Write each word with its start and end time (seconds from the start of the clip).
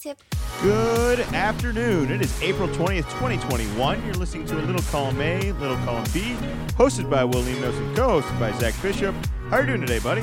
Wingtip. 0.00 0.18
Good 0.62 1.20
afternoon. 1.34 2.10
It 2.10 2.20
is 2.20 2.42
April 2.42 2.68
20th, 2.68 3.08
2021. 3.18 4.04
You're 4.04 4.14
listening 4.14 4.46
to 4.46 4.58
a 4.58 4.62
Little 4.62 4.82
Column 4.82 5.20
A, 5.20 5.52
Little 5.52 5.76
Column 5.78 6.04
B, 6.12 6.36
hosted 6.74 7.10
by 7.10 7.24
Will 7.24 7.42
Nemos 7.42 7.76
and 7.76 7.96
co-hosted 7.96 8.38
by 8.38 8.52
Zach 8.58 8.74
Bishop. 8.82 9.14
How 9.48 9.56
are 9.56 9.60
you 9.60 9.68
doing 9.68 9.80
today, 9.80 9.98
buddy? 9.98 10.22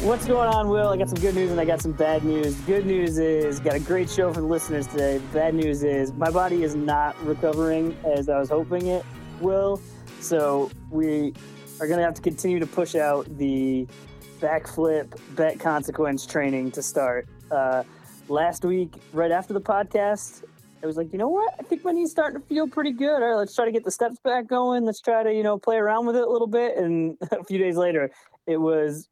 What's 0.00 0.26
going 0.26 0.48
on, 0.48 0.68
Will? 0.68 0.88
I 0.88 0.96
got 0.96 1.08
some 1.08 1.20
good 1.20 1.34
news 1.34 1.50
and 1.50 1.60
I 1.60 1.64
got 1.64 1.80
some 1.80 1.92
bad 1.92 2.24
news. 2.24 2.54
Good 2.62 2.86
news 2.86 3.18
is 3.18 3.60
got 3.60 3.74
a 3.74 3.80
great 3.80 4.10
show 4.10 4.32
for 4.32 4.40
the 4.40 4.46
listeners 4.46 4.86
today. 4.86 5.20
Bad 5.32 5.54
news 5.54 5.82
is 5.82 6.12
my 6.12 6.30
body 6.30 6.62
is 6.62 6.74
not 6.74 7.16
recovering 7.24 7.96
as 8.04 8.28
I 8.28 8.38
was 8.38 8.50
hoping 8.50 8.86
it 8.88 9.04
will. 9.40 9.80
So 10.20 10.70
we 10.90 11.32
are 11.80 11.86
going 11.86 11.98
to 11.98 12.04
have 12.04 12.14
to 12.14 12.22
continue 12.22 12.58
to 12.58 12.66
push 12.66 12.94
out 12.94 13.26
the 13.38 13.86
backflip 14.40 15.18
bet 15.36 15.58
consequence 15.60 16.26
training 16.26 16.72
to 16.72 16.82
start. 16.82 17.28
Uh, 17.50 17.84
last 18.28 18.64
week, 18.64 18.94
right 19.12 19.30
after 19.30 19.52
the 19.52 19.60
podcast, 19.60 20.44
I 20.82 20.86
was 20.86 20.96
like, 20.96 21.12
you 21.12 21.18
know 21.18 21.28
what? 21.28 21.54
I 21.58 21.62
think 21.62 21.84
my 21.84 21.92
knee's 21.92 22.10
starting 22.10 22.40
to 22.40 22.46
feel 22.46 22.68
pretty 22.68 22.92
good. 22.92 23.22
All 23.22 23.30
right, 23.30 23.36
let's 23.36 23.54
try 23.54 23.64
to 23.64 23.72
get 23.72 23.84
the 23.84 23.90
steps 23.90 24.18
back 24.22 24.46
going. 24.46 24.84
Let's 24.84 25.00
try 25.00 25.22
to, 25.22 25.32
you 25.32 25.42
know, 25.42 25.58
play 25.58 25.76
around 25.76 26.06
with 26.06 26.16
it 26.16 26.22
a 26.22 26.30
little 26.30 26.46
bit. 26.46 26.76
And 26.76 27.16
a 27.30 27.42
few 27.44 27.58
days 27.58 27.76
later, 27.76 28.10
it 28.46 28.58
was 28.58 29.08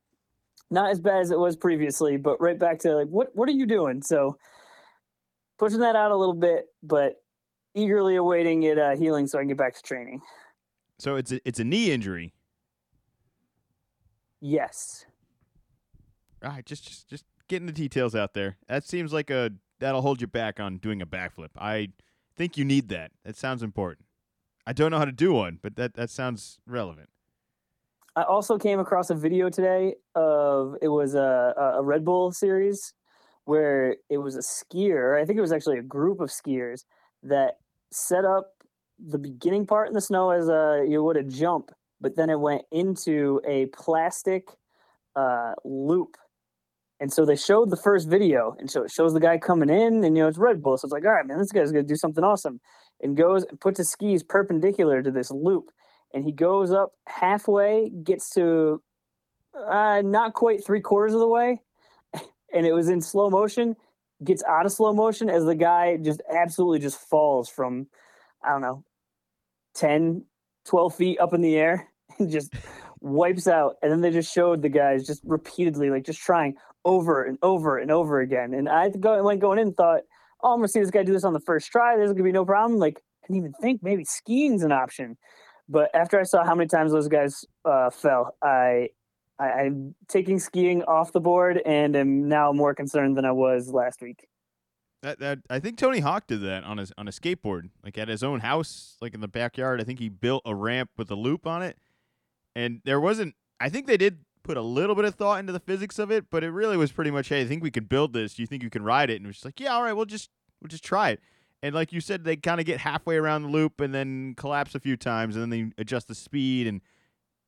not 0.71 0.91
as 0.91 1.01
bad 1.01 1.21
as 1.21 1.31
it 1.31 1.39
was 1.39 1.57
previously, 1.57 2.17
but 2.17 2.41
right 2.41 2.59
back 2.59 2.79
to 2.81 2.95
like, 2.95 3.09
what 3.09 3.35
what 3.35 3.49
are 3.49 3.53
you 3.53 3.67
doing? 3.67 4.03
So 4.03 4.37
pushing 5.59 5.81
that 5.81 5.97
out 5.97 6.11
a 6.11 6.17
little 6.17 6.35
bit, 6.35 6.67
but 6.83 7.23
eagerly 7.75 8.17
awaiting 8.17 8.65
it 8.65 8.79
uh, 8.79 8.97
healing 8.97 9.27
so 9.27 9.39
I 9.39 9.43
can 9.43 9.49
get 9.49 9.57
back 9.57 9.75
to 9.75 9.83
training. 9.83 10.21
So 10.99 11.17
it's 11.17 11.33
a, 11.33 11.41
it's 11.47 11.59
a 11.59 11.65
knee 11.65 11.91
injury. 11.91 12.35
Yes. 14.41 15.07
All 16.45 16.51
right, 16.51 16.67
just 16.67 16.87
just 16.87 17.09
just 17.09 17.25
getting 17.49 17.67
the 17.67 17.73
details 17.73 18.15
out 18.15 18.35
there. 18.35 18.57
That 18.69 18.85
seems 18.85 19.13
like 19.13 19.31
a 19.31 19.53
that'll 19.81 20.03
hold 20.03 20.21
you 20.21 20.27
back 20.27 20.61
on 20.61 20.79
doing 20.79 21.03
a 21.03 21.07
backflip. 21.07 21.51
I 21.59 21.89
think 22.37 22.57
you 22.57 22.65
need 22.65 22.89
that. 22.89 23.13
That 23.25 23.37
sounds 23.37 23.63
important. 23.63 24.07
I 24.67 24.73
don't 24.73 24.91
know 24.91 24.99
how 24.99 25.05
to 25.05 25.13
do 25.13 25.33
one, 25.33 25.59
but 25.63 25.77
that 25.77 25.95
that 25.95 26.11
sounds 26.11 26.59
relevant. 26.67 27.09
I 28.15 28.23
also 28.23 28.59
came 28.59 28.79
across 28.79 29.11
a 29.11 29.15
video 29.15 29.49
today 29.49 29.95
of 30.15 30.77
it 30.83 30.89
was 30.89 31.15
a 31.15 31.55
a 31.77 31.83
Red 31.83 32.05
Bull 32.05 32.33
series 32.33 32.95
where 33.45 33.97
it 34.09 34.19
was 34.19 34.37
a 34.37 34.41
skier. 34.41 35.21
I 35.21 35.25
think 35.25 35.39
it 35.39 35.43
was 35.43 35.53
actually 35.53 35.79
a 35.79 35.83
group 35.83 36.21
of 36.21 36.31
skiers 36.31 36.85
that 37.25 37.55
set 37.91 38.25
up 38.25 38.53
the 38.99 39.19
beginning 39.19 39.67
part 39.67 39.89
in 39.89 39.95
the 39.95 40.01
snow 40.01 40.31
as 40.31 40.49
a 40.49 40.85
you 40.89 41.03
would 41.03 41.17
a 41.17 41.25
jump, 41.25 41.71
but 42.01 42.17
then 42.17 42.31
it 42.31 42.39
went 42.39 42.63
into 42.71 43.41
a 43.47 43.67
plastic 43.67 44.49
uh, 45.17 45.55
loop. 45.65 46.17
And 47.03 47.13
so 47.13 47.25
they 47.25 47.35
showed 47.35 47.71
the 47.71 47.77
first 47.77 48.09
video, 48.09 48.55
and 48.61 48.71
so 48.71 48.85
it 48.85 48.93
shows 48.93 49.13
the 49.13 49.19
guy 49.19 49.37
coming 49.37 49.69
in, 49.69 50.05
and 50.05 50.17
you 50.17 50.23
know 50.23 50.29
it's 50.29 50.39
Red 50.39 50.63
Bull, 50.63 50.79
so 50.79 50.87
it's 50.87 50.93
like, 50.93 51.05
all 51.05 51.11
right, 51.11 51.27
man, 51.27 51.37
this 51.37 51.51
guy's 51.51 51.73
gonna 51.73 51.83
do 51.83 51.97
something 51.97 52.23
awesome, 52.23 52.61
and 53.01 53.17
goes 53.17 53.43
and 53.43 53.59
puts 53.59 53.79
his 53.79 53.91
skis 53.91 54.23
perpendicular 54.23 55.03
to 55.03 55.11
this 55.11 55.29
loop, 55.33 55.73
and 56.15 56.25
he 56.25 56.31
goes 56.31 56.71
up 56.71 56.93
halfway, 57.09 57.91
gets 58.05 58.31
to 58.35 58.81
uh, 59.69 60.01
not 60.05 60.35
quite 60.35 60.65
three 60.65 60.81
quarters 60.81 61.13
of 61.13 61.19
the 61.19 61.27
way, 61.27 61.61
and 62.55 62.67
it 62.67 62.73
was 62.73 62.89
in 62.89 63.01
slow 63.01 63.29
motion, 63.29 63.75
gets 64.23 64.45
out 64.45 64.65
of 64.65 64.71
slow 64.71 64.93
motion 64.93 65.29
as 65.29 65.45
the 65.45 65.57
guy 65.57 65.97
just 65.97 66.23
absolutely 66.33 66.79
just 66.79 67.01
falls 67.11 67.49
from, 67.49 67.89
I 68.45 68.51
don't 68.51 68.61
know, 68.61 68.85
10, 69.75 70.25
12 70.67 70.95
feet 70.95 71.19
up 71.19 71.35
in 71.35 71.41
the 71.41 71.57
air 71.57 71.89
and 72.21 72.31
just 72.31 72.55
wipes 73.01 73.49
out. 73.49 73.75
And 73.83 73.91
then 73.91 74.03
they 74.03 74.13
just 74.13 74.33
showed 74.33 74.63
the 74.63 74.69
guys 74.69 75.05
just 75.05 75.21
repeatedly, 75.25 75.91
like 75.91 76.05
just 76.05 76.21
trying 76.21 76.55
over 76.85 77.25
and 77.25 77.39
over 77.43 77.79
and 77.79 77.91
over 77.91 78.21
again. 78.21 78.55
And 78.55 78.69
I 78.69 78.91
go, 78.91 79.23
went 79.23 79.41
going 79.41 79.59
in 79.59 79.69
and 79.69 79.77
thought, 79.77 80.03
oh, 80.43 80.55
I'm 80.55 80.63
to 80.63 80.69
see 80.69 80.81
this 80.81 80.91
guy 80.91 81.03
do 81.03 81.13
this 81.13 81.25
on 81.25 81.33
the 81.33 81.41
first 81.41 81.71
try. 81.71 81.97
There's 81.97 82.09
going 82.09 82.19
to 82.19 82.25
be 82.25 82.33
no 82.33 82.45
problem. 82.45 82.79
Like, 82.79 83.03
I 83.25 83.27
didn't 83.29 83.39
even 83.39 83.53
think 83.55 83.83
maybe 83.83 84.05
skiing's 84.05 84.63
an 84.63 84.73
option. 84.73 85.17
But 85.69 85.91
after 85.95 86.19
I 86.19 86.25
saw 86.25 86.45
how 86.45 86.55
many 86.55 86.69
times 86.69 86.93
those 86.93 87.09
guys 87.09 87.45
uh, 87.65 87.91
fell, 87.91 88.37
I, 88.43 88.89
I 89.39 89.45
I'm 89.45 89.95
taking 90.09 90.39
skiing 90.39 90.83
off 90.85 91.13
the 91.13 91.21
board 91.21 91.63
and 91.65 91.97
am 91.97 92.29
now 92.29 92.53
more 92.53 92.75
concerned 92.75 93.17
than 93.17 93.25
I 93.25 93.33
was 93.33 93.71
last 93.73 94.03
week. 94.03 94.27
That, 95.03 95.19
that 95.19 95.39
I 95.51 95.59
think 95.59 95.79
Tony 95.79 96.01
Hawk 96.01 96.27
did 96.27 96.43
that 96.43 96.65
on 96.65 96.79
his 96.79 96.93
on 96.99 97.09
a 97.09 97.11
skateboard, 97.11 97.71
like 97.83 97.99
at 97.99 98.09
his 98.09 98.23
own 98.23 98.41
house, 98.41 98.97
like 99.01 99.15
in 99.15 99.21
the 99.21 99.29
backyard. 99.29 99.81
I 99.81 99.85
think 99.85 99.99
he 99.99 100.09
built 100.09 100.43
a 100.45 100.55
ramp 100.55 100.91
with 100.97 101.11
a 101.11 101.17
loop 101.17 101.47
on 101.47 101.63
it, 101.63 101.77
and 102.55 102.81
there 102.85 103.01
wasn't. 103.01 103.35
I 103.61 103.69
think 103.69 103.87
they 103.87 103.97
did 103.97 104.19
put 104.43 104.57
a 104.57 104.63
little 104.63 104.95
bit 104.95 105.05
of 105.05 105.15
thought 105.15 105.41
into 105.41 105.53
the 105.53 105.61
physics 105.61 105.99
of 105.99 106.11
it, 106.11 106.27
but 106.31 106.45
it 106.45 106.51
really 106.51 106.77
was 106.77 106.93
pretty 106.93 107.11
much, 107.11 107.29
hey, 107.29 107.43
I 107.43 107.47
think 107.47 107.63
we 107.63 107.71
could 107.71 107.89
build 107.89 108.13
this. 108.13 108.35
Do 108.35 108.43
you 108.43 108.47
think 108.47 108.63
you 108.63 108.71
can 108.71 108.83
ride 108.83 109.11
it? 109.11 109.17
And 109.17 109.25
it 109.25 109.29
was 109.29 109.37
just 109.37 109.45
like, 109.45 109.61
yeah, 109.61 109.75
all 109.75 109.83
right, 109.83 109.93
we'll 109.93 110.05
just 110.05 110.31
we'll 110.61 110.69
just 110.69 110.85
try 110.85 111.11
it. 111.11 111.21
And 111.63 111.75
like 111.75 111.93
you 111.93 112.01
said, 112.01 112.25
they 112.25 112.37
kind 112.37 112.61
of 112.61 112.67
get 112.67 112.81
halfway 112.81 113.17
around 113.17 113.43
the 113.43 113.49
loop 113.49 113.81
and 113.81 113.95
then 113.95 114.35
collapse 114.37 114.75
a 114.75 114.81
few 114.81 114.97
times, 114.97 115.37
and 115.37 115.43
then 115.43 115.51
they 115.51 115.83
adjust 115.83 116.09
the 116.09 116.15
speed, 116.15 116.67
and 116.67 116.81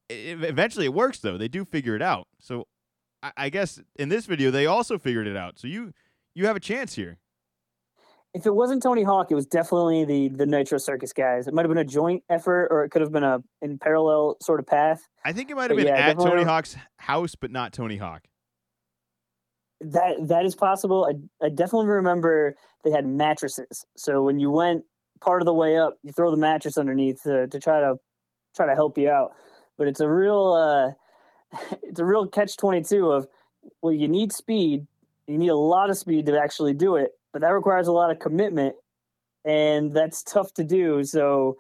it, 0.09 0.43
eventually 0.45 0.87
it 0.87 0.95
works. 0.95 1.19
Though 1.19 1.39
they 1.39 1.49
do 1.49 1.65
figure 1.65 1.97
it 1.97 2.03
out. 2.03 2.29
So 2.39 2.69
I, 3.23 3.33
I 3.37 3.49
guess 3.49 3.81
in 3.97 4.09
this 4.09 4.27
video 4.27 4.51
they 4.51 4.67
also 4.67 4.99
figured 4.99 5.27
it 5.27 5.37
out. 5.37 5.59
So 5.59 5.67
you 5.67 5.93
you 6.35 6.47
have 6.47 6.57
a 6.57 6.61
chance 6.61 6.95
here 6.95 7.19
if 8.35 8.47
it 8.47 8.55
wasn't 8.55 8.83
Tony 8.83 9.05
Hawk, 9.05 9.31
it 9.31 9.37
was 9.37 9.47
definitely 9.47 10.05
the 10.05 10.29
the 10.29 10.45
Nitro 10.45 10.79
Circus 10.79 11.13
guys. 11.13 11.47
It 11.47 11.55
might 11.55 11.63
have 11.63 11.71
been 11.71 11.79
a 11.79 11.85
joint 11.85 12.25
effort, 12.29 12.67
or 12.71 12.85
it 12.85 12.91
could 12.91 13.01
have 13.01 13.13
been 13.13 13.23
a 13.23 13.39
in 13.63 13.79
parallel 13.79 14.37
sort 14.43 14.59
of 14.59 14.67
path. 14.67 15.01
I 15.25 15.33
think 15.33 15.51
it 15.51 15.57
might 15.57 15.71
have 15.71 15.79
been 15.79 15.87
yeah, 15.87 16.09
at 16.09 16.19
Tony 16.19 16.43
Hawk's 16.43 16.77
house, 16.99 17.37
but 17.37 17.53
not 17.53 17.73
Tony 17.73 17.97
Hawk. 17.97 18.25
That 19.81 20.29
that 20.29 20.45
is 20.45 20.57
possible. 20.57 21.09
I 21.09 21.47
I 21.47 21.49
definitely 21.49 21.87
remember 21.87 22.57
they 22.83 22.91
had 22.91 23.07
mattresses. 23.07 23.87
So 23.97 24.23
when 24.23 24.41
you 24.41 24.51
went 24.51 24.85
part 25.21 25.41
of 25.41 25.47
the 25.47 25.55
way 25.55 25.79
up, 25.79 25.97
you 26.03 26.13
throw 26.13 26.33
the 26.33 26.37
mattress 26.37 26.77
underneath 26.77 27.23
to, 27.23 27.47
to 27.47 27.61
try 27.61 27.81
to 27.81 27.97
try 28.57 28.67
to 28.67 28.75
help 28.75 28.99
you 28.99 29.09
out. 29.09 29.33
But 29.79 29.87
it's 29.87 30.01
a 30.01 30.09
real 30.09 30.97
uh, 31.53 31.57
it's 31.85 32.01
a 32.01 32.05
real 32.05 32.27
catch 32.27 32.57
twenty 32.57 32.83
two 32.83 33.13
of 33.13 33.29
well, 33.81 33.93
you 33.93 34.09
need 34.09 34.33
speed. 34.33 34.89
You 35.29 35.39
need 35.39 35.49
a 35.49 35.57
lot 35.57 35.89
of 35.89 35.97
speed 35.97 36.27
to 36.27 36.39
actually 36.39 36.75
do 36.75 36.97
it 36.97 37.13
but 37.35 37.43
that 37.43 37.49
requires 37.49 37.89
a 37.89 37.93
lot 37.93 38.11
of 38.11 38.19
commitment 38.21 38.77
and 39.45 39.93
that's 39.93 40.23
tough 40.23 40.55
to 40.55 40.65
do 40.65 41.05
so 41.05 41.57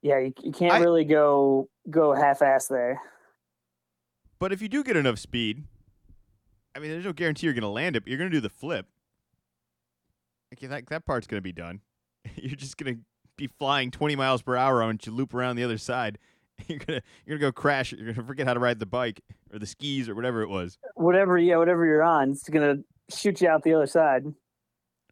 yeah 0.00 0.18
you, 0.18 0.32
you 0.42 0.52
can't 0.52 0.72
I, 0.72 0.78
really 0.78 1.04
go 1.04 1.68
go 1.90 2.14
half-ass 2.14 2.68
there. 2.68 2.98
But 4.38 4.52
if 4.52 4.62
you 4.62 4.68
do 4.70 4.82
get 4.82 4.96
enough 4.96 5.18
speed 5.18 5.64
i 6.74 6.78
mean 6.78 6.90
there's 6.90 7.04
no 7.04 7.12
guarantee 7.12 7.46
you're 7.46 7.52
going 7.52 7.62
to 7.62 7.68
land 7.68 7.96
it 7.96 8.04
but 8.04 8.08
you're 8.08 8.18
going 8.18 8.30
to 8.30 8.36
do 8.36 8.40
the 8.40 8.48
flip. 8.48 8.86
Okay 10.54 10.68
that, 10.68 10.86
that 10.86 11.04
part's 11.04 11.26
going 11.26 11.38
to 11.38 11.42
be 11.42 11.52
done. 11.52 11.80
You're 12.36 12.56
just 12.56 12.76
going 12.76 12.94
to 12.94 13.00
be 13.36 13.46
flying 13.46 13.90
20 13.90 14.16
miles 14.16 14.42
per 14.42 14.56
hour 14.56 14.80
once 14.80 15.06
you 15.06 15.12
loop 15.12 15.32
around 15.32 15.56
the 15.56 15.64
other 15.64 15.78
side. 15.78 16.18
You're 16.68 16.78
gonna 16.78 17.00
you're 17.24 17.38
gonna 17.38 17.50
go 17.50 17.52
crash 17.52 17.90
you're 17.90 18.12
gonna 18.12 18.26
forget 18.26 18.46
how 18.46 18.52
to 18.52 18.60
ride 18.60 18.78
the 18.78 18.84
bike 18.84 19.22
or 19.50 19.58
the 19.58 19.64
skis 19.64 20.10
or 20.10 20.14
whatever 20.14 20.42
it 20.42 20.50
was. 20.50 20.76
Whatever 20.94 21.38
yeah 21.38 21.56
whatever 21.56 21.86
you're 21.86 22.02
on 22.02 22.32
it's 22.32 22.46
gonna 22.50 22.76
shoot 23.08 23.40
you 23.40 23.48
out 23.48 23.62
the 23.62 23.72
other 23.72 23.86
side 23.86 24.24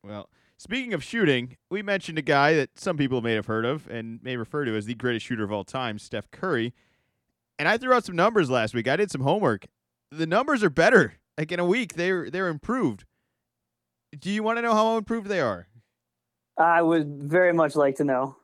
well, 0.03 0.29
speaking 0.57 0.93
of 0.95 1.03
shooting, 1.03 1.57
we 1.71 1.83
mentioned 1.83 2.19
a 2.19 2.23
guy 2.23 2.55
that 2.55 2.79
some 2.79 2.97
people 2.97 3.21
may 3.21 3.35
have 3.35 3.47
heard 3.47 3.65
of 3.65 3.89
and 3.89 4.23
may 4.23 4.37
refer 4.37 4.65
to 4.65 4.77
as 4.77 4.87
the 4.87 4.95
greatest 4.95 5.27
shooter 5.27 5.45
of 5.45 5.53
all 5.53 5.65
time, 5.65 5.99
Steph 5.99 6.31
Curry. 6.31 6.75
And 7.59 7.69
I 7.69 7.77
threw 7.77 7.93
out 7.93 8.05
some 8.05 8.17
numbers 8.17 8.51
last 8.51 8.75
week. 8.75 8.87
I 8.89 8.97
did 8.97 9.11
some 9.11 9.23
homework. 9.23 9.67
The 10.11 10.27
numbers 10.27 10.63
are 10.63 10.71
better. 10.71 11.15
Like 11.37 11.53
in 11.53 11.61
a 11.61 11.65
week, 11.65 11.95
they're 11.95 12.31
they're 12.31 12.49
improved. 12.49 13.05
Do 14.19 14.31
you 14.31 14.43
want 14.43 14.59
to 14.59 14.63
know 14.63 14.75
how 14.75 14.97
improved 14.97 15.29
they 15.29 15.41
are? 15.41 15.69
I 16.57 16.83
would 16.83 17.23
very 17.23 17.53
much 17.53 17.77
like 17.77 17.97
to 17.97 18.05
know. 18.05 18.37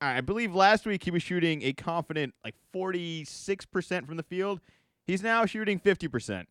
I 0.00 0.20
believe 0.20 0.54
last 0.54 0.84
week 0.84 1.04
he 1.04 1.10
was 1.10 1.22
shooting 1.22 1.62
a 1.62 1.72
confident 1.72 2.34
like 2.44 2.54
46% 2.74 4.06
from 4.06 4.16
the 4.16 4.22
field. 4.22 4.60
He's 5.06 5.22
now 5.22 5.46
shooting 5.46 5.78
50% 5.78 6.44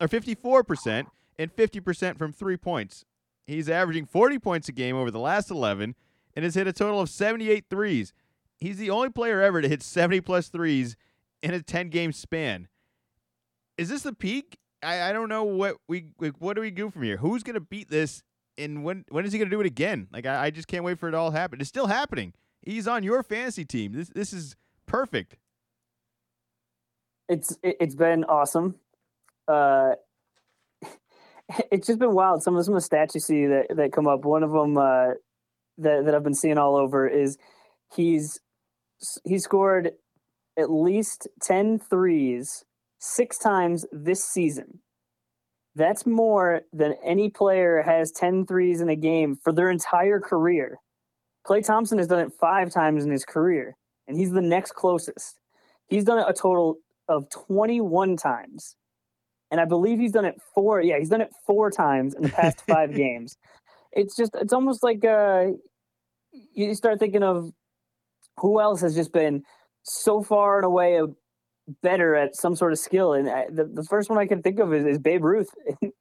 or 0.00 0.08
54% 0.08 1.06
and 1.38 1.54
50% 1.54 2.18
from 2.18 2.32
three 2.32 2.56
points. 2.56 3.04
He's 3.48 3.70
averaging 3.70 4.04
40 4.04 4.38
points 4.38 4.68
a 4.68 4.72
game 4.72 4.94
over 4.94 5.10
the 5.10 5.18
last 5.18 5.50
11 5.50 5.94
and 6.36 6.44
has 6.44 6.54
hit 6.54 6.66
a 6.66 6.72
total 6.72 7.00
of 7.00 7.08
78 7.08 7.64
threes. 7.70 8.12
He's 8.58 8.76
the 8.76 8.90
only 8.90 9.08
player 9.08 9.40
ever 9.40 9.62
to 9.62 9.68
hit 9.68 9.82
70 9.82 10.20
plus 10.20 10.48
threes 10.48 10.96
in 11.42 11.54
a 11.54 11.62
10 11.62 11.88
game 11.88 12.12
span. 12.12 12.68
Is 13.78 13.88
this 13.88 14.02
the 14.02 14.12
peak? 14.12 14.58
I, 14.82 15.08
I 15.08 15.12
don't 15.12 15.30
know 15.30 15.44
what 15.44 15.76
we 15.88 16.12
like, 16.20 16.34
what 16.40 16.56
do 16.56 16.60
we 16.60 16.70
do 16.70 16.90
from 16.90 17.04
here? 17.04 17.16
Who's 17.16 17.42
gonna 17.42 17.60
beat 17.60 17.88
this 17.88 18.22
and 18.58 18.84
when 18.84 19.06
when 19.08 19.24
is 19.24 19.32
he 19.32 19.38
gonna 19.38 19.50
do 19.50 19.60
it 19.60 19.66
again? 19.66 20.08
Like 20.12 20.26
I, 20.26 20.46
I 20.46 20.50
just 20.50 20.68
can't 20.68 20.84
wait 20.84 20.98
for 20.98 21.08
it 21.08 21.14
all 21.14 21.30
to 21.30 21.36
happen. 21.36 21.60
It's 21.60 21.68
still 21.68 21.86
happening. 21.86 22.34
He's 22.60 22.86
on 22.86 23.02
your 23.02 23.22
fantasy 23.22 23.64
team. 23.64 23.92
This 23.92 24.10
this 24.10 24.32
is 24.32 24.56
perfect. 24.86 25.36
It's 27.28 27.56
it's 27.62 27.94
been 27.94 28.24
awesome. 28.24 28.74
Uh 29.46 29.94
it's 31.72 31.86
just 31.86 31.98
been 31.98 32.14
wild. 32.14 32.42
Some 32.42 32.56
of 32.56 32.64
some 32.64 32.74
of 32.74 32.82
the 32.82 32.88
stats 32.88 33.14
you 33.14 33.20
see 33.20 33.46
that 33.46 33.66
that 33.76 33.92
come 33.92 34.06
up. 34.06 34.24
One 34.24 34.42
of 34.42 34.52
them 34.52 34.76
uh, 34.76 35.14
that 35.78 36.04
that 36.04 36.14
I've 36.14 36.24
been 36.24 36.34
seeing 36.34 36.58
all 36.58 36.76
over 36.76 37.06
is 37.08 37.38
he's 37.94 38.40
he 39.24 39.38
scored 39.38 39.92
at 40.58 40.70
least 40.70 41.28
10 41.42 41.78
threes 41.78 42.64
six 42.98 43.38
times 43.38 43.86
this 43.92 44.24
season. 44.24 44.80
That's 45.76 46.04
more 46.04 46.62
than 46.72 46.96
any 47.04 47.30
player 47.30 47.82
has 47.82 48.10
10 48.10 48.46
threes 48.46 48.80
in 48.80 48.88
a 48.88 48.96
game 48.96 49.36
for 49.36 49.52
their 49.52 49.70
entire 49.70 50.18
career. 50.18 50.78
Klay 51.46 51.64
Thompson 51.64 51.98
has 51.98 52.08
done 52.08 52.18
it 52.18 52.32
five 52.40 52.72
times 52.72 53.04
in 53.04 53.12
his 53.12 53.24
career, 53.24 53.76
and 54.08 54.18
he's 54.18 54.32
the 54.32 54.42
next 54.42 54.74
closest. 54.74 55.38
He's 55.86 56.04
done 56.04 56.18
it 56.18 56.26
a 56.28 56.32
total 56.32 56.78
of 57.08 57.30
21 57.30 58.16
times. 58.16 58.74
And 59.50 59.60
I 59.60 59.64
believe 59.64 59.98
he's 59.98 60.12
done 60.12 60.24
it 60.24 60.40
four. 60.54 60.80
Yeah, 60.80 60.98
he's 60.98 61.08
done 61.08 61.20
it 61.20 61.32
four 61.46 61.70
times 61.70 62.14
in 62.14 62.22
the 62.22 62.28
past 62.28 62.62
five 62.68 62.94
games. 62.94 63.36
It's 63.92 64.16
just, 64.16 64.32
it's 64.34 64.52
almost 64.52 64.82
like 64.82 65.04
uh, 65.04 65.46
you 66.54 66.74
start 66.74 66.98
thinking 66.98 67.22
of 67.22 67.50
who 68.38 68.60
else 68.60 68.80
has 68.82 68.94
just 68.94 69.12
been 69.12 69.42
so 69.82 70.22
far 70.22 70.58
and 70.58 70.66
away 70.66 71.00
better 71.82 72.14
at 72.14 72.36
some 72.36 72.56
sort 72.56 72.72
of 72.72 72.78
skill. 72.78 73.14
And 73.14 73.28
uh, 73.28 73.44
the, 73.50 73.64
the 73.64 73.84
first 73.84 74.10
one 74.10 74.18
I 74.18 74.26
can 74.26 74.42
think 74.42 74.58
of 74.58 74.72
is, 74.72 74.86
is 74.86 74.98
Babe 74.98 75.24
Ruth. 75.24 75.50
you 75.82 75.92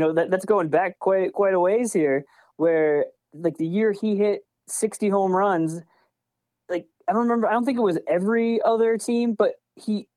know, 0.00 0.12
that, 0.12 0.30
that's 0.30 0.44
going 0.44 0.68
back 0.68 0.98
quite 0.98 1.32
quite 1.32 1.54
a 1.54 1.60
ways 1.60 1.92
here, 1.92 2.24
where 2.56 3.06
like 3.32 3.56
the 3.56 3.66
year 3.66 3.92
he 3.92 4.16
hit 4.16 4.42
60 4.66 5.08
home 5.08 5.32
runs, 5.32 5.80
like 6.68 6.86
I 7.08 7.12
don't 7.12 7.22
remember, 7.22 7.46
I 7.46 7.52
don't 7.52 7.64
think 7.64 7.78
it 7.78 7.82
was 7.82 7.98
every 8.06 8.60
other 8.62 8.98
team, 8.98 9.34
but 9.34 9.52
he 9.76 10.08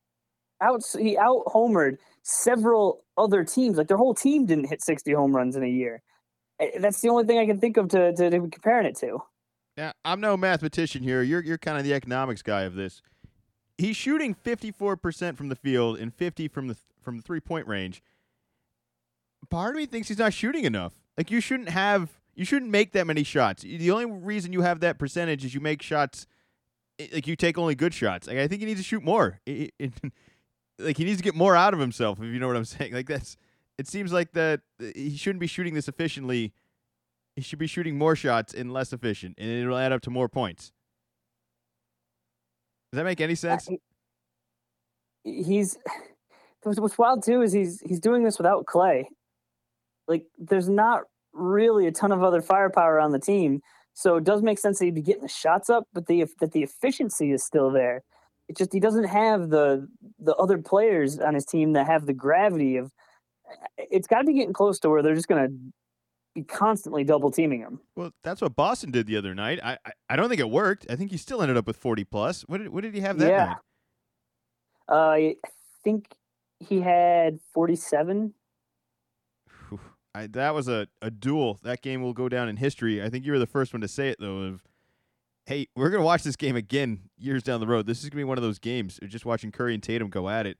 out 0.61 0.83
he 0.97 1.17
out 1.17 1.43
homered 1.47 1.97
several 2.23 3.03
other 3.17 3.43
teams. 3.43 3.77
Like 3.77 3.87
their 3.87 3.97
whole 3.97 4.13
team 4.13 4.45
didn't 4.45 4.65
hit 4.65 4.83
60 4.83 5.11
home 5.13 5.35
runs 5.35 5.55
in 5.55 5.63
a 5.63 5.67
year. 5.67 6.01
Eh, 6.59 6.79
that's 6.79 7.01
the 7.01 7.09
only 7.09 7.25
thing 7.25 7.39
I 7.39 7.45
can 7.45 7.59
think 7.59 7.77
of 7.77 7.89
to, 7.89 8.13
to, 8.13 8.29
to 8.29 8.47
comparing 8.49 8.85
it 8.85 8.95
to. 8.97 9.19
Yeah, 9.77 9.93
I'm 10.05 10.19
no 10.19 10.37
mathematician 10.37 11.03
here. 11.03 11.21
You're 11.21 11.43
you're 11.43 11.57
kind 11.57 11.77
of 11.77 11.83
the 11.83 11.93
economics 11.93 12.41
guy 12.41 12.61
of 12.61 12.75
this 12.75 13.01
he's 13.81 13.97
shooting 13.97 14.35
54% 14.35 15.35
from 15.35 15.49
the 15.49 15.55
field 15.55 15.97
and 15.97 16.13
50 16.13 16.47
from 16.47 16.67
the 16.67 16.77
from 17.01 17.17
the 17.17 17.23
three-point 17.23 17.67
range. 17.67 18.03
Part 19.49 19.71
of 19.71 19.77
me 19.77 19.87
thinks 19.87 20.07
he's 20.07 20.19
not 20.19 20.33
shooting 20.33 20.65
enough. 20.65 20.93
Like 21.17 21.31
you 21.31 21.41
shouldn't 21.41 21.69
have 21.69 22.09
you 22.35 22.45
shouldn't 22.45 22.71
make 22.71 22.93
that 22.93 23.07
many 23.07 23.23
shots. 23.23 23.63
The 23.63 23.91
only 23.91 24.05
reason 24.05 24.53
you 24.53 24.61
have 24.61 24.79
that 24.81 24.97
percentage 24.99 25.43
is 25.43 25.53
you 25.53 25.59
make 25.59 25.81
shots 25.81 26.27
like 27.11 27.25
you 27.25 27.35
take 27.35 27.57
only 27.57 27.75
good 27.75 27.93
shots. 27.93 28.27
Like 28.27 28.37
I 28.37 28.47
think 28.47 28.61
he 28.61 28.67
needs 28.67 28.79
to 28.79 28.83
shoot 28.83 29.03
more. 29.03 29.39
It, 29.45 29.73
it, 29.79 29.93
like 30.81 30.97
he 30.97 31.03
needs 31.03 31.17
to 31.17 31.23
get 31.23 31.35
more 31.35 31.55
out 31.55 31.73
of 31.73 31.79
himself 31.79 32.19
if 32.19 32.25
you 32.25 32.39
know 32.39 32.47
what 32.47 32.57
I'm 32.57 32.65
saying. 32.77 32.93
Like 32.93 33.07
that's 33.07 33.37
it 33.77 33.87
seems 33.87 34.11
like 34.11 34.33
that 34.33 34.61
uh, 34.81 34.87
he 34.95 35.15
shouldn't 35.15 35.39
be 35.39 35.47
shooting 35.47 35.73
this 35.73 35.87
efficiently. 35.87 36.53
He 37.35 37.41
should 37.41 37.59
be 37.59 37.67
shooting 37.67 37.97
more 37.97 38.15
shots 38.15 38.53
and 38.53 38.73
less 38.73 38.91
efficient 38.93 39.35
and 39.37 39.49
it'll 39.49 39.77
add 39.77 39.91
up 39.91 40.01
to 40.01 40.09
more 40.09 40.29
points. 40.29 40.71
Does 42.91 42.97
that 42.97 43.05
make 43.05 43.21
any 43.21 43.35
sense? 43.35 43.69
he's 45.23 45.77
what's 46.63 46.97
wild 46.97 47.23
too 47.23 47.41
is 47.41 47.53
he's 47.53 47.81
he's 47.81 47.99
doing 47.99 48.23
this 48.23 48.37
without 48.37 48.65
Klay. 48.65 49.05
Like 50.07 50.25
there's 50.37 50.69
not 50.69 51.03
really 51.33 51.87
a 51.87 51.91
ton 51.91 52.11
of 52.11 52.23
other 52.23 52.41
firepower 52.41 52.99
on 52.99 53.11
the 53.11 53.19
team, 53.19 53.61
so 53.93 54.17
it 54.17 54.23
does 54.23 54.41
make 54.41 54.59
sense 54.59 54.79
that 54.79 54.85
he'd 54.85 54.95
be 54.95 55.01
getting 55.01 55.21
the 55.23 55.29
shots 55.29 55.69
up, 55.69 55.85
but 55.93 56.07
the 56.07 56.25
that 56.39 56.51
the 56.51 56.63
efficiency 56.63 57.31
is 57.31 57.43
still 57.43 57.71
there. 57.71 58.03
It 58.51 58.57
just 58.57 58.73
he 58.73 58.81
doesn't 58.81 59.05
have 59.05 59.49
the 59.49 59.87
the 60.19 60.35
other 60.35 60.57
players 60.57 61.17
on 61.19 61.35
his 61.35 61.45
team 61.45 61.71
that 61.71 61.87
have 61.87 62.05
the 62.05 62.13
gravity 62.13 62.75
of. 62.75 62.91
It's 63.77 64.07
got 64.07 64.19
to 64.19 64.25
be 64.25 64.33
getting 64.33 64.51
close 64.51 64.77
to 64.79 64.89
where 64.89 65.01
they're 65.01 65.15
just 65.15 65.29
going 65.29 65.47
to 65.47 65.53
be 66.35 66.43
constantly 66.43 67.05
double 67.05 67.31
teaming 67.31 67.61
him. 67.61 67.79
Well, 67.95 68.11
that's 68.25 68.41
what 68.41 68.57
Boston 68.57 68.91
did 68.91 69.07
the 69.07 69.15
other 69.15 69.33
night. 69.33 69.61
I, 69.63 69.77
I, 69.85 69.91
I 70.09 70.15
don't 70.17 70.27
think 70.27 70.41
it 70.41 70.49
worked. 70.49 70.85
I 70.89 70.97
think 70.97 71.11
he 71.11 71.17
still 71.17 71.41
ended 71.41 71.55
up 71.55 71.65
with 71.65 71.77
forty 71.77 72.03
plus. 72.03 72.41
What 72.41 72.57
did 72.57 72.67
what 72.67 72.83
did 72.83 72.93
he 72.93 72.99
have 72.99 73.19
that 73.19 73.29
yeah. 73.29 73.45
night? 73.45 73.57
Uh, 74.89 75.11
I 75.11 75.35
think 75.85 76.13
he 76.59 76.81
had 76.81 77.39
forty 77.53 77.77
seven. 77.77 78.33
I, 80.13 80.27
that 80.27 80.53
was 80.53 80.67
a, 80.67 80.89
a 81.01 81.09
duel. 81.09 81.61
That 81.63 81.81
game 81.81 82.01
will 82.01 82.11
go 82.11 82.27
down 82.27 82.49
in 82.49 82.57
history. 82.57 83.01
I 83.01 83.09
think 83.09 83.25
you 83.25 83.31
were 83.31 83.39
the 83.39 83.47
first 83.47 83.71
one 83.71 83.79
to 83.79 83.87
say 83.87 84.09
it 84.09 84.17
though. 84.19 84.39
Of 84.39 84.61
hey, 85.45 85.67
we're 85.75 85.89
gonna 85.89 86.03
watch 86.03 86.23
this 86.23 86.35
game 86.35 86.55
again 86.55 86.99
years 87.17 87.43
down 87.43 87.59
the 87.59 87.67
road. 87.67 87.85
This 87.85 88.03
is 88.03 88.09
gonna 88.09 88.19
be 88.19 88.25
one 88.25 88.37
of 88.37 88.43
those 88.43 88.59
games. 88.59 88.99
Just 89.07 89.25
watching 89.25 89.51
Curry 89.51 89.73
and 89.73 89.83
Tatum 89.83 90.09
go 90.09 90.29
at 90.29 90.45
it, 90.45 90.57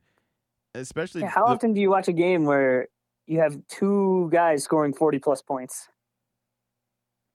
especially. 0.74 1.22
Yeah, 1.22 1.28
how 1.28 1.46
the, 1.46 1.52
often 1.52 1.72
do 1.72 1.80
you 1.80 1.90
watch 1.90 2.08
a 2.08 2.12
game 2.12 2.44
where 2.44 2.88
you 3.26 3.40
have 3.40 3.56
two 3.68 4.28
guys 4.32 4.64
scoring 4.64 4.92
40 4.92 5.18
plus 5.18 5.42
points. 5.42 5.88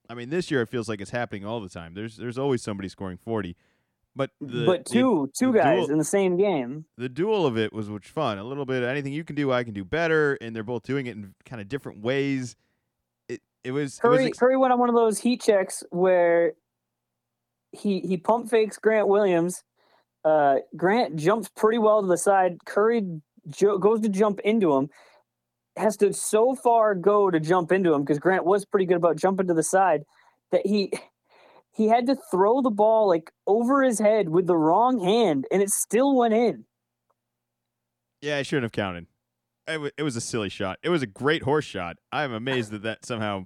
I 0.10 0.14
mean, 0.14 0.30
this 0.30 0.50
year 0.52 0.62
it 0.62 0.70
feels 0.70 0.88
like 0.88 1.02
it's 1.02 1.12
happening 1.12 1.46
all 1.46 1.60
the 1.60 1.70
time. 1.70 1.94
There's 1.94 2.16
there's 2.18 2.38
always 2.38 2.62
somebody 2.62 2.88
scoring 2.88 3.18
40. 3.18 3.56
But 4.16 4.32
the, 4.42 4.66
but 4.66 4.86
two 4.86 5.28
the, 5.28 5.34
two 5.38 5.52
the 5.52 5.60
guys 5.60 5.80
duel, 5.80 5.92
in 5.92 5.98
the 5.98 6.04
same 6.04 6.38
game. 6.38 6.86
The 6.98 7.10
duel 7.10 7.46
of 7.46 7.58
it 7.58 7.72
was 7.72 7.90
which 7.90 8.08
fun. 8.08 8.40
A 8.40 8.44
little 8.44 8.66
bit 8.66 8.82
of 8.82 8.90
anything 8.90 9.14
you 9.14 9.24
can 9.24 9.36
do, 9.36 9.52
I 9.52 9.64
can 9.64 9.74
do 9.74 9.86
better, 9.86 10.38
and 10.42 10.56
they're 10.56 10.64
both 10.64 10.84
doing 10.84 11.06
it 11.06 11.16
in 11.16 11.36
kind 11.46 11.62
of 11.62 11.68
different 11.68 12.02
ways. 12.02 12.56
It 13.28 13.42
it 13.64 13.72
was 13.72 14.00
Curry. 14.00 14.16
It 14.16 14.18
was 14.18 14.28
ex- 14.28 14.40
Curry 14.40 14.58
went 14.58 14.74
on 14.74 14.80
one 14.80 14.90
of 14.90 14.96
those 14.96 15.20
heat 15.20 15.42
checks 15.42 15.84
where 15.92 16.54
he 17.78 18.00
he 18.02 18.18
pump 18.18 18.50
fakes 18.50 18.78
Grant 18.78 19.08
Williams. 19.08 19.64
Uh, 20.26 20.58
Grant 20.76 21.16
jumps 21.16 21.50
pretty 21.56 21.78
well 21.78 22.02
to 22.02 22.08
the 22.08 22.18
side. 22.18 22.58
Curry 22.66 23.22
jo- 23.50 23.78
goes 23.78 24.02
to 24.02 24.10
jump 24.10 24.40
into 24.42 24.74
him 24.76 24.90
has 25.78 25.98
to 25.98 26.14
so 26.14 26.56
far 26.56 26.96
go 26.96 27.30
to 27.32 27.40
jump 27.40 27.72
into 27.72 27.94
him 27.94 28.02
because 28.02 28.20
Grant 28.20 28.46
was 28.46 28.66
pretty 28.66 28.86
good 28.86 28.98
about 28.98 29.16
jumping 29.16 29.48
to 29.48 29.54
the 29.54 29.64
side 29.64 30.04
that 30.52 30.66
he 30.66 30.92
he 31.72 31.88
had 31.88 32.08
to 32.08 32.18
throw 32.32 32.62
the 32.62 32.72
ball 32.72 33.08
like 33.08 33.32
over 33.46 33.84
his 33.84 34.00
head 34.00 34.30
with 34.30 34.48
the 34.48 34.58
wrong 34.58 35.00
hand 35.00 35.46
and 35.52 35.62
it 35.62 35.70
still 35.70 36.16
went 36.16 36.34
in. 36.34 36.66
Yeah, 38.22 38.38
I 38.38 38.42
shouldn't 38.42 38.64
have 38.64 38.72
counted. 38.72 39.06
It, 39.68 39.74
w- 39.74 39.92
it 39.98 40.04
was 40.04 40.16
a 40.16 40.22
silly 40.22 40.50
shot. 40.50 40.80
It 40.82 40.90
was 40.90 41.04
a 41.04 41.08
great 41.08 41.44
horse 41.44 41.66
shot. 41.66 41.98
I'm 42.12 42.34
amazed 42.34 42.72
that 42.72 42.84
that 42.84 43.06
somehow 43.06 43.46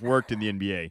worked 0.00 0.32
in 0.32 0.40
the 0.40 0.52
NBA. 0.52 0.90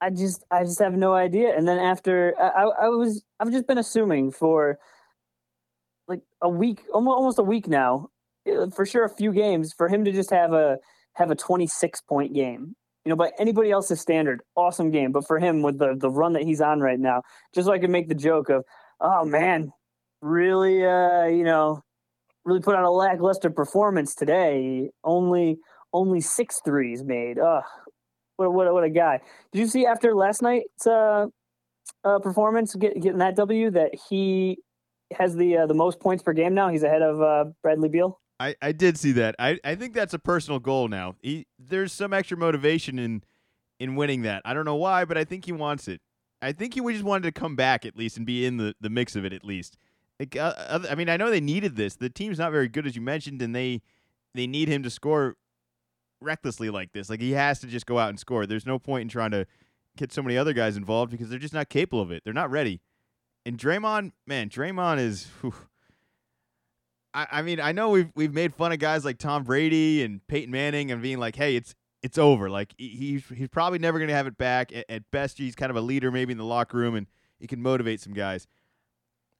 I 0.00 0.10
just 0.10 0.44
I 0.50 0.64
just 0.64 0.78
have 0.78 0.94
no 0.94 1.14
idea. 1.14 1.56
And 1.56 1.66
then 1.66 1.78
after 1.78 2.34
I, 2.38 2.86
I 2.86 2.88
was 2.88 3.22
I've 3.40 3.50
just 3.50 3.66
been 3.66 3.78
assuming 3.78 4.30
for 4.30 4.78
like 6.06 6.20
a 6.40 6.48
week 6.48 6.82
almost 6.92 7.38
a 7.38 7.42
week 7.42 7.68
now 7.68 8.08
uh, 8.50 8.68
for 8.70 8.86
sure 8.86 9.04
a 9.04 9.10
few 9.10 9.32
games 9.32 9.72
for 9.76 9.88
him 9.88 10.04
to 10.04 10.12
just 10.12 10.30
have 10.30 10.52
a 10.52 10.78
have 11.14 11.30
a 11.30 11.34
26 11.34 12.00
point 12.02 12.34
game. 12.34 12.74
You 13.04 13.10
know 13.10 13.16
by 13.16 13.32
anybody 13.38 13.70
else's 13.70 14.00
standard 14.00 14.42
awesome 14.56 14.90
game. 14.90 15.12
But 15.12 15.26
for 15.26 15.38
him 15.38 15.62
with 15.62 15.78
the 15.78 15.94
the 15.96 16.10
run 16.10 16.32
that 16.34 16.42
he's 16.42 16.60
on 16.60 16.80
right 16.80 17.00
now 17.00 17.22
just 17.54 17.66
so 17.66 17.72
i 17.72 17.78
can 17.78 17.90
make 17.90 18.08
the 18.08 18.14
joke 18.14 18.50
of 18.50 18.64
oh 19.00 19.24
man 19.24 19.72
really 20.20 20.84
uh 20.84 21.24
you 21.26 21.44
know 21.44 21.82
really 22.44 22.60
put 22.60 22.74
on 22.74 22.84
a 22.84 22.90
lackluster 22.90 23.50
performance 23.50 24.14
today. 24.14 24.90
Only 25.04 25.58
only 25.92 26.20
six 26.20 26.60
threes 26.64 27.04
made. 27.04 27.38
Uh 27.38 27.62
what, 28.38 28.52
what, 28.52 28.72
what 28.72 28.84
a 28.84 28.90
guy 28.90 29.20
did 29.52 29.58
you 29.58 29.66
see 29.66 29.84
after 29.84 30.14
last 30.14 30.42
night's 30.42 30.86
uh, 30.86 31.26
uh 32.04 32.18
performance 32.20 32.74
get, 32.74 33.00
getting 33.00 33.18
that 33.18 33.36
w 33.36 33.70
that 33.70 33.90
he 34.08 34.58
has 35.12 35.36
the 35.36 35.58
uh, 35.58 35.66
the 35.66 35.74
most 35.74 36.00
points 36.00 36.22
per 36.22 36.32
game 36.32 36.54
now 36.54 36.68
he's 36.68 36.82
ahead 36.82 37.02
of 37.02 37.20
uh 37.20 37.44
bradley 37.62 37.88
beal 37.88 38.20
I, 38.40 38.54
I 38.62 38.72
did 38.72 38.96
see 38.96 39.12
that. 39.12 39.34
I, 39.38 39.58
I 39.64 39.74
think 39.74 39.94
that's 39.94 40.14
a 40.14 40.18
personal 40.18 40.60
goal 40.60 40.86
now. 40.86 41.16
He, 41.20 41.46
there's 41.58 41.92
some 41.92 42.12
extra 42.12 42.36
motivation 42.36 42.98
in 42.98 43.24
in 43.80 43.94
winning 43.94 44.22
that. 44.22 44.42
I 44.44 44.54
don't 44.54 44.64
know 44.64 44.76
why, 44.76 45.04
but 45.04 45.16
I 45.16 45.24
think 45.24 45.44
he 45.44 45.52
wants 45.52 45.88
it. 45.88 46.00
I 46.40 46.52
think 46.52 46.74
he 46.74 46.80
just 46.80 47.04
wanted 47.04 47.24
to 47.24 47.32
come 47.32 47.56
back 47.56 47.84
at 47.84 47.96
least 47.96 48.16
and 48.16 48.26
be 48.26 48.44
in 48.46 48.56
the, 48.56 48.74
the 48.80 48.90
mix 48.90 49.16
of 49.16 49.24
it 49.24 49.32
at 49.32 49.44
least. 49.44 49.76
Like, 50.18 50.36
uh, 50.36 50.80
I 50.88 50.94
mean, 50.94 51.08
I 51.08 51.16
know 51.16 51.30
they 51.30 51.40
needed 51.40 51.76
this. 51.76 51.94
The 51.94 52.10
team's 52.10 52.38
not 52.38 52.50
very 52.50 52.68
good 52.68 52.86
as 52.86 52.96
you 52.96 53.02
mentioned, 53.02 53.40
and 53.40 53.54
they 53.54 53.82
they 54.34 54.46
need 54.46 54.68
him 54.68 54.82
to 54.82 54.90
score 54.90 55.36
recklessly 56.20 56.70
like 56.70 56.92
this. 56.92 57.10
Like 57.10 57.20
he 57.20 57.32
has 57.32 57.60
to 57.60 57.66
just 57.66 57.86
go 57.86 57.98
out 57.98 58.10
and 58.10 58.18
score. 58.18 58.46
There's 58.46 58.66
no 58.66 58.78
point 58.78 59.02
in 59.02 59.08
trying 59.08 59.30
to 59.32 59.46
get 59.96 60.12
so 60.12 60.22
many 60.22 60.36
other 60.36 60.52
guys 60.52 60.76
involved 60.76 61.10
because 61.10 61.28
they're 61.28 61.38
just 61.38 61.54
not 61.54 61.68
capable 61.68 62.00
of 62.00 62.10
it. 62.10 62.22
They're 62.24 62.32
not 62.32 62.50
ready. 62.50 62.80
And 63.44 63.58
Draymond, 63.58 64.12
man, 64.26 64.48
Draymond 64.48 64.98
is. 64.98 65.26
Whew, 65.40 65.54
I, 67.14 67.26
I 67.32 67.42
mean, 67.42 67.60
I 67.60 67.72
know 67.72 67.88
we've 67.90 68.10
we've 68.14 68.34
made 68.34 68.54
fun 68.54 68.72
of 68.72 68.78
guys 68.78 69.04
like 69.04 69.18
Tom 69.18 69.44
Brady 69.44 70.02
and 70.02 70.26
Peyton 70.28 70.50
Manning 70.50 70.90
and 70.90 71.00
being 71.02 71.18
like, 71.18 71.36
hey, 71.36 71.56
it's 71.56 71.74
it's 72.02 72.18
over. 72.18 72.50
Like 72.50 72.74
he's 72.76 73.24
he's 73.28 73.48
probably 73.48 73.78
never 73.78 73.98
going 73.98 74.08
to 74.08 74.14
have 74.14 74.26
it 74.26 74.38
back. 74.38 74.72
At, 74.72 74.84
at, 74.88 75.10
best, 75.10 75.38
he's 75.38 75.54
kind 75.54 75.70
of 75.70 75.76
a 75.76 75.80
leader, 75.80 76.10
maybe 76.10 76.32
in 76.32 76.38
the 76.38 76.44
locker 76.44 76.76
room, 76.76 76.94
and 76.94 77.06
he 77.40 77.46
can 77.46 77.62
motivate 77.62 78.00
some 78.00 78.12
guys. 78.12 78.46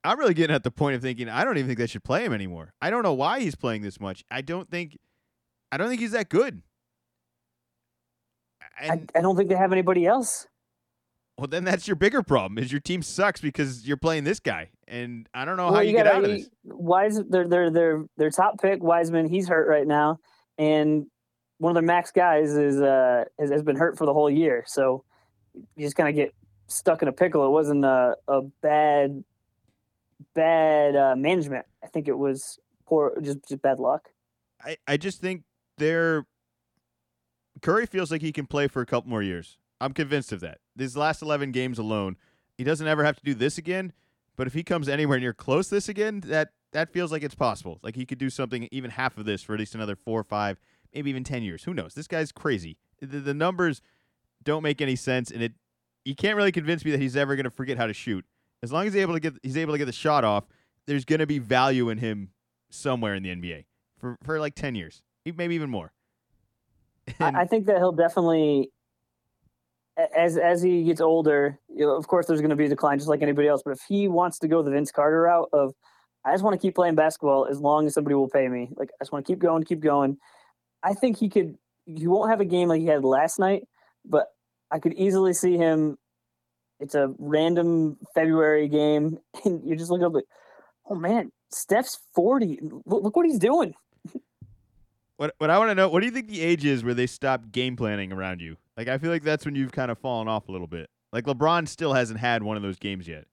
I'm 0.04 0.18
really 0.18 0.34
getting 0.34 0.54
at 0.54 0.62
the 0.62 0.70
point 0.70 0.96
of 0.96 1.02
thinking 1.02 1.28
I 1.28 1.44
don't 1.44 1.58
even 1.58 1.66
think 1.66 1.78
they 1.78 1.86
should 1.86 2.04
play 2.04 2.24
him 2.24 2.32
anymore. 2.32 2.72
I 2.80 2.90
don't 2.90 3.02
know 3.02 3.12
why 3.12 3.40
he's 3.40 3.54
playing 3.54 3.82
this 3.82 4.00
much. 4.00 4.24
I 4.30 4.40
don't 4.40 4.70
think, 4.70 4.96
I 5.72 5.76
don't 5.76 5.88
think 5.88 6.00
he's 6.00 6.12
that 6.12 6.28
good. 6.28 6.62
And, 8.80 9.10
I, 9.14 9.18
I 9.18 9.22
don't 9.22 9.36
think 9.36 9.48
they 9.48 9.56
have 9.56 9.72
anybody 9.72 10.06
else. 10.06 10.46
Well, 11.38 11.46
then 11.46 11.64
that's 11.64 11.86
your 11.86 11.94
bigger 11.94 12.22
problem. 12.22 12.58
Is 12.58 12.72
your 12.72 12.80
team 12.80 13.00
sucks 13.00 13.40
because 13.40 13.86
you're 13.86 13.96
playing 13.96 14.24
this 14.24 14.40
guy, 14.40 14.70
and 14.88 15.28
I 15.32 15.44
don't 15.44 15.56
know 15.56 15.66
well, 15.66 15.74
how 15.74 15.80
you, 15.80 15.90
you 15.90 15.96
get 15.96 16.08
out 16.08 16.24
of 16.24 16.30
this. 16.30 16.48
Wise, 16.64 17.20
their 17.28 17.46
their 17.46 17.70
their 17.70 18.04
their 18.16 18.30
top 18.30 18.60
pick 18.60 18.82
Wiseman, 18.82 19.28
he's 19.28 19.48
hurt 19.48 19.68
right 19.68 19.86
now, 19.86 20.18
and 20.58 21.06
one 21.58 21.70
of 21.70 21.74
their 21.74 21.86
max 21.86 22.10
guys 22.10 22.56
is 22.56 22.80
uh 22.80 23.24
has, 23.38 23.50
has 23.50 23.62
been 23.62 23.76
hurt 23.76 23.96
for 23.96 24.04
the 24.04 24.12
whole 24.12 24.28
year. 24.28 24.64
So 24.66 25.04
you 25.76 25.86
just 25.86 25.94
kind 25.94 26.08
of 26.08 26.16
get 26.16 26.34
stuck 26.66 27.02
in 27.02 27.08
a 27.08 27.12
pickle. 27.12 27.46
It 27.46 27.50
wasn't 27.50 27.84
a, 27.84 28.16
a 28.26 28.42
bad 28.60 29.22
bad 30.34 30.96
uh, 30.96 31.14
management. 31.16 31.66
I 31.84 31.86
think 31.86 32.08
it 32.08 32.18
was 32.18 32.58
poor, 32.84 33.16
just 33.22 33.48
just 33.48 33.62
bad 33.62 33.78
luck. 33.78 34.08
I, 34.64 34.76
I 34.88 34.96
just 34.96 35.20
think 35.20 35.44
they're 35.76 36.26
Curry 37.62 37.86
feels 37.86 38.10
like 38.10 38.22
he 38.22 38.32
can 38.32 38.46
play 38.46 38.68
for 38.68 38.80
a 38.80 38.86
couple 38.86 39.10
more 39.10 39.22
years. 39.22 39.58
I'm 39.80 39.92
convinced 39.92 40.32
of 40.32 40.40
that. 40.40 40.58
These 40.76 40.96
last 40.96 41.22
11 41.22 41.52
games 41.52 41.78
alone, 41.78 42.16
he 42.56 42.64
doesn't 42.64 42.86
ever 42.86 43.04
have 43.04 43.16
to 43.16 43.24
do 43.24 43.34
this 43.34 43.58
again. 43.58 43.92
But 44.36 44.46
if 44.46 44.54
he 44.54 44.62
comes 44.62 44.88
anywhere 44.88 45.18
near 45.18 45.32
close 45.32 45.68
this 45.68 45.88
again, 45.88 46.20
that 46.26 46.50
that 46.72 46.92
feels 46.92 47.10
like 47.10 47.22
it's 47.22 47.34
possible. 47.34 47.80
Like 47.82 47.96
he 47.96 48.06
could 48.06 48.18
do 48.18 48.30
something 48.30 48.68
even 48.70 48.90
half 48.90 49.16
of 49.18 49.24
this 49.24 49.42
for 49.42 49.54
at 49.54 49.58
least 49.58 49.74
another 49.74 49.96
four 49.96 50.20
or 50.20 50.24
five, 50.24 50.60
maybe 50.94 51.10
even 51.10 51.24
10 51.24 51.42
years. 51.42 51.64
Who 51.64 51.74
knows? 51.74 51.94
This 51.94 52.06
guy's 52.06 52.30
crazy. 52.30 52.76
The, 53.00 53.20
the 53.20 53.34
numbers 53.34 53.80
don't 54.44 54.62
make 54.62 54.80
any 54.80 54.96
sense, 54.96 55.30
and 55.30 55.42
it 55.42 55.52
you 56.04 56.14
can't 56.14 56.36
really 56.36 56.52
convince 56.52 56.84
me 56.84 56.90
that 56.92 57.00
he's 57.00 57.16
ever 57.16 57.36
going 57.36 57.44
to 57.44 57.50
forget 57.50 57.76
how 57.76 57.86
to 57.86 57.92
shoot. 57.92 58.24
As 58.62 58.72
long 58.72 58.86
as 58.86 58.94
he's 58.94 59.02
able 59.02 59.14
to 59.14 59.20
get 59.20 59.34
he's 59.42 59.56
able 59.56 59.74
to 59.74 59.78
get 59.78 59.86
the 59.86 59.92
shot 59.92 60.24
off, 60.24 60.44
there's 60.86 61.04
going 61.04 61.18
to 61.20 61.26
be 61.26 61.38
value 61.38 61.90
in 61.90 61.98
him 61.98 62.30
somewhere 62.70 63.14
in 63.14 63.22
the 63.22 63.34
NBA 63.34 63.64
for 63.98 64.16
for 64.22 64.38
like 64.38 64.54
10 64.54 64.74
years, 64.74 65.02
maybe 65.24 65.54
even 65.54 65.70
more. 65.70 65.92
I, 67.20 67.42
I 67.42 67.44
think 67.46 67.66
that 67.66 67.78
he'll 67.78 67.92
definitely 67.92 68.70
as 70.16 70.36
as 70.36 70.62
he 70.62 70.84
gets 70.84 71.00
older, 71.00 71.58
you 71.68 71.84
know, 71.84 71.96
of 71.96 72.06
course, 72.06 72.26
there's 72.26 72.40
going 72.40 72.50
to 72.50 72.56
be 72.56 72.66
a 72.66 72.68
decline 72.68 72.98
just 72.98 73.08
like 73.08 73.22
anybody 73.22 73.48
else. 73.48 73.62
But 73.64 73.72
if 73.72 73.80
he 73.88 74.08
wants 74.08 74.38
to 74.40 74.48
go 74.48 74.62
the 74.62 74.70
Vince 74.70 74.92
Carter 74.92 75.22
route 75.22 75.48
of, 75.52 75.74
I 76.24 76.32
just 76.32 76.44
want 76.44 76.54
to 76.54 76.64
keep 76.64 76.74
playing 76.74 76.94
basketball 76.94 77.46
as 77.46 77.60
long 77.60 77.86
as 77.86 77.94
somebody 77.94 78.14
will 78.14 78.28
pay 78.28 78.48
me. 78.48 78.70
Like 78.76 78.90
I 79.00 79.04
just 79.04 79.12
want 79.12 79.26
to 79.26 79.32
keep 79.32 79.40
going, 79.40 79.64
keep 79.64 79.80
going. 79.80 80.18
I 80.82 80.94
think 80.94 81.18
he 81.18 81.28
could. 81.28 81.56
He 81.86 82.06
won't 82.06 82.30
have 82.30 82.40
a 82.40 82.44
game 82.44 82.68
like 82.68 82.80
he 82.80 82.86
had 82.86 83.04
last 83.04 83.38
night, 83.38 83.64
but 84.04 84.26
I 84.70 84.78
could 84.78 84.94
easily 84.94 85.32
see 85.32 85.56
him. 85.56 85.98
It's 86.80 86.94
a 86.94 87.12
random 87.18 87.96
February 88.14 88.68
game, 88.68 89.18
and 89.44 89.64
you're 89.64 89.76
just 89.76 89.90
looking 89.90 90.06
up 90.06 90.14
like, 90.14 90.26
oh 90.88 90.94
man, 90.94 91.32
Steph's 91.50 91.98
forty. 92.14 92.58
Look, 92.62 93.02
look 93.02 93.16
what 93.16 93.26
he's 93.26 93.38
doing. 93.38 93.74
What 95.18 95.34
what 95.38 95.50
I 95.50 95.58
want 95.58 95.70
to 95.72 95.74
know, 95.74 95.88
what 95.88 96.00
do 96.00 96.06
you 96.06 96.12
think 96.12 96.28
the 96.28 96.40
age 96.40 96.64
is 96.64 96.84
where 96.84 96.94
they 96.94 97.08
stop 97.08 97.50
game 97.50 97.74
planning 97.74 98.12
around 98.12 98.40
you? 98.40 98.56
Like 98.76 98.86
I 98.86 98.98
feel 98.98 99.10
like 99.10 99.24
that's 99.24 99.44
when 99.44 99.56
you've 99.56 99.72
kind 99.72 99.90
of 99.90 99.98
fallen 99.98 100.28
off 100.28 100.48
a 100.48 100.52
little 100.52 100.68
bit. 100.68 100.88
Like 101.12 101.24
LeBron 101.24 101.66
still 101.66 101.92
hasn't 101.92 102.20
had 102.20 102.44
one 102.44 102.56
of 102.56 102.62
those 102.62 102.78
games 102.78 103.08
yet. 103.08 103.26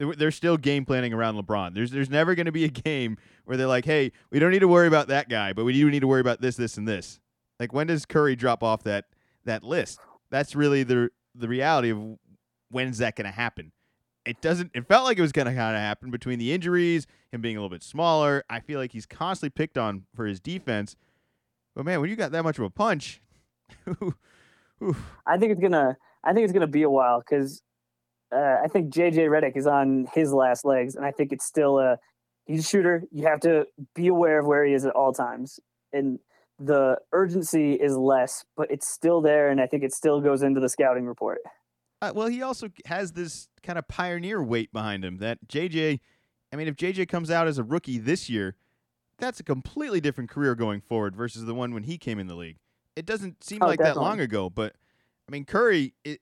They're 0.00 0.32
still 0.32 0.56
game 0.56 0.84
planning 0.84 1.12
around 1.14 1.36
LeBron. 1.36 1.74
There's 1.74 1.92
there's 1.92 2.10
never 2.10 2.34
going 2.34 2.46
to 2.46 2.52
be 2.52 2.64
a 2.64 2.68
game 2.68 3.18
where 3.44 3.56
they're 3.56 3.68
like, 3.68 3.84
"Hey, 3.84 4.10
we 4.30 4.40
don't 4.40 4.50
need 4.50 4.58
to 4.58 4.68
worry 4.68 4.88
about 4.88 5.06
that 5.08 5.28
guy, 5.28 5.52
but 5.52 5.64
we 5.64 5.72
do 5.72 5.88
need 5.88 6.00
to 6.00 6.08
worry 6.08 6.20
about 6.20 6.40
this, 6.40 6.56
this, 6.56 6.76
and 6.76 6.88
this." 6.88 7.20
Like 7.60 7.72
when 7.72 7.86
does 7.86 8.04
Curry 8.04 8.34
drop 8.34 8.64
off 8.64 8.82
that 8.82 9.04
that 9.44 9.62
list? 9.62 10.00
That's 10.30 10.56
really 10.56 10.82
the 10.82 11.10
the 11.36 11.46
reality 11.46 11.90
of 11.90 12.18
when's 12.70 12.98
that 12.98 13.14
going 13.14 13.26
to 13.26 13.30
happen. 13.30 13.70
It 14.26 14.40
doesn't. 14.40 14.72
It 14.74 14.86
felt 14.88 15.04
like 15.04 15.18
it 15.18 15.22
was 15.22 15.32
going 15.32 15.46
to 15.46 15.54
kind 15.54 15.76
of 15.76 15.80
happen 15.80 16.10
between 16.10 16.38
the 16.38 16.52
injuries, 16.52 17.06
him 17.30 17.40
being 17.40 17.56
a 17.56 17.60
little 17.60 17.70
bit 17.70 17.82
smaller. 17.82 18.44
I 18.50 18.60
feel 18.60 18.80
like 18.80 18.92
he's 18.92 19.06
constantly 19.06 19.50
picked 19.50 19.78
on 19.78 20.04
for 20.14 20.26
his 20.26 20.40
defense. 20.40 20.96
But 21.74 21.84
man, 21.84 22.00
when 22.00 22.10
you 22.10 22.16
got 22.16 22.32
that 22.32 22.42
much 22.42 22.58
of 22.58 22.64
a 22.64 22.70
punch, 22.70 23.20
I 25.26 25.38
think 25.38 25.52
it's 25.52 25.60
gonna. 25.60 25.96
I 26.24 26.32
think 26.32 26.44
it's 26.44 26.52
gonna 26.52 26.66
be 26.66 26.82
a 26.82 26.90
while 26.90 27.20
because 27.20 27.62
uh, 28.34 28.56
I 28.62 28.66
think 28.68 28.92
JJ 28.92 29.28
Redick 29.28 29.56
is 29.56 29.66
on 29.66 30.08
his 30.12 30.32
last 30.32 30.64
legs, 30.64 30.96
and 30.96 31.04
I 31.04 31.12
think 31.12 31.32
it's 31.32 31.46
still 31.46 31.78
a. 31.78 31.98
He's 32.46 32.60
a 32.60 32.68
shooter. 32.68 33.02
You 33.12 33.26
have 33.26 33.40
to 33.40 33.66
be 33.94 34.08
aware 34.08 34.38
of 34.40 34.46
where 34.46 34.64
he 34.64 34.72
is 34.72 34.84
at 34.84 34.92
all 34.92 35.12
times, 35.12 35.60
and 35.92 36.18
the 36.58 36.96
urgency 37.12 37.74
is 37.74 37.96
less, 37.96 38.44
but 38.56 38.70
it's 38.70 38.88
still 38.88 39.20
there, 39.20 39.50
and 39.50 39.60
I 39.60 39.66
think 39.66 39.82
it 39.82 39.92
still 39.92 40.20
goes 40.20 40.42
into 40.42 40.60
the 40.60 40.68
scouting 40.68 41.06
report. 41.06 41.38
Uh, 42.02 42.12
well, 42.14 42.28
he 42.28 42.42
also 42.42 42.68
has 42.86 43.12
this 43.12 43.48
kind 43.62 43.78
of 43.78 43.88
pioneer 43.88 44.42
weight 44.42 44.72
behind 44.72 45.04
him 45.04 45.18
that 45.18 45.38
JJ. 45.48 46.00
I 46.52 46.56
mean, 46.56 46.68
if 46.68 46.76
JJ 46.76 47.08
comes 47.08 47.30
out 47.30 47.48
as 47.48 47.58
a 47.58 47.64
rookie 47.64 47.98
this 47.98 48.30
year, 48.30 48.54
that's 49.18 49.40
a 49.40 49.42
completely 49.42 50.00
different 50.00 50.30
career 50.30 50.54
going 50.54 50.80
forward 50.80 51.16
versus 51.16 51.44
the 51.44 51.54
one 51.54 51.74
when 51.74 51.82
he 51.82 51.98
came 51.98 52.18
in 52.18 52.28
the 52.28 52.36
league 52.36 52.58
it 52.96 53.04
doesn't 53.04 53.44
seem 53.44 53.62
oh, 53.62 53.66
like 53.66 53.78
definitely. 53.78 54.00
that 54.00 54.08
long 54.08 54.20
ago, 54.20 54.50
but 54.50 54.74
I 55.28 55.32
mean 55.32 55.44
Curry 55.44 55.92
it, 56.04 56.20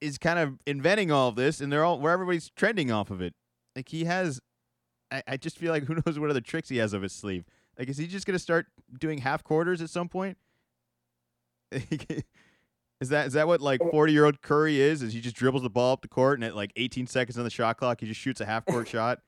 is 0.00 0.16
kind 0.18 0.38
of 0.38 0.58
inventing 0.66 1.12
all 1.12 1.28
of 1.28 1.36
this, 1.36 1.60
and 1.60 1.70
they're 1.70 1.84
all 1.84 2.00
where 2.00 2.12
everybody's 2.12 2.50
trending 2.50 2.90
off 2.90 3.10
of 3.10 3.20
it. 3.20 3.34
Like 3.76 3.90
he 3.90 4.06
has, 4.06 4.40
I, 5.12 5.22
I 5.28 5.36
just 5.36 5.58
feel 5.58 5.70
like 5.70 5.84
who 5.88 5.94
knows 5.94 6.18
what 6.18 6.30
other 6.30 6.40
tricks 6.40 6.70
he 6.70 6.78
has 6.78 6.94
up 6.94 7.02
his 7.02 7.12
sleeve. 7.12 7.44
Like 7.78 7.88
is 7.88 7.98
he 7.98 8.06
just 8.06 8.26
gonna 8.26 8.38
start 8.38 8.66
doing 8.98 9.18
half 9.18 9.44
quarters 9.44 9.82
at 9.82 9.90
some 9.90 10.08
point? 10.08 10.38
is 13.00 13.08
that 13.08 13.26
is 13.26 13.32
that 13.32 13.46
what 13.46 13.60
like 13.60 13.80
oh. 13.82 13.90
forty 13.90 14.12
year 14.12 14.26
old 14.26 14.42
Curry 14.42 14.80
is? 14.80 15.02
Is 15.02 15.12
he 15.12 15.20
just 15.20 15.36
dribbles 15.36 15.62
the 15.62 15.70
ball 15.70 15.92
up 15.92 16.02
the 16.02 16.08
court 16.08 16.38
and 16.38 16.44
at 16.44 16.54
like 16.54 16.72
eighteen 16.76 17.06
seconds 17.06 17.38
on 17.38 17.44
the 17.44 17.50
shot 17.50 17.78
clock 17.78 18.00
he 18.00 18.06
just 18.06 18.20
shoots 18.20 18.40
a 18.40 18.46
half 18.46 18.64
court 18.66 18.88
shot 18.88 19.20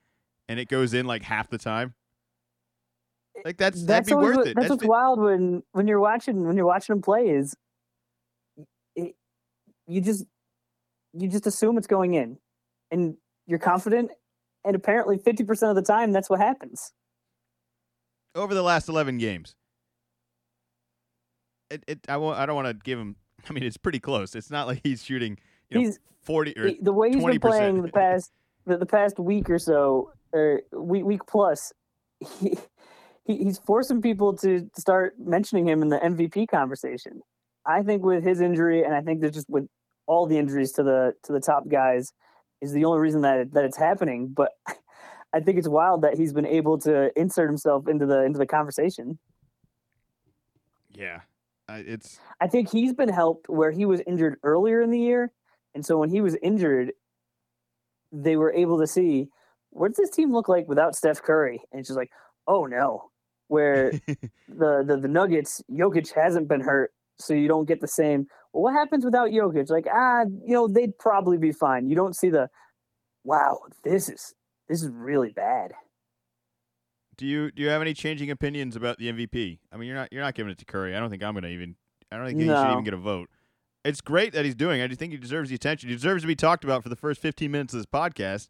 and 0.49 0.61
it 0.61 0.69
goes 0.69 0.95
in 0.95 1.07
like 1.07 1.23
half 1.23 1.49
the 1.49 1.59
time? 1.59 1.95
Eh, 3.37 3.43
like 3.47 3.57
that's 3.57 3.85
that's 3.85 4.07
that'd 4.07 4.07
be 4.07 4.15
worth 4.15 4.47
it. 4.47 4.55
That's, 4.55 4.69
that's 4.69 4.71
what's 4.71 4.85
wild 4.85 5.21
when 5.21 5.63
when 5.73 5.89
you're 5.89 6.01
watching 6.01 6.47
when 6.47 6.57
you're 6.57 6.67
watching 6.67 6.97
him 6.97 7.03
play 7.03 7.31
is 7.31 7.57
it, 8.95 9.15
you 9.87 10.01
just 10.01 10.25
you 11.15 11.29
just 11.29 11.47
assume 11.47 11.79
it's 11.79 11.87
going 11.87 12.15
in, 12.15 12.39
and 12.91 13.17
you're 13.47 13.59
confident, 13.59 14.11
and 14.65 14.77
apparently 14.77 15.19
fifty 15.19 15.45
percent 15.45 15.71
of 15.71 15.77
the 15.77 15.83
time 15.83 16.13
that's 16.13 16.29
what 16.29 16.41
happens. 16.41 16.93
Over 18.35 18.55
the 18.55 18.63
last 18.63 18.89
eleven 18.89 19.19
games, 19.19 19.55
it, 21.71 21.85
it 21.87 22.01
I 22.09 22.19
won't 22.19 22.39
I 22.39 22.47
don't 22.47 22.57
want 22.57 22.69
to 22.69 22.75
give 22.75 22.99
him. 22.99 23.17
I 23.51 23.53
mean, 23.53 23.65
it's 23.65 23.77
pretty 23.77 24.01
close. 24.01 24.35
It's 24.35 24.51
not 24.51 24.67
like 24.67 24.81
he's 24.83 25.05
shooting 25.05 25.39
you 25.71 25.79
know, 25.79 25.87
he's 25.87 25.99
forty 26.23 26.57
or 26.59 26.71
the 26.81 26.93
way 26.93 27.11
he's 27.11 27.23
20%. 27.23 27.31
been 27.31 27.41
playing 27.41 27.83
the 27.83 27.89
past 27.89 28.33
the, 28.67 28.79
the 28.79 28.87
past 28.87 29.19
week 29.19 29.51
or 29.51 29.59
so 29.59 30.13
or 30.33 30.63
week 30.73 31.05
week 31.05 31.21
plus. 31.29 31.73
He, 32.41 32.57
he, 33.25 33.45
he's 33.45 33.59
forcing 33.59 34.03
people 34.03 34.37
to 34.39 34.69
start 34.77 35.15
mentioning 35.19 35.69
him 35.69 35.83
in 35.83 35.89
the 35.89 35.99
MVP 35.99 36.49
conversation. 36.49 37.21
I 37.65 37.83
think 37.83 38.03
with 38.03 38.25
his 38.25 38.41
injury, 38.41 38.83
and 38.83 38.95
I 38.95 39.01
think 39.01 39.21
that 39.21 39.33
just 39.33 39.49
with 39.49 39.69
all 40.07 40.27
the 40.27 40.39
injuries 40.39 40.73
to 40.73 40.83
the 40.83 41.15
to 41.25 41.33
the 41.33 41.41
top 41.41 41.69
guys, 41.69 42.13
is 42.61 42.73
the 42.73 42.85
only 42.85 43.01
reason 43.01 43.23
that 43.23 43.53
that 43.53 43.65
it's 43.65 43.77
happening. 43.77 44.29
But 44.29 44.51
I 45.33 45.41
think 45.41 45.59
it's 45.59 45.69
wild 45.69 46.03
that 46.03 46.17
he's 46.17 46.33
been 46.33 46.47
able 46.47 46.79
to 46.81 47.11
insert 47.19 47.49
himself 47.49 47.89
into 47.89 48.07
the 48.07 48.23
into 48.23 48.39
the 48.39 48.47
conversation. 48.47 49.19
Yeah, 50.95 51.21
it's. 51.79 52.19
I 52.41 52.47
think 52.47 52.71
he's 52.71 52.93
been 52.93 53.09
helped 53.09 53.49
where 53.49 53.71
he 53.71 53.85
was 53.85 54.01
injured 54.07 54.37
earlier 54.43 54.83
in 54.83 54.91
the 54.91 54.99
year, 54.99 55.33
and 55.75 55.85
so 55.85 55.99
when 55.99 56.11
he 56.11 56.21
was 56.21 56.37
injured, 56.43 56.93
they 58.11 58.37
were 58.37 58.53
able 58.53 58.79
to 58.81 58.87
see 58.87 59.29
what 59.71 59.89
does 59.89 59.97
this 59.97 60.11
team 60.11 60.33
look 60.33 60.49
like 60.49 60.69
without 60.69 60.95
Steph 60.95 61.23
Curry, 61.23 61.61
and 61.73 61.81
it's 61.81 61.89
just 61.89 61.97
like, 61.97 62.11
oh 62.47 62.67
no, 62.67 63.11
where 63.49 63.91
the, 64.49 64.85
the 64.87 64.99
the 65.01 65.09
Nuggets, 65.09 65.63
Jokic 65.71 66.13
hasn't 66.15 66.49
been 66.49 66.61
hurt, 66.61 66.93
so 67.19 67.35
you 67.35 67.49
don't 67.49 67.67
get 67.67 67.81
the 67.81 67.89
same. 67.89 68.27
Well, 68.53 68.65
what 68.65 68.75
happens 68.75 69.05
without 69.05 69.31
Jokic? 69.31 69.71
Like, 69.71 69.87
ah, 69.93 70.25
you 70.45 70.55
know, 70.55 70.69
they'd 70.69 70.99
probably 70.99 71.39
be 71.39 71.53
fine. 71.53 71.89
You 71.89 71.97
don't 71.97 72.15
see 72.15 72.29
the, 72.29 72.49
wow, 73.25 73.61
this 73.83 74.09
is 74.09 74.35
this 74.69 74.83
is 74.83 74.91
really 74.91 75.31
bad. 75.31 75.73
Do 77.17 77.27
you 77.27 77.51
do 77.51 77.63
you 77.63 77.69
have 77.69 77.83
any 77.83 77.95
changing 77.95 78.31
opinions 78.31 78.77
about 78.77 78.99
the 78.99 79.13
MVP? 79.13 79.59
I 79.71 79.77
mean, 79.77 79.89
you're 79.89 79.97
not 79.97 80.13
you're 80.13 80.23
not 80.23 80.35
giving 80.35 80.51
it 80.51 80.59
to 80.59 80.65
Curry. 80.65 80.97
I 80.97 81.01
don't 81.01 81.11
think 81.11 81.23
I'm 81.23 81.35
gonna 81.35 81.49
even. 81.49 81.77
I 82.11 82.17
don't 82.17 82.27
think 82.27 82.39
no. 82.39 82.45
he 82.45 82.63
should 82.63 82.73
even 82.73 82.85
get 82.85 82.95
a 82.95 82.99
vote. 82.99 83.31
It's 83.85 84.01
great 84.01 84.33
that 84.35 84.45
he's 84.45 84.55
doing. 84.55 84.81
I 84.81 84.87
just 84.87 85.01
think 85.01 85.13
he 85.13 85.19
deserves 85.19 85.49
the 85.49 85.55
attention. 85.57 85.89
He 85.89 85.95
deserves 85.95 86.23
to 86.23 86.27
be 86.27 86.37
talked 86.37 86.63
about 86.63 86.83
for 86.83 86.89
the 86.89 86.97
first 86.97 87.21
15 87.21 87.51
minutes 87.51 87.75
of 87.75 87.81
this 87.81 87.87
podcast. 87.87 88.49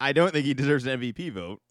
I 0.00 0.12
don't 0.12 0.32
think 0.32 0.44
he 0.44 0.54
deserves 0.54 0.86
an 0.86 1.00
MVP 1.00 1.32
vote. 1.32 1.60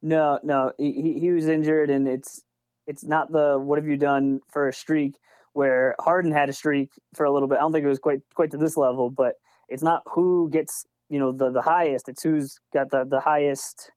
No, 0.00 0.38
no, 0.44 0.72
he 0.78 1.18
he 1.18 1.30
was 1.30 1.48
injured, 1.48 1.90
and 1.90 2.06
it's 2.06 2.42
it's 2.86 3.04
not 3.04 3.32
the 3.32 3.58
what 3.58 3.78
have 3.78 3.86
you 3.88 3.96
done 3.96 4.40
for 4.48 4.68
a 4.68 4.72
streak 4.72 5.16
where 5.54 5.96
Harden 5.98 6.30
had 6.30 6.48
a 6.48 6.52
streak 6.52 6.90
for 7.14 7.26
a 7.26 7.32
little 7.32 7.48
bit. 7.48 7.58
I 7.58 7.62
don't 7.62 7.72
think 7.72 7.84
it 7.84 7.88
was 7.88 7.98
quite 7.98 8.20
quite 8.34 8.52
to 8.52 8.56
this 8.56 8.76
level, 8.76 9.10
but 9.10 9.34
it's 9.68 9.82
not 9.82 10.02
who 10.06 10.48
gets 10.50 10.86
you 11.08 11.18
know 11.18 11.32
the 11.32 11.50
the 11.50 11.62
highest. 11.62 12.08
It's 12.08 12.22
who's 12.22 12.60
got 12.72 12.90
the 12.90 13.04
the 13.04 13.20
highest 13.20 13.90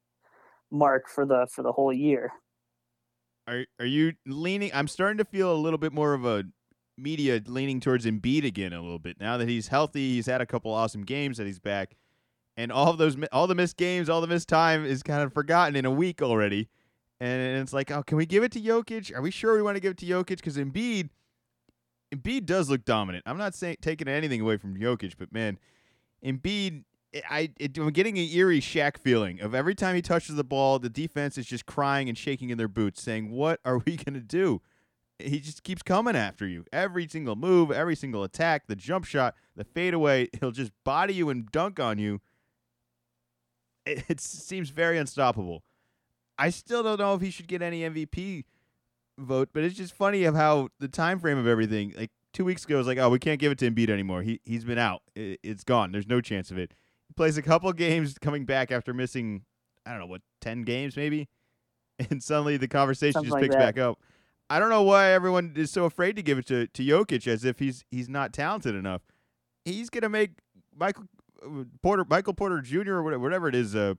mark 0.72 1.10
for 1.10 1.26
the 1.26 1.48
for 1.52 1.64
the 1.64 1.72
whole 1.72 1.94
year. 1.94 2.32
Are 3.48 3.66
are 3.80 3.86
you 3.86 4.14
leaning? 4.26 4.72
I'm 4.74 4.88
starting 4.88 5.18
to 5.18 5.26
feel 5.26 5.54
a 5.54 5.58
little 5.58 5.80
bit 5.80 5.94
more 5.94 6.14
of 6.14 6.26
a 6.26 6.46
media 6.98 7.42
leaning 7.46 7.80
towards 7.80 8.06
Embiid 8.06 8.46
again 8.46 8.74
a 8.74 8.82
little 8.82 9.00
bit 9.00 9.20
now 9.20 9.38
that 9.38 9.48
he's 9.48 9.70
healthy. 9.70 10.14
He's 10.14 10.28
had 10.28 10.42
a 10.42 10.46
couple 10.46 10.72
awesome 10.72 11.04
games 11.04 11.38
that 11.38 11.48
he's 11.48 11.60
back 11.60 11.96
and 12.58 12.72
all 12.72 12.94
those 12.94 13.18
all 13.32 13.48
the 13.48 13.56
missed 13.56 13.78
games, 13.78 14.10
all 14.10 14.22
the 14.22 14.28
missed 14.28 14.50
time 14.50 14.86
is 14.86 15.04
kind 15.04 15.24
of 15.24 15.34
forgotten 15.34 15.76
in 15.76 15.86
a 15.86 15.92
week 15.92 16.22
already. 16.22 16.70
And 17.20 17.62
it's 17.62 17.74
like, 17.74 17.92
oh, 17.92 18.04
can 18.04 18.18
we 18.18 18.26
give 18.26 18.44
it 18.44 18.52
to 18.54 18.60
Jokic? 18.60 19.16
Are 19.16 19.22
we 19.22 19.30
sure 19.30 19.56
we 19.56 19.62
want 19.62 19.76
to 19.76 19.80
give 19.80 19.92
it 19.92 19.98
to 20.00 20.06
Jokic? 20.08 20.38
Because 20.38 20.58
Embiid, 20.58 21.10
Embiid 22.14 22.46
does 22.46 22.68
look 22.68 22.84
dominant. 22.84 23.24
I'm 23.28 23.38
not 23.38 23.54
saying 23.54 23.78
taking 23.82 24.08
anything 24.08 24.42
away 24.42 24.58
from 24.58 24.76
Jokic, 24.76 25.14
but 25.20 25.32
man, 25.32 25.60
Embiid, 26.26 26.84
I 27.30 27.52
it, 27.60 27.78
I'm 27.78 27.90
getting 27.90 28.18
an 28.18 28.28
eerie 28.30 28.62
Shaq 28.62 28.98
feeling 28.98 29.42
of 29.42 29.54
every 29.54 29.76
time 29.76 29.96
he 29.96 30.02
touches 30.02 30.36
the 30.36 30.44
ball, 30.44 30.80
the 30.80 30.90
defense 30.90 31.38
is 31.38 31.46
just 31.46 31.66
crying 31.66 32.08
and 32.10 32.18
shaking 32.18 32.50
in 32.50 32.58
their 32.58 32.68
boots, 32.68 33.02
saying, 33.02 33.32
"What 33.32 33.60
are 33.66 33.80
we 33.80 33.98
gonna 34.06 34.22
do?" 34.22 34.62
He 35.20 35.40
just 35.40 35.64
keeps 35.64 35.84
coming 35.84 36.16
after 36.16 36.48
you. 36.48 36.66
Every 36.74 37.08
single 37.08 37.36
move, 37.36 37.72
every 37.72 37.96
single 37.96 38.24
attack, 38.24 38.66
the 38.68 38.76
jump 38.76 39.06
shot, 39.06 39.36
the 39.56 39.64
fadeaway, 39.64 40.30
he'll 40.40 40.52
just 40.52 40.72
body 40.84 41.14
you 41.14 41.30
and 41.30 41.52
dunk 41.52 41.80
on 41.80 42.00
you 42.00 42.22
it, 43.86 44.04
it 44.10 44.20
seems 44.22 44.70
very 44.70 44.98
unstoppable. 44.98 45.64
I 46.38 46.50
still 46.50 46.84
don't 46.84 47.00
know 47.00 47.14
if 47.14 47.22
he 47.22 47.30
should 47.30 47.48
get 47.48 47.62
any 47.62 47.82
MVP 47.82 48.46
vote, 49.18 49.50
but 49.54 49.64
it's 49.64 49.76
just 49.76 49.94
funny 49.94 50.24
of 50.24 50.36
how 50.36 50.70
the 50.80 50.88
time 50.88 51.20
frame 51.20 51.38
of 51.38 51.48
everything. 51.48 51.94
Like 51.96 52.12
two 52.34 52.46
weeks 52.46 52.66
ago, 52.66 52.76
it 52.76 52.80
was 52.80 52.88
like, 52.88 52.98
oh, 52.98 53.10
we 53.10 53.20
can't 53.20 53.40
give 53.40 53.52
it 53.52 53.60
to 53.60 53.70
Embiid 53.70 53.90
anymore. 53.90 54.24
He 54.24 54.40
he's 54.44 54.64
been 54.64 54.80
out. 54.80 55.02
It, 55.16 55.40
it's 55.44 55.64
gone. 55.64 55.92
There's 55.92 56.08
no 56.08 56.22
chance 56.22 56.50
of 56.50 56.58
it. 56.58 56.74
Plays 57.16 57.38
a 57.38 57.42
couple 57.42 57.72
games, 57.74 58.18
coming 58.20 58.46
back 58.46 58.72
after 58.72 58.94
missing, 58.94 59.44
I 59.86 59.92
don't 59.92 60.00
know 60.00 60.06
what, 60.06 60.22
ten 60.40 60.64
games 60.64 60.96
maybe, 60.96 61.28
and 62.10 62.22
suddenly 62.22 62.58
the 62.58 62.68
conversation 62.68 63.14
Something 63.14 63.28
just 63.28 63.34
like 63.34 63.44
picks 63.44 63.56
that. 63.56 63.76
back 63.76 63.78
up. 63.78 64.00
I 64.50 64.60
don't 64.60 64.70
know 64.70 64.84
why 64.84 65.12
everyone 65.12 65.54
is 65.56 65.72
so 65.72 65.86
afraid 65.86 66.16
to 66.18 66.22
give 66.22 66.38
it 66.38 66.46
to 66.48 66.68
to 66.68 66.84
Jokic 66.84 67.26
as 67.28 67.46
if 67.46 67.60
he's 67.60 67.86
he's 67.90 68.10
not 68.10 68.34
talented 68.34 68.76
enough. 68.76 69.02
He's 69.66 69.90
gonna 69.90 70.10
make 70.10 70.32
Michael 70.76 71.06
Porter, 71.82 72.06
Michael 72.10 72.34
Porter 72.34 72.62
Jr. 72.62 72.94
or 72.96 73.20
whatever, 73.20 73.48
it 73.48 73.56
is, 73.56 73.76
uh, 73.76 73.96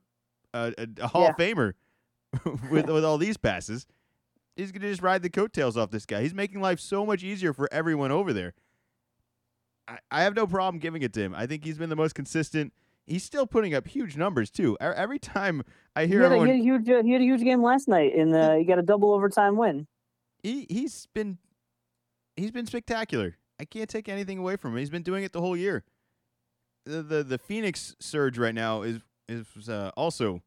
a, 0.53 0.73
a, 0.77 0.87
a 1.01 1.07
Hall 1.07 1.27
of 1.27 1.35
Famer 1.35 1.73
with 2.69 2.87
with 2.87 3.03
all 3.03 3.17
these 3.17 3.37
passes. 3.37 3.85
He's 4.55 4.71
gonna 4.71 4.89
just 4.89 5.01
ride 5.01 5.23
the 5.23 5.29
coattails 5.29 5.75
off 5.77 5.89
this 5.89 6.05
guy. 6.05 6.21
He's 6.21 6.33
making 6.33 6.61
life 6.61 6.79
so 6.79 7.05
much 7.05 7.23
easier 7.23 7.53
for 7.53 7.67
everyone 7.71 8.11
over 8.11 8.31
there. 8.31 8.53
I, 9.87 9.97
I 10.11 10.23
have 10.23 10.35
no 10.35 10.45
problem 10.45 10.79
giving 10.79 11.01
it 11.01 11.13
to 11.13 11.21
him. 11.21 11.33
I 11.35 11.47
think 11.47 11.63
he's 11.65 11.77
been 11.77 11.89
the 11.89 11.95
most 11.95 12.13
consistent. 12.15 12.73
He's 13.05 13.23
still 13.23 13.45
putting 13.45 13.73
up 13.73 13.87
huge 13.87 14.15
numbers 14.15 14.49
too. 14.49 14.77
Every 14.79 15.19
time 15.19 15.63
I 15.95 16.03
He 16.03 16.09
hear 16.13 16.23
had, 16.23 16.31
a, 16.31 16.35
he 16.35 16.47
had 16.47 16.55
a 16.59 16.63
huge 16.63 16.89
uh, 16.89 17.03
he 17.03 17.11
had 17.11 17.21
a 17.21 17.25
huge 17.25 17.41
game 17.41 17.61
last 17.61 17.87
night 17.87 18.13
in 18.13 18.29
the 18.31 18.57
he 18.57 18.63
got 18.65 18.79
a 18.79 18.83
double 18.83 19.11
overtime 19.11 19.57
win. 19.57 19.87
he 20.41 20.65
he's 20.69 21.07
been 21.13 21.37
he's 22.35 22.51
been 22.51 22.65
spectacular. 22.65 23.37
I 23.59 23.65
can't 23.65 23.89
take 23.89 24.09
anything 24.09 24.37
away 24.39 24.55
from 24.55 24.71
him. 24.71 24.77
He's 24.77 24.89
been 24.89 25.03
doing 25.03 25.23
it 25.23 25.33
the 25.33 25.41
whole 25.41 25.57
year. 25.57 25.83
The 26.85 27.03
the, 27.03 27.23
the 27.23 27.37
Phoenix 27.37 27.95
surge 27.99 28.37
right 28.37 28.55
now 28.55 28.81
is 28.83 28.99
is 29.27 29.69
uh, 29.69 29.91
also 29.95 30.41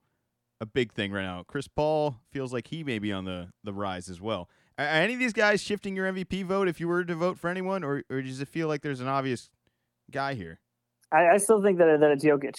a 0.60 0.66
big 0.66 0.92
thing 0.92 1.12
right 1.12 1.22
now. 1.24 1.44
Chris 1.46 1.68
Paul 1.68 2.16
feels 2.30 2.52
like 2.52 2.68
he 2.68 2.82
may 2.82 2.98
be 2.98 3.12
on 3.12 3.24
the 3.26 3.48
the 3.64 3.72
rise 3.74 4.08
as 4.08 4.20
well. 4.20 4.48
Are, 4.78 4.84
are 4.84 4.88
any 4.88 5.12
of 5.14 5.18
these 5.18 5.32
guys 5.32 5.62
shifting 5.62 5.94
your 5.94 6.10
MVP 6.10 6.44
vote 6.44 6.68
if 6.68 6.80
you 6.80 6.88
were 6.88 7.04
to 7.04 7.14
vote 7.14 7.38
for 7.38 7.48
anyone, 7.50 7.84
or 7.84 8.02
or 8.10 8.22
does 8.22 8.40
it 8.40 8.48
feel 8.48 8.66
like 8.68 8.80
there's 8.82 9.00
an 9.00 9.08
obvious 9.08 9.50
guy 10.10 10.34
here? 10.34 10.58
I, 11.12 11.34
I 11.34 11.36
still 11.38 11.62
think 11.62 11.78
that 11.78 12.00
that 12.00 12.10
it's 12.10 12.24
Jokic. 12.24 12.58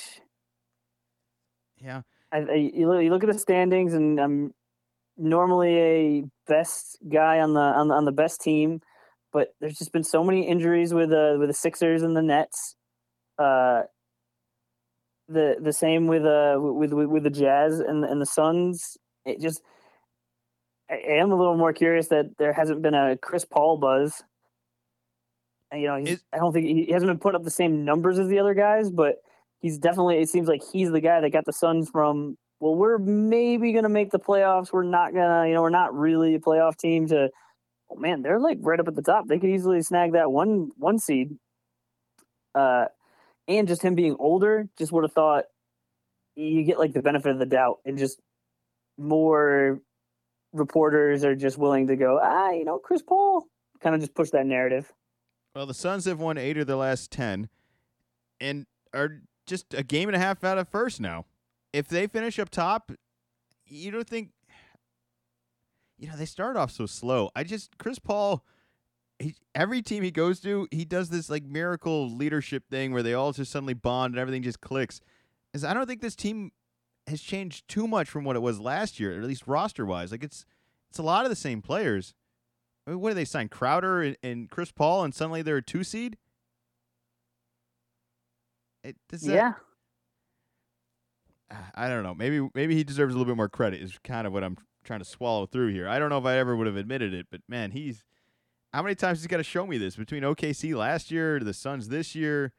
Yeah, 1.78 2.02
I, 2.32 2.38
I, 2.38 2.54
you, 2.56 2.90
look, 2.90 3.04
you 3.04 3.10
look 3.10 3.24
at 3.24 3.32
the 3.32 3.40
standings, 3.40 3.94
and 3.94 4.20
I'm 4.20 4.54
normally 5.18 5.78
a 5.78 6.24
best 6.48 6.98
guy 7.12 7.40
on 7.40 7.54
the 7.54 7.60
on 7.60 7.88
the, 7.90 7.94
on 7.94 8.06
the 8.06 8.12
best 8.12 8.42
team, 8.42 8.82
but 9.34 9.50
there's 9.60 9.78
just 9.78 9.92
been 9.92 10.04
so 10.04 10.24
many 10.24 10.48
injuries 10.48 10.94
with 10.94 11.12
uh, 11.12 11.36
with 11.40 11.50
the 11.50 11.54
Sixers 11.54 12.04
and 12.04 12.16
the 12.16 12.22
Nets. 12.22 12.76
Uh, 13.38 13.84
the 15.28 15.56
the 15.62 15.74
same 15.74 16.08
with 16.08 16.24
uh 16.24 16.58
with 16.58 16.94
with, 16.94 17.08
with 17.08 17.24
the 17.24 17.30
Jazz 17.30 17.80
and 17.80 18.04
and 18.04 18.22
the 18.22 18.26
Suns. 18.26 18.98
It 19.26 19.42
just 19.42 19.62
I 20.90 20.96
am 21.20 21.32
a 21.32 21.36
little 21.36 21.58
more 21.58 21.74
curious 21.74 22.08
that 22.08 22.38
there 22.38 22.54
hasn't 22.54 22.82
been 22.82 22.94
a 22.94 23.18
Chris 23.18 23.46
Paul 23.46 23.78
buzz. 23.78 24.24
You 25.74 25.88
know, 25.88 25.98
he's, 25.98 26.10
Is- 26.12 26.24
I 26.32 26.38
don't 26.38 26.54
think 26.54 26.66
he, 26.68 26.86
he 26.86 26.92
hasn't 26.92 27.10
been 27.10 27.20
putting 27.20 27.36
up 27.36 27.44
the 27.44 27.52
same 27.52 27.84
numbers 27.84 28.20
as 28.20 28.28
the 28.28 28.40
other 28.40 28.54
guys, 28.54 28.90
but 28.90 29.16
he's 29.60 29.78
definitely. 29.78 30.20
It 30.20 30.30
seems 30.30 30.48
like 30.48 30.62
he's 30.72 30.92
the 30.92 31.02
guy 31.02 31.20
that 31.22 31.30
got 31.32 31.46
the 31.46 31.54
Suns 31.54 31.90
from. 31.90 32.38
Well, 32.60 32.76
we're 32.76 32.98
maybe 32.98 33.74
gonna 33.74 33.90
make 33.90 34.12
the 34.12 34.20
playoffs. 34.20 34.72
We're 34.72 34.84
not 34.84 35.14
gonna. 35.14 35.48
You 35.48 35.54
know, 35.54 35.62
we're 35.62 35.70
not 35.70 35.94
really 35.94 36.36
a 36.36 36.40
playoff 36.40 36.78
team. 36.78 37.08
To 37.08 37.30
oh 37.92 37.96
man, 37.98 38.22
they're 38.22 38.40
like 38.40 38.60
right 38.62 38.80
up 38.80 38.88
at 38.88 38.96
the 38.96 39.02
top. 39.02 39.28
They 39.28 39.40
could 39.40 39.50
easily 39.50 39.82
snag 39.82 40.14
that 40.14 40.32
one 40.32 40.72
one 40.78 41.00
seed. 41.00 41.38
Uh, 42.56 42.86
and 43.48 43.68
just 43.68 43.82
him 43.84 43.96
being 43.96 44.16
older, 44.20 44.68
just 44.78 44.92
would 44.92 45.04
have 45.04 45.14
thought 45.14 45.46
you 46.36 46.64
get 46.64 46.80
like 46.80 46.94
the 46.94 47.02
benefit 47.02 47.32
of 47.32 47.40
the 47.40 47.46
doubt, 47.46 47.80
and 47.86 47.98
just 47.98 48.20
more 48.98 49.80
reporters 50.54 51.24
are 51.24 51.36
just 51.36 51.58
willing 51.58 51.88
to 51.88 51.96
go. 51.96 52.20
Ah, 52.22 52.52
you 52.52 52.66
know, 52.66 52.80
Chris 52.80 53.02
Paul 53.04 53.46
kind 53.82 53.96
of 53.96 54.02
just 54.02 54.16
push 54.16 54.32
that 54.32 54.46
narrative. 54.46 54.92
Well, 55.58 55.66
the 55.66 55.74
Suns 55.74 56.06
have 56.06 56.20
won 56.20 56.38
eight 56.38 56.56
of 56.60 56.68
their 56.68 56.76
last 56.76 57.10
ten, 57.10 57.50
and 58.40 58.68
are 58.94 59.22
just 59.48 59.74
a 59.74 59.82
game 59.82 60.08
and 60.08 60.16
a 60.16 60.20
half 60.20 60.44
out 60.44 60.60
of 60.60 60.70
first 60.70 61.02
now. 61.02 61.26
If 61.74 61.88
they 61.88 62.06
finish 62.06 62.38
up 62.38 62.52
top, 62.52 62.92
you 63.66 63.90
don't 63.90 64.08
think, 64.08 64.30
you 65.98 66.08
know, 66.08 66.16
they 66.16 66.28
start 66.28 66.58
off 66.58 66.70
so 66.70 66.86
slow. 66.86 67.32
I 67.36 67.44
just 67.44 67.80
Chris 67.80 67.98
Paul, 67.98 68.46
he, 69.18 69.34
every 69.56 69.82
team 69.82 70.04
he 70.04 70.12
goes 70.12 70.40
to, 70.42 70.68
he 70.70 70.86
does 70.86 71.10
this 71.10 71.28
like 71.28 71.44
miracle 71.44 72.08
leadership 72.08 72.66
thing 72.70 72.94
where 72.94 73.02
they 73.02 73.16
all 73.16 73.32
just 73.32 73.52
suddenly 73.52 73.74
bond 73.74 74.14
and 74.14 74.20
everything 74.20 74.44
just 74.44 74.62
clicks. 74.62 75.02
Is 75.56 75.64
I 75.64 75.74
don't 75.74 75.88
think 75.88 76.02
this 76.02 76.16
team 76.16 76.52
has 77.08 77.20
changed 77.20 77.68
too 77.68 77.88
much 77.88 78.12
from 78.12 78.26
what 78.26 78.36
it 78.36 78.44
was 78.44 78.60
last 78.60 79.00
year, 79.00 79.18
at 79.20 79.26
least 79.26 79.48
roster 79.48 79.88
wise. 79.88 80.12
Like 80.12 80.24
it's 80.24 80.46
it's 80.92 81.00
a 81.00 81.04
lot 81.04 81.26
of 81.26 81.32
the 81.32 81.36
same 81.36 81.64
players. 81.64 82.14
I 82.88 82.92
mean, 82.92 83.02
what 83.02 83.10
did 83.10 83.18
they 83.18 83.26
sign? 83.26 83.50
Crowder 83.50 84.02
and, 84.02 84.18
and 84.24 84.50
Chris 84.50 84.72
Paul, 84.72 85.04
and 85.04 85.14
suddenly 85.14 85.42
they're 85.42 85.58
a 85.58 85.62
two 85.62 85.84
seed. 85.84 86.18
It, 88.84 88.96
does 89.10 89.22
that- 89.22 89.34
yeah, 89.34 89.54
Ah, 91.52 91.70
I 91.76 91.88
don't 91.90 92.04
know. 92.04 92.14
Maybe 92.14 92.46
maybe 92.56 92.76
he 92.76 92.84
deserves 92.84 93.14
a 93.14 93.18
little 93.18 93.30
bit 93.32 93.38
more 93.38 93.48
credit. 93.50 93.82
Is 93.82 93.98
kind 94.04 94.26
of 94.28 94.34
what 94.34 94.44
I'm 94.44 94.58
trying 94.84 95.00
to 95.00 95.06
swallow 95.06 95.46
through 95.46 95.72
here. 95.74 95.88
I 95.88 95.98
don't 96.00 96.10
know 96.10 96.18
if 96.18 96.26
I 96.26 96.38
ever 96.38 96.56
would 96.56 96.68
have 96.68 96.76
admitted 96.76 97.14
it, 97.14 97.28
but 97.32 97.42
man, 97.48 97.72
he's 97.72 98.04
how 98.74 98.82
many 98.84 98.96
times 98.96 99.20
he's 99.20 99.28
got 99.28 99.38
to 99.38 99.44
show 99.44 99.66
me 99.66 99.78
this 99.78 99.96
between 99.96 100.24
OKC 100.24 100.76
last 100.76 101.10
year 101.10 101.40
to 101.40 101.46
the 101.46 101.54
Suns 101.54 101.88
this 101.88 102.16
year, 102.16 102.52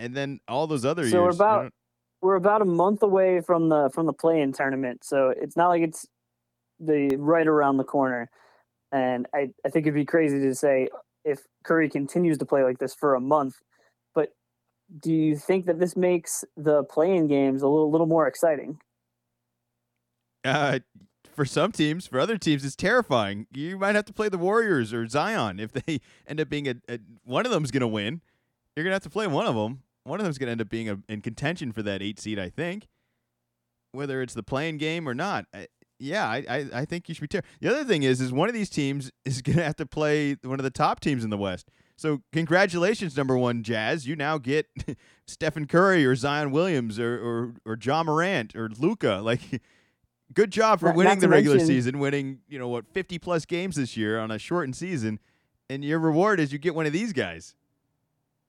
and 0.00 0.14
then 0.16 0.40
all 0.48 0.66
those 0.66 0.84
other 0.84 1.02
years 1.02 1.12
So 1.12 1.20
we're 1.20 1.26
years. 1.28 1.38
you 1.38 1.44
about- 1.44 1.72
we're 2.20 2.34
about 2.34 2.62
a 2.62 2.64
month 2.64 3.04
away 3.04 3.40
from 3.40 3.68
the 3.68 3.88
from 3.94 4.06
the 4.06 4.12
play-in 4.12 4.52
tournament, 4.52 5.04
so 5.04 5.28
it's 5.36 5.56
not 5.56 5.68
like 5.68 5.82
it's 5.82 6.06
the 6.80 7.14
right 7.16 7.46
around 7.46 7.76
the 7.76 7.84
corner. 7.84 8.28
And 8.92 9.26
I, 9.34 9.50
I 9.64 9.68
think 9.68 9.86
it'd 9.86 9.94
be 9.94 10.04
crazy 10.04 10.40
to 10.40 10.54
say 10.54 10.88
if 11.24 11.40
Curry 11.64 11.88
continues 11.88 12.38
to 12.38 12.46
play 12.46 12.62
like 12.62 12.78
this 12.78 12.94
for 12.94 13.14
a 13.14 13.20
month. 13.20 13.56
But 14.14 14.30
do 14.98 15.12
you 15.12 15.36
think 15.36 15.66
that 15.66 15.78
this 15.78 15.96
makes 15.96 16.44
the 16.56 16.84
play-in 16.84 17.26
games 17.26 17.62
a 17.62 17.68
little 17.68 17.90
little 17.90 18.06
more 18.06 18.26
exciting? 18.26 18.78
Uh, 20.44 20.78
for 21.38 21.44
some 21.44 21.70
teams, 21.70 22.06
for 22.06 22.18
other 22.18 22.36
teams, 22.36 22.64
it's 22.64 22.74
terrifying. 22.74 23.46
You 23.52 23.78
might 23.78 23.94
have 23.94 24.06
to 24.06 24.12
play 24.12 24.28
the 24.28 24.38
Warriors 24.38 24.92
or 24.92 25.06
Zion 25.06 25.60
if 25.60 25.72
they 25.72 26.00
end 26.26 26.40
up 26.40 26.48
being 26.48 26.66
a, 26.66 26.74
a 26.88 26.98
one 27.24 27.46
of 27.46 27.52
them's 27.52 27.70
going 27.70 27.82
to 27.82 27.86
win. 27.86 28.22
You're 28.74 28.84
going 28.84 28.90
to 28.90 28.96
have 28.96 29.02
to 29.02 29.10
play 29.10 29.26
one 29.26 29.46
of 29.46 29.54
them. 29.54 29.82
One 30.04 30.20
of 30.20 30.24
them's 30.24 30.38
going 30.38 30.48
to 30.48 30.52
end 30.52 30.60
up 30.60 30.68
being 30.68 30.88
a, 30.88 30.98
in 31.08 31.20
contention 31.20 31.72
for 31.72 31.82
that 31.82 32.02
eight 32.02 32.18
seed, 32.18 32.38
I 32.38 32.48
think. 32.48 32.88
Whether 33.92 34.20
it's 34.22 34.34
the 34.34 34.42
play-in 34.42 34.78
game 34.78 35.08
or 35.08 35.14
not, 35.14 35.46
I, 35.54 35.68
yeah, 35.98 36.28
I, 36.28 36.44
I, 36.48 36.66
I 36.74 36.84
think 36.84 37.08
you 37.08 37.14
should 37.14 37.22
be 37.22 37.28
terrified. 37.28 37.50
The 37.60 37.68
other 37.70 37.84
thing 37.84 38.02
is, 38.02 38.20
is 38.20 38.32
one 38.32 38.48
of 38.48 38.54
these 38.54 38.70
teams 38.70 39.10
is 39.24 39.42
going 39.42 39.58
to 39.58 39.64
have 39.64 39.76
to 39.76 39.86
play 39.86 40.36
one 40.42 40.58
of 40.60 40.64
the 40.64 40.70
top 40.70 41.00
teams 41.00 41.24
in 41.24 41.30
the 41.30 41.36
West. 41.38 41.70
So 41.96 42.22
congratulations, 42.32 43.16
number 43.16 43.36
one 43.36 43.62
Jazz. 43.64 44.06
You 44.06 44.14
now 44.14 44.38
get 44.38 44.66
Stephen 45.26 45.66
Curry 45.66 46.06
or 46.06 46.14
Zion 46.14 46.52
Williams 46.52 46.98
or 47.00 47.14
or, 47.18 47.54
or 47.72 47.76
John 47.76 48.06
Morant 48.06 48.54
or 48.54 48.68
Luka. 48.78 49.20
Like, 49.24 49.60
good 50.32 50.50
job 50.52 50.78
for 50.78 50.86
Not- 50.86 50.94
winning 50.96 51.14
not 51.14 51.20
the 51.20 51.28
regular 51.28 51.56
mention- 51.56 51.74
season, 51.74 51.98
winning 51.98 52.38
you 52.48 52.58
know 52.58 52.68
what 52.68 52.86
fifty 52.92 53.18
plus 53.18 53.44
games 53.44 53.74
this 53.76 53.96
year 53.96 54.20
on 54.20 54.30
a 54.30 54.38
shortened 54.38 54.76
season, 54.76 55.18
and 55.68 55.84
your 55.84 55.98
reward 55.98 56.38
is 56.38 56.52
you 56.52 56.58
get 56.58 56.74
one 56.76 56.86
of 56.86 56.92
these 56.92 57.12
guys. 57.12 57.56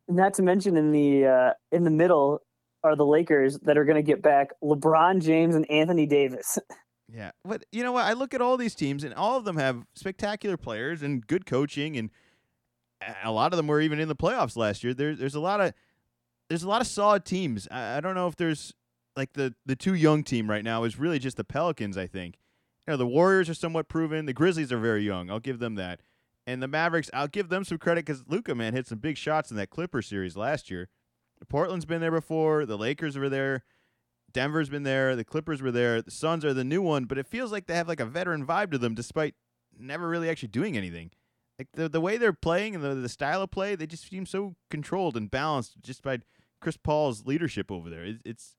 Not 0.08 0.34
to 0.36 0.44
mention 0.44 0.78
in 0.78 0.92
the 0.92 1.26
uh, 1.26 1.54
in 1.72 1.84
the 1.84 1.92
middle 1.92 2.42
are 2.84 2.96
the 2.96 3.06
Lakers 3.06 3.58
that 3.60 3.78
are 3.78 3.84
going 3.86 3.96
to 3.98 4.04
get 4.04 4.22
back 4.22 4.50
LeBron 4.64 5.22
James 5.24 5.56
and 5.56 5.70
Anthony 5.72 6.06
Davis. 6.06 6.58
Yeah, 7.12 7.32
but 7.44 7.66
you 7.72 7.84
know 7.84 7.92
what? 7.92 8.06
I 8.06 8.14
look 8.14 8.34
at 8.34 8.42
all 8.42 8.56
these 8.58 8.76
teams, 8.76 9.04
and 9.04 9.14
all 9.14 9.38
of 9.38 9.46
them 9.46 9.58
have 9.58 9.86
spectacular 9.96 10.58
players 10.58 11.02
and 11.02 11.26
good 11.26 11.46
coaching, 11.46 11.98
and 11.98 12.12
a- 13.24 13.32
lot 13.32 13.52
of 13.54 13.58
them 13.58 13.68
were 13.68 13.82
even 13.82 14.00
in 14.00 14.08
the 14.08 14.16
playoffs 14.16 14.56
last 14.56 14.84
year. 14.84 14.94
There's 14.94 15.18
there's 15.18 15.36
a 15.36 15.40
lot 15.40 15.60
of 15.62 15.74
there's 16.50 16.64
a 16.64 16.68
lot 16.68 16.82
of 16.82 16.88
solid 16.88 17.26
teams. 17.26 17.68
I, 17.72 17.98
I 17.98 18.00
don't 18.00 18.16
know 18.16 18.28
if 18.28 18.36
there's 18.36 18.74
like 19.16 19.34
the 19.34 19.56
the 19.66 19.76
two 19.76 19.96
young 19.96 20.24
team 20.24 20.50
right 20.50 20.64
now 20.64 20.84
is 20.84 21.00
really 21.00 21.20
just 21.20 21.38
the 21.38 21.44
Pelicans. 21.44 21.98
I 21.98 22.06
think 22.08 22.36
you 22.88 22.94
know 22.94 22.98
the 22.98 23.08
Warriors 23.08 23.50
are 23.50 23.56
somewhat 23.56 23.88
proven. 23.90 24.26
The 24.26 24.34
Grizzlies 24.34 24.72
are 24.72 24.80
very 24.80 25.04
young. 25.04 25.32
I'll 25.32 25.40
give 25.40 25.60
them 25.60 25.76
that, 25.76 26.02
and 26.46 26.62
the 26.62 26.68
Mavericks. 26.68 27.10
I'll 27.14 27.28
give 27.28 27.50
them 27.50 27.64
some 27.64 27.80
credit 27.80 28.06
because 28.06 28.24
Luka 28.28 28.54
man 28.54 28.74
hit 28.74 28.88
some 28.88 29.00
big 29.00 29.18
shots 29.18 29.50
in 29.50 29.58
that 29.58 29.72
Clipper 29.72 30.04
series 30.04 30.38
last 30.38 30.70
year. 30.70 30.90
Portland's 31.48 31.86
been 31.86 32.02
there 32.02 32.12
before. 32.12 32.66
The 32.66 32.78
Lakers 32.78 33.18
were 33.18 33.30
there. 33.30 33.64
Denver's 34.34 34.70
been 34.70 34.84
there. 34.84 35.16
The 35.16 35.24
Clippers 35.24 35.62
were 35.62 35.72
there. 35.72 36.02
The 36.02 36.12
Suns 36.12 36.46
are 36.46 36.54
the 36.54 36.64
new 36.64 36.82
one, 36.82 37.06
but 37.06 37.18
it 37.18 37.28
feels 37.28 37.52
like 37.52 37.68
they 37.68 37.76
have 37.76 37.88
like 37.88 38.00
a 38.00 38.06
veteran 38.06 38.46
vibe 38.46 38.72
to 38.72 38.78
them, 38.78 38.96
despite 38.96 39.36
never 39.78 40.08
really 40.08 40.30
actually 40.30 40.50
doing 40.50 40.78
anything. 40.78 41.12
Like 41.58 41.68
the 41.74 41.90
the 41.90 42.02
way 42.02 42.18
they're 42.18 42.34
playing 42.34 42.76
and 42.76 42.84
the, 42.84 42.96
the 42.96 43.10
style 43.10 43.42
of 43.42 43.52
play, 43.52 43.76
they 43.76 43.86
just 43.86 44.10
seem 44.10 44.26
so 44.26 44.56
controlled 44.70 45.18
and 45.18 45.30
balanced 45.30 45.76
just 45.82 46.02
by 46.02 46.20
Chris 46.62 46.78
Paul's 46.78 47.26
leadership 47.26 47.72
over 47.72 47.90
there. 47.90 48.06
It, 48.06 48.18
it's 48.24 48.56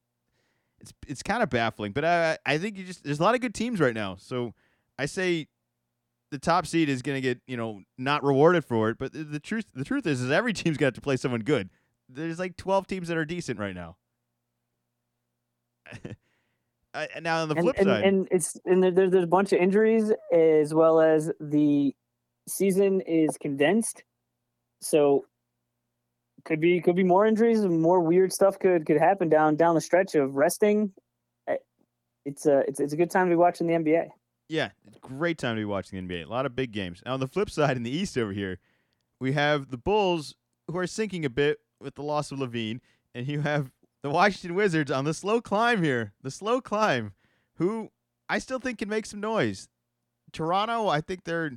it's 0.80 0.92
it's 1.06 1.22
kind 1.22 1.42
of 1.42 1.50
baffling, 1.50 1.92
but 1.92 2.04
I 2.04 2.38
I 2.44 2.59
think 2.59 2.76
you 2.76 2.85
just 2.85 3.04
there's 3.04 3.20
a 3.20 3.22
lot 3.22 3.35
of 3.35 3.40
good 3.40 3.54
teams 3.54 3.80
right 3.80 3.94
now. 3.94 4.16
So 4.16 4.54
I 4.98 5.06
say 5.06 5.48
the 6.30 6.38
top 6.38 6.66
seed 6.66 6.88
is 6.88 7.02
going 7.02 7.16
to 7.16 7.20
get 7.20 7.40
you 7.46 7.56
know 7.56 7.83
not 7.96 8.22
rewarded 8.22 8.64
for 8.64 8.90
it, 8.90 8.98
but 8.98 9.12
the, 9.12 9.24
the 9.24 9.40
truth 9.40 9.66
the 9.74 9.85
truth 9.85 10.06
is 10.06 10.20
is 10.20 10.30
every 10.30 10.52
team's 10.54 10.76
got 10.76 10.94
to 10.94 11.00
play 11.00 11.16
someone 11.16 11.40
good. 11.40 11.70
There's 12.09 12.38
like 12.38 12.56
12 12.56 12.87
teams 12.87 13.09
that 13.09 13.16
are 13.16 13.24
decent 13.24 13.59
right 13.59 13.74
now. 13.74 13.96
Uh, 16.93 17.07
now 17.23 17.43
on 17.43 17.49
the 17.49 17.55
flip 17.55 17.77
and, 17.79 17.87
side, 17.87 18.03
and 18.03 18.27
it's 18.33 18.59
and 18.64 18.83
there, 18.83 18.90
there's 18.90 19.23
a 19.23 19.27
bunch 19.29 19.53
of 19.53 19.61
injuries 19.61 20.12
as 20.33 20.75
well 20.75 21.01
as 21.01 21.31
the 21.38 21.95
season 22.49 23.01
is 23.03 23.38
condensed, 23.40 24.03
so 24.81 25.25
could 26.45 26.61
be 26.61 26.81
could 26.81 26.97
be 26.97 27.05
more 27.05 27.27
injuries 27.27 27.61
and 27.61 27.81
more 27.81 28.01
weird 28.01 28.33
stuff 28.33 28.59
could 28.59 28.87
could 28.87 28.99
happen 28.99 29.29
down 29.29 29.55
down 29.55 29.77
the 29.77 29.81
stretch 29.81 30.16
of 30.16 30.35
resting. 30.35 30.93
It's 32.25 32.47
a 32.47 32.64
it's 32.66 32.81
it's 32.81 32.93
a 32.93 32.97
good 32.97 33.11
time 33.11 33.27
to 33.27 33.31
be 33.31 33.37
watching 33.37 33.66
the 33.66 33.75
NBA. 33.75 34.09
Yeah, 34.49 34.71
great 35.01 35.38
time 35.38 35.55
to 35.55 35.61
be 35.61 35.64
watching 35.64 36.07
the 36.07 36.14
NBA. 36.14 36.27
A 36.27 36.29
lot 36.29 36.45
of 36.45 36.57
big 36.57 36.73
games. 36.73 37.03
Now 37.07 37.14
on 37.14 37.21
the 37.21 37.29
flip 37.29 37.51
side, 37.51 37.77
in 37.77 37.85
the 37.85 37.90
East 37.90 38.19
over 38.19 38.33
here, 38.33 38.59
we 39.21 39.33
have 39.33 39.71
the 39.71 39.79
Bulls 39.79 40.35
who 40.66 40.77
are 40.77 40.87
sinking 40.87 41.25
a 41.25 41.31
bit 41.31 41.59
with 41.81 41.95
the 41.95 42.03
loss 42.03 42.33
of 42.33 42.38
LaVine, 42.38 42.81
and 43.14 43.27
you 43.27 43.40
have 43.40 43.71
the 44.03 44.11
Washington 44.11 44.55
Wizards 44.55 44.91
on 44.91 45.05
the 45.05 45.15
slow 45.15 45.41
climb 45.41 45.83
here. 45.83 46.13
The 46.23 46.31
slow 46.31 46.61
climb, 46.61 47.13
who 47.57 47.91
I 48.29 48.39
still 48.39 48.59
think 48.59 48.79
can 48.79 48.89
make 48.89 49.07
some 49.07 49.21
noise. 49.21 49.69
Toronto, 50.33 50.89
I 50.89 51.01
think 51.01 51.25
they're. 51.25 51.53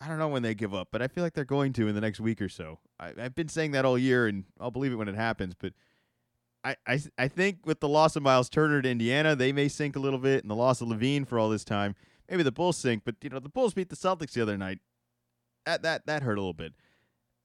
I 0.00 0.08
don't 0.08 0.18
know 0.18 0.28
when 0.28 0.42
they 0.42 0.54
give 0.54 0.74
up, 0.74 0.88
but 0.90 1.00
I 1.00 1.06
feel 1.06 1.22
like 1.22 1.34
they're 1.34 1.44
going 1.44 1.72
to 1.74 1.86
in 1.86 1.94
the 1.94 2.00
next 2.00 2.18
week 2.18 2.42
or 2.42 2.48
so. 2.48 2.80
I, 2.98 3.12
I've 3.16 3.36
been 3.36 3.48
saying 3.48 3.70
that 3.72 3.84
all 3.84 3.96
year, 3.96 4.26
and 4.26 4.44
I'll 4.58 4.72
believe 4.72 4.92
it 4.92 4.96
when 4.96 5.06
it 5.06 5.14
happens. 5.14 5.54
But 5.54 5.74
I, 6.64 6.76
I, 6.86 7.00
I 7.16 7.28
think 7.28 7.58
with 7.64 7.80
the 7.80 7.88
loss 7.88 8.16
of 8.16 8.22
Myles 8.24 8.48
Turner 8.48 8.82
to 8.82 8.90
Indiana, 8.90 9.36
they 9.36 9.52
may 9.52 9.68
sink 9.68 9.94
a 9.94 10.00
little 10.00 10.18
bit, 10.18 10.42
and 10.42 10.50
the 10.50 10.56
loss 10.56 10.80
of 10.80 10.88
LaVine 10.88 11.26
for 11.26 11.38
all 11.38 11.48
this 11.48 11.64
time, 11.64 11.94
maybe 12.28 12.42
the 12.42 12.52
Bulls 12.52 12.76
sink. 12.76 13.02
But 13.04 13.16
you 13.22 13.30
know, 13.30 13.38
the 13.38 13.48
Bulls 13.48 13.74
beat 13.74 13.90
the 13.90 13.96
Celtics 13.96 14.32
the 14.32 14.42
other 14.42 14.58
night. 14.58 14.80
That 15.66 15.82
that 15.82 16.06
that 16.06 16.22
hurt 16.22 16.36
a 16.36 16.40
little 16.40 16.52
bit. 16.52 16.72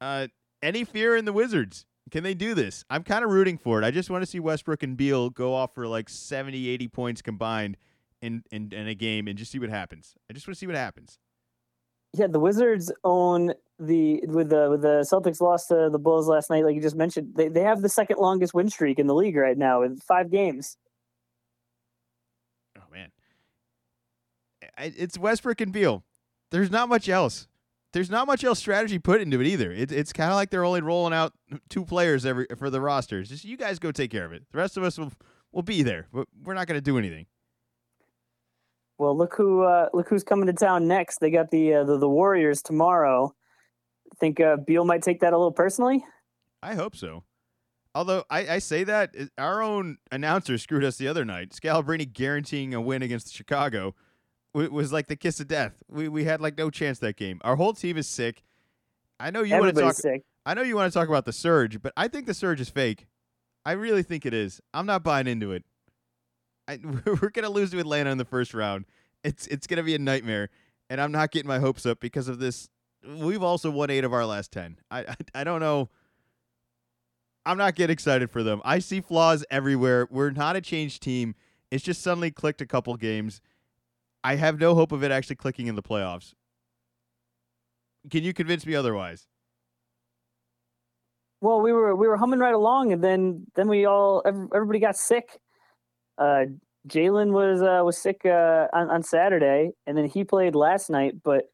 Uh, 0.02 0.28
any 0.62 0.84
fear 0.84 1.16
in 1.16 1.26
the 1.26 1.34
Wizards? 1.34 1.86
Can 2.12 2.24
they 2.24 2.34
do 2.34 2.54
this? 2.54 2.86
I'm 2.90 3.04
kind 3.04 3.24
of 3.26 3.32
rooting 3.32 3.58
for 3.58 3.82
it. 3.82 3.86
I 3.86 3.92
just 3.92 4.10
want 4.10 4.22
to 4.22 4.26
see 4.26 4.40
Westbrook 4.40 4.84
and 4.84 4.96
Beal 4.96 5.30
go 5.30 5.54
off 5.54 5.74
for 5.74 5.88
like 5.88 6.10
70, 6.10 6.70
80 6.70 6.88
points 6.88 7.22
combined 7.22 7.78
in, 8.22 8.44
in, 8.52 8.72
in 8.72 8.88
a 8.88 8.96
game 8.96 9.28
and 9.28 9.38
just 9.38 9.52
see 9.52 9.60
what 9.60 9.70
happens. 9.70 10.16
I 10.30 10.34
just 10.34 10.48
want 10.48 10.56
to 10.56 10.60
see 10.60 10.68
what 10.68 10.76
happens. 10.76 11.20
Yeah, 12.14 12.28
the 12.28 12.40
Wizards 12.40 12.92
own 13.04 13.54
the 13.80 14.22
with 14.26 14.50
the 14.50 14.70
with 14.70 14.82
the 14.82 15.06
Celtics 15.12 15.42
lost 15.42 15.68
to 15.68 15.90
the 15.92 16.00
Bulls 16.00 16.28
last 16.28 16.50
night, 16.50 16.64
like 16.64 16.74
you 16.74 16.82
just 16.82 16.96
mentioned. 16.96 17.34
They 17.36 17.50
they 17.50 17.62
have 17.62 17.82
the 17.82 17.90
second 17.90 18.18
longest 18.18 18.54
win 18.54 18.70
streak 18.70 18.98
in 18.98 19.08
the 19.08 19.14
league 19.14 19.36
right 19.36 19.58
now 19.58 19.84
in 19.84 19.98
five 19.98 20.32
games. 20.32 20.78
Oh 22.78 22.92
man, 22.92 23.12
I, 24.78 24.94
it's 24.98 25.20
Westbrook 25.20 25.62
and 25.62 25.72
Beal. 25.72 26.04
There's 26.50 26.72
not 26.72 26.88
much 26.90 27.10
else. 27.10 27.48
There's 27.98 28.12
not 28.12 28.28
much 28.28 28.44
else 28.44 28.60
strategy 28.60 29.00
put 29.00 29.22
into 29.22 29.42
it 29.42 29.48
either. 29.48 29.72
It, 29.72 29.92
it's 29.92 30.14
kind 30.14 30.30
of 30.30 30.36
like 30.36 30.52
they're 30.52 30.64
only 30.64 30.82
rolling 30.82 31.14
out 31.14 31.34
two 31.68 31.84
players 31.84 32.28
every 32.28 32.46
for 32.56 32.70
the 32.70 32.80
rosters. 32.80 33.30
Just 33.30 33.44
you 33.44 33.58
guys 33.58 33.80
go 33.80 33.92
take 33.92 34.12
care 34.12 34.24
of 34.24 34.34
it. 34.34 34.44
The 34.52 34.60
rest 34.60 34.78
of 34.78 34.84
us 34.84 35.00
will 35.00 35.12
will 35.52 35.64
be 35.64 35.82
there, 35.82 36.06
but 36.14 36.28
we're 36.44 36.54
not 36.54 36.68
going 36.68 36.78
to 36.78 36.84
do 36.84 37.00
anything. 37.00 37.26
Well, 39.00 39.18
look 39.18 39.34
who 39.36 39.64
uh, 39.64 39.90
look 39.96 40.10
who's 40.10 40.24
coming 40.24 40.46
to 40.46 40.54
town 40.54 40.88
next. 40.88 41.18
They 41.18 41.32
got 41.32 41.50
the 41.50 41.74
uh, 41.74 41.86
the, 41.86 41.98
the 41.98 42.08
Warriors 42.08 42.62
tomorrow. 42.62 43.34
Think 44.20 44.40
uh, 44.40 44.58
Beal 44.58 44.86
might 44.86 45.02
take 45.02 45.22
that 45.22 45.34
a 45.34 45.38
little 45.38 45.52
personally. 45.52 46.06
I 46.62 46.76
hope 46.76 46.96
so. 46.96 47.24
Although 47.96 48.26
I, 48.30 48.48
I 48.48 48.60
say 48.60 48.84
that 48.84 49.16
our 49.40 49.64
own 49.64 49.98
announcer 50.12 50.60
screwed 50.60 50.84
us 50.84 50.98
the 50.98 51.08
other 51.08 51.26
night. 51.26 51.50
Scalabrine 51.50 52.14
guaranteeing 52.14 52.76
a 52.76 52.80
win 52.80 53.02
against 53.02 53.34
Chicago 53.34 53.96
was 54.66 54.92
like 54.92 55.08
the 55.08 55.16
kiss 55.16 55.40
of 55.40 55.48
death. 55.48 55.76
We 55.90 56.08
we 56.08 56.24
had 56.24 56.42
like 56.42 56.58
no 56.58 56.70
chance 56.70 57.00
that 57.00 57.16
game. 57.16 57.40
Our 57.44 57.56
whole 57.56 57.74
team 57.74 57.98
is 57.98 58.08
sick. 58.08 58.44
I 59.20 59.32
know 59.32 59.44
you 59.44 59.56
want 59.56 59.76
to 59.76 59.82
talk. 59.82 59.94
sick. 59.94 60.24
I 60.46 60.54
know 60.54 60.62
you 60.62 60.76
want 60.76 60.92
to 60.92 60.98
talk 60.98 61.08
about 61.08 61.26
the 61.26 61.34
surge, 61.34 61.82
but 61.82 61.94
I 61.98 62.08
think 62.08 62.26
the 62.26 62.34
surge 62.34 62.62
is 62.62 62.70
fake. 62.70 63.08
I 63.66 63.74
really 63.74 64.04
think 64.04 64.26
it 64.26 64.34
is. 64.34 64.62
I'm 64.74 64.86
not 64.86 65.04
buying 65.04 65.28
into 65.28 65.52
it. 65.52 65.64
I, 66.68 66.80
we're 67.06 67.30
gonna 67.30 67.50
lose 67.50 67.72
to 67.72 67.80
Atlanta 67.80 68.10
in 68.12 68.18
the 68.18 68.26
first 68.26 68.54
round. 68.54 68.86
It's 69.24 69.48
it's 69.48 69.68
gonna 69.68 69.84
be 69.84 69.96
a 69.96 70.00
nightmare, 70.00 70.50
and 70.90 71.02
I'm 71.02 71.12
not 71.12 71.32
getting 71.32 71.48
my 71.48 71.60
hopes 71.60 71.86
up 71.86 72.00
because 72.00 72.28
of 72.28 72.40
this. 72.40 72.70
We've 73.06 73.44
also 73.44 73.70
won 73.70 73.90
eight 73.90 74.04
of 74.04 74.14
our 74.14 74.26
last 74.26 74.52
ten. 74.52 74.78
I 74.90 75.02
I, 75.02 75.16
I 75.36 75.44
don't 75.44 75.60
know. 75.60 75.90
I'm 77.46 77.58
not 77.58 77.76
getting 77.76 77.94
excited 77.94 78.30
for 78.30 78.44
them. 78.44 78.62
I 78.66 78.80
see 78.80 79.00
flaws 79.00 79.46
everywhere. 79.50 80.08
We're 80.12 80.32
not 80.32 80.58
a 80.58 80.62
changed 80.62 81.02
team. 81.02 81.34
It's 81.72 81.84
just 81.84 82.02
suddenly 82.02 82.30
clicked 82.30 82.60
a 82.60 82.66
couple 82.66 82.96
games. 82.98 83.42
I 84.24 84.36
have 84.36 84.60
no 84.60 84.76
hope 84.76 84.92
of 84.92 85.04
it 85.04 85.12
actually 85.12 85.38
clicking 85.38 85.68
in 85.68 85.76
the 85.76 85.84
playoffs. 85.84 86.34
Can 88.10 88.24
you 88.24 88.34
convince 88.34 88.66
me 88.66 88.76
otherwise? 88.76 89.28
Well, 91.42 91.62
we 91.62 91.72
were 91.72 91.96
we 91.96 92.08
were 92.08 92.18
humming 92.18 92.40
right 92.40 92.54
along, 92.54 92.92
and 92.94 93.04
then 93.04 93.46
then 93.56 93.68
we 93.68 93.86
all 93.86 94.24
everybody 94.26 94.80
got 94.80 94.98
sick. 94.98 95.40
Uh, 96.18 96.46
Jalen 96.88 97.32
was 97.32 97.62
uh, 97.62 97.82
was 97.84 97.98
sick 97.98 98.22
uh, 98.26 98.68
on 98.74 98.90
on 98.90 99.04
Saturday, 99.04 99.72
and 99.86 99.98
then 99.98 100.06
he 100.06 100.24
played 100.24 100.56
last 100.56 100.90
night. 100.90 101.16
But 101.24 101.46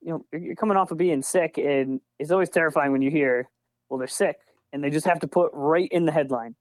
you 0.00 0.12
know, 0.12 0.24
you're 0.32 0.40
you're 0.40 0.54
coming 0.54 0.76
off 0.76 0.90
of 0.90 0.98
being 0.98 1.22
sick, 1.22 1.58
and 1.58 2.00
it's 2.18 2.30
always 2.30 2.48
terrifying 2.48 2.92
when 2.92 3.02
you 3.02 3.10
hear, 3.10 3.50
"Well, 3.90 3.98
they're 3.98 4.08
sick," 4.08 4.36
and 4.72 4.82
they 4.82 4.90
just 4.90 5.06
have 5.06 5.20
to 5.20 5.28
put 5.28 5.50
right 5.52 5.88
in 5.90 6.06
the 6.06 6.12
headline, 6.12 6.54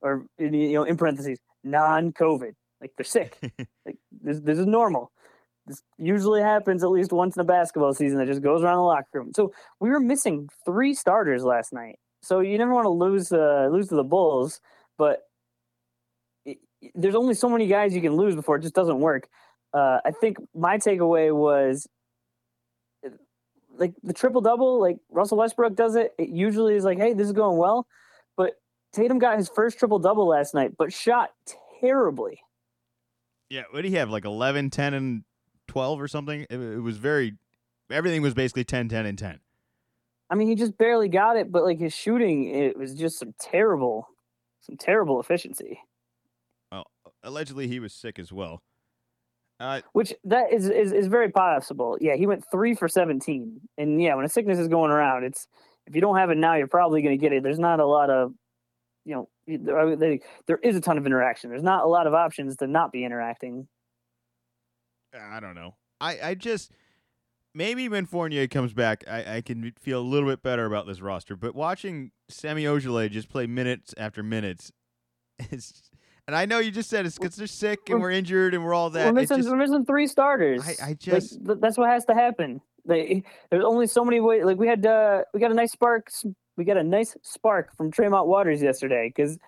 or 0.00 0.26
in, 0.38 0.52
you 0.52 0.72
know, 0.72 0.84
in 0.84 0.96
parentheses, 0.96 1.38
non-COVID. 1.62 2.54
Like 2.80 2.92
they're 2.96 3.04
sick. 3.04 3.38
like 3.86 3.98
this 4.26 4.40
this 4.40 4.58
is 4.58 4.66
normal. 4.66 5.12
This 5.66 5.82
usually 5.98 6.42
happens 6.42 6.84
at 6.84 6.90
least 6.90 7.12
once 7.12 7.36
in 7.36 7.40
a 7.40 7.44
basketball 7.44 7.94
season 7.94 8.18
that 8.18 8.26
just 8.26 8.42
goes 8.42 8.62
around 8.62 8.76
the 8.76 8.82
locker 8.82 9.06
room. 9.14 9.32
So 9.34 9.52
we 9.80 9.88
were 9.90 10.00
missing 10.00 10.48
three 10.64 10.94
starters 10.94 11.42
last 11.42 11.72
night. 11.72 11.98
So 12.22 12.40
you 12.40 12.58
never 12.58 12.74
want 12.74 12.84
to 12.84 12.90
lose 12.90 13.32
uh, 13.32 13.68
lose 13.70 13.88
to 13.88 13.94
the 13.94 14.04
Bulls, 14.04 14.60
but 14.98 15.22
it, 16.44 16.58
there's 16.94 17.14
only 17.14 17.34
so 17.34 17.48
many 17.48 17.66
guys 17.66 17.94
you 17.94 18.02
can 18.02 18.14
lose 18.14 18.34
before 18.34 18.56
it 18.56 18.62
just 18.62 18.74
doesn't 18.74 19.00
work. 19.00 19.28
Uh, 19.72 20.00
I 20.04 20.10
think 20.10 20.38
my 20.54 20.78
takeaway 20.78 21.34
was 21.34 21.88
like 23.78 23.94
the 24.02 24.12
triple 24.12 24.40
double, 24.40 24.80
like 24.80 24.98
Russell 25.10 25.38
Westbrook 25.38 25.76
does 25.76 25.96
it. 25.96 26.14
It 26.18 26.30
usually 26.30 26.74
is 26.74 26.84
like, 26.84 26.98
hey, 26.98 27.12
this 27.12 27.26
is 27.26 27.32
going 27.32 27.58
well, 27.58 27.86
but 28.36 28.54
Tatum 28.92 29.18
got 29.18 29.36
his 29.36 29.48
first 29.48 29.78
triple 29.78 29.98
double 29.98 30.26
last 30.26 30.54
night, 30.54 30.72
but 30.78 30.92
shot 30.92 31.30
terribly. 31.80 32.40
Yeah, 33.48 33.62
what 33.70 33.82
did 33.82 33.88
he 33.90 33.96
have? 33.96 34.10
Like 34.10 34.24
11, 34.24 34.70
10, 34.70 34.94
and 34.94 35.24
12 35.68 36.00
or 36.00 36.08
something? 36.08 36.46
It, 36.50 36.56
it 36.56 36.80
was 36.82 36.96
very, 36.96 37.34
everything 37.90 38.22
was 38.22 38.34
basically 38.34 38.64
10, 38.64 38.88
10, 38.88 39.06
and 39.06 39.18
10. 39.18 39.38
I 40.28 40.34
mean, 40.34 40.48
he 40.48 40.56
just 40.56 40.76
barely 40.76 41.08
got 41.08 41.36
it, 41.36 41.52
but 41.52 41.62
like 41.62 41.78
his 41.78 41.94
shooting, 41.94 42.48
it 42.52 42.76
was 42.76 42.94
just 42.94 43.18
some 43.18 43.34
terrible, 43.38 44.08
some 44.60 44.76
terrible 44.76 45.20
efficiency. 45.20 45.80
Well, 46.72 46.86
allegedly 47.22 47.68
he 47.68 47.78
was 47.78 47.92
sick 47.92 48.18
as 48.18 48.32
well. 48.32 48.60
Uh, 49.60 49.80
Which 49.92 50.12
that 50.24 50.52
is, 50.52 50.68
is 50.68 50.92
is 50.92 51.06
very 51.06 51.30
possible. 51.30 51.96
Yeah, 51.98 52.14
he 52.16 52.26
went 52.26 52.44
three 52.50 52.74
for 52.74 52.88
seventeen, 52.88 53.62
and 53.78 54.02
yeah, 54.02 54.14
when 54.14 54.26
a 54.26 54.28
sickness 54.28 54.58
is 54.58 54.68
going 54.68 54.90
around, 54.90 55.24
it's 55.24 55.48
if 55.86 55.94
you 55.94 56.02
don't 56.02 56.16
have 56.18 56.28
it 56.28 56.36
now, 56.36 56.56
you're 56.56 56.66
probably 56.66 57.00
going 57.00 57.16
to 57.18 57.20
get 57.20 57.32
it. 57.32 57.42
There's 57.42 57.58
not 57.58 57.80
a 57.80 57.86
lot 57.86 58.10
of, 58.10 58.34
you 59.06 59.14
know, 59.14 59.20
y- 59.20 59.20
there, 59.20 59.28
are- 59.28 59.35
they- 59.46 60.20
there 60.46 60.58
is 60.62 60.76
a 60.76 60.80
ton 60.80 60.98
of 60.98 61.06
interaction. 61.06 61.50
There's 61.50 61.62
not 61.62 61.84
a 61.84 61.88
lot 61.88 62.06
of 62.06 62.14
options 62.14 62.56
to 62.58 62.66
not 62.66 62.92
be 62.92 63.04
interacting. 63.04 63.68
I 65.18 65.40
don't 65.40 65.54
know. 65.54 65.74
I, 66.00 66.18
I 66.22 66.34
just, 66.34 66.72
maybe 67.54 67.88
when 67.88 68.04
Fournier 68.06 68.46
comes 68.48 68.72
back, 68.74 69.04
I, 69.08 69.36
I 69.36 69.40
can 69.40 69.72
feel 69.80 70.00
a 70.00 70.02
little 70.04 70.28
bit 70.28 70.42
better 70.42 70.66
about 70.66 70.86
this 70.86 71.00
roster. 71.00 71.36
But 71.36 71.54
watching 71.54 72.10
Semi 72.28 72.64
Ojeleye 72.64 73.10
just 73.10 73.28
play 73.28 73.46
minutes 73.46 73.94
after 73.96 74.22
minutes, 74.22 74.72
it's, 75.38 75.90
and 76.26 76.34
I 76.36 76.44
know 76.44 76.58
you 76.58 76.70
just 76.70 76.90
said 76.90 77.06
it's 77.06 77.16
because 77.18 77.36
they're 77.36 77.46
sick 77.46 77.78
and 77.88 78.00
We're- 78.00 78.12
we're 78.12 78.18
injured 78.18 78.52
and 78.54 78.64
we're 78.64 78.74
all 78.74 78.90
that. 78.90 79.14
we're 79.14 79.20
It's 79.20 79.30
missing 79.30 79.42
just- 79.44 79.50
we're 79.50 79.56
missing 79.58 79.84
three 79.86 80.06
starters. 80.06 80.62
I, 80.80 80.88
I 80.90 80.94
just, 80.94 81.44
th- 81.46 81.58
that's 81.60 81.78
what 81.78 81.88
has 81.88 82.04
to 82.06 82.14
happen. 82.14 82.60
They, 82.84 83.24
there's 83.50 83.64
only 83.64 83.86
so 83.86 84.04
many 84.04 84.20
ways. 84.20 84.44
Like 84.44 84.58
we 84.58 84.68
had, 84.68 84.84
uh, 84.84 85.22
we 85.32 85.40
got 85.40 85.50
a 85.50 85.54
nice 85.54 85.72
spark. 85.72 86.08
We 86.56 86.64
got 86.64 86.76
a 86.76 86.82
nice 86.82 87.16
spark 87.22 87.76
from 87.76 87.90
Tremont 87.90 88.26
Waters 88.26 88.62
yesterday. 88.62 89.12
Because, 89.14 89.38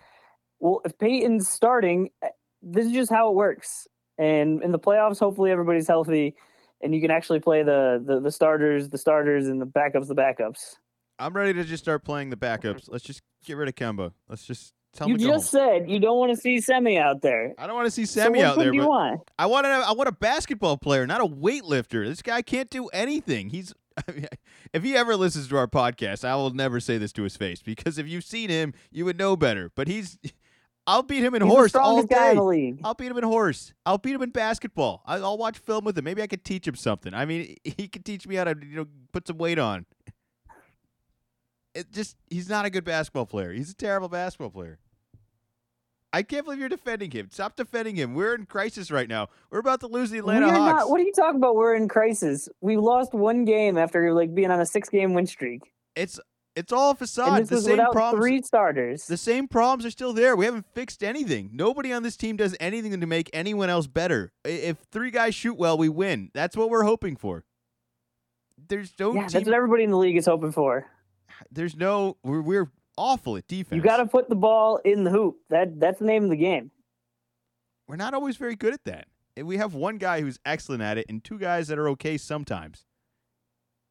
well, 0.61 0.81
if 0.85 0.97
Peyton's 0.99 1.49
starting, 1.49 2.11
uh, 2.23 2.29
this 2.63 2.87
is 2.87 2.93
just 2.93 3.11
how 3.11 3.31
it 3.31 3.35
works. 3.35 3.87
And 4.19 4.63
in 4.63 4.73
the 4.73 4.79
playoffs, 4.79 5.19
hopefully 5.19 5.51
everybody's 5.51 5.87
healthy, 5.87 6.35
and 6.83 6.95
you 6.95 7.01
can 7.01 7.11
actually 7.11 7.41
play 7.41 7.63
the 7.63 8.03
the, 8.05 8.21
the 8.21 8.33
starters, 8.33 8.89
the 8.89 8.99
starters, 8.99 9.47
and 9.47 9.61
the 9.61 9.67
backups, 9.67 10.09
the 10.09 10.15
backups. 10.15 10.77
I'm 11.21 11.35
ready 11.35 11.53
to 11.55 11.65
just 11.65 11.83
start 11.83 12.05
playing 12.05 12.31
the 12.31 12.37
backups. 12.37 12.89
Let's 12.89 13.05
just 13.05 13.23
get 13.45 13.57
rid 13.57 13.69
of 13.69 13.75
Kemba. 13.75 14.13
Let's 14.29 14.45
just 14.45 14.73
tell 14.93 15.09
you 15.09 15.15
him 15.15 15.21
go 15.21 15.27
just 15.29 15.51
said 15.51 15.89
you 15.89 16.01
don't 16.01 16.19
want 16.19 16.35
to 16.35 16.37
see 16.37 16.61
Semi 16.61 16.99
out 16.99 17.23
there. 17.23 17.55
I 17.59 17.67
don't 17.67 17.77
want 17.77 17.87
to 17.87 17.91
see 17.91 18.07
So 18.07 18.23
Semi 18.23 18.43
out 18.43 18.59
there, 18.59 18.71
do 18.71 18.77
you 18.77 18.83
but 18.83 18.89
want? 18.89 19.21
I 19.39 19.47
want 19.47 19.67
to. 19.67 19.71
I 19.71 19.93
want 19.93 20.09
a 20.09 20.13
basketball 20.13 20.77
player, 20.77 21.07
not 21.07 21.21
a 21.21 21.27
weightlifter. 21.27 22.07
This 22.07 22.23
guy 22.23 22.43
can't 22.43 22.71
do 22.71 22.87
anything. 22.89 23.51
He's. 23.51 23.73
I 24.09 24.13
mean, 24.13 24.27
if 24.73 24.83
he 24.83 24.97
ever 24.97 25.17
listens 25.17 25.49
to 25.49 25.57
our 25.57 25.67
podcast, 25.67 26.25
I 26.25 26.35
will 26.37 26.51
never 26.51 26.79
say 26.81 26.99
this 26.99 27.13
to 27.15 27.23
his 27.23 27.37
face 27.37 27.63
because 27.63 27.99
if 27.99 28.07
you've 28.07 28.25
seen 28.25 28.51
him, 28.51 28.75
you 28.91 29.05
would 29.05 29.19
know 29.19 29.37
better. 29.37 29.71
But 29.75 29.89
he's. 29.89 30.19
I'll 30.87 31.03
beat 31.03 31.23
him 31.23 31.35
in 31.35 31.43
He's 31.43 31.51
the 31.51 31.55
horse 31.55 31.75
all 31.75 31.99
strongest 32.03 32.09
guy 32.09 32.29
in 32.29 32.33
day. 32.33 32.37
the 32.37 32.45
league. 32.45 32.81
I'll 32.83 32.95
beat 32.95 33.11
him 33.11 33.19
in 33.19 33.25
horse. 33.25 33.75
I'll 33.85 33.99
beat 33.99 34.15
him 34.15 34.23
in 34.23 34.31
basketball. 34.31 35.03
I- 35.05 35.17
I'll 35.19 35.37
watch 35.37 35.59
film 35.59 35.85
with 35.85 35.99
him. 35.99 36.05
Maybe 36.05 36.23
I 36.23 36.27
could 36.27 36.45
teach 36.47 36.67
him 36.67 36.77
something. 36.77 37.13
I 37.13 37.27
mean, 37.27 37.57
he 37.65 37.89
could 37.89 38.07
teach 38.07 38.27
me 38.27 38.37
how 38.37 38.45
to 38.45 38.55
you 38.59 38.77
know 38.77 38.87
put 39.13 39.27
some 39.27 39.37
weight 39.37 39.59
on. 39.59 39.85
It 41.75 41.93
just 41.93 42.17
he's 42.31 42.49
not 42.49 42.65
a 42.65 42.71
good 42.71 42.85
basketball 42.85 43.27
player. 43.27 43.53
He's 43.53 43.71
a 43.71 43.75
terrible 43.75 44.09
basketball 44.09 44.51
player. 44.51 44.79
I 46.13 46.23
can't 46.23 46.45
believe 46.45 46.59
you're 46.59 46.71
defending 46.71 47.11
him. 47.11 47.29
Stop 47.31 47.57
defending 47.57 47.97
him. 47.97 48.15
We're 48.15 48.35
in 48.35 48.47
crisis 48.47 48.91
right 48.91 49.09
now. 49.09 49.29
We're 49.51 49.59
about 49.59 49.81
to 49.81 49.89
lose 49.89 50.11
the 50.11 50.19
Atlanta 50.19 50.51
Hawks. 50.51 50.81
not, 50.85 50.91
what 50.91 51.01
are 51.01 51.05
you 51.05 51.13
talking 51.13 51.37
about? 51.37 51.55
We're 51.55 51.75
in 51.75 51.87
crisis. 51.87 52.49
We 52.61 52.77
lost 52.77 53.13
one 53.13 53.45
game 53.45 53.77
after 53.77 54.15
like 54.15 54.35
being 54.35 54.51
on 54.51 54.61
a 54.61 54.67
six 54.67 54.89
game 54.89 55.13
win 55.13 55.27
streak. 55.27 55.61
It's 55.95 56.19
it's 56.57 56.73
all 56.73 56.91
a 56.91 56.95
facade. 56.95 57.47
the 57.47 57.61
same 57.61 57.77
problems. 57.93 58.21
three 58.21 58.43
starters. 58.43 59.07
The 59.07 59.17
same 59.17 59.47
problems 59.47 59.87
are 59.87 59.91
still 59.91 60.13
there. 60.13 60.35
We 60.35 60.45
haven't 60.45 60.67
fixed 60.75 61.05
anything. 61.05 61.51
Nobody 61.53 61.93
on 61.93 62.03
this 62.03 62.17
team 62.17 62.37
does 62.37 62.57
anything 62.59 63.01
to 63.01 63.07
make 63.07 63.31
anyone 63.33 63.71
else 63.71 63.87
better. 63.87 64.33
If 64.45 64.79
three 64.91 65.13
guys 65.13 65.35
shoot 65.37 65.57
well, 65.57 65.79
we 65.79 65.89
win. 65.89 66.31
That's 66.35 66.57
what 66.57 66.69
we're 66.71 66.83
hoping 66.83 67.15
for. 67.17 67.45
There's 68.69 68.93
no 68.99 69.15
yeah, 69.15 69.21
team. 69.21 69.29
that's 69.31 69.47
what 69.47 69.55
everybody 69.55 69.85
in 69.85 69.91
the 69.91 69.99
league 69.99 70.17
is 70.17 70.27
hoping 70.27 70.51
for. 70.51 70.87
There's 71.53 71.77
no. 71.77 72.17
We're, 72.25 72.41
we're 72.41 72.73
awful 72.99 73.37
at 73.37 73.47
defense. 73.47 73.77
You 73.77 73.83
got 73.83 73.99
to 73.99 74.07
put 74.07 74.29
the 74.29 74.37
ball 74.37 74.81
in 74.85 75.05
the 75.05 75.11
hoop. 75.11 75.37
That 75.49 75.81
that's 75.81 76.01
the 76.01 76.05
name 76.05 76.25
of 76.25 76.31
the 76.31 76.37
game. 76.37 76.71
We're 77.87 77.97
not 77.97 78.13
always 78.13 78.37
very 78.37 78.57
good 78.57 78.75
at 78.75 78.85
that. 78.85 79.07
And 79.37 79.47
we 79.47 79.57
have 79.57 79.73
one 79.73 79.99
guy 79.99 80.21
who's 80.21 80.39
excellent 80.45 80.83
at 80.83 80.99
it, 80.99 81.07
and 81.09 81.23
two 81.23 81.39
guys 81.39 81.69
that 81.69 81.79
are 81.79 81.89
okay 81.91 82.19
sometimes. 82.19 82.85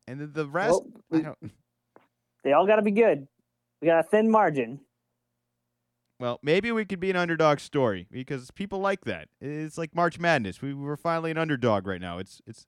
And 0.08 0.20
the, 0.20 0.28
the 0.28 0.46
rest, 0.46 0.82
Well, 1.10 1.20
I 1.20 1.22
don't. 1.22 1.38
they 2.43 2.54
all 2.54 2.67
got 2.67 2.76
to 2.76 2.82
be 2.82 2.91
good. 2.91 3.28
We 3.82 3.88
got 3.88 4.00
a 4.00 4.04
thin 4.04 4.30
margin. 4.30 4.82
Well, 6.20 6.39
maybe 6.41 6.72
we 6.72 6.84
could 6.86 7.00
be 7.00 7.12
an 7.12 7.15
underdog 7.15 7.60
story 7.60 8.08
because 8.12 8.50
people 8.52 8.80
like 8.80 9.06
that. 9.06 9.30
It's 9.39 9.78
like 9.78 9.96
March 9.96 10.20
Madness. 10.20 10.62
We 10.62 10.74
we're 10.74 10.98
finally 10.98 11.32
an 11.32 11.38
underdog 11.38 11.86
right 11.86 12.02
now. 12.02 12.17
It's 12.17 12.41
it's 12.48 12.65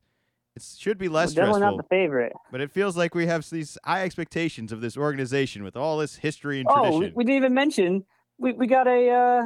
it 0.62 0.78
should 0.80 0.98
be 0.98 1.08
less 1.10 1.34
definitely 1.34 1.60
stressful, 1.60 1.78
not 1.78 1.84
the 1.84 1.88
favorite. 1.90 2.34
but 2.52 2.62
it 2.62 2.72
feels 2.72 2.96
like 2.98 3.16
we 3.16 3.26
have 3.28 3.50
these 3.50 3.78
high 3.86 4.04
expectations 4.04 4.72
of 4.72 4.82
this 4.82 4.98
organization 4.98 5.64
with 5.64 5.76
all 5.76 5.98
this 5.98 6.16
history 6.16 6.60
and 6.60 6.68
Oh, 6.70 6.76
tradition. 6.82 7.00
we, 7.00 7.12
we 7.16 7.24
didn't 7.24 7.38
even 7.38 7.54
mention 7.54 8.06
we, 8.38 8.54
we 8.54 8.68
got 8.68 8.88
a 8.88 9.10
uh, 9.10 9.46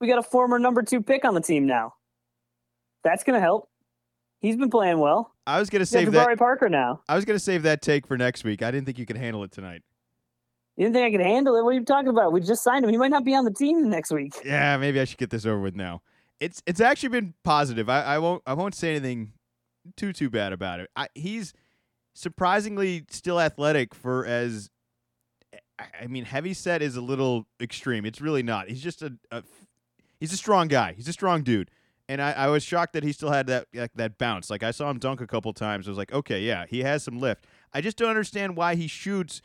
we 0.00 0.08
got 0.08 0.18
a 0.18 0.22
former 0.22 0.58
number 0.58 0.82
two 0.82 1.00
pick 1.02 1.24
on 1.24 1.34
the 1.34 1.40
team 1.40 1.66
now. 1.66 1.94
That's 3.02 3.24
gonna 3.24 3.40
help. 3.40 3.68
He's 4.40 4.56
been 4.56 4.70
playing 4.70 4.98
well. 4.98 5.32
I 5.46 5.58
was 5.58 5.70
gonna 5.70 5.82
We 5.82 5.86
save 5.86 6.04
have 6.04 6.12
that. 6.14 6.28
Jabari 6.28 6.38
Parker 6.38 6.68
now. 6.68 7.00
I 7.08 7.16
was 7.16 7.24
gonna 7.24 7.38
save 7.38 7.62
that 7.62 7.82
take 7.82 8.06
for 8.06 8.16
next 8.16 8.44
week. 8.44 8.62
I 8.62 8.70
didn't 8.70 8.86
think 8.86 8.98
you 8.98 9.06
could 9.06 9.16
handle 9.16 9.42
it 9.44 9.52
tonight. 9.52 9.82
You 10.76 10.84
didn't 10.86 10.94
think 10.96 11.06
I 11.06 11.16
could 11.16 11.24
handle 11.26 11.54
it? 11.56 11.62
What 11.62 11.70
are 11.70 11.78
you 11.78 11.84
talking 11.84 12.08
about? 12.08 12.32
We 12.32 12.40
just 12.40 12.64
signed 12.64 12.84
him. 12.84 12.90
He 12.90 12.96
might 12.96 13.10
not 13.12 13.24
be 13.24 13.34
on 13.34 13.44
the 13.44 13.52
team 13.52 13.88
next 13.88 14.10
week. 14.10 14.34
Yeah, 14.44 14.76
maybe 14.76 15.00
I 15.00 15.04
should 15.04 15.18
get 15.18 15.30
this 15.30 15.46
over 15.46 15.60
with 15.60 15.76
now. 15.76 16.02
It's 16.40 16.62
it's 16.66 16.80
actually 16.80 17.10
been 17.10 17.34
positive. 17.44 17.88
I, 17.88 18.02
I 18.02 18.18
won't 18.18 18.42
I 18.46 18.54
won't 18.54 18.74
say 18.74 18.90
anything 18.90 19.32
too 19.96 20.12
too 20.12 20.30
bad 20.30 20.52
about 20.52 20.80
it. 20.80 20.90
I, 20.96 21.08
he's 21.14 21.52
surprisingly 22.14 23.04
still 23.10 23.40
athletic 23.40 23.94
for 23.94 24.24
as 24.24 24.70
I- 25.78 26.06
mean 26.06 26.24
heavy 26.24 26.54
set 26.54 26.82
is 26.82 26.96
a 26.96 27.00
little 27.00 27.46
extreme. 27.60 28.04
It's 28.04 28.20
really 28.20 28.42
not. 28.42 28.68
He's 28.68 28.82
just 28.82 29.02
a, 29.02 29.14
a 29.30 29.42
he's 30.20 30.32
a 30.32 30.36
strong 30.36 30.68
guy. 30.68 30.92
He's 30.92 31.08
a 31.08 31.12
strong 31.12 31.42
dude. 31.42 31.70
And 32.06 32.20
I, 32.20 32.32
I 32.32 32.46
was 32.48 32.62
shocked 32.62 32.92
that 32.92 33.02
he 33.02 33.12
still 33.12 33.30
had 33.30 33.46
that 33.46 33.66
like, 33.74 33.92
that 33.94 34.18
bounce. 34.18 34.50
Like 34.50 34.62
I 34.62 34.70
saw 34.72 34.90
him 34.90 34.98
dunk 34.98 35.20
a 35.20 35.26
couple 35.26 35.52
times. 35.52 35.88
I 35.88 35.90
was 35.90 35.98
like, 35.98 36.12
okay, 36.12 36.40
yeah, 36.42 36.66
he 36.68 36.82
has 36.82 37.02
some 37.02 37.18
lift. 37.18 37.46
I 37.72 37.80
just 37.80 37.96
don't 37.96 38.10
understand 38.10 38.56
why 38.56 38.74
he 38.74 38.86
shoots 38.86 39.40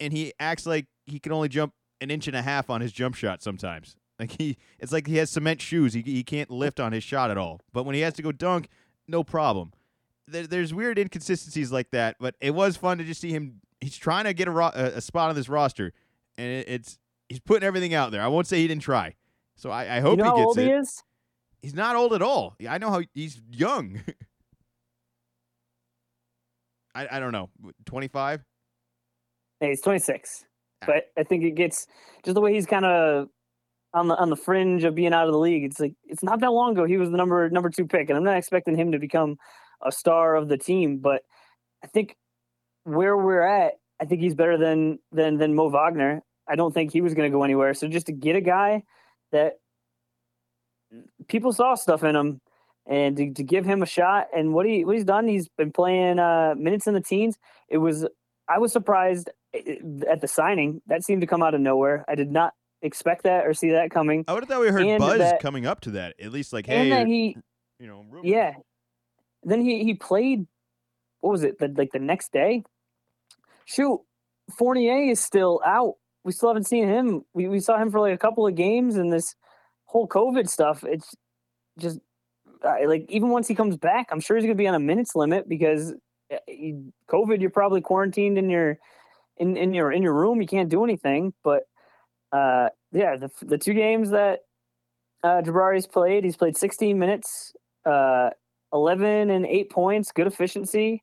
and 0.00 0.12
he 0.12 0.32
acts 0.40 0.66
like 0.66 0.86
he 1.06 1.18
can 1.18 1.32
only 1.32 1.48
jump 1.48 1.74
an 2.00 2.10
inch 2.10 2.26
and 2.26 2.36
a 2.36 2.42
half 2.42 2.70
on 2.70 2.80
his 2.80 2.92
jump 2.92 3.14
shot 3.14 3.42
sometimes. 3.42 3.96
Like 4.18 4.32
he, 4.38 4.58
it's 4.78 4.92
like 4.92 5.06
he 5.06 5.16
has 5.16 5.30
cement 5.30 5.62
shoes. 5.62 5.94
He 5.94 6.02
he 6.02 6.22
can't 6.22 6.50
lift 6.50 6.78
on 6.80 6.92
his 6.92 7.02
shot 7.04 7.30
at 7.30 7.38
all. 7.38 7.60
But 7.72 7.84
when 7.84 7.94
he 7.94 8.02
has 8.02 8.12
to 8.14 8.22
go 8.22 8.32
dunk, 8.32 8.68
no 9.10 9.24
problem. 9.24 9.72
There, 10.26 10.46
there's 10.46 10.72
weird 10.72 10.98
inconsistencies 10.98 11.72
like 11.72 11.90
that. 11.90 12.16
But 12.20 12.36
it 12.40 12.52
was 12.52 12.76
fun 12.76 12.98
to 12.98 13.04
just 13.04 13.20
see 13.20 13.30
him. 13.30 13.60
He's 13.80 13.96
trying 13.96 14.24
to 14.24 14.34
get 14.34 14.48
a, 14.48 14.50
ro- 14.50 14.70
a, 14.74 15.00
spot 15.00 15.30
on 15.30 15.34
this 15.34 15.48
roster, 15.48 15.92
and 16.36 16.46
it, 16.46 16.68
it's 16.68 16.98
he's 17.28 17.40
putting 17.40 17.66
everything 17.66 17.94
out 17.94 18.12
there. 18.12 18.22
I 18.22 18.28
won't 18.28 18.46
say 18.46 18.58
he 18.58 18.68
didn't 18.68 18.82
try. 18.82 19.14
So 19.56 19.70
I, 19.70 19.96
I 19.96 20.00
hope 20.00 20.18
you 20.18 20.24
know 20.24 20.36
he 20.36 20.44
gets 20.44 20.58
it. 20.58 20.66
he 20.66 20.72
is? 20.72 21.02
He's 21.62 21.74
not 21.74 21.96
old 21.96 22.12
at 22.12 22.22
all. 22.22 22.56
I 22.68 22.78
know 22.78 22.90
how 22.90 23.02
he's 23.14 23.40
young. 23.50 24.02
I 26.94 27.08
I 27.10 27.20
don't 27.20 27.32
know. 27.32 27.50
Twenty 27.84 28.08
five. 28.08 28.44
Hey, 29.60 29.68
he's 29.68 29.82
26. 29.82 30.46
Ah. 30.82 30.86
But 30.86 31.04
I 31.18 31.22
think 31.22 31.44
it 31.44 31.54
gets 31.54 31.86
just 32.24 32.34
the 32.34 32.40
way 32.40 32.54
he's 32.54 32.66
kind 32.66 32.86
of 32.86 33.28
on 33.92 34.08
the 34.08 34.16
on 34.16 34.30
the 34.30 34.36
fringe 34.36 34.84
of 34.84 34.94
being 34.94 35.12
out 35.12 35.26
of 35.26 35.32
the 35.32 35.38
league. 35.38 35.64
It's 35.64 35.80
like 35.80 35.94
it's 36.04 36.22
not 36.22 36.40
that 36.40 36.52
long 36.52 36.72
ago 36.72 36.84
he 36.84 36.96
was 36.96 37.10
the 37.10 37.16
number 37.16 37.48
number 37.50 37.70
two 37.70 37.86
pick, 37.86 38.08
and 38.08 38.16
I'm 38.16 38.24
not 38.24 38.36
expecting 38.36 38.76
him 38.76 38.92
to 38.92 38.98
become 38.98 39.36
a 39.82 39.92
star 39.92 40.36
of 40.36 40.48
the 40.48 40.58
team. 40.58 40.98
But 40.98 41.22
I 41.82 41.86
think 41.86 42.16
where 42.84 43.16
we're 43.16 43.42
at, 43.42 43.74
I 44.00 44.04
think 44.04 44.20
he's 44.20 44.34
better 44.34 44.56
than 44.56 44.98
than 45.12 45.38
than 45.38 45.54
Mo 45.54 45.68
Wagner. 45.68 46.22
I 46.48 46.56
don't 46.56 46.72
think 46.72 46.92
he 46.92 47.00
was 47.00 47.14
going 47.14 47.30
to 47.30 47.36
go 47.36 47.44
anywhere. 47.44 47.74
So 47.74 47.88
just 47.88 48.06
to 48.06 48.12
get 48.12 48.36
a 48.36 48.40
guy 48.40 48.82
that 49.32 49.54
people 51.28 51.52
saw 51.52 51.74
stuff 51.74 52.02
in 52.02 52.16
him 52.16 52.40
and 52.86 53.16
to, 53.16 53.32
to 53.34 53.42
give 53.42 53.64
him 53.64 53.82
a 53.82 53.86
shot 53.86 54.26
and 54.34 54.52
what 54.52 54.66
he 54.66 54.84
what 54.84 54.96
he's 54.96 55.04
done 55.04 55.28
he's 55.28 55.48
been 55.48 55.72
playing 55.72 56.18
uh 56.18 56.54
minutes 56.56 56.86
in 56.86 56.94
the 56.94 57.00
teens 57.00 57.38
it 57.68 57.78
was 57.78 58.06
i 58.48 58.58
was 58.58 58.72
surprised 58.72 59.30
eh, 59.54 59.76
at 60.10 60.20
the 60.20 60.28
signing 60.28 60.80
that 60.86 61.04
seemed 61.04 61.20
to 61.20 61.26
come 61.26 61.42
out 61.42 61.54
of 61.54 61.60
nowhere 61.60 62.04
i 62.08 62.14
did 62.14 62.30
not 62.30 62.54
expect 62.82 63.24
that 63.24 63.46
or 63.46 63.54
see 63.54 63.70
that 63.70 63.90
coming. 63.90 64.24
I 64.28 64.32
would 64.32 64.42
have 64.42 64.48
thought 64.48 64.60
we 64.60 64.68
heard 64.68 64.82
And 64.86 64.98
buzz 65.00 65.18
that- 65.18 65.40
coming 65.40 65.66
up 65.66 65.80
to 65.82 65.92
that. 65.92 66.14
At 66.20 66.32
least 66.32 66.52
like, 66.52 66.68
and 66.68 66.78
hey, 66.84 66.90
that 66.90 67.06
he 67.06 67.36
you 67.78 67.86
know, 67.86 68.04
yeah. 68.22 68.54
Then 69.42 69.60
he 69.62 69.84
he 69.84 69.94
played 69.94 70.46
what 71.20 71.30
was 71.32 71.42
it 71.44 71.58
the, 71.58 71.68
like 71.76 71.92
the 71.92 71.98
next 71.98 72.32
day? 72.32 72.64
Shoot 73.64 74.00
fournier 74.56 75.10
is 75.10 75.20
still 75.20 75.60
out. 75.64 75.94
We 76.24 76.32
still 76.32 76.50
haven't 76.50 76.66
seen 76.66 76.88
him. 76.88 77.24
We, 77.32 77.48
we 77.48 77.60
saw 77.60 77.78
him 77.78 77.90
for 77.90 78.00
like 78.00 78.14
a 78.14 78.18
couple 78.18 78.46
of 78.46 78.54
games 78.54 78.96
and 78.96 79.12
this 79.12 79.34
whole 79.86 80.06
covid 80.08 80.48
stuff. 80.48 80.84
It's 80.84 81.14
just 81.78 81.98
uh, 82.62 82.74
like 82.86 83.06
even 83.08 83.30
once 83.30 83.48
he 83.48 83.54
comes 83.54 83.74
back 83.78 84.08
i'm 84.10 84.20
sure 84.20 84.36
he's 84.36 84.44
going 84.44 84.54
to 84.54 84.60
be 84.60 84.68
on 84.68 84.74
a 84.74 84.78
minutes 84.78 85.14
limit 85.14 85.48
because 85.48 85.94
uh, 86.30 86.36
covid 87.08 87.40
you're 87.40 87.48
probably 87.48 87.80
quarantined 87.80 88.36
in 88.36 88.50
your 88.50 88.78
in, 89.38 89.56
in 89.56 89.72
your 89.72 89.90
in 89.90 90.02
your 90.02 90.12
room. 90.12 90.42
You 90.42 90.46
can't 90.46 90.68
do 90.68 90.84
anything. 90.84 91.32
But 91.42 91.62
uh 92.32 92.68
yeah 92.92 93.16
the, 93.16 93.30
the 93.42 93.58
two 93.58 93.74
games 93.74 94.10
that 94.10 94.40
uh 95.24 95.42
Jabari's 95.42 95.86
played 95.86 96.24
he's 96.24 96.36
played 96.36 96.56
16 96.56 96.98
minutes 96.98 97.52
uh 97.84 98.30
11 98.72 99.30
and 99.30 99.46
8 99.46 99.70
points 99.70 100.12
good 100.12 100.26
efficiency 100.26 101.02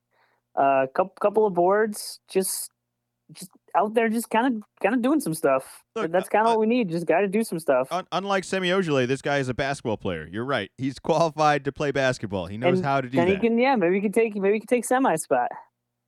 uh 0.55 0.87
couple 0.95 1.13
couple 1.21 1.45
of 1.45 1.53
boards 1.53 2.19
just 2.29 2.71
just 3.33 3.51
out 3.75 3.93
there 3.93 4.07
just 4.07 4.29
kind 4.29 4.47
of 4.55 4.63
kind 4.81 4.95
of 4.95 5.01
doing 5.01 5.19
some 5.19 5.33
stuff 5.33 5.83
Look, 5.95 6.11
that's 6.11 6.27
uh, 6.27 6.29
kind 6.29 6.47
of 6.47 6.47
uh, 6.47 6.51
what 6.51 6.59
we 6.61 6.65
need 6.67 6.89
just 6.89 7.05
got 7.05 7.19
to 7.21 7.27
do 7.27 7.43
some 7.43 7.59
stuff 7.59 7.89
Un- 7.91 8.07
unlike 8.13 8.43
Semi 8.45 8.69
Ojeleye, 8.69 9.05
this 9.07 9.21
guy 9.21 9.39
is 9.39 9.49
a 9.49 9.53
basketball 9.53 9.97
player. 9.97 10.27
You're 10.31 10.45
right. 10.45 10.71
He's 10.77 10.97
qualified 10.99 11.65
to 11.65 11.71
play 11.73 11.91
basketball. 11.91 12.45
He 12.45 12.57
knows 12.57 12.77
And 12.79 12.85
how 12.85 13.01
to 13.01 13.09
do 13.09 13.17
then 13.17 13.27
that. 13.27 13.33
he 13.35 13.39
can 13.39 13.57
yeah 13.59 13.75
maybe 13.75 13.95
he 13.95 14.01
can 14.01 14.13
take 14.13 14.33
maybe 14.35 14.53
he 14.55 14.59
can 14.61 14.67
take 14.67 14.85
semi 14.85 15.15
spot 15.15 15.49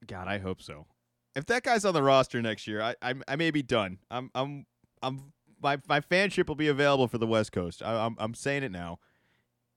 God, 0.08 0.30
I 0.30 0.38
hope 0.38 0.62
so. 0.62 0.88
If 1.36 1.46
that 1.48 1.64
guy's 1.64 1.84
on 1.84 1.94
the 1.94 2.02
roster 2.02 2.42
next 2.42 2.68
year, 2.68 2.82
I 2.82 2.96
I, 3.02 3.14
I 3.28 3.36
may 3.36 3.52
be 3.52 3.62
done. 3.62 3.98
I'm 4.10 4.32
I'm 4.34 4.66
I'm 5.02 5.32
my 5.62 5.78
my 5.88 6.00
fanship 6.00 6.48
will 6.48 6.56
be 6.56 6.68
available 6.68 7.08
for 7.08 7.18
the 7.18 7.28
West 7.28 7.52
Coast. 7.52 7.82
I, 7.84 8.06
I'm 8.06 8.16
I'm 8.20 8.34
saying 8.34 8.64
it 8.64 8.72
now. 8.72 9.00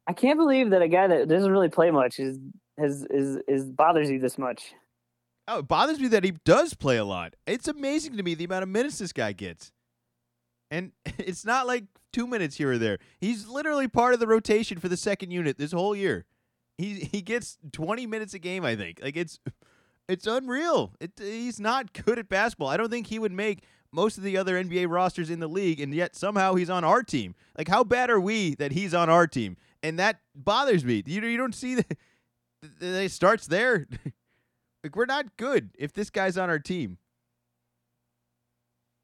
i 0.07 0.13
can't 0.13 0.39
believe 0.39 0.71
that 0.71 0.83
a 0.83 0.89
guy 0.89 1.07
that 1.07 1.29
doesn't 1.29 1.51
really 1.51 1.69
play 1.69 1.91
much 1.91 2.19
is 2.19 2.39
has 2.79 3.05
is 3.11 3.39
is 3.49 3.71
bothers 3.71 4.11
you 4.11 4.19
this 4.19 4.39
much 4.39 4.75
Oh, 5.49 5.59
it 5.59 5.69
bothers 5.69 5.99
me 5.99 6.09
that 6.09 6.25
he 6.25 6.33
does 6.45 6.75
play 6.75 6.97
a 6.97 7.05
lot. 7.05 7.35
It's 7.47 7.67
amazing 7.67 8.17
to 8.17 8.23
me 8.23 8.35
the 8.35 8.45
amount 8.45 8.63
of 8.63 8.69
minutes 8.69 8.99
this 8.99 9.13
guy 9.13 9.33
gets. 9.33 9.73
And 10.71 10.93
it's 11.19 11.45
not 11.45 11.67
like 11.67 11.85
two 12.13 12.27
minutes 12.27 12.57
here 12.57 12.73
or 12.73 12.79
there. 12.79 12.99
He's 13.21 13.49
literally 13.49 13.89
part 13.89 14.15
of 14.15 14.21
the 14.21 14.27
rotation 14.27 14.79
for 14.79 14.89
the 14.89 14.97
second 14.97 15.31
unit 15.31 15.59
this 15.59 15.73
whole 15.73 15.97
year. 15.97 16.27
He 16.79 17.09
he 17.13 17.23
gets 17.23 17.59
20 17.73 18.07
minutes 18.07 18.35
a 18.35 18.39
game, 18.39 18.65
I 18.65 18.77
think. 18.77 19.01
Like 19.03 19.17
it's 19.17 19.41
it's 20.09 20.27
unreal. 20.27 20.95
It, 21.01 21.13
he's 21.19 21.61
not 21.61 21.93
good 21.93 22.19
at 22.19 22.29
basketball. 22.29 22.69
I 22.69 22.77
don't 22.77 22.91
think 22.91 23.09
he 23.09 23.19
would 23.19 23.33
make 23.33 23.65
most 23.93 24.17
of 24.17 24.25
the 24.25 24.37
other 24.37 24.63
NBA 24.63 24.89
rosters 24.89 25.31
in 25.31 25.41
the 25.41 25.49
league, 25.49 25.81
and 25.81 25.95
yet 25.95 26.17
somehow 26.17 26.55
he's 26.55 26.71
on 26.71 26.85
our 26.85 27.03
team. 27.03 27.35
Like, 27.57 27.69
how 27.69 27.85
bad 27.85 28.11
are 28.11 28.21
we 28.21 28.55
that 28.57 28.73
he's 28.73 28.95
on 28.95 29.11
our 29.11 29.27
team? 29.27 29.57
And 29.83 29.99
that 29.99 30.21
bothers 30.35 30.85
me. 30.85 31.03
You 31.07 31.21
you 31.23 31.37
don't 31.37 31.55
see 31.55 31.75
that 31.77 31.97
it 32.81 33.13
starts 33.13 33.47
there. 33.47 33.87
like, 34.85 34.97
we're 34.97 35.05
not 35.07 35.37
good 35.37 35.71
if 35.79 35.93
this 35.93 36.11
guy's 36.11 36.39
on 36.39 36.49
our 36.51 36.59
team. 36.59 36.99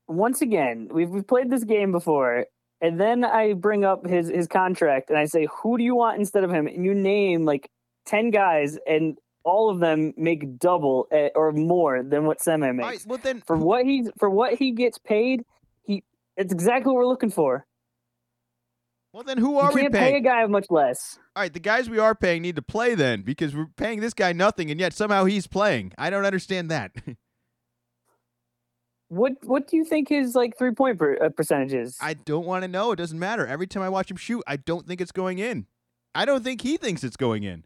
once 0.08 0.40
again, 0.40 0.88
we've 0.90 1.10
we've 1.10 1.26
played 1.26 1.50
this 1.50 1.64
game 1.64 1.92
before, 1.92 2.46
and 2.80 2.98
then 3.00 3.24
I 3.24 3.52
bring 3.52 3.84
up 3.84 4.06
his 4.06 4.28
his 4.30 4.46
contract 4.46 5.10
and 5.10 5.18
I 5.18 5.26
say, 5.26 5.46
"Who 5.62 5.76
do 5.78 5.84
you 5.84 5.94
want 5.96 6.18
instead 6.18 6.44
of 6.44 6.50
him?" 6.50 6.66
And 6.66 6.84
you 6.84 6.94
name 6.94 7.44
like 7.44 7.70
ten 8.06 8.30
guys, 8.30 8.78
and 8.86 9.18
all 9.44 9.70
of 9.70 9.80
them 9.80 10.12
make 10.16 10.58
double 10.58 11.06
eh, 11.12 11.30
or 11.34 11.52
more 11.52 12.02
than 12.02 12.24
what 12.26 12.40
Semi 12.40 12.66
All 12.66 12.72
right, 12.74 12.90
makes 12.92 13.06
well 13.06 13.18
then, 13.22 13.42
for 13.46 13.56
what 13.56 13.84
he's 13.84 14.10
for 14.18 14.28
what 14.30 14.54
he 14.54 14.72
gets 14.72 14.98
paid. 14.98 15.44
He 15.82 16.04
it's 16.36 16.52
exactly 16.52 16.92
what 16.92 16.96
we're 16.96 17.06
looking 17.06 17.30
for. 17.30 17.66
well 19.12 19.22
then, 19.22 19.38
who 19.38 19.52
You 19.52 19.58
are 19.58 19.72
we 19.72 19.82
can't 19.82 19.92
pay 19.92 20.08
a 20.08 20.10
paying? 20.12 20.22
guy 20.22 20.46
much 20.46 20.66
less. 20.70 21.18
All 21.34 21.42
right, 21.42 21.52
the 21.52 21.60
guys 21.60 21.88
we 21.88 21.98
are 21.98 22.14
paying 22.14 22.42
need 22.42 22.56
to 22.56 22.62
play 22.62 22.94
then 22.94 23.22
because 23.22 23.54
we're 23.56 23.66
paying 23.76 24.00
this 24.00 24.14
guy 24.14 24.32
nothing, 24.32 24.70
and 24.70 24.78
yet 24.78 24.92
somehow 24.92 25.24
he's 25.24 25.46
playing. 25.46 25.92
I 25.96 26.10
don't 26.10 26.24
understand 26.26 26.70
that. 26.70 26.92
What 29.10 29.32
What 29.44 29.68
do 29.68 29.76
you 29.78 29.84
think 29.86 30.08
his 30.10 30.34
like 30.34 30.58
three 30.58 30.72
point 30.72 30.98
per, 30.98 31.16
uh, 31.16 31.28
percentage 31.30 31.72
is? 31.72 31.96
I 32.00 32.12
don't 32.14 32.44
want 32.44 32.62
to 32.64 32.68
know. 32.68 32.92
It 32.92 32.96
doesn't 32.96 33.18
matter. 33.18 33.46
Every 33.46 33.66
time 33.66 33.82
I 33.82 33.88
watch 33.88 34.10
him 34.10 34.18
shoot, 34.18 34.42
I 34.46 34.56
don't 34.56 34.86
think 34.86 35.00
it's 35.00 35.12
going 35.12 35.38
in. 35.38 35.66
I 36.14 36.26
don't 36.26 36.44
think 36.44 36.60
he 36.60 36.76
thinks 36.76 37.02
it's 37.02 37.16
going 37.16 37.42
in. 37.44 37.64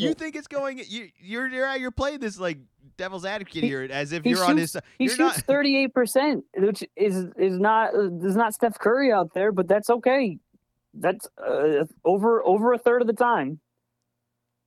You 0.00 0.14
think 0.14 0.36
it's 0.36 0.46
going? 0.48 0.78
You 0.86 1.08
you're 1.20 1.48
you're 1.48 1.76
you're 1.76 1.90
playing 1.90 2.20
this 2.20 2.38
like 2.38 2.58
devil's 2.96 3.24
advocate 3.24 3.62
He- 3.62 3.68
here, 3.68 3.86
as 3.90 4.12
if 4.12 4.24
he 4.24 4.30
you're 4.30 4.44
on 4.44 4.56
his 4.56 4.72
side. 4.72 4.82
he 4.98 5.04
You're 5.06 5.14
shoots 5.14 5.36
not. 5.38 5.44
thirty 5.46 5.76
eight 5.76 5.94
percent, 5.94 6.44
which 6.56 6.84
is 6.96 7.26
is 7.36 7.58
not 7.58 7.90
there's 7.94 8.36
not 8.36 8.54
Steph 8.54 8.78
Curry 8.78 9.12
out 9.12 9.34
there, 9.34 9.52
but 9.52 9.68
that's 9.68 9.90
okay. 9.90 10.38
That's 10.94 11.26
uh, 11.38 11.84
over 12.04 12.42
over 12.44 12.72
a 12.72 12.78
third 12.78 13.02
of 13.02 13.06
the 13.06 13.12
time. 13.14 13.60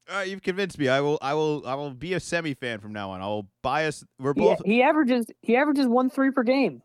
All 0.09 0.17
right, 0.17 0.27
you've 0.27 0.41
convinced 0.41 0.77
me. 0.77 0.87
I 0.89 0.99
will. 1.01 1.17
I 1.21 1.33
will. 1.33 1.63
I 1.65 1.75
will 1.75 1.91
be 1.93 2.13
a 2.13 2.19
Semi 2.19 2.53
fan 2.53 2.79
from 2.79 2.91
now 2.91 3.11
on. 3.11 3.21
I 3.21 3.27
will 3.27 3.47
bias. 3.61 4.03
We're 4.19 4.33
He, 4.33 4.41
both. 4.41 4.61
he 4.65 4.81
averages 4.81 5.25
he 5.41 5.55
averages 5.55 5.87
one 5.87 6.09
three 6.09 6.31
per 6.31 6.43
game. 6.43 6.81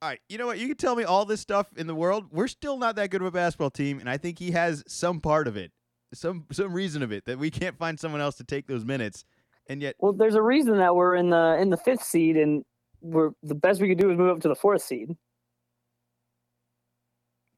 All 0.00 0.08
right, 0.08 0.20
you 0.28 0.38
know 0.38 0.46
what? 0.46 0.58
You 0.58 0.68
can 0.68 0.76
tell 0.76 0.94
me 0.94 1.02
all 1.04 1.24
this 1.24 1.40
stuff 1.40 1.66
in 1.76 1.86
the 1.88 1.94
world. 1.94 2.26
We're 2.30 2.46
still 2.48 2.78
not 2.78 2.94
that 2.96 3.10
good 3.10 3.20
of 3.20 3.26
a 3.26 3.30
basketball 3.32 3.70
team, 3.70 3.98
and 3.98 4.08
I 4.08 4.16
think 4.16 4.38
he 4.38 4.52
has 4.52 4.84
some 4.86 5.20
part 5.20 5.48
of 5.48 5.56
it, 5.56 5.72
some 6.14 6.46
some 6.52 6.72
reason 6.72 7.02
of 7.02 7.12
it 7.12 7.24
that 7.26 7.38
we 7.38 7.50
can't 7.50 7.76
find 7.76 7.98
someone 7.98 8.20
else 8.20 8.36
to 8.36 8.44
take 8.44 8.66
those 8.66 8.84
minutes, 8.84 9.24
and 9.68 9.82
yet 9.82 9.96
Well, 9.98 10.12
there's 10.12 10.34
a 10.34 10.42
reason 10.42 10.78
that 10.78 10.94
we're 10.94 11.14
in 11.16 11.30
the 11.30 11.58
in 11.60 11.70
the 11.70 11.76
fifth 11.76 12.02
seed, 12.02 12.36
and 12.36 12.64
we're 13.00 13.30
the 13.42 13.54
best 13.54 13.80
we 13.80 13.88
could 13.88 13.98
do 13.98 14.10
is 14.10 14.18
move 14.18 14.30
up 14.30 14.40
to 14.40 14.48
the 14.48 14.54
fourth 14.54 14.82
seed. 14.82 15.16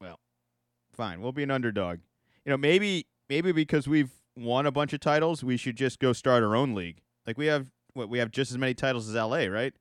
Well, 0.01 0.19
fine, 0.93 1.21
we'll 1.21 1.33
be 1.33 1.43
an 1.43 1.51
underdog. 1.51 2.01
You 2.45 2.51
know, 2.51 2.57
maybe 2.57 3.07
maybe 3.29 3.53
because 3.53 3.87
we've 3.87 4.11
won 4.37 4.67
a 4.67 4.73
bunch 4.73 4.93
of 4.93 5.01
titles, 5.01 5.45
we 5.45 5.57
should 5.57 5.77
just 5.77 5.99
go 5.99 6.13
start 6.13 6.43
our 6.43 6.57
own 6.57 6.75
league. 6.75 7.03
Like 7.27 7.39
we 7.39 7.47
have 7.47 7.71
what 7.95 8.09
we 8.09 8.19
have 8.19 8.31
just 8.31 8.51
as 8.51 8.59
many 8.59 8.75
titles 8.75 9.09
as 9.09 9.15
LA, 9.15 9.45
right? 9.45 9.75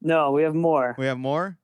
No, 0.00 0.30
we 0.30 0.42
have 0.42 0.54
more. 0.54 0.94
We 0.96 1.06
have 1.06 1.18
more. 1.18 1.58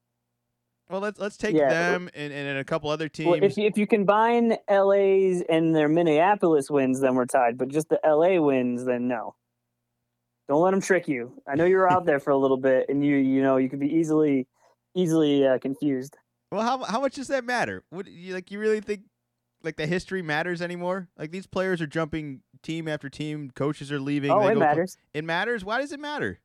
Well, 0.91 1.01
let's 1.01 1.19
let's 1.19 1.37
take 1.37 1.57
Yeah. 1.57 1.69
them 1.69 2.11
and, 2.15 2.33
and 2.33 2.59
a 2.59 2.65
couple 2.65 2.91
other 2.91 3.09
teams. 3.09 3.27
Well, 3.31 3.43
if 3.43 3.57
you, 3.57 3.67
if 3.67 3.79
you 3.79 3.87
combine 3.87 4.57
LA's 4.71 5.43
and 5.49 5.75
their 5.75 5.89
Minneapolis 5.89 6.71
wins, 6.71 7.01
then 7.01 7.15
we're 7.15 7.25
tied. 7.27 7.57
But 7.57 7.69
just 7.69 7.89
the 7.89 7.99
LA 8.05 8.41
wins, 8.41 8.85
then 8.85 9.09
no. 9.09 9.35
Don't 10.49 10.61
let 10.61 10.73
them 10.73 10.83
trick 10.83 11.09
you. 11.09 11.41
I 11.49 11.55
know 11.55 11.65
you 11.65 11.77
were 11.77 11.91
out 11.91 12.05
there 12.05 12.21
for 12.21 12.31
a 12.31 12.37
little 12.37 12.59
bit, 12.59 12.87
and 12.91 13.05
you 13.05 13.17
you 13.17 13.43
know 13.43 13.57
you 13.57 13.71
could 13.71 13.81
be 13.81 13.89
easily 13.95 14.47
easily 14.95 15.47
uh, 15.47 15.59
confused. 15.59 16.17
Well, 16.53 16.63
how 16.63 16.85
how 16.85 17.01
much 17.01 17.15
does 17.15 17.29
that 17.29 17.45
matter? 17.45 17.83
What 17.89 18.07
you 18.07 18.35
like? 18.35 18.51
You 18.51 18.59
really 18.59 18.81
think 18.83 19.05
like 19.63 19.77
the 19.77 19.87
history 19.87 20.21
matters 20.21 20.61
anymore? 20.61 21.09
Like 21.17 21.31
these 21.31 21.47
players 21.47 21.81
are 21.81 21.87
jumping 21.87 22.43
team 22.63 22.89
after 22.89 23.09
team, 23.09 23.51
coaches 23.55 23.91
are 23.91 23.99
leaving. 23.99 24.31
Oh, 24.31 24.41
they 24.45 24.53
it 24.53 24.59
matters. 24.59 24.99
it 25.15 25.25
matters. 25.25 25.65
Why 25.65 25.81
does 25.81 25.93
it 25.93 26.01
matter? 26.01 26.41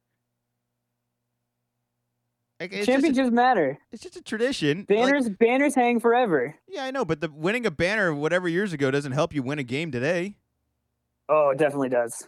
Like, 2.59 2.71
just 2.71 2.83
a, 2.83 2.91
Championships 2.91 3.31
matter. 3.31 3.77
it's 3.91 4.03
just 4.03 4.17
a 4.17 4.21
tradition. 4.21 4.79
Like, 4.79 4.87
Banners 4.89 5.29
banners 5.29 5.75
hang 5.75 5.99
forever. 5.99 6.55
yeah, 6.67 6.83
I 6.83 6.91
know, 6.91 7.05
but 7.05 7.21
the 7.21 7.29
winning 7.31 7.65
a 7.65 7.71
banner 7.71 8.13
whatever 8.13 8.49
years 8.49 8.73
ago 8.73 8.91
doesn't 8.91 9.13
help 9.13 9.33
you 9.33 9.41
win 9.43 9.59
a 9.59 9.63
game 9.63 9.91
today. 9.91 10.35
Oh, 11.29 11.51
it 11.51 11.57
definitely 11.57 11.89
does. 11.89 12.27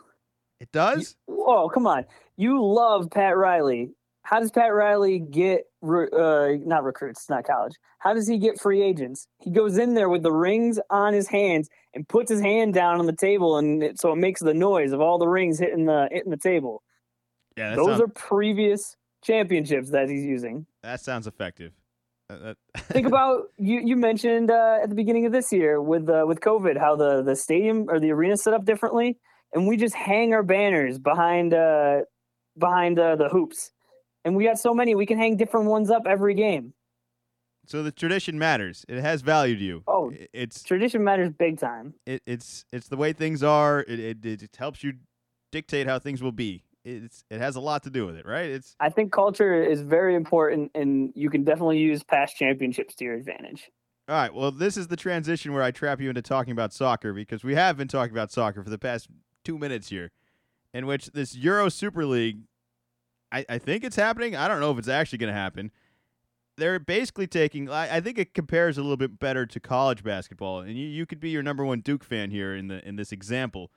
It 0.59 0.71
does. 0.71 1.15
Oh, 1.27 1.69
come 1.73 1.85
on. 1.87 2.05
You 2.37 2.63
love 2.63 3.09
Pat 3.11 3.35
Riley. 3.35 3.91
How 4.23 4.39
does 4.39 4.51
Pat 4.51 4.71
Riley 4.73 5.17
get 5.19 5.63
re- 5.81 6.07
uh 6.13 6.57
not 6.63 6.83
recruits, 6.83 7.27
not 7.29 7.43
college. 7.45 7.73
How 7.97 8.13
does 8.13 8.27
he 8.27 8.37
get 8.37 8.59
free 8.61 8.81
agents? 8.83 9.27
He 9.39 9.49
goes 9.51 9.77
in 9.79 9.95
there 9.95 10.07
with 10.09 10.21
the 10.23 10.31
rings 10.31 10.79
on 10.91 11.13
his 11.13 11.27
hands 11.27 11.67
and 11.93 12.07
puts 12.07 12.29
his 12.31 12.39
hand 12.41 12.73
down 12.75 12.99
on 12.99 13.05
the 13.07 13.15
table 13.15 13.57
and 13.57 13.81
it, 13.83 13.99
so 13.99 14.11
it 14.11 14.17
makes 14.17 14.39
the 14.41 14.53
noise 14.53 14.91
of 14.91 15.01
all 15.01 15.17
the 15.17 15.27
rings 15.27 15.57
hitting 15.59 15.85
the 15.85 16.07
hitting 16.11 16.29
the 16.31 16.37
table. 16.37 16.83
yeah, 17.57 17.75
Those 17.75 17.99
are 17.99 18.07
previous 18.07 18.95
championships 19.23 19.91
that 19.91 20.09
he's 20.09 20.23
using. 20.23 20.65
that 20.83 21.01
sounds 21.01 21.27
effective. 21.27 21.73
Uh, 22.29 22.53
Think 22.77 23.07
about 23.07 23.49
you 23.57 23.81
you 23.83 23.95
mentioned 23.95 24.51
uh, 24.51 24.79
at 24.81 24.89
the 24.89 24.95
beginning 24.95 25.25
of 25.25 25.31
this 25.31 25.51
year 25.51 25.81
with 25.81 26.09
uh, 26.09 26.23
with 26.27 26.39
COVID 26.39 26.77
how 26.79 26.95
the 26.95 27.21
the 27.21 27.35
stadium 27.35 27.85
or 27.89 27.99
the 27.99 28.11
arena 28.11 28.37
set 28.37 28.53
up 28.53 28.63
differently 28.65 29.17
and 29.53 29.67
we 29.67 29.77
just 29.77 29.95
hang 29.95 30.33
our 30.33 30.43
banners 30.43 30.97
behind 30.99 31.53
uh 31.53 32.01
behind 32.57 32.99
uh, 32.99 33.15
the 33.15 33.29
hoops. 33.29 33.71
And 34.23 34.35
we 34.35 34.43
got 34.45 34.59
so 34.59 34.73
many 34.73 34.95
we 34.95 35.05
can 35.05 35.17
hang 35.17 35.37
different 35.37 35.67
ones 35.67 35.89
up 35.89 36.03
every 36.07 36.35
game. 36.35 36.73
so 37.65 37.83
the 37.83 37.91
tradition 37.91 38.37
matters. 38.37 38.85
It 38.87 39.01
has 39.01 39.21
value 39.21 39.55
to 39.57 39.63
you. 39.63 39.83
Oh. 39.87 40.11
It's 40.33 40.63
Tradition 40.63 41.03
matters 41.03 41.31
big 41.37 41.59
time. 41.59 41.93
it, 42.05 42.21
it's 42.25 42.65
it's 42.71 42.87
the 42.87 42.97
way 42.97 43.13
things 43.13 43.43
are. 43.43 43.81
It, 43.87 43.99
it 44.25 44.43
it 44.43 44.55
helps 44.57 44.83
you 44.83 44.93
dictate 45.51 45.87
how 45.87 45.99
things 45.99 46.21
will 46.21 46.31
be. 46.31 46.63
It's 46.83 47.23
it 47.29 47.39
has 47.39 47.55
a 47.55 47.59
lot 47.59 47.83
to 47.83 47.89
do 47.89 48.05
with 48.05 48.15
it, 48.15 48.25
right? 48.25 48.49
It's 48.49 48.75
I 48.79 48.89
think 48.89 49.11
culture 49.11 49.63
is 49.63 49.81
very 49.81 50.15
important 50.15 50.71
and 50.73 51.11
you 51.15 51.29
can 51.29 51.43
definitely 51.43 51.77
use 51.77 52.03
past 52.03 52.35
championships 52.35 52.95
to 52.95 53.05
your 53.05 53.15
advantage. 53.15 53.69
all 54.07 54.15
right. 54.15 54.33
Well, 54.33 54.51
this 54.51 54.77
is 54.77 54.87
the 54.87 54.95
transition 54.97 55.53
where 55.53 55.63
I 55.63 55.71
trap 55.71 56.01
you 56.01 56.09
into 56.09 56.21
talking 56.21 56.51
about 56.51 56.73
soccer 56.73 57.13
because 57.13 57.43
we 57.43 57.55
have 57.55 57.77
been 57.77 57.87
talking 57.87 58.13
about 58.13 58.31
soccer 58.31 58.63
for 58.63 58.69
the 58.69 58.79
past 58.79 59.07
two 59.43 59.57
minutes 59.57 59.89
here, 59.89 60.11
in 60.73 60.87
which 60.87 61.07
this 61.07 61.35
Euro 61.35 61.69
Super 61.69 62.05
League, 62.05 62.39
I, 63.31 63.45
I 63.47 63.57
think 63.59 63.83
it's 63.83 63.95
happening. 63.95 64.35
I 64.35 64.47
don't 64.47 64.59
know 64.59 64.71
if 64.71 64.79
it's 64.79 64.87
actually 64.87 65.19
going 65.19 65.33
to 65.33 65.39
happen. 65.39 65.71
They're 66.57 66.79
basically 66.79 67.27
taking. 67.27 67.69
I, 67.69 67.97
I 67.97 68.01
think 68.01 68.17
it 68.17 68.33
compares 68.33 68.77
a 68.77 68.81
little 68.81 68.97
bit 68.97 69.19
better 69.19 69.45
to 69.45 69.59
college 69.59 70.03
basketball, 70.03 70.59
and 70.61 70.77
you, 70.77 70.87
you 70.87 71.05
could 71.05 71.19
be 71.19 71.29
your 71.29 71.43
number 71.43 71.63
one 71.63 71.79
Duke 71.79 72.03
fan 72.03 72.31
here 72.31 72.55
in 72.55 72.67
the 72.67 72.85
in 72.87 72.95
this 72.95 73.11
example. 73.11 73.71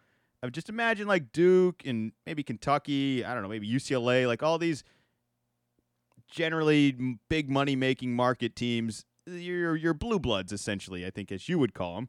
Of 0.44 0.52
just 0.52 0.68
imagine 0.68 1.08
like 1.08 1.32
Duke 1.32 1.82
and 1.86 2.12
maybe 2.26 2.42
Kentucky. 2.42 3.24
I 3.24 3.32
don't 3.32 3.42
know, 3.42 3.48
maybe 3.48 3.68
UCLA, 3.68 4.26
like 4.26 4.42
all 4.42 4.58
these 4.58 4.84
generally 6.30 7.18
big 7.30 7.48
money 7.48 7.76
making 7.76 8.14
market 8.14 8.54
teams. 8.54 9.06
Your 9.26 9.74
your 9.74 9.94
blue 9.94 10.18
bloods, 10.18 10.52
essentially, 10.52 11.06
I 11.06 11.10
think, 11.10 11.32
as 11.32 11.48
you 11.48 11.58
would 11.58 11.72
call 11.72 11.94
them, 11.94 12.08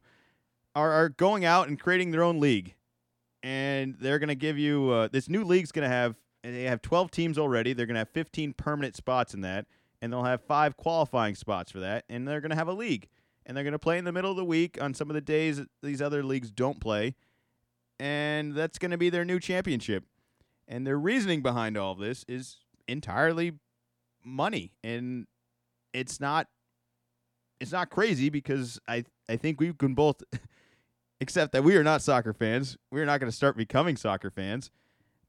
are 0.74 0.92
are 0.92 1.08
going 1.08 1.46
out 1.46 1.68
and 1.68 1.80
creating 1.80 2.10
their 2.10 2.22
own 2.22 2.38
league, 2.38 2.74
and 3.42 3.96
they're 3.98 4.18
going 4.18 4.28
to 4.28 4.34
give 4.34 4.58
you 4.58 4.90
uh, 4.90 5.08
this 5.10 5.28
new 5.28 5.42
league's 5.42 5.72
going 5.72 5.88
to 5.88 5.94
have. 5.94 6.16
They 6.42 6.64
have 6.64 6.82
12 6.82 7.10
teams 7.10 7.38
already. 7.38 7.72
They're 7.72 7.86
going 7.86 7.94
to 7.94 8.00
have 8.00 8.10
15 8.10 8.52
permanent 8.52 8.94
spots 8.94 9.32
in 9.32 9.40
that, 9.40 9.66
and 10.02 10.12
they'll 10.12 10.24
have 10.24 10.42
five 10.42 10.76
qualifying 10.76 11.34
spots 11.34 11.72
for 11.72 11.80
that. 11.80 12.04
And 12.08 12.28
they're 12.28 12.42
going 12.42 12.50
to 12.50 12.56
have 12.56 12.68
a 12.68 12.74
league, 12.74 13.08
and 13.46 13.56
they're 13.56 13.64
going 13.64 13.72
to 13.72 13.78
play 13.78 13.96
in 13.96 14.04
the 14.04 14.12
middle 14.12 14.30
of 14.30 14.36
the 14.36 14.44
week 14.44 14.80
on 14.80 14.92
some 14.92 15.08
of 15.08 15.14
the 15.14 15.22
days 15.22 15.62
these 15.82 16.02
other 16.02 16.22
leagues 16.22 16.50
don't 16.50 16.78
play, 16.78 17.14
and 17.98 18.54
that's 18.54 18.78
going 18.78 18.90
to 18.90 18.98
be 18.98 19.10
their 19.10 19.24
new 19.24 19.40
championship. 19.40 20.04
And 20.68 20.86
their 20.86 20.98
reasoning 20.98 21.42
behind 21.42 21.76
all 21.76 21.92
of 21.92 21.98
this 21.98 22.24
is 22.28 22.58
entirely 22.88 23.52
money, 24.24 24.72
and 24.82 25.26
it's 25.92 26.20
not 26.20 26.48
it's 27.60 27.72
not 27.72 27.90
crazy 27.90 28.28
because 28.28 28.80
I 28.88 29.04
I 29.28 29.36
think 29.36 29.60
we 29.60 29.72
can 29.72 29.94
both 29.94 30.22
accept 31.20 31.52
that 31.52 31.64
we 31.64 31.76
are 31.76 31.84
not 31.84 32.02
soccer 32.02 32.32
fans. 32.32 32.76
We're 32.90 33.06
not 33.06 33.20
going 33.20 33.30
to 33.30 33.36
start 33.36 33.56
becoming 33.56 33.96
soccer 33.96 34.30
fans. 34.30 34.70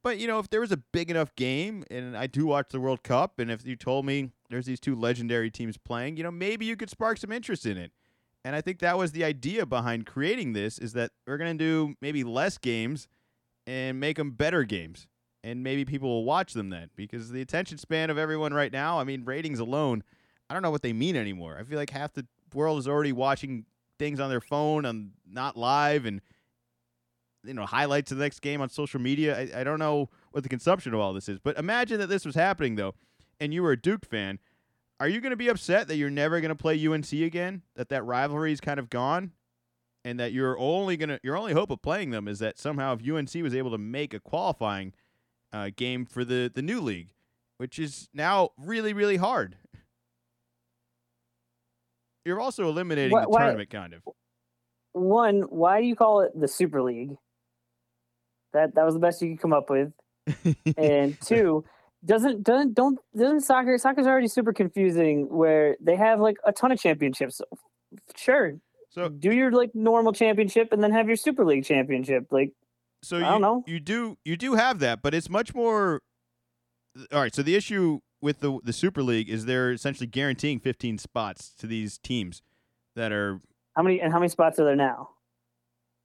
But 0.02 0.18
you 0.18 0.26
know, 0.26 0.38
if 0.38 0.50
there 0.50 0.60
was 0.60 0.72
a 0.72 0.76
big 0.76 1.10
enough 1.10 1.34
game, 1.34 1.84
and 1.90 2.16
I 2.16 2.26
do 2.26 2.46
watch 2.46 2.68
the 2.70 2.80
World 2.80 3.02
Cup, 3.02 3.38
and 3.38 3.50
if 3.50 3.66
you 3.66 3.76
told 3.76 4.06
me 4.06 4.30
there's 4.50 4.66
these 4.66 4.80
two 4.80 4.94
legendary 4.94 5.50
teams 5.50 5.76
playing, 5.76 6.16
you 6.16 6.22
know, 6.22 6.30
maybe 6.30 6.64
you 6.64 6.76
could 6.76 6.90
spark 6.90 7.18
some 7.18 7.32
interest 7.32 7.66
in 7.66 7.76
it. 7.76 7.92
And 8.48 8.56
I 8.56 8.62
think 8.62 8.78
that 8.78 8.96
was 8.96 9.12
the 9.12 9.24
idea 9.24 9.66
behind 9.66 10.06
creating 10.06 10.54
this: 10.54 10.78
is 10.78 10.94
that 10.94 11.10
we're 11.26 11.36
going 11.36 11.58
to 11.58 11.62
do 11.64 11.94
maybe 12.00 12.24
less 12.24 12.56
games 12.56 13.06
and 13.66 14.00
make 14.00 14.16
them 14.16 14.30
better 14.30 14.64
games, 14.64 15.06
and 15.44 15.62
maybe 15.62 15.84
people 15.84 16.08
will 16.08 16.24
watch 16.24 16.54
them 16.54 16.70
then 16.70 16.88
because 16.96 17.30
the 17.30 17.42
attention 17.42 17.76
span 17.76 18.08
of 18.08 18.16
everyone 18.16 18.54
right 18.54 18.72
now. 18.72 18.98
I 18.98 19.04
mean, 19.04 19.26
ratings 19.26 19.58
alone 19.58 20.02
I 20.48 20.54
don't 20.54 20.62
know 20.62 20.70
what 20.70 20.82
they 20.82 20.92
mean 20.92 21.16
anymore. 21.16 21.58
I 21.60 21.64
feel 21.64 21.78
like 21.78 21.90
half 21.90 22.14
the 22.14 22.26
world 22.54 22.78
is 22.78 22.88
already 22.88 23.12
watching 23.12 23.66
things 23.98 24.18
on 24.18 24.30
their 24.30 24.40
phone 24.40 24.84
and 24.84 25.10
not 25.30 25.56
live 25.56 26.06
and 26.06 26.22
you 27.44 27.52
know 27.52 27.66
highlights 27.66 28.10
of 28.12 28.18
the 28.18 28.24
next 28.24 28.40
game 28.40 28.60
on 28.60 28.70
social 28.70 29.00
media. 29.00 29.38
I, 29.38 29.60
I 29.60 29.64
don't 29.64 29.78
know 29.78 30.08
what 30.30 30.42
the 30.42 30.48
consumption 30.48 30.94
of 30.94 31.00
all 31.00 31.12
this 31.12 31.28
is, 31.28 31.38
but 31.38 31.58
imagine 31.58 31.98
that 31.98 32.06
this 32.06 32.24
was 32.24 32.34
happening 32.34 32.76
though, 32.76 32.94
and 33.40 33.52
you 33.52 33.62
were 33.62 33.72
a 33.72 33.80
Duke 33.80 34.06
fan. 34.06 34.38
Are 35.00 35.08
you 35.08 35.20
going 35.20 35.30
to 35.30 35.36
be 35.36 35.48
upset 35.48 35.88
that 35.88 35.96
you're 35.96 36.10
never 36.10 36.40
going 36.40 36.48
to 36.48 36.56
play 36.56 36.86
UNC 36.86 37.12
again? 37.12 37.62
That 37.76 37.88
that 37.90 38.04
rivalry 38.04 38.52
is 38.52 38.60
kind 38.60 38.80
of 38.80 38.90
gone, 38.90 39.32
and 40.04 40.18
that 40.18 40.32
you're 40.32 40.58
only 40.58 40.96
gonna 40.96 41.20
your 41.22 41.36
only 41.36 41.52
hope 41.52 41.70
of 41.70 41.82
playing 41.82 42.10
them 42.10 42.26
is 42.26 42.40
that 42.40 42.58
somehow 42.58 42.94
if 42.94 43.08
UNC 43.08 43.32
was 43.42 43.54
able 43.54 43.70
to 43.70 43.78
make 43.78 44.12
a 44.12 44.20
qualifying 44.20 44.92
uh, 45.52 45.70
game 45.76 46.04
for 46.04 46.24
the 46.24 46.50
the 46.52 46.62
new 46.62 46.80
league, 46.80 47.10
which 47.58 47.78
is 47.78 48.08
now 48.12 48.50
really 48.58 48.92
really 48.92 49.16
hard. 49.16 49.56
You're 52.24 52.40
also 52.40 52.68
eliminating 52.68 53.16
the 53.16 53.28
why- 53.28 53.40
tournament, 53.40 53.70
kind 53.70 53.94
of. 53.94 54.02
One, 54.92 55.42
why 55.42 55.80
do 55.80 55.86
you 55.86 55.94
call 55.94 56.20
it 56.22 56.32
the 56.38 56.48
Super 56.48 56.82
League? 56.82 57.12
That 58.52 58.74
that 58.74 58.84
was 58.84 58.94
the 58.94 59.00
best 59.00 59.22
you 59.22 59.30
could 59.30 59.40
come 59.40 59.52
up 59.52 59.70
with. 59.70 59.92
And 60.76 61.18
two, 61.20 61.64
doesn't 62.04 62.42
doesn't 62.42 62.74
don't 62.74 62.98
doesn't 63.16 63.40
soccer 63.40 63.76
soccer's 63.78 64.06
already 64.06 64.28
super 64.28 64.52
confusing 64.52 65.28
where 65.28 65.76
they 65.80 65.96
have 65.96 66.20
like 66.20 66.36
a 66.44 66.52
ton 66.52 66.72
of 66.72 66.80
championships. 66.80 67.40
Sure, 68.16 68.54
so 68.90 69.08
do 69.08 69.32
your 69.32 69.50
like 69.52 69.74
normal 69.74 70.12
championship 70.12 70.72
and 70.72 70.82
then 70.82 70.92
have 70.92 71.06
your 71.08 71.16
Super 71.16 71.44
League 71.44 71.64
championship. 71.64 72.26
Like 72.30 72.52
So 73.02 73.16
I 73.16 73.20
you, 73.20 73.24
don't 73.26 73.40
know. 73.40 73.64
you 73.66 73.80
do 73.80 74.18
you 74.24 74.36
do 74.36 74.54
have 74.54 74.78
that, 74.80 75.02
but 75.02 75.14
it's 75.14 75.28
much 75.28 75.54
more. 75.54 76.00
All 77.12 77.20
right. 77.20 77.34
So 77.34 77.42
the 77.42 77.54
issue 77.54 78.00
with 78.20 78.40
the 78.40 78.58
the 78.64 78.72
Super 78.72 79.02
League 79.02 79.28
is 79.28 79.44
they're 79.46 79.72
essentially 79.72 80.06
guaranteeing 80.06 80.58
15 80.60 80.98
spots 80.98 81.54
to 81.58 81.66
these 81.66 81.98
teams 81.98 82.42
that 82.96 83.12
are. 83.12 83.40
How 83.76 83.82
many 83.82 84.00
and 84.00 84.12
how 84.12 84.18
many 84.18 84.28
spots 84.28 84.58
are 84.58 84.64
there 84.64 84.76
now? 84.76 85.10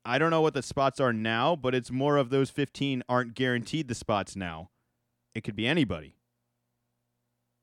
I 0.06 0.20
don't 0.20 0.30
know 0.32 0.41
what 0.41 0.54
the 0.54 0.62
spots 0.62 1.00
are 1.00 1.14
now, 1.14 1.56
but 1.56 1.74
it's 1.74 1.89
more 1.89 2.18
of 2.18 2.30
those 2.30 2.50
15 2.50 3.04
aren't 3.08 3.36
guaranteed 3.36 3.88
the 3.88 3.96
spots 3.96 4.36
now. 4.36 4.70
It 5.36 5.44
could 5.44 5.56
be 5.56 5.68
anybody. 5.68 6.16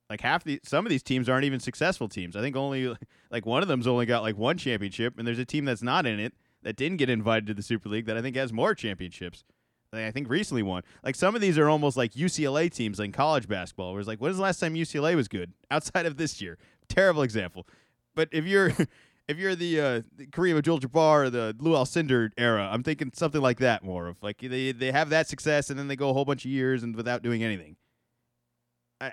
Like 0.08 0.20
half 0.20 0.42
the 0.42 0.60
some 0.64 0.84
of 0.84 0.90
these 0.90 1.04
teams 1.04 1.28
aren't 1.28 1.44
even 1.44 1.60
successful 1.60 2.08
teams. 2.08 2.34
I 2.34 2.40
think 2.40 2.56
only 2.56 2.94
like 3.30 3.46
one 3.46 3.62
of 3.62 3.68
them's 3.68 3.86
only 3.86 4.06
got 4.06 4.22
like 4.22 4.36
one 4.36 4.58
championship, 4.58 5.18
and 5.18 5.26
there's 5.26 5.38
a 5.38 5.44
team 5.44 5.64
that's 5.64 5.82
not 5.82 6.04
in 6.04 6.18
it 6.18 6.34
that 6.62 6.76
didn't 6.76 6.98
get 6.98 7.08
invited 7.08 7.46
to 7.46 7.54
the 7.54 7.62
Super 7.62 7.88
League 7.88 8.06
that 8.06 8.16
I 8.16 8.22
think 8.22 8.36
has 8.36 8.52
more 8.52 8.74
championships. 8.74 9.44
I 9.92 10.10
think 10.12 10.28
recently 10.28 10.62
won. 10.62 10.82
Like 11.02 11.16
some 11.16 11.34
of 11.34 11.40
these 11.40 11.58
are 11.58 11.68
almost 11.68 11.96
like 11.96 12.12
UCLA 12.12 12.72
teams 12.72 12.98
like 12.98 13.12
college 13.12 13.48
basketball, 13.48 13.92
where 13.92 14.00
it's 14.00 14.08
like, 14.08 14.20
when 14.20 14.28
was 14.28 14.36
the 14.36 14.42
last 14.42 14.60
time 14.60 14.74
UCLA 14.74 15.16
was 15.16 15.26
good 15.26 15.52
outside 15.70 16.06
of 16.06 16.16
this 16.16 16.40
year? 16.40 16.58
Terrible 16.88 17.22
example. 17.22 17.66
But 18.14 18.28
if 18.32 18.44
you're 18.44 18.72
if 19.30 19.38
you're 19.38 19.54
the, 19.54 19.80
uh, 19.80 20.02
the 20.16 20.26
Kareem 20.26 20.58
Abdul-Jabbar 20.58 21.26
or 21.26 21.30
the 21.30 21.56
Lou 21.60 21.72
Alcindor 21.72 22.32
era, 22.36 22.68
I'm 22.70 22.82
thinking 22.82 23.12
something 23.14 23.40
like 23.40 23.58
that 23.60 23.84
more 23.84 24.08
of 24.08 24.16
like 24.22 24.38
they 24.38 24.72
they 24.72 24.90
have 24.90 25.08
that 25.10 25.28
success 25.28 25.70
and 25.70 25.78
then 25.78 25.86
they 25.86 25.94
go 25.94 26.10
a 26.10 26.12
whole 26.12 26.24
bunch 26.24 26.44
of 26.44 26.50
years 26.50 26.82
and 26.82 26.96
without 26.96 27.22
doing 27.22 27.44
anything. 27.44 27.76
I 29.00 29.12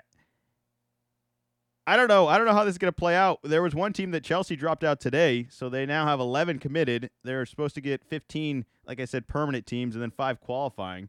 I 1.86 1.96
don't 1.96 2.08
know. 2.08 2.26
I 2.26 2.36
don't 2.36 2.46
know 2.46 2.52
how 2.52 2.64
this 2.64 2.72
is 2.72 2.78
going 2.78 2.92
to 2.92 2.98
play 2.98 3.14
out. 3.14 3.38
There 3.44 3.62
was 3.62 3.76
one 3.76 3.92
team 3.92 4.10
that 4.10 4.24
Chelsea 4.24 4.56
dropped 4.56 4.82
out 4.82 5.00
today, 5.00 5.46
so 5.50 5.68
they 5.68 5.86
now 5.86 6.04
have 6.04 6.18
11 6.18 6.58
committed. 6.58 7.10
They're 7.22 7.46
supposed 7.46 7.76
to 7.76 7.80
get 7.80 8.04
15, 8.04 8.64
like 8.86 9.00
I 9.00 9.04
said, 9.04 9.28
permanent 9.28 9.66
teams 9.66 9.94
and 9.94 10.02
then 10.02 10.10
five 10.10 10.40
qualifying. 10.40 11.08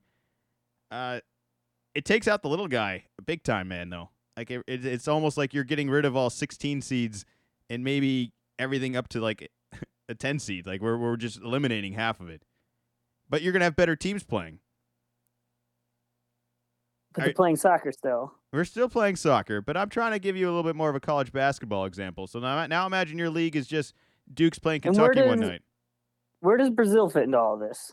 Uh, 0.91 1.20
it 1.95 2.05
takes 2.05 2.28
out 2.28 2.43
the 2.43 2.49
little 2.49 2.68
guy, 2.68 3.05
big 3.26 3.43
time, 3.43 3.68
man. 3.70 3.89
Though, 3.89 4.10
like 4.38 4.51
it, 4.51 4.64
it, 4.68 4.86
it's 4.86 5.07
almost 5.07 5.36
like 5.36 5.53
you're 5.53 5.64
getting 5.64 5.89
rid 5.89 6.05
of 6.05 6.16
all 6.16 6.30
16 6.30 6.82
seeds 6.84 7.26
and 7.72 7.84
maybe 7.84 8.34
everything 8.60 8.95
up 8.95 9.07
to 9.10 9.22
like 9.22 9.49
a 10.10 10.14
10 10.14 10.38
seed. 10.39 10.68
Like 10.68 10.82
we're 10.82 10.97
we're 10.97 11.18
just 11.18 11.41
eliminating 11.41 11.93
half 11.93 12.20
of 12.20 12.30
it. 12.30 12.43
But 13.28 13.41
you're 13.41 13.53
gonna 13.53 13.66
have 13.66 13.76
better 13.76 13.95
teams 13.95 14.24
playing. 14.24 14.60
But 17.14 17.24
they're 17.24 17.34
playing 17.34 17.55
soccer 17.55 17.91
still. 17.91 18.34
We're 18.53 18.66
still 18.66 18.89
playing 18.89 19.16
soccer, 19.16 19.62
but 19.62 19.76
I'm 19.76 19.89
trying 19.89 20.12
to 20.12 20.20
give 20.20 20.36
you 20.36 20.45
a 20.45 20.51
little 20.51 20.64
bit 20.64 20.76
more 20.76 20.89
of 20.89 20.95
a 20.95 20.99
college 20.99 21.32
basketball 21.32 21.86
example. 21.86 22.28
So 22.28 22.39
now, 22.39 22.66
now 22.68 22.86
imagine 22.86 23.18
your 23.18 23.30
league 23.30 23.55
is 23.55 23.68
just 23.68 23.93
Duke's 24.32 24.60
playing 24.60 24.82
Kentucky 24.82 25.22
one 25.22 25.39
night. 25.39 25.62
Where 26.41 26.57
does 26.57 26.70
Brazil 26.70 27.10
fit 27.10 27.24
into 27.24 27.38
all 27.38 27.55
of 27.55 27.60
this? 27.60 27.91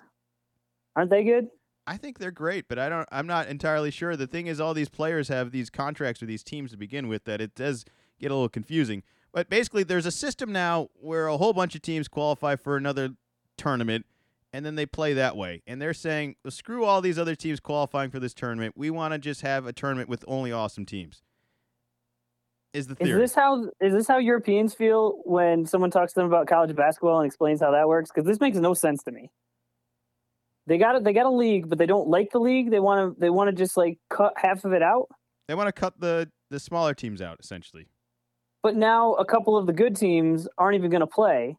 Aren't 0.94 1.10
they 1.10 1.24
good? 1.24 1.48
I 1.86 1.96
think 1.96 2.18
they're 2.18 2.30
great, 2.30 2.68
but 2.68 2.78
I 2.78 2.88
don't. 2.88 3.08
I'm 3.12 3.26
not 3.26 3.48
entirely 3.48 3.90
sure. 3.90 4.16
The 4.16 4.26
thing 4.26 4.48
is, 4.48 4.60
all 4.60 4.74
these 4.74 4.88
players 4.88 5.28
have 5.28 5.52
these 5.52 5.70
contracts 5.70 6.20
with 6.20 6.28
these 6.28 6.42
teams 6.42 6.72
to 6.72 6.76
begin 6.76 7.06
with. 7.06 7.24
That 7.24 7.40
it 7.40 7.54
does 7.54 7.84
get 8.18 8.30
a 8.30 8.34
little 8.34 8.48
confusing. 8.48 9.02
But 9.36 9.50
basically, 9.50 9.82
there's 9.82 10.06
a 10.06 10.10
system 10.10 10.50
now 10.50 10.88
where 10.94 11.26
a 11.26 11.36
whole 11.36 11.52
bunch 11.52 11.74
of 11.74 11.82
teams 11.82 12.08
qualify 12.08 12.56
for 12.56 12.78
another 12.78 13.10
tournament, 13.58 14.06
and 14.50 14.64
then 14.64 14.76
they 14.76 14.86
play 14.86 15.12
that 15.12 15.36
way. 15.36 15.62
And 15.66 15.80
they're 15.80 15.92
saying, 15.92 16.36
well, 16.42 16.50
screw 16.50 16.86
all 16.86 17.02
these 17.02 17.18
other 17.18 17.34
teams 17.34 17.60
qualifying 17.60 18.08
for 18.08 18.18
this 18.18 18.32
tournament. 18.32 18.78
We 18.78 18.88
want 18.88 19.12
to 19.12 19.18
just 19.18 19.42
have 19.42 19.66
a 19.66 19.74
tournament 19.74 20.08
with 20.08 20.24
only 20.26 20.52
awesome 20.52 20.86
teams. 20.86 21.20
Is 22.72 22.86
the 22.86 22.96
Is 22.98 23.10
this 23.10 23.34
how 23.34 23.64
is 23.78 23.92
this 23.92 24.08
how 24.08 24.16
Europeans 24.16 24.72
feel 24.72 25.20
when 25.24 25.66
someone 25.66 25.90
talks 25.90 26.14
to 26.14 26.20
them 26.20 26.28
about 26.28 26.46
college 26.46 26.74
basketball 26.74 27.20
and 27.20 27.26
explains 27.26 27.60
how 27.60 27.72
that 27.72 27.86
works? 27.86 28.10
Because 28.10 28.26
this 28.26 28.40
makes 28.40 28.56
no 28.56 28.72
sense 28.72 29.02
to 29.02 29.12
me. 29.12 29.30
They 30.66 30.78
got 30.78 30.96
it. 30.96 31.04
They 31.04 31.12
got 31.12 31.26
a 31.26 31.30
league, 31.30 31.68
but 31.68 31.76
they 31.76 31.86
don't 31.86 32.08
like 32.08 32.30
the 32.30 32.40
league. 32.40 32.70
They 32.70 32.80
want 32.80 33.14
to. 33.14 33.20
They 33.20 33.28
want 33.28 33.50
to 33.50 33.54
just 33.54 33.76
like 33.76 33.98
cut 34.08 34.32
half 34.38 34.64
of 34.64 34.72
it 34.72 34.82
out. 34.82 35.08
They 35.46 35.54
want 35.54 35.68
to 35.68 35.78
cut 35.78 36.00
the 36.00 36.30
the 36.50 36.58
smaller 36.58 36.94
teams 36.94 37.20
out 37.20 37.36
essentially. 37.38 37.88
But 38.66 38.74
now 38.74 39.12
a 39.12 39.24
couple 39.24 39.56
of 39.56 39.68
the 39.68 39.72
good 39.72 39.94
teams 39.94 40.48
aren't 40.58 40.74
even 40.74 40.90
going 40.90 40.98
to 40.98 41.06
play. 41.06 41.56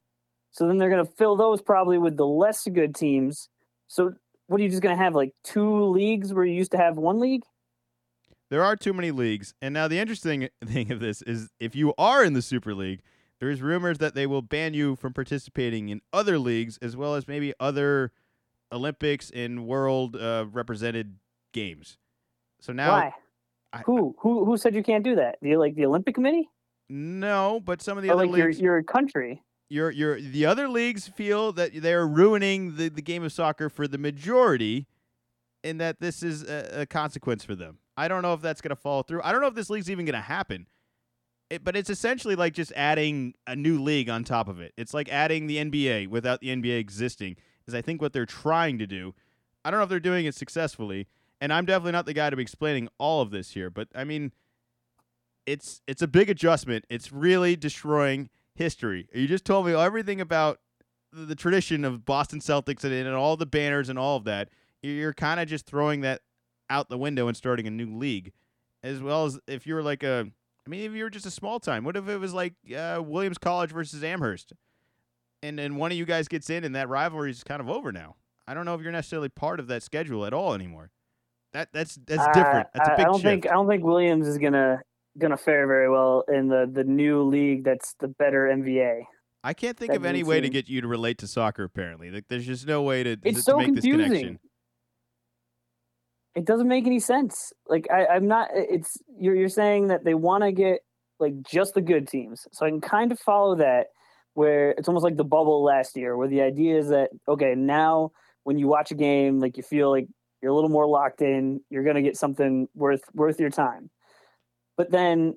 So 0.52 0.68
then 0.68 0.78
they're 0.78 0.90
going 0.90 1.06
to 1.06 1.10
fill 1.10 1.38
those 1.38 1.62
probably 1.62 1.98
with 1.98 2.18
the 2.18 2.28
less 2.28 2.68
good 2.68 2.94
teams. 2.94 3.48
So 3.88 4.12
what 4.48 4.60
are 4.60 4.64
you 4.66 4.70
just 4.70 4.82
going 4.82 4.94
to 4.94 5.02
have 5.02 5.16
like 5.16 5.32
two 5.42 5.86
leagues 5.86 6.34
where 6.34 6.44
you 6.44 6.54
used 6.54 6.72
to 6.72 6.78
have 6.78 6.98
one 6.98 7.22
league? 7.22 7.44
There 8.50 8.62
are 8.62 8.76
too 8.76 8.92
many 8.92 9.12
leagues. 9.12 9.54
And 9.62 9.74
now 9.74 9.88
the 9.88 10.00
interesting 10.00 10.50
thing 10.66 10.92
of 10.92 11.00
this 11.00 11.22
is 11.22 11.50
if 11.62 11.78
you 11.78 11.94
are 11.98 12.26
in 12.26 12.34
the 12.34 12.42
Super 12.42 12.76
League, 12.76 13.00
there's 13.40 13.62
rumors 13.62 14.00
that 14.00 14.14
they 14.14 14.28
will 14.28 14.42
ban 14.42 14.74
you 14.74 14.98
from 14.98 15.14
participating 15.14 15.88
in 15.88 16.02
other 16.12 16.38
leagues 16.38 16.78
as 16.82 16.98
well 16.98 17.16
as 17.16 17.26
maybe 17.26 17.54
other 17.58 18.12
Olympics 18.70 19.30
and 19.30 19.66
world 19.66 20.18
uh, 20.18 20.46
represented 20.52 21.20
games. 21.54 21.98
So 22.60 22.74
now 22.74 22.92
Why? 22.92 23.14
I- 23.72 23.84
who 23.86 24.14
who 24.20 24.44
who 24.44 24.58
said 24.58 24.76
you 24.76 24.84
can't 24.84 25.06
do 25.06 25.16
that? 25.16 25.38
Do 25.42 25.48
you 25.48 25.58
like 25.58 25.76
the 25.76 25.86
Olympic 25.86 26.14
Committee 26.14 26.50
no, 26.90 27.62
but 27.64 27.82
some 27.82 27.98
of 27.98 28.04
the 28.04 28.10
or 28.10 28.14
other 28.14 28.28
like 28.28 28.38
your 28.38 28.48
leagues 28.48 28.60
your 28.62 28.84
country? 28.84 29.44
your 29.70 29.92
your 29.92 30.20
the 30.20 30.46
other 30.46 30.68
leagues 30.68 31.08
feel 31.08 31.52
that 31.54 31.72
they're 31.82 32.08
ruining 32.08 32.76
the, 32.78 32.90
the 32.90 33.02
game 33.02 33.24
of 33.24 33.34
soccer 33.34 33.70
for 33.70 33.88
the 33.88 33.98
majority 33.98 34.88
and 35.64 35.82
that 35.82 36.00
this 36.00 36.24
is 36.24 36.44
a, 36.44 36.82
a 36.82 36.86
consequence 36.86 37.44
for 37.44 37.56
them. 37.56 37.80
I 37.98 38.08
don't 38.08 38.22
know 38.22 38.34
if 38.34 38.42
that's 38.42 38.62
going 38.62 38.70
to 38.70 38.76
fall 38.76 39.04
through. 39.04 39.22
I 39.24 39.32
don't 39.32 39.42
know 39.42 39.48
if 39.48 39.56
this 39.56 39.70
league's 39.70 39.90
even 39.90 40.06
going 40.06 40.14
to 40.14 40.22
happen. 40.22 40.68
It, 41.50 41.64
but 41.64 41.76
it's 41.76 41.90
essentially 41.90 42.36
like 42.36 42.54
just 42.54 42.72
adding 42.76 43.34
a 43.48 43.56
new 43.56 43.82
league 43.82 44.10
on 44.10 44.24
top 44.24 44.48
of 44.48 44.60
it. 44.60 44.74
It's 44.78 44.94
like 44.94 45.10
adding 45.10 45.48
the 45.48 45.58
NBA 45.58 46.10
without 46.10 46.42
the 46.42 46.50
NBA 46.50 46.78
existing. 46.78 47.38
Is 47.68 47.74
I 47.74 47.82
think 47.82 48.02
what 48.02 48.14
they're 48.14 48.26
trying 48.26 48.78
to 48.80 48.88
do. 48.88 49.14
I 49.66 49.72
don't 49.72 49.80
know 49.80 49.84
if 49.84 49.90
they're 49.90 50.00
doing 50.00 50.26
it 50.26 50.36
successfully, 50.36 51.08
and 51.42 51.52
I'm 51.52 51.66
definitely 51.66 51.94
not 51.94 52.06
the 52.06 52.14
guy 52.14 52.30
to 52.30 52.36
be 52.36 52.42
explaining 52.42 52.88
all 52.98 53.22
of 53.22 53.32
this 53.32 53.52
here. 53.52 53.70
But 53.70 53.90
I 53.96 54.04
mean, 54.04 54.32
it's 55.48 55.82
it's 55.88 56.04
a 56.04 56.08
big 56.08 56.30
adjustment. 56.30 56.86
It's 56.90 57.12
really 57.12 57.56
destroying 57.56 58.30
history. 58.54 59.08
You 59.14 59.28
just 59.28 59.46
told 59.46 59.66
me 59.66 59.74
everything 59.74 60.22
about 60.22 60.60
the, 61.14 61.36
tradition 61.36 61.84
of 61.86 62.06
Boston 62.06 62.40
Celtics 62.40 62.84
and, 62.84 62.94
and 62.94 63.16
all 63.16 63.38
the 63.38 63.46
banners 63.46 63.90
and 63.90 63.98
all 63.98 64.18
of 64.18 64.26
that. 64.26 64.50
You're 64.84 65.14
kind 65.14 65.40
of 65.40 65.48
just 65.48 65.66
throwing 65.66 66.02
that 66.02 66.22
out 66.70 66.90
the 66.90 66.98
window 66.98 67.28
and 67.28 67.36
starting 67.36 67.66
a 67.66 67.72
new 67.72 67.96
league, 67.98 68.34
as 68.84 69.02
well 69.02 69.26
as 69.26 69.40
if 69.48 69.66
you're 69.66 69.82
like 69.82 70.04
a. 70.04 70.28
I 70.66 70.70
mean, 70.70 70.82
if 70.82 70.92
you 70.94 71.04
were 71.06 71.10
just 71.10 71.26
a 71.26 71.32
small 71.32 71.60
time, 71.62 71.84
what 71.86 71.96
if 71.96 72.08
it 72.10 72.18
was 72.18 72.34
like 72.34 72.54
uh, 72.78 73.02
Williams 73.04 73.38
College 73.38 73.72
versus 73.72 74.04
Amherst, 74.04 74.52
and 75.42 75.58
then 75.58 75.78
one 75.78 75.92
of 75.94 75.98
you 75.98 76.06
guys 76.06 76.28
gets 76.28 76.50
in, 76.50 76.64
and 76.66 76.76
that 76.76 76.90
rivalry 76.90 77.32
is 77.32 77.44
kind 77.44 77.62
of 77.62 77.70
over 77.70 77.92
now. 77.94 78.16
I 78.48 78.54
don't 78.54 78.66
know 78.66 78.76
if 78.76 78.82
you're 78.82 78.92
necessarily 78.92 79.30
part 79.30 79.60
of 79.62 79.68
that 79.68 79.82
schedule 79.82 80.26
at 80.26 80.34
all 80.34 80.54
anymore. 80.54 80.92
That 81.54 81.70
that's 81.72 81.98
that's 82.06 82.22
Uh, 82.22 82.34
different. 82.34 82.68
That's 82.74 82.90
a 82.90 82.94
I- 82.94 82.96
big 82.98 83.06
I 83.06 83.08
don't 83.08 83.16
shift. 83.16 83.24
think 83.24 83.48
I 83.48 83.54
don't 83.54 83.68
think 83.68 83.84
Williams 83.86 84.28
is 84.28 84.38
gonna 84.38 84.82
gonna 85.18 85.38
fare 85.38 85.68
very 85.68 85.90
well 85.90 86.24
in 86.28 86.48
the 86.48 86.70
the 86.72 86.84
new 86.84 87.24
league 87.24 87.64
that's 87.64 87.96
the 88.00 88.08
better 88.08 88.46
NBA. 88.46 89.02
I 89.44 89.54
can't 89.54 89.78
think 89.78 89.92
that 89.92 89.98
of 89.98 90.06
any 90.06 90.24
way 90.24 90.42
to 90.42 90.50
get 90.50 90.68
you 90.68 90.82
to 90.82 90.88
relate 90.88 91.20
to 91.20 91.28
soccer. 91.28 91.64
Apparently, 91.64 92.10
like 92.12 92.26
there's 92.28 92.46
just 92.46 92.68
no 92.68 92.82
way 92.84 93.04
to, 93.04 93.16
to- 93.16 93.28
It's 93.30 93.38
to 93.40 93.44
so 93.44 93.58
make 93.58 93.76
this 93.76 93.84
confusing. 93.84 94.08
connection. 94.08 94.40
It 96.36 96.46
doesn't 96.46 96.68
make 96.68 96.86
any 96.86 97.00
sense. 97.00 97.52
Like 97.68 97.88
I, 97.92 98.06
I'm 98.08 98.28
not. 98.28 98.50
It's 98.54 98.98
you're 99.20 99.36
you're 99.36 99.50
saying 99.50 99.88
that 99.88 100.04
they 100.04 100.14
want 100.14 100.44
to 100.44 100.52
get 100.52 100.80
like 101.20 101.34
just 101.42 101.74
the 101.74 101.82
good 101.82 102.08
teams. 102.08 102.48
So 102.52 102.66
I 102.66 102.70
can 102.70 102.82
kind 102.82 103.12
of 103.12 103.20
follow 103.20 103.56
that. 103.56 103.88
Where 104.34 104.70
it's 104.72 104.88
almost 104.88 105.04
like 105.04 105.18
the 105.18 105.24
bubble 105.24 105.64
last 105.64 105.98
year, 105.98 106.16
where 106.16 106.28
the 106.28 106.42
idea 106.42 106.78
is 106.78 106.90
that 106.90 107.10
okay, 107.28 107.56
now 107.56 108.12
when 108.44 108.60
you 108.60 108.68
watch 108.68 108.92
a 108.92 108.96
game, 108.96 109.40
like 109.40 109.58
you 109.58 109.64
feel 109.64 109.90
like 109.90 110.08
you're 110.44 110.52
a 110.52 110.56
little 110.56 110.70
more 110.70 110.86
locked 110.88 111.22
in, 111.24 111.60
you're 111.72 111.84
gonna 111.84 112.04
get 112.04 112.16
something 112.18 112.68
worth 112.76 113.02
worth 113.16 113.40
your 113.40 113.50
time. 113.50 113.90
But 114.78 114.92
then 114.92 115.36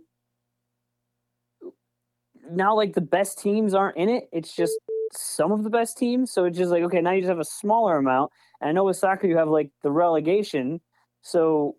now, 2.51 2.77
like 2.77 2.95
the 2.95 3.01
best 3.01 3.39
teams 3.39 3.75
aren't 3.75 3.97
in 3.97 4.09
it. 4.09 4.29
It's 4.33 4.55
just 4.55 4.79
some 5.13 5.51
of 5.53 5.65
the 5.65 5.71
best 5.71 5.99
teams. 5.99 6.31
So 6.31 6.45
it's 6.45 6.59
just 6.59 6.71
like 6.71 6.83
okay, 6.85 7.01
now 7.01 7.13
you 7.13 7.21
just 7.21 7.31
have 7.31 7.41
a 7.41 7.45
smaller 7.45 7.97
amount. 7.97 8.33
And 8.61 8.69
I 8.69 8.73
know 8.73 8.85
with 8.85 8.97
soccer 8.97 9.27
you 9.27 9.37
have 9.37 9.49
like 9.49 9.71
the 9.83 9.91
relegation. 9.91 10.81
So 11.23 11.77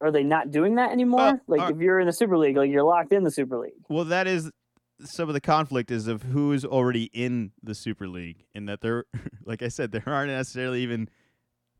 are 0.00 0.10
they 0.10 0.22
not 0.22 0.50
doing 0.50 0.76
that 0.76 0.92
anymore? 0.92 1.20
Uh, 1.20 1.36
like 1.46 1.60
uh, 1.62 1.72
if 1.74 1.78
you're 1.78 2.00
in 2.00 2.06
the 2.06 2.12
Super 2.12 2.36
League, 2.36 2.56
like 2.56 2.70
you're 2.70 2.82
locked 2.82 3.12
in 3.12 3.24
the 3.24 3.30
Super 3.30 3.58
League. 3.58 3.72
Well, 3.88 4.04
that 4.06 4.26
is 4.26 4.50
some 5.00 5.28
of 5.28 5.34
the 5.34 5.40
conflict 5.40 5.90
is 5.90 6.06
of 6.06 6.22
who's 6.22 6.64
already 6.64 7.04
in 7.12 7.52
the 7.62 7.74
Super 7.74 8.08
League, 8.08 8.44
and 8.54 8.68
that 8.68 8.80
there, 8.80 9.04
like 9.44 9.62
I 9.62 9.68
said, 9.68 9.92
there 9.92 10.04
aren't 10.06 10.30
necessarily 10.30 10.82
even. 10.82 11.08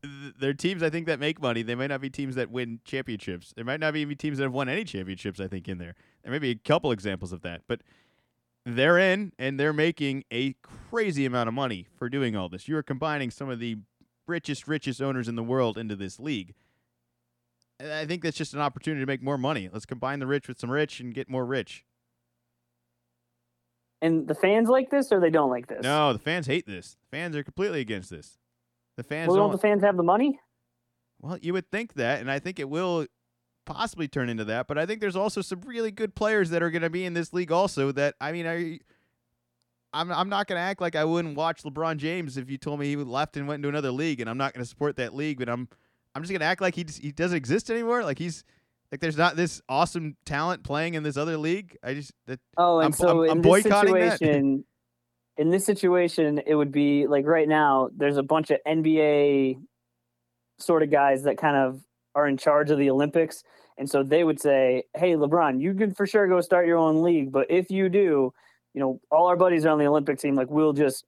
Th- 0.03 0.33
There 0.39 0.49
are 0.49 0.53
teams 0.53 0.83
I 0.83 0.89
think 0.89 1.07
that 1.07 1.19
make 1.19 1.41
money. 1.41 1.61
They 1.61 1.75
might 1.75 1.87
not 1.87 2.01
be 2.01 2.09
teams 2.09 2.35
that 2.35 2.49
win 2.49 2.79
championships. 2.83 3.53
There 3.55 3.65
might 3.65 3.79
not 3.79 3.93
be 3.93 4.01
even 4.01 4.17
teams 4.17 4.37
that 4.37 4.45
have 4.45 4.53
won 4.53 4.69
any 4.69 4.83
championships. 4.83 5.39
I 5.39 5.47
think 5.47 5.67
in 5.67 5.77
there, 5.77 5.95
there 6.23 6.31
may 6.31 6.39
be 6.39 6.51
a 6.51 6.55
couple 6.55 6.91
examples 6.91 7.31
of 7.31 7.41
that, 7.41 7.61
but 7.67 7.81
they're 8.65 8.97
in 8.99 9.31
and 9.39 9.59
they're 9.59 9.73
making 9.73 10.25
a 10.31 10.53
crazy 10.61 11.25
amount 11.25 11.47
of 11.47 11.53
money 11.53 11.87
for 11.97 12.09
doing 12.09 12.35
all 12.35 12.49
this. 12.49 12.67
You 12.67 12.75
are 12.77 12.83
combining 12.83 13.31
some 13.31 13.49
of 13.49 13.59
the 13.59 13.77
richest, 14.27 14.67
richest 14.67 15.01
owners 15.01 15.27
in 15.27 15.35
the 15.35 15.43
world 15.43 15.77
into 15.77 15.95
this 15.95 16.19
league. 16.19 16.53
And 17.79 17.91
I 17.91 18.05
think 18.05 18.23
that's 18.23 18.37
just 18.37 18.53
an 18.53 18.59
opportunity 18.59 19.01
to 19.01 19.05
make 19.05 19.21
more 19.21 19.37
money. 19.37 19.69
Let's 19.71 19.85
combine 19.85 20.19
the 20.19 20.27
rich 20.27 20.47
with 20.47 20.59
some 20.59 20.71
rich 20.71 20.99
and 20.99 21.13
get 21.13 21.29
more 21.29 21.45
rich. 21.45 21.85
And 24.01 24.27
the 24.27 24.35
fans 24.35 24.67
like 24.67 24.89
this 24.91 25.11
or 25.11 25.19
they 25.19 25.29
don't 25.29 25.49
like 25.49 25.67
this? 25.67 25.81
No, 25.83 26.13
the 26.13 26.19
fans 26.19 26.47
hate 26.47 26.67
this. 26.67 26.97
Fans 27.09 27.35
are 27.35 27.43
completely 27.43 27.79
against 27.79 28.09
this. 28.09 28.37
The 28.97 29.03
fans 29.03 29.27
Well, 29.29 29.37
don't. 29.37 29.43
don't 29.49 29.51
the 29.53 29.57
fans 29.59 29.83
have 29.83 29.95
the 29.97 30.03
money? 30.03 30.39
Well, 31.21 31.37
you 31.41 31.53
would 31.53 31.69
think 31.71 31.93
that, 31.95 32.19
and 32.19 32.29
I 32.29 32.39
think 32.39 32.59
it 32.59 32.69
will 32.69 33.05
possibly 33.65 34.07
turn 34.07 34.29
into 34.29 34.45
that. 34.45 34.67
But 34.67 34.77
I 34.77 34.85
think 34.85 35.01
there's 35.01 35.15
also 35.15 35.41
some 35.41 35.61
really 35.61 35.91
good 35.91 36.15
players 36.15 36.49
that 36.49 36.61
are 36.63 36.69
going 36.71 36.81
to 36.81 36.89
be 36.89 37.05
in 37.05 37.13
this 37.13 37.31
league 37.33 37.51
also. 37.51 37.91
That 37.91 38.15
I 38.21 38.31
mean, 38.31 38.45
I, 38.47 38.79
I'm 39.93 40.11
I'm 40.11 40.29
not 40.29 40.47
going 40.47 40.57
to 40.57 40.61
act 40.63 40.81
like 40.81 40.95
I 40.95 41.05
wouldn't 41.05 41.35
watch 41.37 41.63
LeBron 41.63 41.97
James 41.97 42.37
if 42.37 42.49
you 42.49 42.57
told 42.57 42.79
me 42.79 42.87
he 42.87 42.95
left 42.95 43.37
and 43.37 43.47
went 43.47 43.59
into 43.59 43.69
another 43.69 43.91
league, 43.91 44.19
and 44.19 44.29
I'm 44.29 44.37
not 44.37 44.53
going 44.53 44.63
to 44.63 44.69
support 44.69 44.95
that 44.97 45.13
league. 45.15 45.39
But 45.39 45.49
I'm 45.49 45.67
I'm 46.15 46.21
just 46.23 46.31
going 46.31 46.39
to 46.41 46.45
act 46.45 46.61
like 46.61 46.75
he 46.75 46.83
just, 46.83 46.99
he 47.01 47.11
doesn't 47.11 47.37
exist 47.37 47.69
anymore. 47.69 48.03
Like 48.03 48.17
he's 48.19 48.43
like 48.91 49.01
there's 49.01 49.17
not 49.17 49.35
this 49.35 49.61
awesome 49.69 50.17
talent 50.25 50.63
playing 50.63 50.93
in 50.95 51.03
this 51.03 51.17
other 51.17 51.37
league. 51.37 51.77
I 51.83 51.93
just 51.93 52.11
that 52.25 52.39
Oh, 52.57 52.77
and 52.79 52.85
I'm- 52.85 52.91
so 52.93 53.07
I'm- 53.07 53.17
I'm 53.31 53.37
in 53.37 53.41
this 53.43 53.49
boycotting 53.63 53.93
that. 53.95 54.19
situation, 54.19 54.65
in 55.37 55.49
this 55.49 55.65
situation, 55.65 56.41
it 56.45 56.55
would 56.55 56.71
be 56.71 57.07
like 57.07 57.25
right 57.25 57.47
now. 57.47 57.89
There's 57.95 58.17
a 58.17 58.23
bunch 58.23 58.49
of 58.49 58.59
NBA 58.67 59.59
sort 60.59 60.83
of 60.83 60.91
guys 60.91 61.23
that 61.23 61.37
kind 61.37 61.55
of 61.55 61.81
are 62.15 62.27
in 62.27 62.37
charge 62.37 62.71
of 62.71 62.79
the 62.79 62.89
Olympics, 62.89 63.43
and 63.77 63.89
so 63.89 64.03
they 64.03 64.23
would 64.23 64.39
say, 64.39 64.83
"Hey, 64.95 65.13
LeBron, 65.13 65.61
you 65.61 65.73
can 65.73 65.93
for 65.93 66.07
sure 66.07 66.27
go 66.27 66.41
start 66.41 66.65
your 66.65 66.77
own 66.77 67.03
league, 67.03 67.31
but 67.31 67.49
if 67.49 67.69
you 67.69 67.89
do, 67.89 68.33
you 68.73 68.81
know, 68.81 68.99
all 69.11 69.27
our 69.27 69.35
buddies 69.35 69.65
are 69.65 69.69
on 69.69 69.79
the 69.79 69.87
Olympic 69.87 70.19
team. 70.19 70.35
Like, 70.35 70.49
we'll 70.49 70.73
just 70.73 71.05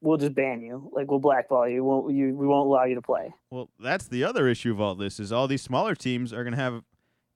we'll 0.00 0.18
just 0.18 0.34
ban 0.34 0.60
you. 0.62 0.90
Like, 0.92 1.10
we'll 1.10 1.20
blackball 1.20 1.68
you. 1.68 1.84
Won't 1.84 2.14
you? 2.14 2.34
We 2.34 2.46
won't 2.46 2.66
allow 2.66 2.84
you 2.84 2.94
to 2.94 3.02
play." 3.02 3.34
Well, 3.50 3.68
that's 3.78 4.08
the 4.08 4.24
other 4.24 4.48
issue 4.48 4.72
of 4.72 4.80
all 4.80 4.94
this 4.94 5.20
is 5.20 5.32
all 5.32 5.46
these 5.46 5.62
smaller 5.62 5.94
teams 5.94 6.32
are 6.32 6.44
going 6.44 6.54
to 6.54 6.60
have 6.60 6.82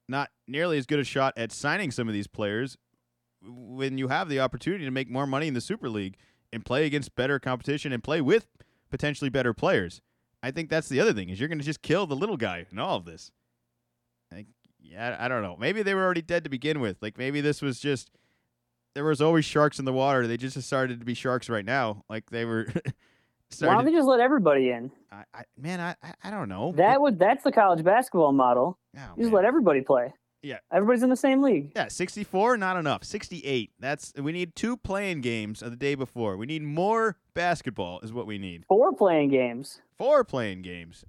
not 0.09 0.31
nearly 0.49 0.79
as 0.79 0.87
good 0.87 0.99
a 0.99 1.05
shot 1.05 1.35
at 1.37 1.53
signing 1.53 1.91
some 1.91 2.09
of 2.09 2.15
these 2.15 2.27
players 2.27 2.77
when 3.43 3.99
you 3.99 4.09
have 4.09 4.29
the 4.29 4.41
opportunity 4.41 4.85
to 4.85 4.91
make 4.91 5.09
more 5.09 5.27
money 5.27 5.49
in 5.49 5.55
the 5.55 5.61
Super 5.61 5.89
League 5.89 6.17
and 6.53 6.65
play 6.65 6.87
against 6.87 7.15
better 7.15 7.39
competition 7.39 7.93
and 7.93 8.03
play 8.03 8.21
with 8.21 8.49
potentially 8.91 9.31
better 9.31 9.55
players. 9.55 10.01
I 10.43 10.51
think 10.51 10.71
that's 10.71 10.89
the 10.89 11.01
other 11.01 11.13
thing 11.13 11.29
is 11.29 11.39
you're 11.39 11.49
going 11.49 11.59
to 11.59 11.65
just 11.65 11.83
kill 11.83 12.07
the 12.07 12.17
little 12.17 12.37
guy 12.37 12.67
in 12.71 12.79
all 12.79 12.97
of 12.97 13.05
this. 13.05 13.31
Like, 14.33 14.47
yeah, 14.81 15.17
I 15.19 15.29
don't 15.29 15.43
know. 15.43 15.57
Maybe 15.59 15.83
they 15.83 15.95
were 15.95 16.05
already 16.05 16.23
dead 16.23 16.45
to 16.45 16.51
begin 16.51 16.81
with. 16.81 16.97
Like 17.01 17.19
maybe 17.19 17.41
this 17.41 17.61
was 17.61 17.79
just 17.79 18.11
there 18.95 19.05
was 19.05 19.21
always 19.21 19.45
sharks 19.45 19.79
in 19.79 19.85
the 19.85 19.93
water. 19.93 20.27
They 20.27 20.37
just 20.37 20.61
started 20.63 21.01
to 21.01 21.07
be 21.07 21.15
sharks 21.15 21.49
right 21.49 21.65
now. 21.65 22.05
Like 22.09 22.31
they 22.31 22.45
were 22.45 22.67
Why 23.59 23.75
don't 23.75 23.85
they 23.85 23.93
just 23.93 24.07
let 24.07 24.21
everybody 24.21 24.71
in? 24.71 24.91
I, 25.11 25.25
I, 25.35 25.43
man, 25.59 25.81
I, 25.81 25.97
I 26.03 26.15
I 26.25 26.31
don't 26.31 26.49
know. 26.49 26.73
That 26.77 27.01
would 27.01 27.19
that's 27.19 27.43
the 27.45 27.53
college 27.53 27.83
basketball 27.83 28.33
model. 28.33 28.79
Oh, 28.97 29.01
just 29.17 29.19
man. 29.19 29.33
let 29.33 29.45
everybody 29.45 29.81
play. 29.81 30.13
Yeah. 30.43 30.59
Everybody's 30.73 31.03
in 31.03 31.11
the 31.11 31.17
same 31.17 31.43
league. 31.43 31.73
Yeah, 31.77 31.89
64 31.89 32.57
not 32.57 32.77
enough. 32.79 33.05
68. 33.05 33.73
That's 33.79 34.13
we 34.17 34.33
need 34.33 34.57
two 34.57 34.77
play-in 34.77 35.21
games 35.21 35.63
of 35.63 35.71
the 35.71 35.77
day 35.77 35.95
before. 35.95 36.37
We 36.37 36.47
need 36.47 36.63
more 36.63 37.19
basketball 37.35 38.01
is 38.01 38.13
what 38.13 38.27
we 38.27 38.39
need. 38.39 38.65
Four 38.67 38.93
play-in 38.95 39.29
games. 39.31 39.83
Four 39.99 40.25
play-in 40.25 40.63
games. 40.63 41.05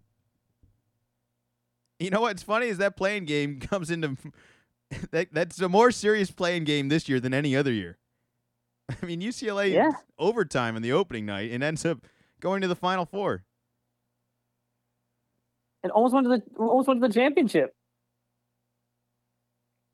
You 1.99 2.09
know 2.09 2.21
what's 2.21 2.43
funny 2.43 2.67
is 2.67 2.77
that 2.79 2.97
play-in 2.97 3.25
game 3.25 3.59
comes 3.61 3.89
into 3.91 4.17
that 5.11 5.29
that's 5.31 5.61
a 5.61 5.69
more 5.69 5.91
serious 5.91 6.31
play-in 6.31 6.63
game 6.65 6.89
this 6.89 7.07
year 7.07 7.19
than 7.19 7.33
any 7.33 7.55
other 7.55 7.71
year. 7.71 7.97
I 9.01 9.05
mean, 9.05 9.21
UCLA 9.21 9.71
Yeah. 9.71 9.91
overtime 10.19 10.75
in 10.75 10.81
the 10.81 10.91
opening 10.91 11.25
night 11.25 11.51
and 11.51 11.63
ends 11.63 11.85
up 11.85 11.99
going 12.41 12.61
to 12.61 12.67
the 12.67 12.75
final 12.75 13.05
four. 13.05 13.45
And 15.83 15.91
almost 15.91 16.13
went 16.13 16.25
to 16.25 16.29
the 16.29 16.43
almost 16.61 16.87
went 16.89 17.01
to 17.01 17.07
the 17.07 17.13
championship. 17.13 17.73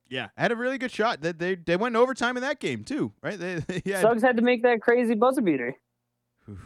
Yeah, 0.09 0.29
had 0.37 0.51
a 0.51 0.55
really 0.55 0.77
good 0.77 0.91
shot. 0.91 1.21
They 1.21 1.31
they, 1.31 1.55
they 1.55 1.75
went 1.75 1.95
overtime 1.95 2.37
in 2.37 2.41
that 2.41 2.59
game 2.59 2.83
too, 2.83 3.13
right? 3.21 3.39
They, 3.39 3.55
they 3.67 3.81
had- 3.91 4.01
Suggs 4.01 4.21
had 4.21 4.37
to 4.37 4.43
make 4.43 4.63
that 4.63 4.81
crazy 4.81 5.15
buzzer 5.15 5.41
beater. 5.41 5.75
Oof. 6.49 6.59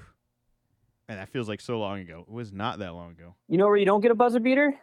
Man, 1.07 1.17
that 1.17 1.29
feels 1.29 1.49
like 1.49 1.59
so 1.61 1.79
long 1.79 1.99
ago. 1.99 2.25
It 2.27 2.31
was 2.31 2.53
not 2.53 2.79
that 2.79 2.93
long 2.93 3.11
ago. 3.11 3.35
You 3.47 3.57
know 3.57 3.67
where 3.67 3.77
you 3.77 3.85
don't 3.85 4.01
get 4.01 4.11
a 4.11 4.15
buzzer 4.15 4.39
beater? 4.39 4.73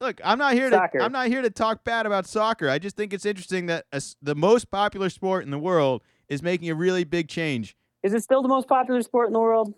Look, 0.00 0.20
I'm 0.22 0.38
not 0.38 0.52
here 0.52 0.70
Soccer. 0.70 0.98
to 0.98 1.04
I'm 1.04 1.12
not 1.12 1.28
here 1.28 1.40
to 1.40 1.48
talk 1.50 1.82
bad 1.82 2.04
about 2.04 2.26
soccer. 2.26 2.68
I 2.68 2.78
just 2.78 2.96
think 2.96 3.14
it's 3.14 3.24
interesting 3.24 3.66
that 3.66 3.86
a 3.92 3.96
s 3.96 4.16
the 4.20 4.34
most 4.34 4.70
popular 4.70 5.08
sport 5.08 5.44
in 5.44 5.50
the 5.50 5.58
world 5.58 6.02
is 6.28 6.42
making 6.42 6.68
a 6.68 6.74
really 6.74 7.04
big 7.04 7.28
change. 7.28 7.76
Is 8.02 8.12
it 8.12 8.22
still 8.22 8.42
the 8.42 8.48
most 8.48 8.68
popular 8.68 9.00
sport 9.02 9.28
in 9.28 9.32
the 9.32 9.40
world? 9.40 9.74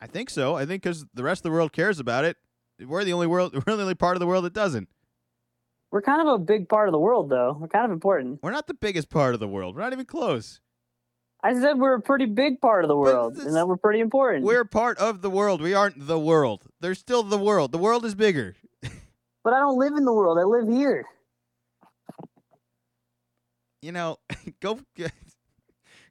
I 0.00 0.06
think 0.06 0.30
so. 0.30 0.56
I 0.56 0.66
think 0.66 0.82
because 0.82 1.06
the 1.14 1.22
rest 1.22 1.40
of 1.40 1.42
the 1.44 1.50
world 1.52 1.72
cares 1.72 2.00
about 2.00 2.24
it. 2.24 2.36
We're 2.86 3.04
the 3.04 3.12
only 3.12 3.26
world. 3.26 3.54
We're 3.66 3.76
the 3.76 3.82
only 3.82 3.94
part 3.94 4.16
of 4.16 4.20
the 4.20 4.26
world 4.26 4.44
that 4.44 4.52
doesn't. 4.52 4.88
We're 5.90 6.02
kind 6.02 6.20
of 6.20 6.34
a 6.34 6.38
big 6.38 6.68
part 6.68 6.88
of 6.88 6.92
the 6.92 6.98
world, 6.98 7.30
though. 7.30 7.56
We're 7.60 7.68
kind 7.68 7.84
of 7.84 7.90
important. 7.90 8.40
We're 8.42 8.52
not 8.52 8.68
the 8.68 8.74
biggest 8.74 9.10
part 9.10 9.34
of 9.34 9.40
the 9.40 9.48
world. 9.48 9.74
We're 9.74 9.82
not 9.82 9.92
even 9.92 10.06
close. 10.06 10.60
I 11.42 11.54
said 11.54 11.78
we're 11.78 11.94
a 11.94 12.00
pretty 12.00 12.26
big 12.26 12.60
part 12.60 12.84
of 12.84 12.88
the 12.88 12.96
world, 12.96 13.38
and 13.38 13.56
that 13.56 13.66
we're 13.66 13.76
pretty 13.76 14.00
important. 14.00 14.44
We're 14.44 14.64
part 14.64 14.98
of 14.98 15.22
the 15.22 15.30
world. 15.30 15.62
We 15.62 15.72
aren't 15.72 16.06
the 16.06 16.18
world. 16.18 16.64
There's 16.80 16.98
still 16.98 17.22
the 17.22 17.38
world. 17.38 17.72
The 17.72 17.78
world 17.78 18.04
is 18.04 18.14
bigger. 18.14 18.56
but 18.82 19.52
I 19.54 19.58
don't 19.58 19.78
live 19.78 19.94
in 19.96 20.04
the 20.04 20.12
world. 20.12 20.38
I 20.38 20.42
live 20.42 20.68
here. 20.68 21.06
you 23.80 23.92
know, 23.92 24.18
go 24.60 24.80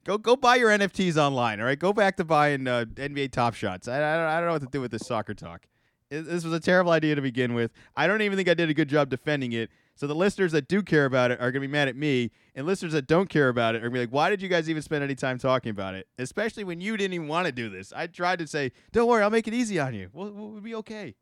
go 0.03 0.17
go 0.17 0.36
buy 0.36 0.55
your 0.55 0.72
NFTs 0.72 1.15
online. 1.15 1.59
All 1.59 1.67
right, 1.67 1.78
go 1.78 1.93
back 1.93 2.17
to 2.17 2.26
buying 2.26 2.67
uh, 2.67 2.86
NBA 2.86 3.32
Top 3.32 3.53
Shots. 3.53 3.88
I, 3.88 3.97
I, 3.97 4.17
don't, 4.17 4.26
I 4.26 4.39
don't 4.39 4.47
know 4.47 4.53
what 4.53 4.61
to 4.63 4.67
do 4.72 4.82
with 4.82 4.91
this 4.91 5.05
soccer 5.05 5.36
talk. 5.36 5.67
This 6.10 6.43
was 6.43 6.53
a 6.53 6.60
terrible 6.60 6.91
idea 6.91 7.14
to 7.14 7.22
begin 7.22 7.53
with. 7.53 7.72
I 7.95 8.07
don't 8.07 8.24
even 8.24 8.36
think 8.36 8.49
I 8.49 8.55
did 8.55 8.70
a 8.70 8.74
good 8.74 8.89
job 8.89 9.10
defending 9.10 9.53
it. 9.53 9.70
So 9.93 10.07
the 10.07 10.16
listeners 10.16 10.53
that 10.53 10.68
do 10.68 10.82
care 10.82 11.05
about 11.05 11.30
it 11.30 11.39
are 11.39 11.51
gonna 11.51 11.62
be 11.62 11.68
mad 11.68 11.88
at 11.88 11.95
me, 11.95 12.32
and 12.55 12.66
listeners 12.66 12.93
that 12.93 13.05
don't 13.05 13.30
care 13.30 13.49
about 13.49 13.76
it 13.76 13.80
are 13.80 13.89
gonna 13.89 13.93
be 13.93 13.99
like, 13.99 14.10
"Why 14.10 14.30
did 14.30 14.41
you 14.41 14.47
guys 14.47 14.70
even 14.70 14.82
spend 14.82 15.03
any 15.03 15.14
time 15.14 15.38
talking 15.38 15.70
about 15.70 15.93
it?" 15.93 16.07
Especially 16.18 16.64
when 16.64 16.82
you 16.82 16.97
didn't 16.97 17.14
even 17.14 17.28
want 17.28 17.45
to 17.45 17.51
do 17.51 17.70
this. 17.70 17.93
I 17.93 18.07
tried 18.07 18.39
to 18.39 18.47
say, 18.47 18.72
"Don't 18.91 19.07
worry, 19.07 19.22
I'll 19.22 19.30
make 19.30 19.47
it 19.47 19.53
easy 19.53 19.80
on 19.80 19.93
you. 19.93 20.10
We'll, 20.14 20.32
we'll 20.32 20.62
be 20.62 20.74
okay." 20.76 21.16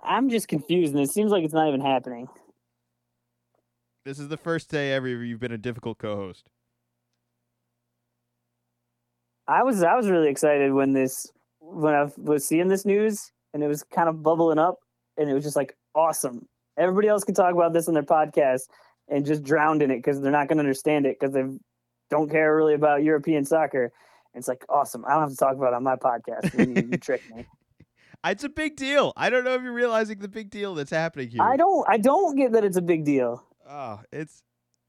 I'm 0.00 0.30
just 0.30 0.48
confused, 0.48 0.94
and 0.94 1.02
it 1.02 1.10
seems 1.10 1.30
like 1.30 1.44
it's 1.44 1.52
not 1.52 1.68
even 1.68 1.80
happening. 1.80 2.28
This 4.04 4.18
is 4.18 4.28
the 4.28 4.38
first 4.38 4.70
day 4.70 4.92
ever 4.92 5.08
you've 5.08 5.40
been 5.40 5.52
a 5.52 5.58
difficult 5.58 5.98
co-host. 5.98 6.48
I 9.46 9.64
was 9.64 9.82
I 9.82 9.96
was 9.96 10.08
really 10.08 10.30
excited 10.30 10.72
when 10.72 10.92
this 10.92 11.30
when 11.74 11.94
I 11.94 12.08
was 12.16 12.46
seeing 12.46 12.68
this 12.68 12.84
news 12.84 13.30
and 13.52 13.62
it 13.62 13.68
was 13.68 13.82
kind 13.82 14.08
of 14.08 14.22
bubbling 14.22 14.58
up 14.58 14.76
and 15.16 15.28
it 15.28 15.34
was 15.34 15.44
just 15.44 15.56
like 15.56 15.76
awesome. 15.94 16.46
Everybody 16.76 17.08
else 17.08 17.24
can 17.24 17.34
talk 17.34 17.52
about 17.52 17.72
this 17.72 17.88
on 17.88 17.94
their 17.94 18.02
podcast 18.02 18.62
and 19.08 19.26
just 19.26 19.42
drowned 19.42 19.82
in 19.82 19.90
it 19.90 19.96
because 19.96 20.20
they're 20.20 20.32
not 20.32 20.48
going 20.48 20.58
to 20.58 20.62
understand 20.62 21.06
it 21.06 21.18
because 21.18 21.34
they 21.34 21.44
don't 22.10 22.30
care 22.30 22.54
really 22.56 22.74
about 22.74 23.02
European 23.02 23.44
soccer. 23.44 23.84
And 24.34 24.40
it's 24.40 24.48
like 24.48 24.64
awesome. 24.68 25.04
I 25.06 25.12
don't 25.12 25.22
have 25.22 25.30
to 25.30 25.36
talk 25.36 25.56
about 25.56 25.68
it 25.68 25.74
on 25.74 25.82
my 25.82 25.96
podcast. 25.96 26.56
You, 26.58 26.88
you 26.90 26.98
tricked 26.98 27.34
me. 27.34 27.46
It's 28.24 28.42
a 28.42 28.48
big 28.48 28.76
deal. 28.76 29.12
I 29.16 29.30
don't 29.30 29.44
know 29.44 29.54
if 29.54 29.62
you're 29.62 29.72
realizing 29.72 30.18
the 30.18 30.28
big 30.28 30.50
deal 30.50 30.74
that's 30.74 30.90
happening 30.90 31.30
here. 31.30 31.40
I 31.40 31.56
don't 31.56 31.88
I 31.88 31.98
don't 31.98 32.36
get 32.36 32.52
that 32.52 32.64
it's 32.64 32.76
a 32.76 32.82
big 32.82 33.04
deal. 33.04 33.44
Oh, 33.66 34.00
it's 34.12 34.42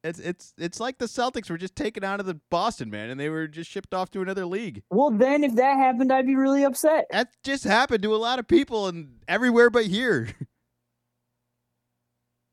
it's 0.03 0.19
it's 0.19 0.53
it's 0.57 0.79
like 0.79 0.97
the 0.97 1.05
Celtics 1.05 1.49
were 1.49 1.57
just 1.57 1.75
taken 1.75 2.03
out 2.03 2.19
of 2.19 2.25
the 2.25 2.39
Boston 2.49 2.89
man, 2.89 3.09
and 3.09 3.19
they 3.19 3.29
were 3.29 3.47
just 3.47 3.69
shipped 3.69 3.93
off 3.93 4.09
to 4.11 4.21
another 4.21 4.45
league. 4.45 4.83
Well, 4.89 5.09
then 5.09 5.43
if 5.43 5.55
that 5.55 5.77
happened, 5.77 6.11
I'd 6.11 6.25
be 6.25 6.35
really 6.35 6.63
upset. 6.63 7.07
That 7.11 7.29
just 7.43 7.63
happened 7.63 8.03
to 8.03 8.15
a 8.15 8.17
lot 8.17 8.39
of 8.39 8.47
people 8.47 8.87
and 8.87 9.19
everywhere 9.27 9.69
but 9.69 9.85
here. 9.85 10.29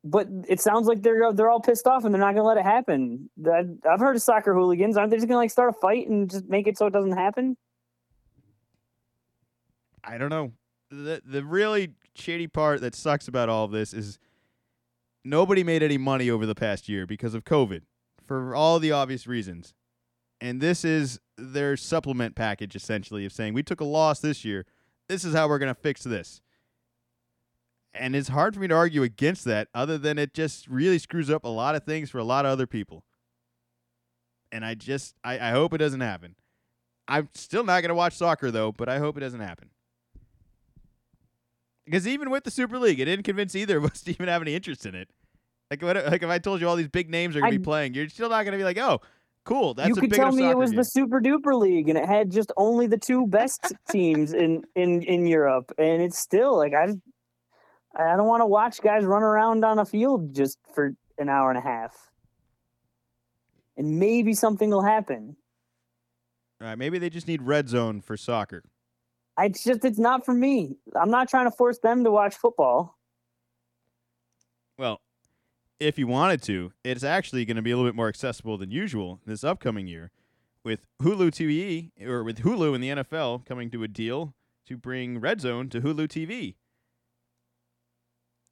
But 0.09 0.29
it 0.49 0.61
sounds 0.61 0.87
like 0.87 1.03
they're 1.03 1.33
they're 1.33 1.51
all 1.51 1.61
pissed 1.61 1.89
off 1.89 2.05
and 2.05 2.15
they're 2.15 2.21
not 2.21 2.35
going 2.35 2.45
to 2.45 2.45
let 2.45 2.59
it 2.59 2.63
happen. 2.63 3.29
I've 3.45 3.99
heard 3.99 4.15
of 4.15 4.23
soccer 4.23 4.55
hooligans. 4.55 4.97
Aren't 4.97 5.11
they 5.11 5.17
just 5.17 5.27
going 5.27 5.35
to 5.35 5.39
like 5.39 5.51
start 5.51 5.71
a 5.71 5.73
fight 5.73 6.07
and 6.09 6.31
just 6.31 6.49
make 6.49 6.69
it 6.69 6.79
so 6.79 6.87
it 6.87 6.93
doesn't 6.93 7.17
happen? 7.17 7.57
I 10.05 10.17
don't 10.17 10.29
know. 10.29 10.53
The 10.91 11.23
the 11.25 11.45
really 11.45 11.95
shady 12.15 12.47
part 12.47 12.83
that 12.83 12.95
sucks 12.95 13.27
about 13.27 13.49
all 13.49 13.65
of 13.65 13.73
this 13.73 13.93
is 13.93 14.21
nobody 15.27 15.65
made 15.65 15.83
any 15.83 15.99
money 15.99 16.31
over 16.31 16.47
the 16.47 16.55
past 16.55 16.89
year 16.89 17.07
because 17.07 17.35
of 17.35 17.45
COVID 17.45 17.83
for 18.27 18.55
all 18.55 18.79
the 18.79 18.93
obvious 18.93 19.27
reasons. 19.27 19.75
And 20.41 20.61
this 20.61 20.85
is 20.85 21.21
their 21.37 21.77
supplement 21.77 22.35
package 22.35 22.77
essentially 22.77 23.25
of 23.25 23.33
saying 23.33 23.55
we 23.55 23.63
took 23.63 23.81
a 23.81 23.85
loss 23.85 24.21
this 24.21 24.45
year. 24.45 24.67
This 25.09 25.25
is 25.25 25.35
how 25.35 25.49
we're 25.49 25.59
going 25.59 25.75
to 25.75 25.81
fix 25.81 26.03
this. 26.03 26.41
And 27.95 28.15
it's 28.15 28.29
hard 28.29 28.55
for 28.55 28.61
me 28.61 28.69
to 28.69 28.75
argue 28.75 29.03
against 29.03 29.45
that 29.47 29.69
other 29.75 29.97
than 29.97 30.19
it 30.19 30.35
just 30.35 30.69
really 30.69 30.99
screws 30.99 31.31
up 31.31 31.45
a 31.45 31.49
lot 31.49 31.75
of 31.75 31.85
things 31.85 32.11
for 32.11 32.19
a 32.19 32.25
lot 32.25 32.45
of 32.45 32.53
other 32.53 32.67
people. 32.67 33.05
And 34.53 34.65
I 34.65 34.75
just 34.75 35.15
I, 35.25 35.39
I 35.39 35.51
hope 35.51 35.73
it 35.73 35.79
doesn't 35.79 36.01
happen. 36.01 36.37
I'm 37.09 37.29
still 37.35 37.65
not 37.65 37.81
going 37.81 37.89
to 37.89 37.95
watch 37.95 38.15
soccer 38.15 38.51
though, 38.51 38.73
but 38.73 38.89
I 38.89 38.99
hope 38.99 39.17
it 39.17 39.21
doesn't 39.21 39.41
happen. 39.41 39.71
Because 41.87 42.07
even 42.07 42.29
with 42.31 42.45
the 42.45 42.51
Super 42.51 42.79
League, 42.79 43.01
it 43.01 43.07
didn't 43.07 43.25
convince 43.25 43.55
either 43.55 43.79
of 43.79 43.85
us 43.87 44.03
to 44.03 44.11
even 44.11 44.29
have 44.29 44.43
any 44.43 44.55
interest 44.55 44.85
in 44.85 44.95
it. 44.95 45.09
Like, 45.71 45.83
what, 45.83 45.97
like 45.97 46.23
if 46.23 46.29
I 46.29 46.39
told 46.39 46.61
you 46.61 46.69
all 46.69 46.77
these 46.77 46.89
big 46.89 47.11
names 47.11 47.35
are 47.35 47.41
going 47.41 47.53
to 47.53 47.59
be 47.59 47.65
playing, 47.65 47.95
you're 47.95 48.09
still 48.09 48.29
not 48.29 48.45
going 48.45 48.53
to 48.53 48.59
be 48.59 48.65
like, 48.65 48.79
oh, 48.79 49.01
cool. 49.45 49.75
That's 49.75 49.89
you 49.89 49.95
a 49.95 50.01
could 50.01 50.11
big 50.11 50.19
tell 50.19 50.33
me 50.33 50.49
it 50.49 50.57
was 50.57 50.71
game. 50.71 50.77
the 50.77 50.85
Super 50.85 51.21
Duper 51.21 51.59
League 51.59 51.89
and 51.89 51.97
it 51.99 52.07
had 52.07 52.31
just 52.31 52.53
only 52.57 52.87
the 52.87 52.99
two 52.99 53.27
best 53.27 53.73
teams 53.91 54.33
in 54.33 54.63
in 54.75 55.03
in 55.03 55.27
Europe, 55.27 55.73
and 55.79 56.03
it's 56.03 56.19
still 56.19 56.57
like 56.57 56.73
I 56.75 56.89
I 57.97 58.17
don't 58.17 58.27
want 58.27 58.43
to 58.43 58.47
watch 58.47 58.81
guys 58.81 59.05
run 59.05 59.23
around 59.23 59.65
on 59.65 59.79
a 59.79 59.85
field 59.85 60.35
just 60.35 60.59
for 60.75 60.93
an 61.19 61.29
hour 61.29 61.49
and 61.51 61.59
a 61.59 61.63
half. 61.63 61.97
And 63.77 63.99
maybe 63.99 64.35
something 64.35 64.71
will 64.71 64.85
happen. 64.85 65.37
All 66.61 66.69
right, 66.69 66.79
maybe 66.79 66.99
they 66.99 67.11
just 67.11 67.29
need 67.29 67.43
red 67.43 67.69
zone 67.69 68.01
for 68.01 68.17
soccer. 68.17 68.63
It's 69.39 69.65
just 69.65 69.85
it's 69.85 69.99
not 69.99 70.25
for 70.25 70.33
me. 70.33 70.77
I'm 70.95 71.11
not 71.11 71.29
trying 71.29 71.45
to 71.47 71.51
force 71.51 71.79
them 71.79 72.05
to 72.05 72.11
watch 72.11 72.37
football. 72.37 72.97
Well, 74.79 75.01
if 75.79 75.99
you 75.99 76.07
wanted 76.07 76.43
to, 76.45 76.73
it's 76.85 77.05
actually 77.05 77.45
going 77.45 77.57
to 77.57 77.63
be 77.63 77.71
a 77.71 77.77
little 77.77 77.91
bit 77.91 77.97
more 77.97 78.09
accessible 78.09 78.57
than 78.59 78.71
usual 78.71 79.21
this 79.27 79.45
upcoming 79.45 79.87
year 79.87 80.11
with 80.65 80.87
Hulu 81.03 81.31
TV 81.31 81.91
or 82.07 82.25
with 82.25 82.41
Hulu 82.41 82.75
and 82.75 82.83
the 82.83 82.89
NFL 82.91 83.47
coming 83.47 83.71
to 83.71 83.83
a 83.83 83.89
deal 83.89 84.35
to 84.67 84.77
bring 84.77 85.21
Red 85.21 85.41
Zone 85.41 85.69
to 85.71 85.81
Hulu 85.81 86.09
TV. 86.09 86.57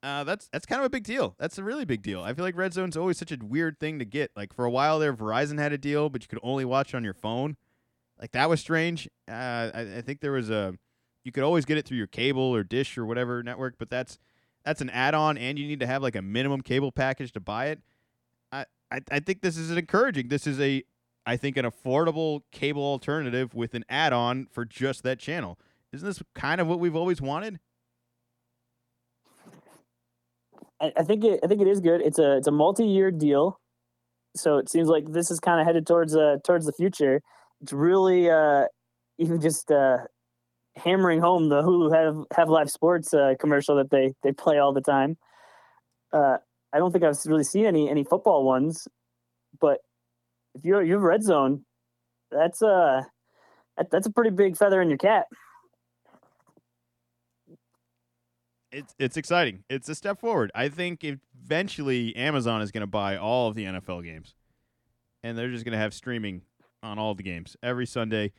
Uh, 0.03 0.22
that's 0.22 0.49
that's 0.53 0.66
kind 0.66 0.80
of 0.80 0.85
a 0.85 0.91
big 0.91 1.05
deal. 1.05 1.35
That's 1.39 1.57
a 1.57 1.64
really 1.64 1.87
big 1.87 2.03
deal. 2.03 2.22
I 2.22 2.35
feel 2.35 2.45
like 2.45 2.57
Red 2.57 2.74
Zone's 2.74 2.97
always 2.97 3.16
such 3.16 3.32
a 3.32 3.39
weird 3.43 3.80
thing 3.80 3.99
to 3.99 4.05
get. 4.05 4.30
Like 4.37 4.53
for 4.53 4.66
a 4.66 4.70
while 4.70 4.99
there, 4.99 5.14
Verizon 5.14 5.59
had 5.59 5.72
a 5.72 5.78
deal, 5.78 6.11
but 6.11 6.22
you 6.22 6.28
could 6.28 6.41
only 6.43 6.66
watch 6.66 6.95
on 6.95 7.05
your 7.05 7.14
phone. 7.14 7.57
Like 8.21 8.33
that 8.33 8.49
was 8.49 8.61
strange. 8.61 9.09
Uh, 9.29 9.71
I, 9.75 9.97
I 9.99 10.01
think 10.03 10.21
there 10.21 10.33
was 10.33 10.51
a 10.51 10.75
you 11.25 11.33
could 11.33 11.43
always 11.43 11.65
get 11.65 11.79
it 11.79 11.87
through 11.87 11.99
your 11.99 12.07
cable 12.07 12.55
or 12.55 12.62
dish 12.62 12.99
or 12.99 13.05
whatever 13.07 13.43
network, 13.43 13.75
but 13.79 13.91
that's 13.91 14.19
that's 14.65 14.81
an 14.81 14.91
add-on, 14.91 15.37
and 15.37 15.59
you 15.59 15.67
need 15.67 15.81
to 15.81 15.87
have 15.87 16.03
like 16.03 16.17
a 16.17 16.23
minimum 16.23 16.61
cable 16.61 16.93
package 16.93 17.33
to 17.33 17.41
buy 17.41 17.67
it. 17.67 17.81
I 18.53 18.67
I, 18.91 19.01
I 19.11 19.21
think 19.21 19.43
this 19.43 19.57
is 19.57 19.71
encouraging. 19.71 20.29
This 20.29 20.47
is 20.47 20.61
a 20.61 20.85
I 21.27 21.37
think 21.37 21.57
an 21.57 21.65
affordable 21.65 22.43
cable 22.53 22.83
alternative 22.83 23.55
with 23.55 23.75
an 23.75 23.85
add-on 23.89 24.47
for 24.51 24.65
just 24.65 25.03
that 25.03 25.19
channel. 25.19 25.59
Isn't 25.93 26.07
this 26.07 26.23
kind 26.35 26.61
of 26.61 26.67
what 26.67 26.81
we've 26.81 26.97
always 26.97 27.21
wanted? 27.21 27.59
I, 30.81 30.93
I 30.97 31.03
think 31.03 31.25
it 31.25 31.41
I 31.43 31.47
think 31.47 31.61
it 31.61 31.69
is 31.69 31.81
good. 31.81 32.01
It's 32.03 32.19
a 32.19 32.37
it's 32.37 32.47
a 32.47 32.53
multi-year 32.53 33.11
deal, 33.11 33.61
so 34.37 34.59
it 34.59 34.69
seems 34.69 34.89
like 34.89 35.12
this 35.12 35.31
is 35.31 35.41
kind 35.41 35.61
of 35.61 35.67
headed 35.67 35.87
towards 35.87 36.15
uh 36.15 36.37
towards 36.45 36.67
the 36.67 36.73
future. 36.73 37.23
It's 37.62 37.72
really 37.72 38.30
uh 38.30 38.64
even 39.18 39.40
just 39.40 39.70
uh 39.70 39.98
hammering 40.76 41.20
home 41.20 41.48
the 41.48 41.62
Hulu 41.62 41.94
have 41.94 42.24
have 42.36 42.48
live 42.48 42.70
sports 42.70 43.14
uh, 43.14 43.34
commercial 43.38 43.76
that 43.76 43.90
they 43.90 44.14
they 44.22 44.32
play 44.32 44.59
all 44.59 44.72
the 44.72 44.80
time. 44.80 45.16
Uh, 46.12 46.38
I 46.72 46.78
don't 46.78 46.92
think 46.92 47.05
I've 47.05 47.16
really 47.26 47.44
seen 47.44 47.66
any 47.66 47.88
any 47.88 48.05
football 48.05 48.44
ones, 48.44 48.88
but 49.61 49.80
if 50.55 50.64
you're 50.64 50.82
you 50.82 50.94
have 50.94 51.02
red 51.02 51.22
zone, 51.22 51.64
that's 52.30 52.62
uh 52.62 53.02
that, 53.76 53.90
that's 53.90 54.07
a 54.07 54.11
pretty 54.11 54.30
big 54.30 54.57
feather 54.57 54.80
in 54.80 54.88
your 54.88 54.98
cap. 54.98 55.26
It's 58.72 58.94
it's 58.98 59.16
exciting. 59.16 59.62
It's 59.70 59.88
a 59.88 59.94
step 59.94 60.20
forward. 60.20 60.50
I 60.55 60.68
think 60.68 61.05
eventually 61.05 62.14
Amazon 62.16 62.61
is 62.61 62.72
going 62.72 62.80
to 62.80 62.88
buy 62.88 63.16
all 63.16 63.48
of 63.48 63.55
the 63.55 63.64
NFL 63.64 64.02
games, 64.02 64.34
and 65.22 65.38
they're 65.38 65.50
just 65.50 65.64
going 65.64 65.72
to 65.72 65.78
have 65.78 65.94
streaming 65.94 66.42
on 66.85 66.99
all 66.99 67.14
the 67.14 67.22
games 67.22 67.57
every 67.62 67.87
Sunday 67.87 68.32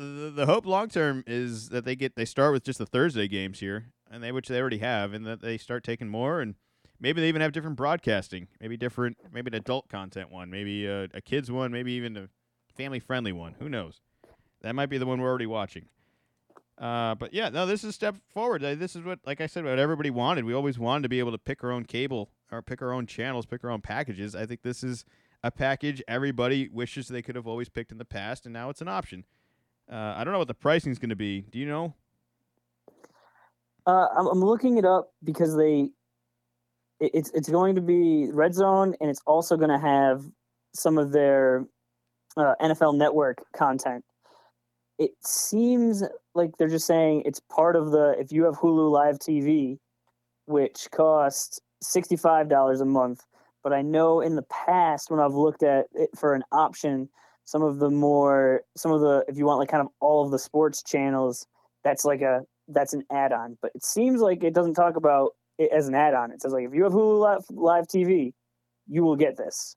the, 0.00 0.32
the 0.34 0.46
hope 0.46 0.66
long 0.66 0.88
term 0.88 1.22
is 1.26 1.68
that 1.68 1.84
they 1.84 1.94
get 1.94 2.16
they 2.16 2.24
start 2.24 2.52
with 2.52 2.64
just 2.64 2.78
the 2.78 2.86
Thursday 2.86 3.28
games 3.28 3.60
here, 3.60 3.92
and 4.10 4.22
they 4.22 4.32
which 4.32 4.48
they 4.48 4.60
already 4.60 4.78
have, 4.78 5.12
and 5.12 5.26
that 5.26 5.42
they 5.42 5.58
start 5.58 5.84
taking 5.84 6.08
more, 6.08 6.40
and 6.40 6.54
maybe 6.98 7.20
they 7.20 7.28
even 7.28 7.42
have 7.42 7.52
different 7.52 7.76
broadcasting, 7.76 8.48
maybe 8.60 8.76
different, 8.76 9.18
maybe 9.32 9.48
an 9.48 9.54
adult 9.54 9.88
content 9.88 10.30
one, 10.30 10.50
maybe 10.50 10.86
a, 10.86 11.04
a 11.14 11.20
kids 11.20 11.50
one, 11.50 11.70
maybe 11.70 11.92
even 11.92 12.16
a 12.16 12.28
family 12.74 13.00
friendly 13.00 13.32
one. 13.32 13.54
Who 13.58 13.68
knows? 13.68 14.00
That 14.62 14.74
might 14.74 14.86
be 14.86 14.98
the 14.98 15.06
one 15.06 15.20
we're 15.20 15.28
already 15.28 15.46
watching. 15.46 15.86
Uh, 16.78 17.14
but 17.14 17.34
yeah, 17.34 17.50
no, 17.50 17.66
this 17.66 17.84
is 17.84 17.90
a 17.90 17.92
step 17.92 18.16
forward. 18.32 18.62
This 18.62 18.96
is 18.96 19.02
what, 19.02 19.18
like 19.26 19.42
I 19.42 19.46
said, 19.46 19.64
what 19.64 19.78
everybody 19.78 20.08
wanted. 20.08 20.44
We 20.44 20.54
always 20.54 20.78
wanted 20.78 21.02
to 21.02 21.08
be 21.10 21.18
able 21.18 21.32
to 21.32 21.38
pick 21.38 21.62
our 21.62 21.70
own 21.70 21.84
cable 21.84 22.30
or 22.50 22.62
pick 22.62 22.80
our 22.80 22.92
own 22.92 23.06
channels, 23.06 23.44
pick 23.44 23.64
our 23.64 23.70
own 23.70 23.82
packages. 23.82 24.34
I 24.34 24.46
think 24.46 24.62
this 24.62 24.82
is 24.82 25.04
a 25.42 25.50
package 25.50 26.02
everybody 26.06 26.68
wishes 26.68 27.08
they 27.08 27.22
could 27.22 27.36
have 27.36 27.46
always 27.46 27.68
picked 27.68 27.92
in 27.92 27.98
the 27.98 28.04
past, 28.04 28.46
and 28.46 28.52
now 28.52 28.70
it's 28.70 28.80
an 28.80 28.88
option. 28.88 29.24
Uh, 29.90 30.14
I 30.16 30.24
don't 30.24 30.32
know 30.32 30.38
what 30.38 30.48
the 30.48 30.54
pricing 30.54 30.92
is 30.92 30.98
going 30.98 31.10
to 31.10 31.16
be. 31.16 31.40
Do 31.40 31.58
you 31.58 31.66
know? 31.66 31.94
Uh, 33.86 34.06
I'm, 34.16 34.26
I'm 34.26 34.40
looking 34.40 34.78
it 34.78 34.84
up 34.84 35.12
because 35.24 35.56
they, 35.56 35.90
it, 37.00 37.10
it's 37.14 37.30
it's 37.30 37.48
going 37.48 37.74
to 37.74 37.80
be 37.80 38.30
Red 38.30 38.54
Zone, 38.54 38.94
and 39.00 39.10
it's 39.10 39.22
also 39.26 39.56
going 39.56 39.70
to 39.70 39.78
have 39.78 40.24
some 40.74 40.98
of 40.98 41.12
their 41.12 41.66
uh, 42.36 42.54
NFL 42.60 42.96
Network 42.96 43.42
content. 43.52 44.04
It 44.98 45.12
seems 45.24 46.04
like 46.34 46.56
they're 46.58 46.68
just 46.68 46.86
saying 46.86 47.22
it's 47.24 47.40
part 47.40 47.74
of 47.74 47.90
the 47.90 48.14
if 48.18 48.30
you 48.30 48.44
have 48.44 48.56
Hulu 48.56 48.90
Live 48.90 49.18
TV, 49.18 49.78
which 50.44 50.88
costs 50.92 51.60
sixty 51.82 52.16
five 52.16 52.48
dollars 52.48 52.80
a 52.80 52.84
month. 52.84 53.24
But 53.62 53.72
I 53.72 53.82
know 53.82 54.20
in 54.20 54.36
the 54.36 54.42
past 54.42 55.10
when 55.10 55.20
I've 55.20 55.34
looked 55.34 55.62
at 55.62 55.86
it 55.94 56.10
for 56.16 56.34
an 56.34 56.42
option, 56.52 57.08
some 57.44 57.62
of 57.62 57.78
the 57.78 57.90
more 57.90 58.62
some 58.76 58.92
of 58.92 59.00
the 59.00 59.24
if 59.28 59.36
you 59.36 59.44
want 59.44 59.58
like 59.58 59.68
kind 59.68 59.80
of 59.80 59.88
all 60.00 60.24
of 60.24 60.30
the 60.30 60.38
sports 60.38 60.82
channels 60.82 61.46
that's 61.84 62.04
like 62.04 62.22
a 62.22 62.42
that's 62.68 62.92
an 62.92 63.02
add-on. 63.10 63.58
But 63.60 63.72
it 63.74 63.84
seems 63.84 64.20
like 64.20 64.44
it 64.44 64.54
doesn't 64.54 64.74
talk 64.74 64.96
about 64.96 65.32
it 65.58 65.70
as 65.72 65.88
an 65.88 65.94
add-on. 65.94 66.30
It 66.30 66.40
says 66.42 66.52
like 66.52 66.64
if 66.64 66.74
you 66.74 66.84
have 66.84 66.92
hulu 66.92 67.18
live, 67.20 67.44
live 67.50 67.86
tv 67.86 68.32
you 68.88 69.02
will 69.02 69.16
get 69.16 69.36
this. 69.36 69.76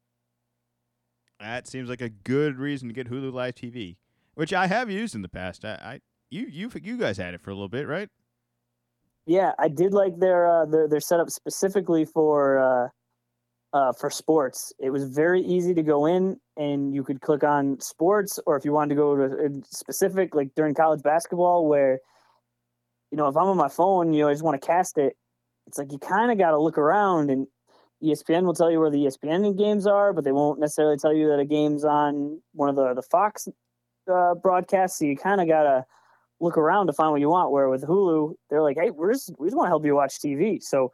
That 1.39 1.67
seems 1.67 1.89
like 1.89 2.01
a 2.01 2.09
good 2.09 2.57
reason 2.57 2.88
to 2.88 2.93
get 2.93 3.09
hulu 3.09 3.34
live 3.34 3.55
tv 3.55 3.97
which 4.36 4.53
i 4.53 4.67
have 4.67 4.89
used 4.89 5.15
in 5.15 5.21
the 5.21 5.29
past. 5.29 5.65
I, 5.65 5.73
I 5.73 5.99
you 6.29 6.47
you 6.49 6.71
you 6.81 6.97
guys 6.97 7.17
had 7.17 7.34
it 7.34 7.41
for 7.41 7.51
a 7.51 7.53
little 7.53 7.69
bit 7.69 7.88
right? 7.88 8.09
Yeah 9.25 9.53
i 9.59 9.67
did 9.67 9.93
like 9.93 10.19
their 10.19 10.47
uh 10.47 10.65
their, 10.65 10.88
their 10.88 10.99
setup 10.99 11.29
specifically 11.29 12.05
for 12.05 12.59
uh 12.59 12.88
uh, 13.74 13.91
for 13.91 14.09
sports. 14.09 14.71
It 14.80 14.91
was 14.91 15.03
very 15.03 15.41
easy 15.41 15.74
to 15.74 15.84
go 15.84 16.05
in 16.05 16.39
and 16.57 16.93
you 16.93 17.03
could 17.03 17.21
click 17.21 17.43
on 17.43 17.80
sports, 17.80 18.39
or 18.45 18.55
if 18.55 18.63
you 18.63 18.71
wanted 18.71 18.89
to 18.89 18.95
go 18.95 19.15
to 19.15 19.45
a 19.45 19.49
specific, 19.65 20.36
like 20.36 20.53
during 20.55 20.76
college 20.76 21.01
basketball, 21.01 21.67
where, 21.67 21.99
you 23.11 23.17
know, 23.17 23.28
if 23.28 23.36
I'm 23.36 23.47
on 23.47 23.57
my 23.57 23.69
phone, 23.69 24.13
you 24.13 24.21
know, 24.21 24.30
I 24.30 24.34
just 24.34 24.43
want 24.43 24.61
to 24.61 24.65
cast 24.65 24.97
it, 24.97 25.17
it's 25.67 25.78
like 25.78 25.91
you 25.91 25.97
kind 25.97 26.32
of 26.32 26.38
got 26.38 26.51
to 26.51 26.59
look 26.59 26.78
around 26.78 27.32
and 27.32 27.47
ESPN 28.03 28.43
will 28.43 28.53
tell 28.53 28.69
you 28.69 28.80
where 28.80 28.91
the 28.91 29.05
ESPN 29.05 29.57
games 29.57 29.88
are, 29.88 30.13
but 30.13 30.24
they 30.24 30.32
won't 30.32 30.59
necessarily 30.59 30.97
tell 30.97 31.13
you 31.13 31.30
that 31.30 31.39
a 31.39 31.45
game's 31.45 31.86
on 31.86 32.41
one 32.53 32.69
of 32.69 32.76
the, 32.76 32.93
the 32.93 33.01
Fox 33.01 33.47
uh, 34.11 34.36
broadcasts. 34.36 34.99
So 34.99 35.05
you 35.05 35.15
kind 35.15 35.41
of 35.41 35.47
got 35.47 35.63
to 35.63 35.86
look 36.39 36.57
around 36.57 36.88
to 36.88 36.93
find 36.93 37.11
what 37.11 37.21
you 37.21 37.30
want. 37.30 37.51
Where 37.51 37.69
with 37.69 37.84
Hulu, 37.84 38.34
they're 38.49 38.61
like, 38.61 38.78
hey, 38.78 38.91
we're 38.91 39.13
just, 39.13 39.32
we 39.39 39.47
just 39.47 39.55
want 39.55 39.67
to 39.67 39.71
help 39.71 39.86
you 39.86 39.95
watch 39.95 40.19
TV. 40.19 40.61
So, 40.61 40.91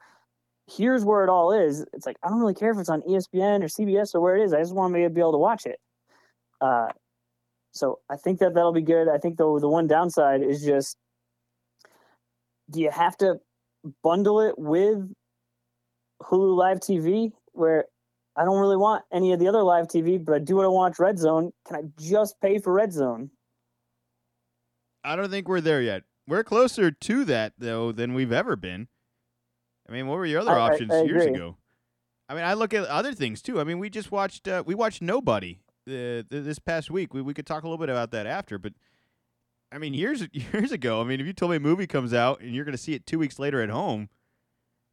here's 0.70 1.04
where 1.04 1.24
it 1.24 1.30
all 1.30 1.52
is. 1.52 1.86
It's 1.94 2.06
like 2.06 2.18
I 2.24 2.30
don't 2.30 2.40
really 2.40 2.54
care 2.54 2.72
if 2.72 2.78
it's 2.78 2.90
on 2.90 3.02
ESPN 3.02 3.64
or 3.64 3.68
CBS 3.68 4.14
or 4.14 4.22
where 4.22 4.38
it 4.38 4.44
is. 4.44 4.54
I 4.54 4.60
just 4.60 4.74
want 4.74 4.94
to 4.94 5.10
be 5.10 5.20
able 5.20 5.32
to 5.32 5.38
watch 5.38 5.66
it. 5.66 5.80
Uh, 6.62 6.90
so 7.72 8.00
I 8.10 8.16
think 8.16 8.40
that 8.40 8.54
that'll 8.54 8.74
be 8.74 8.82
good. 8.82 9.08
I 9.08 9.18
think 9.18 9.38
the 9.38 9.60
the 9.60 9.70
one 9.70 9.88
downside 9.88 10.42
is 10.42 10.64
just, 10.64 10.98
do 12.70 12.82
you 12.82 12.92
have 12.92 13.18
to 13.18 13.40
bundle 14.04 14.42
it 14.42 14.58
with 14.58 15.12
Hulu 16.24 16.56
Live 16.56 16.80
TV? 16.80 17.32
Where 17.54 17.86
I 18.36 18.46
don't 18.46 18.60
really 18.60 18.78
want 18.78 19.04
any 19.12 19.34
of 19.34 19.40
the 19.40 19.48
other 19.48 19.64
live 19.64 19.88
TV, 19.88 20.24
but 20.24 20.36
I 20.36 20.40
do 20.40 20.56
want 20.56 20.66
to 20.66 20.72
watch 20.72 21.00
Red 21.00 21.20
Zone. 21.20 21.52
Can 21.68 21.76
I 21.76 21.82
just 22.00 22.40
pay 22.42 22.58
for 22.60 22.72
Red 22.72 22.94
Zone? 22.94 23.32
I 25.04 25.16
don't 25.16 25.30
think 25.30 25.48
we're 25.48 25.62
there 25.62 25.82
yet. 25.82 26.04
We're 26.28 26.44
closer 26.44 26.92
to 26.92 27.26
that 27.26 27.54
though 27.58 27.92
than 27.92 28.14
we've 28.14 28.32
ever 28.32 28.56
been. 28.56 28.88
I 29.90 29.94
mean, 29.94 30.08
what 30.08 30.18
were 30.18 30.26
your 30.26 30.42
other 30.42 30.52
I, 30.52 30.72
options 30.72 30.92
I, 30.92 31.00
I 31.00 31.04
years 31.04 31.26
ago? 31.26 31.58
I 32.28 32.36
mean, 32.36 32.44
I 32.44 32.54
look 32.54 32.74
at 32.74 32.86
other 32.86 33.14
things 33.14 33.42
too. 33.42 33.60
I 33.60 33.64
mean, 33.64 33.80
we 33.80 33.90
just 33.90 34.12
watched 34.12 34.48
uh, 34.48 34.64
we 34.66 34.76
watched 34.76 35.02
Nobody 35.02 35.62
uh, 35.88 36.24
this 36.30 36.60
past 36.60 36.92
week. 36.92 37.14
We 37.14 37.22
we 37.22 37.34
could 37.34 37.48
talk 37.48 37.64
a 37.64 37.66
little 37.68 37.84
bit 37.84 37.90
about 37.90 38.12
that 38.12 38.28
after, 38.28 38.60
but 38.60 38.74
I 39.72 39.80
mean, 39.80 39.94
years 39.94 40.28
years 40.32 40.72
ago. 40.72 41.02
I 41.02 41.06
mean, 41.06 41.20
if 41.20 41.26
you 41.26 41.34
told 41.34 41.52
me 41.52 41.58
a 41.58 41.60
movie 41.60 41.88
comes 41.88 42.14
out 42.14 42.42
and 42.42 42.54
you're 42.54 42.66
going 42.66 42.78
to 42.78 42.82
see 42.82 42.94
it 42.94 43.06
two 43.06 43.18
weeks 43.18 43.40
later 43.40 43.62
at 43.62 43.70
home, 43.70 44.10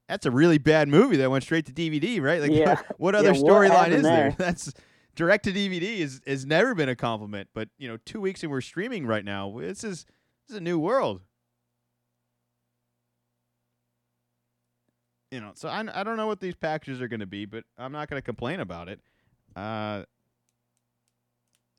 that's 0.08 0.24
a 0.24 0.30
really 0.30 0.58
bad 0.58 0.88
movie 0.88 1.16
that 1.16 1.30
went 1.30 1.44
straight 1.44 1.66
to 1.66 1.72
DVD, 1.72 2.20
right? 2.20 2.40
Like, 2.40 2.52
yeah. 2.52 2.80
what 2.96 3.14
other 3.14 3.32
yeah, 3.32 3.40
storyline 3.40 3.90
is 3.90 4.02
there? 4.02 4.30
there? 4.30 4.34
That's 4.38 4.72
direct 5.14 5.44
to 5.44 5.52
DVD 5.52 5.98
is 5.98 6.20
has 6.26 6.46
never 6.46 6.74
been 6.74 6.88
a 6.88 6.96
compliment, 6.96 7.48
but 7.54 7.68
you 7.78 7.88
know, 7.88 7.98
two 8.04 8.20
weeks 8.20 8.42
and 8.42 8.50
we're 8.50 8.60
streaming 8.60 9.06
right 9.06 9.24
now. 9.24 9.58
This 9.58 9.84
is 9.84 10.06
this 10.46 10.54
is 10.54 10.56
a 10.56 10.60
new 10.60 10.78
world. 10.78 11.20
You 15.30 15.40
know, 15.40 15.52
so 15.54 15.68
I, 15.68 15.84
I 15.92 16.04
don't 16.04 16.16
know 16.16 16.26
what 16.26 16.40
these 16.40 16.54
packages 16.54 17.00
are 17.00 17.08
going 17.08 17.20
to 17.20 17.26
be, 17.26 17.44
but 17.44 17.64
I'm 17.78 17.92
not 17.92 18.08
going 18.08 18.20
to 18.20 18.24
complain 18.24 18.60
about 18.60 18.88
it. 18.88 19.00
Uh, 19.54 20.04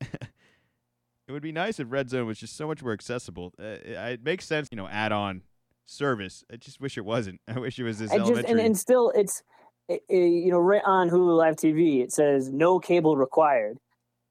it 0.00 1.30
would 1.30 1.42
be 1.42 1.52
nice 1.52 1.80
if 1.80 1.86
Red 1.90 2.10
Zone 2.10 2.26
was 2.26 2.38
just 2.38 2.56
so 2.56 2.66
much 2.66 2.82
more 2.82 2.92
accessible. 2.92 3.54
Uh, 3.58 3.64
it, 3.64 3.86
it, 3.86 4.24
makes 4.24 4.46
sense, 4.46 4.68
you 4.70 4.76
know, 4.76 4.88
add-on 4.88 5.42
service. 5.86 6.44
I 6.52 6.56
just 6.56 6.80
wish 6.80 6.98
it 6.98 7.04
wasn't. 7.04 7.40
I 7.48 7.58
wish 7.58 7.78
it 7.78 7.84
was 7.84 7.98
this 7.98 8.10
I 8.10 8.16
elementary. 8.16 8.42
Just, 8.42 8.52
and, 8.52 8.60
and 8.60 8.78
still, 8.78 9.12
it's 9.14 9.42
it, 9.88 10.02
you 10.08 10.50
know, 10.50 10.58
right 10.58 10.82
on 10.84 11.08
Hulu 11.08 11.36
Live 11.36 11.56
TV, 11.56 12.02
it 12.02 12.12
says 12.12 12.50
no 12.50 12.78
cable 12.78 13.16
required. 13.16 13.78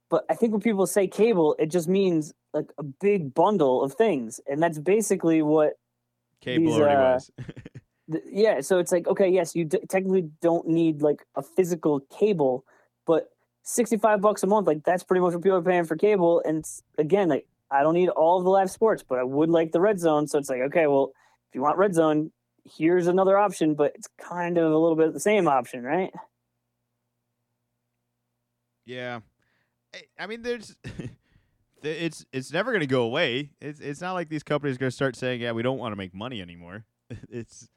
But 0.10 0.26
I 0.30 0.36
think 0.36 0.54
when 0.54 0.62
people 0.62 0.88
say 0.88 1.08
cable, 1.08 1.56
it 1.60 1.70
just 1.70 1.88
means 1.88 2.34
like 2.54 2.72
a 2.78 2.84
big 2.84 3.34
bundle 3.34 3.84
of 3.84 3.94
things, 3.94 4.40
and 4.48 4.62
that's 4.62 4.80
basically 4.80 5.42
what 5.42 5.74
cable 6.42 6.66
these, 6.66 6.76
already 6.76 6.96
uh, 6.96 7.14
was. 7.14 7.32
yeah 8.26 8.62
so 8.62 8.80
it's 8.80 8.92
like 8.92 9.08
okay 9.08 9.28
yes 9.28 9.56
you 9.56 9.66
d- 9.66 9.80
technically 9.90 10.30
don't 10.42 10.68
need 10.68 11.02
like 11.02 11.26
a 11.36 11.42
physical 11.42 12.00
cable 12.10 12.64
but 13.06 13.30
65 13.68 14.22
bucks 14.22 14.44
a 14.44 14.48
month, 14.48 14.66
like 14.66 14.84
that's 14.84 15.04
pretty 15.04 15.20
much 15.20 15.34
what 15.34 15.44
people 15.44 15.58
are 15.58 15.62
paying 15.62 15.84
for 15.84 15.98
cable. 15.98 16.42
And 16.46 16.66
again, 16.98 17.28
like 17.28 17.48
I 17.70 17.84
don't 17.84 17.96
need 17.96 18.08
all 18.08 18.38
of 18.38 18.46
the 18.46 18.50
live 18.50 18.72
sports, 18.72 19.04
but 19.08 19.20
I 19.20 19.24
would 19.24 19.50
like 19.50 19.74
the 19.74 19.82
red 19.82 20.00
zone. 20.00 20.26
So 20.28 20.40
it's 20.40 20.50
like, 20.50 20.62
okay, 20.62 20.88
well, 20.88 21.12
if 21.50 21.56
you 21.56 21.62
want 21.62 21.78
red 21.78 21.94
zone, 21.94 22.32
here's 22.64 23.08
another 23.08 23.38
option, 23.38 23.76
but 23.76 23.94
it's 23.96 24.08
kind 24.18 24.58
of 24.58 24.72
a 24.72 24.78
little 24.78 24.96
bit 24.96 25.14
the 25.14 25.20
same 25.20 25.50
option, 25.50 25.84
right? 25.84 26.12
Yeah, 28.86 29.20
I, 29.94 30.02
I 30.18 30.28
mean, 30.28 30.44
there's, 30.44 30.78
it's 31.84 32.26
it's 32.32 32.54
never 32.54 32.72
gonna 32.72 32.86
go 32.86 33.02
away. 33.02 33.50
It's 33.60 33.82
it's 33.82 34.00
not 34.00 34.14
like 34.14 34.30
these 34.30 34.44
companies 34.44 34.78
are 34.78 34.80
gonna 34.80 34.92
start 34.92 35.18
saying, 35.18 35.42
yeah, 35.42 35.52
we 35.52 35.62
don't 35.62 35.78
want 35.78 35.92
to 35.92 35.98
make 35.98 36.14
money 36.14 36.42
anymore. 36.42 36.86
it's 37.30 37.68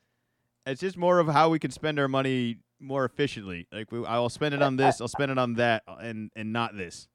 it's 0.70 0.80
just 0.80 0.96
more 0.96 1.18
of 1.18 1.28
how 1.28 1.50
we 1.50 1.58
can 1.58 1.70
spend 1.70 1.98
our 1.98 2.08
money 2.08 2.58
more 2.80 3.04
efficiently. 3.04 3.66
Like 3.72 3.92
we, 3.92 4.04
I'll 4.06 4.28
spend 4.28 4.54
it 4.54 4.62
on 4.62 4.76
this, 4.76 5.00
I'll 5.00 5.08
spend 5.08 5.30
it 5.30 5.38
on 5.38 5.54
that, 5.54 5.82
and 5.86 6.30
and 6.34 6.52
not 6.52 6.76
this. 6.76 7.08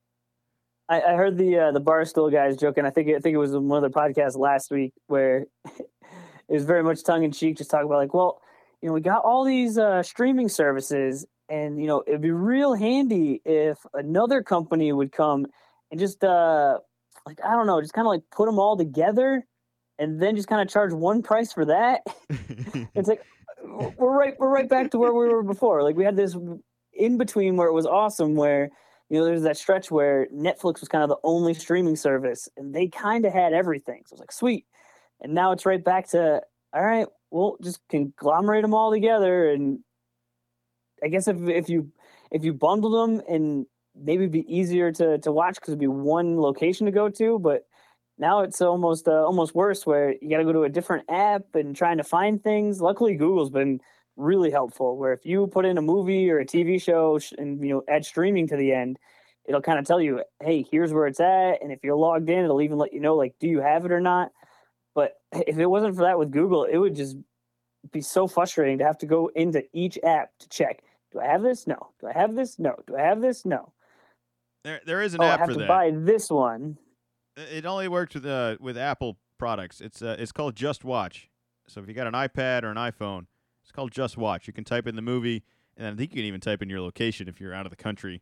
I, 0.87 1.01
I 1.01 1.13
heard 1.15 1.37
the 1.37 1.57
uh, 1.57 1.71
the 1.71 1.81
barstool 1.81 2.31
guys 2.31 2.57
joking. 2.57 2.85
I 2.85 2.89
think 2.89 3.09
I 3.09 3.19
think 3.19 3.33
it 3.33 3.37
was 3.37 3.51
one 3.51 3.83
of 3.83 3.91
the 3.91 3.97
podcasts 3.97 4.37
last 4.37 4.71
week 4.71 4.93
where 5.07 5.45
it 5.65 5.87
was 6.49 6.65
very 6.65 6.83
much 6.83 7.03
tongue 7.03 7.23
in 7.23 7.31
cheek, 7.31 7.57
just 7.57 7.71
talking 7.71 7.87
about 7.87 7.97
like, 7.97 8.13
well, 8.13 8.41
you 8.81 8.89
know, 8.89 8.93
we 8.93 9.01
got 9.01 9.23
all 9.23 9.43
these 9.43 9.77
uh, 9.77 10.03
streaming 10.03 10.49
services, 10.49 11.25
and 11.49 11.79
you 11.79 11.87
know, 11.87 12.03
it'd 12.05 12.21
be 12.21 12.31
real 12.31 12.75
handy 12.75 13.41
if 13.45 13.79
another 13.93 14.43
company 14.43 14.91
would 14.91 15.11
come 15.11 15.47
and 15.89 15.99
just 15.99 16.23
uh, 16.23 16.79
like 17.25 17.39
I 17.43 17.53
don't 17.53 17.67
know, 17.67 17.81
just 17.81 17.93
kind 17.93 18.05
of 18.05 18.11
like 18.11 18.23
put 18.31 18.45
them 18.45 18.59
all 18.59 18.77
together, 18.77 19.43
and 19.97 20.21
then 20.21 20.35
just 20.35 20.47
kind 20.47 20.61
of 20.61 20.71
charge 20.71 20.93
one 20.93 21.23
price 21.23 21.51
for 21.51 21.65
that. 21.65 22.01
it's 22.93 23.07
like 23.07 23.23
we're 23.97 24.17
right 24.17 24.33
we're 24.39 24.49
right 24.49 24.69
back 24.69 24.91
to 24.91 24.97
where 24.97 25.13
we 25.13 25.27
were 25.27 25.43
before. 25.43 25.83
Like 25.83 25.95
we 25.95 26.03
had 26.03 26.15
this 26.15 26.35
in 26.93 27.17
between 27.17 27.57
where 27.57 27.67
it 27.67 27.73
was 27.73 27.85
awesome 27.85 28.35
where 28.35 28.69
you 29.09 29.19
know 29.19 29.25
there's 29.25 29.43
that 29.43 29.57
stretch 29.57 29.91
where 29.91 30.27
Netflix 30.33 30.79
was 30.79 30.89
kind 30.89 31.03
of 31.03 31.09
the 31.09 31.17
only 31.23 31.53
streaming 31.53 31.95
service 31.95 32.47
and 32.57 32.73
they 32.73 32.87
kind 32.87 33.25
of 33.25 33.33
had 33.33 33.53
everything. 33.53 34.03
So 34.05 34.13
it 34.13 34.15
was 34.15 34.19
like 34.21 34.31
sweet. 34.31 34.65
And 35.21 35.33
now 35.33 35.51
it's 35.51 35.65
right 35.65 35.83
back 35.83 36.09
to 36.09 36.41
all 36.73 36.83
right, 36.83 37.07
we'll 37.31 37.57
just 37.61 37.79
conglomerate 37.89 38.63
them 38.63 38.73
all 38.73 38.91
together 38.91 39.49
and 39.51 39.79
I 41.03 41.07
guess 41.07 41.27
if 41.27 41.37
if 41.47 41.69
you 41.69 41.91
if 42.31 42.43
you 42.43 42.53
bundled 42.53 42.93
them 42.93 43.21
and 43.29 43.65
maybe 43.95 44.27
be 44.27 44.45
easier 44.53 44.91
to 44.91 45.17
to 45.19 45.31
watch 45.31 45.55
because 45.55 45.69
it'd 45.69 45.79
be 45.79 45.87
one 45.87 46.39
location 46.39 46.85
to 46.85 46.91
go 46.91 47.09
to, 47.09 47.39
but 47.39 47.65
now 48.17 48.41
it's 48.41 48.61
almost 48.61 49.07
uh, 49.07 49.23
almost 49.25 49.55
worse 49.55 49.85
where 49.85 50.15
you 50.21 50.29
got 50.29 50.37
to 50.37 50.45
go 50.45 50.53
to 50.53 50.63
a 50.63 50.69
different 50.69 51.05
app 51.09 51.43
and 51.53 51.75
trying 51.75 51.97
to 51.97 52.03
find 52.03 52.41
things. 52.43 52.81
Luckily, 52.81 53.15
Google's 53.15 53.49
been 53.49 53.79
really 54.15 54.51
helpful. 54.51 54.97
Where 54.97 55.13
if 55.13 55.25
you 55.25 55.47
put 55.47 55.65
in 55.65 55.77
a 55.77 55.81
movie 55.81 56.29
or 56.29 56.39
a 56.39 56.45
TV 56.45 56.81
show 56.81 57.19
and 57.37 57.61
you 57.61 57.73
know 57.73 57.83
add 57.89 58.05
streaming 58.05 58.47
to 58.47 58.57
the 58.57 58.71
end, 58.71 58.97
it'll 59.45 59.61
kind 59.61 59.79
of 59.79 59.85
tell 59.85 60.01
you, 60.01 60.23
hey, 60.41 60.65
here's 60.69 60.93
where 60.93 61.07
it's 61.07 61.19
at, 61.19 61.61
and 61.61 61.71
if 61.71 61.79
you're 61.83 61.95
logged 61.95 62.29
in, 62.29 62.45
it'll 62.45 62.61
even 62.61 62.77
let 62.77 62.93
you 62.93 62.99
know 62.99 63.15
like, 63.15 63.35
do 63.39 63.47
you 63.47 63.59
have 63.59 63.85
it 63.85 63.91
or 63.91 64.01
not. 64.01 64.31
But 64.93 65.13
if 65.31 65.57
it 65.57 65.67
wasn't 65.67 65.95
for 65.95 66.03
that 66.03 66.17
with 66.17 66.31
Google, 66.31 66.63
it 66.63 66.77
would 66.77 66.95
just 66.95 67.17
be 67.91 68.01
so 68.01 68.27
frustrating 68.27 68.79
to 68.79 68.85
have 68.85 68.97
to 68.99 69.05
go 69.05 69.29
into 69.35 69.63
each 69.73 69.99
app 70.03 70.29
to 70.39 70.49
check. 70.49 70.81
Do 71.11 71.19
I 71.19 71.27
have 71.27 71.43
this? 71.43 71.67
No. 71.67 71.91
Do 71.99 72.07
I 72.07 72.13
have 72.13 72.35
this? 72.35 72.57
No. 72.57 72.75
Do 72.87 72.95
I 72.95 73.01
have 73.01 73.21
this? 73.21 73.45
No. 73.45 73.73
there 74.63 74.81
there 74.85 75.01
is 75.01 75.13
an 75.13 75.21
oh, 75.21 75.25
I 75.25 75.37
have 75.37 75.47
for 75.47 75.53
to 75.53 75.59
that. 75.59 75.67
buy 75.67 75.91
this 75.93 76.29
one. 76.29 76.77
It 77.37 77.65
only 77.65 77.87
works 77.87 78.15
with 78.15 78.25
uh 78.25 78.57
with 78.59 78.77
Apple 78.77 79.17
products. 79.37 79.81
It's 79.81 80.01
uh 80.01 80.15
it's 80.19 80.31
called 80.31 80.55
Just 80.55 80.83
Watch. 80.83 81.29
So 81.67 81.81
if 81.81 81.87
you 81.87 81.93
got 81.93 82.07
an 82.07 82.13
iPad 82.13 82.63
or 82.63 82.69
an 82.69 82.77
iPhone, 82.77 83.25
it's 83.63 83.71
called 83.71 83.91
Just 83.91 84.17
Watch. 84.17 84.47
You 84.47 84.53
can 84.53 84.63
type 84.63 84.87
in 84.87 84.95
the 84.95 85.01
movie, 85.01 85.43
and 85.75 85.87
I 85.87 85.89
think 85.95 86.11
you 86.11 86.17
can 86.17 86.25
even 86.25 86.41
type 86.41 86.61
in 86.61 86.69
your 86.69 86.81
location 86.81 87.27
if 87.27 87.41
you're 87.41 87.53
out 87.53 87.65
of 87.65 87.71
the 87.71 87.75
country, 87.75 88.21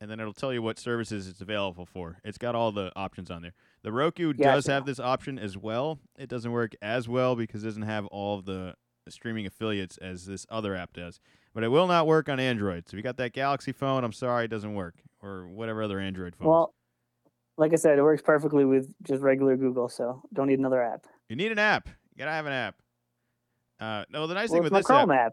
and 0.00 0.10
then 0.10 0.20
it'll 0.20 0.34
tell 0.34 0.52
you 0.52 0.62
what 0.62 0.78
services 0.78 1.26
it's 1.26 1.40
available 1.40 1.86
for. 1.86 2.18
It's 2.24 2.38
got 2.38 2.54
all 2.54 2.70
the 2.70 2.92
options 2.94 3.30
on 3.30 3.42
there. 3.42 3.54
The 3.82 3.92
Roku 3.92 4.32
does 4.32 4.66
have 4.66 4.84
this 4.86 5.00
option 5.00 5.38
as 5.38 5.56
well. 5.56 5.98
It 6.18 6.28
doesn't 6.28 6.52
work 6.52 6.74
as 6.82 7.08
well 7.08 7.34
because 7.34 7.64
it 7.64 7.68
doesn't 7.68 7.82
have 7.82 8.06
all 8.06 8.38
of 8.38 8.44
the 8.44 8.74
streaming 9.08 9.46
affiliates 9.46 9.96
as 9.98 10.26
this 10.26 10.46
other 10.50 10.76
app 10.76 10.92
does. 10.92 11.18
But 11.54 11.64
it 11.64 11.68
will 11.68 11.86
not 11.86 12.06
work 12.06 12.28
on 12.28 12.38
Android. 12.38 12.88
So 12.88 12.94
if 12.94 12.98
you 12.98 13.02
got 13.02 13.16
that 13.16 13.32
Galaxy 13.32 13.72
phone, 13.72 14.04
I'm 14.04 14.12
sorry, 14.12 14.44
it 14.44 14.48
doesn't 14.48 14.74
work, 14.74 14.94
or 15.20 15.46
whatever 15.48 15.82
other 15.82 15.98
Android 15.98 16.36
phones. 16.36 16.48
Well, 16.48 16.74
like 17.58 17.72
I 17.72 17.76
said, 17.76 17.98
it 17.98 18.02
works 18.02 18.22
perfectly 18.22 18.64
with 18.64 18.92
just 19.02 19.22
regular 19.22 19.56
Google, 19.56 19.88
so 19.88 20.22
don't 20.32 20.48
need 20.48 20.58
another 20.58 20.82
app. 20.82 21.06
You 21.28 21.36
need 21.36 21.52
an 21.52 21.58
app. 21.58 21.88
You 21.88 22.18
gotta 22.18 22.30
have 22.32 22.46
an 22.46 22.52
app. 22.52 22.76
Uh, 23.80 24.04
no, 24.10 24.26
the 24.26 24.34
nice 24.34 24.50
Well, 24.50 24.56
thing 24.56 24.64
with 24.64 24.72
this 24.72 24.86
Chrome 24.86 25.10
app, 25.10 25.26
app. 25.26 25.32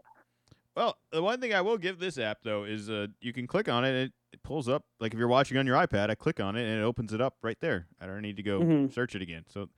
well, 0.76 0.96
the 1.12 1.22
one 1.22 1.40
thing 1.40 1.54
I 1.54 1.60
will 1.60 1.78
give 1.78 1.98
this 1.98 2.18
app 2.18 2.38
though 2.42 2.64
is 2.64 2.90
uh, 2.90 3.06
you 3.20 3.32
can 3.32 3.46
click 3.46 3.68
on 3.68 3.84
it. 3.84 3.88
And 3.88 3.96
it, 3.98 4.12
pulls 4.42 4.68
up 4.68 4.84
like 5.00 5.12
if 5.12 5.18
you're 5.18 5.28
watching 5.28 5.58
on 5.58 5.66
your 5.66 5.76
iPad. 5.76 6.10
I 6.10 6.14
click 6.14 6.40
on 6.40 6.56
it 6.56 6.62
and 6.62 6.80
it 6.80 6.84
opens 6.84 7.12
it 7.12 7.20
up 7.20 7.36
right 7.42 7.58
there. 7.60 7.86
I 8.00 8.06
don't 8.06 8.22
need 8.22 8.36
to 8.36 8.42
go 8.42 8.60
Mhm. 8.60 8.92
search 8.92 9.14
it 9.14 9.22
again. 9.22 9.44
So, 9.48 9.68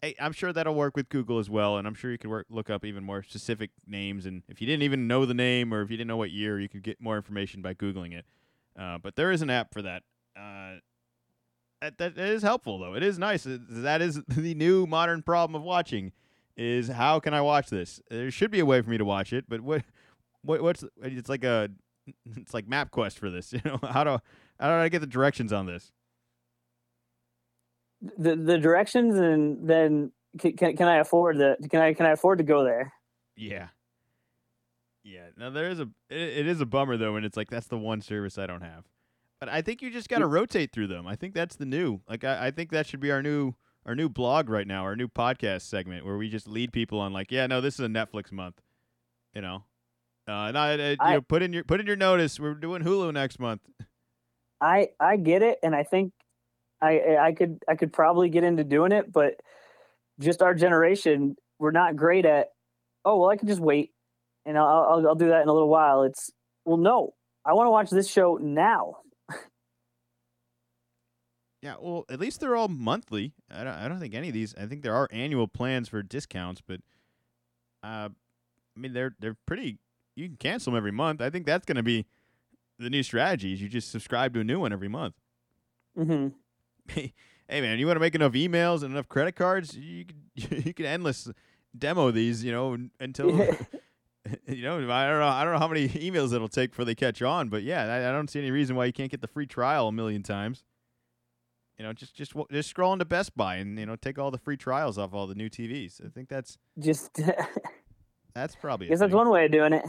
hey, 0.00 0.14
I'm 0.20 0.32
sure 0.32 0.52
that'll 0.52 0.74
work 0.74 0.96
with 0.96 1.08
Google 1.08 1.38
as 1.38 1.48
well, 1.48 1.78
and 1.78 1.86
I'm 1.86 1.94
sure 1.94 2.10
you 2.10 2.18
could 2.18 2.30
work 2.30 2.46
look 2.50 2.68
up 2.70 2.84
even 2.84 3.04
more 3.04 3.22
specific 3.22 3.70
names. 3.86 4.26
And 4.26 4.42
if 4.48 4.60
you 4.60 4.66
didn't 4.66 4.82
even 4.82 5.06
know 5.06 5.24
the 5.24 5.34
name 5.34 5.72
or 5.72 5.82
if 5.82 5.90
you 5.90 5.96
didn't 5.96 6.08
know 6.08 6.16
what 6.16 6.30
year, 6.30 6.58
you 6.58 6.68
could 6.68 6.82
get 6.82 7.00
more 7.00 7.16
information 7.16 7.62
by 7.62 7.74
googling 7.74 8.12
it. 8.12 8.26
Uh, 8.76 8.98
but 8.98 9.16
there 9.16 9.30
is 9.30 9.42
an 9.42 9.50
app 9.50 9.72
for 9.72 9.82
that. 9.82 10.02
Uh, 11.82 11.90
that, 11.98 12.14
that 12.14 12.28
is 12.28 12.42
helpful 12.42 12.78
though. 12.78 12.94
It 12.94 13.02
is 13.02 13.18
nice. 13.18 13.44
That 13.46 14.00
is 14.00 14.22
the 14.28 14.54
new 14.54 14.86
modern 14.86 15.22
problem 15.22 15.56
of 15.56 15.62
watching 15.62 16.12
is 16.56 16.88
how 16.88 17.18
can 17.18 17.34
I 17.34 17.40
watch 17.40 17.68
this? 17.68 18.00
There 18.08 18.30
should 18.30 18.50
be 18.50 18.60
a 18.60 18.66
way 18.66 18.80
for 18.82 18.90
me 18.90 18.98
to 18.98 19.04
watch 19.04 19.32
it, 19.32 19.46
but 19.48 19.60
what 19.60 19.82
what 20.42 20.62
what's 20.62 20.84
it's 21.02 21.28
like 21.28 21.44
a 21.44 21.70
it's 22.36 22.54
like 22.54 22.66
MapQuest 22.66 23.18
for 23.18 23.30
this, 23.30 23.52
you 23.52 23.60
know. 23.64 23.78
How 23.82 24.04
do 24.04 24.18
how 24.60 24.68
do 24.68 24.74
I 24.74 24.88
get 24.88 25.00
the 25.00 25.06
directions 25.06 25.52
on 25.52 25.66
this? 25.66 25.92
The 28.16 28.36
the 28.36 28.58
directions, 28.58 29.16
and 29.16 29.68
then 29.68 30.12
can, 30.38 30.56
can, 30.56 30.76
can 30.76 30.88
I 30.88 30.96
afford 30.96 31.38
the 31.38 31.56
can 31.68 31.80
I 31.80 31.94
can 31.94 32.06
I 32.06 32.10
afford 32.10 32.38
to 32.38 32.44
go 32.44 32.62
there? 32.62 32.92
Yeah. 33.36 33.68
Yeah. 35.04 35.26
Now 35.36 35.50
there 35.50 35.68
is 35.68 35.80
a 35.80 35.88
it, 36.10 36.20
it 36.20 36.46
is 36.46 36.60
a 36.60 36.66
bummer 36.66 36.96
though 36.96 37.14
when 37.14 37.24
it's 37.24 37.36
like 37.36 37.50
that's 37.50 37.66
the 37.66 37.78
one 37.78 38.00
service 38.02 38.38
I 38.38 38.46
don't 38.46 38.62
have. 38.62 38.84
But 39.42 39.48
I 39.48 39.60
think 39.60 39.82
you 39.82 39.90
just 39.90 40.08
got 40.08 40.20
to 40.20 40.28
rotate 40.28 40.70
through 40.70 40.86
them. 40.86 41.04
I 41.04 41.16
think 41.16 41.34
that's 41.34 41.56
the 41.56 41.66
new. 41.66 41.98
Like 42.08 42.22
I, 42.22 42.46
I 42.46 42.50
think 42.52 42.70
that 42.70 42.86
should 42.86 43.00
be 43.00 43.10
our 43.10 43.24
new 43.24 43.54
our 43.84 43.96
new 43.96 44.08
blog 44.08 44.48
right 44.48 44.68
now, 44.68 44.84
our 44.84 44.94
new 44.94 45.08
podcast 45.08 45.62
segment 45.62 46.06
where 46.06 46.16
we 46.16 46.28
just 46.28 46.46
lead 46.46 46.72
people 46.72 47.00
on 47.00 47.12
like, 47.12 47.32
yeah, 47.32 47.48
no, 47.48 47.60
this 47.60 47.74
is 47.74 47.80
a 47.80 47.88
Netflix 47.88 48.30
month. 48.30 48.62
You 49.34 49.42
know. 49.42 49.64
Uh, 50.28 50.46
and 50.46 50.56
I, 50.56 50.68
I, 50.74 50.90
you 50.90 50.96
I- 51.00 51.14
know, 51.14 51.22
put 51.22 51.42
in 51.42 51.52
your 51.52 51.64
put 51.64 51.80
in 51.80 51.88
your 51.88 51.96
notice. 51.96 52.38
We're 52.38 52.54
doing 52.54 52.84
Hulu 52.84 53.12
next 53.12 53.40
month. 53.40 53.62
I 54.60 54.90
I 55.00 55.16
get 55.16 55.42
it, 55.42 55.58
and 55.64 55.74
I 55.74 55.82
think 55.82 56.12
I 56.80 57.16
I 57.16 57.32
could 57.32 57.64
I 57.66 57.74
could 57.74 57.92
probably 57.92 58.28
get 58.28 58.44
into 58.44 58.62
doing 58.62 58.92
it, 58.92 59.12
but 59.12 59.40
just 60.20 60.40
our 60.40 60.54
generation, 60.54 61.34
we're 61.58 61.72
not 61.72 61.96
great 61.96 62.26
at. 62.26 62.50
Oh 63.04 63.18
well, 63.18 63.30
I 63.30 63.36
can 63.36 63.48
just 63.48 63.58
wait, 63.60 63.90
and 64.46 64.56
I'll 64.56 64.86
I'll, 64.88 65.08
I'll 65.08 65.14
do 65.16 65.30
that 65.30 65.42
in 65.42 65.48
a 65.48 65.52
little 65.52 65.68
while. 65.68 66.04
It's 66.04 66.30
well, 66.64 66.76
no, 66.76 67.14
I 67.44 67.54
want 67.54 67.66
to 67.66 67.72
watch 67.72 67.90
this 67.90 68.08
show 68.08 68.38
now. 68.40 68.98
Yeah, 71.62 71.76
well, 71.80 72.04
at 72.10 72.18
least 72.18 72.40
they're 72.40 72.56
all 72.56 72.66
monthly. 72.66 73.32
I 73.48 73.62
don't, 73.62 73.74
I 73.74 73.86
don't 73.88 74.00
think 74.00 74.14
any 74.14 74.28
of 74.28 74.34
these. 74.34 74.52
I 74.60 74.66
think 74.66 74.82
there 74.82 74.94
are 74.94 75.08
annual 75.12 75.46
plans 75.46 75.88
for 75.88 76.02
discounts, 76.02 76.60
but 76.60 76.80
uh, 77.84 78.08
I 78.76 78.80
mean 78.80 78.92
they're 78.92 79.14
they're 79.20 79.36
pretty. 79.46 79.78
You 80.16 80.26
can 80.28 80.36
cancel 80.36 80.72
them 80.72 80.78
every 80.78 80.90
month. 80.90 81.22
I 81.22 81.30
think 81.30 81.46
that's 81.46 81.64
going 81.64 81.76
to 81.76 81.82
be 81.82 82.04
the 82.80 82.90
new 82.90 83.04
strategy. 83.04 83.52
Is 83.52 83.62
you 83.62 83.68
just 83.68 83.92
subscribe 83.92 84.34
to 84.34 84.40
a 84.40 84.44
new 84.44 84.58
one 84.58 84.72
every 84.72 84.88
month. 84.88 85.14
Mm-hmm. 85.96 86.28
hey 86.88 87.12
man, 87.48 87.78
you 87.78 87.86
want 87.86 87.96
to 87.96 88.00
make 88.00 88.16
enough 88.16 88.32
emails 88.32 88.82
and 88.82 88.92
enough 88.92 89.08
credit 89.08 89.36
cards? 89.36 89.76
You 89.76 90.04
can 90.04 90.22
you 90.66 90.74
can 90.74 90.84
endless 90.84 91.30
demo 91.78 92.10
these. 92.10 92.42
You 92.42 92.50
know 92.50 92.72
un- 92.72 92.90
until 92.98 93.30
you 94.48 94.62
know 94.62 94.78
I 94.90 95.06
don't 95.06 95.20
know 95.20 95.28
I 95.28 95.44
don't 95.44 95.52
know 95.52 95.60
how 95.60 95.68
many 95.68 95.88
emails 95.90 96.32
it'll 96.32 96.48
take 96.48 96.70
before 96.70 96.84
they 96.86 96.96
catch 96.96 97.22
on. 97.22 97.50
But 97.50 97.62
yeah, 97.62 97.84
I, 97.84 98.08
I 98.08 98.12
don't 98.12 98.28
see 98.28 98.40
any 98.40 98.50
reason 98.50 98.74
why 98.74 98.86
you 98.86 98.92
can't 98.92 99.12
get 99.12 99.20
the 99.20 99.28
free 99.28 99.46
trial 99.46 99.86
a 99.86 99.92
million 99.92 100.24
times. 100.24 100.64
You 101.82 101.88
know, 101.88 101.92
just 101.92 102.14
just 102.14 102.32
just 102.52 102.70
scroll 102.70 102.92
into 102.92 103.04
Best 103.04 103.36
Buy 103.36 103.56
and 103.56 103.76
you 103.76 103.84
know 103.84 103.96
take 103.96 104.16
all 104.16 104.30
the 104.30 104.38
free 104.38 104.56
trials 104.56 104.98
off 104.98 105.12
all 105.12 105.26
the 105.26 105.34
new 105.34 105.50
TVs. 105.50 106.00
I 106.00 106.10
think 106.10 106.28
that's 106.28 106.56
Just 106.78 107.20
that's 108.34 108.54
probably. 108.54 108.86
a 108.86 108.90
guess 108.90 109.00
that's 109.00 109.12
one 109.12 109.28
way 109.30 109.46
of 109.46 109.50
doing 109.50 109.72
it. 109.72 109.84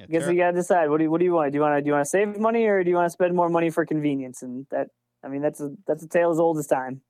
Yeah, 0.00 0.06
guess 0.06 0.22
Tara- 0.22 0.32
you 0.32 0.40
gotta 0.40 0.56
decide. 0.56 0.88
What 0.88 0.96
do 0.96 1.04
you 1.04 1.10
What 1.10 1.18
do 1.18 1.26
you 1.26 1.34
want? 1.34 1.52
Do 1.52 1.56
you 1.56 1.60
want 1.60 1.76
to 1.76 1.82
Do 1.82 1.88
you 1.88 1.92
want 1.92 2.06
to 2.06 2.08
save 2.08 2.38
money 2.38 2.64
or 2.64 2.82
do 2.82 2.88
you 2.88 2.96
want 2.96 3.04
to 3.04 3.10
spend 3.10 3.36
more 3.36 3.50
money 3.50 3.68
for 3.68 3.84
convenience? 3.84 4.40
And 4.42 4.66
that, 4.70 4.88
I 5.22 5.28
mean, 5.28 5.42
that's 5.42 5.60
a 5.60 5.74
that's 5.86 6.02
a 6.02 6.08
tale 6.08 6.30
as 6.30 6.40
old 6.40 6.56
as 6.56 6.66
time. 6.66 7.02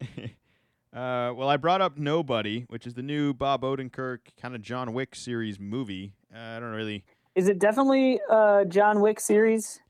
uh, 0.02 1.34
well, 1.34 1.48
I 1.48 1.56
brought 1.56 1.80
up 1.80 1.98
Nobody, 1.98 2.64
which 2.68 2.86
is 2.86 2.94
the 2.94 3.02
new 3.02 3.34
Bob 3.34 3.62
Odenkirk 3.62 4.18
kind 4.40 4.54
of 4.54 4.62
John 4.62 4.92
Wick 4.92 5.16
series 5.16 5.58
movie. 5.58 6.12
Uh, 6.32 6.38
I 6.38 6.60
don't 6.60 6.70
really. 6.70 7.02
Is 7.34 7.48
it 7.48 7.58
definitely 7.58 8.20
a 8.30 8.64
John 8.68 9.00
Wick 9.00 9.18
series? 9.18 9.80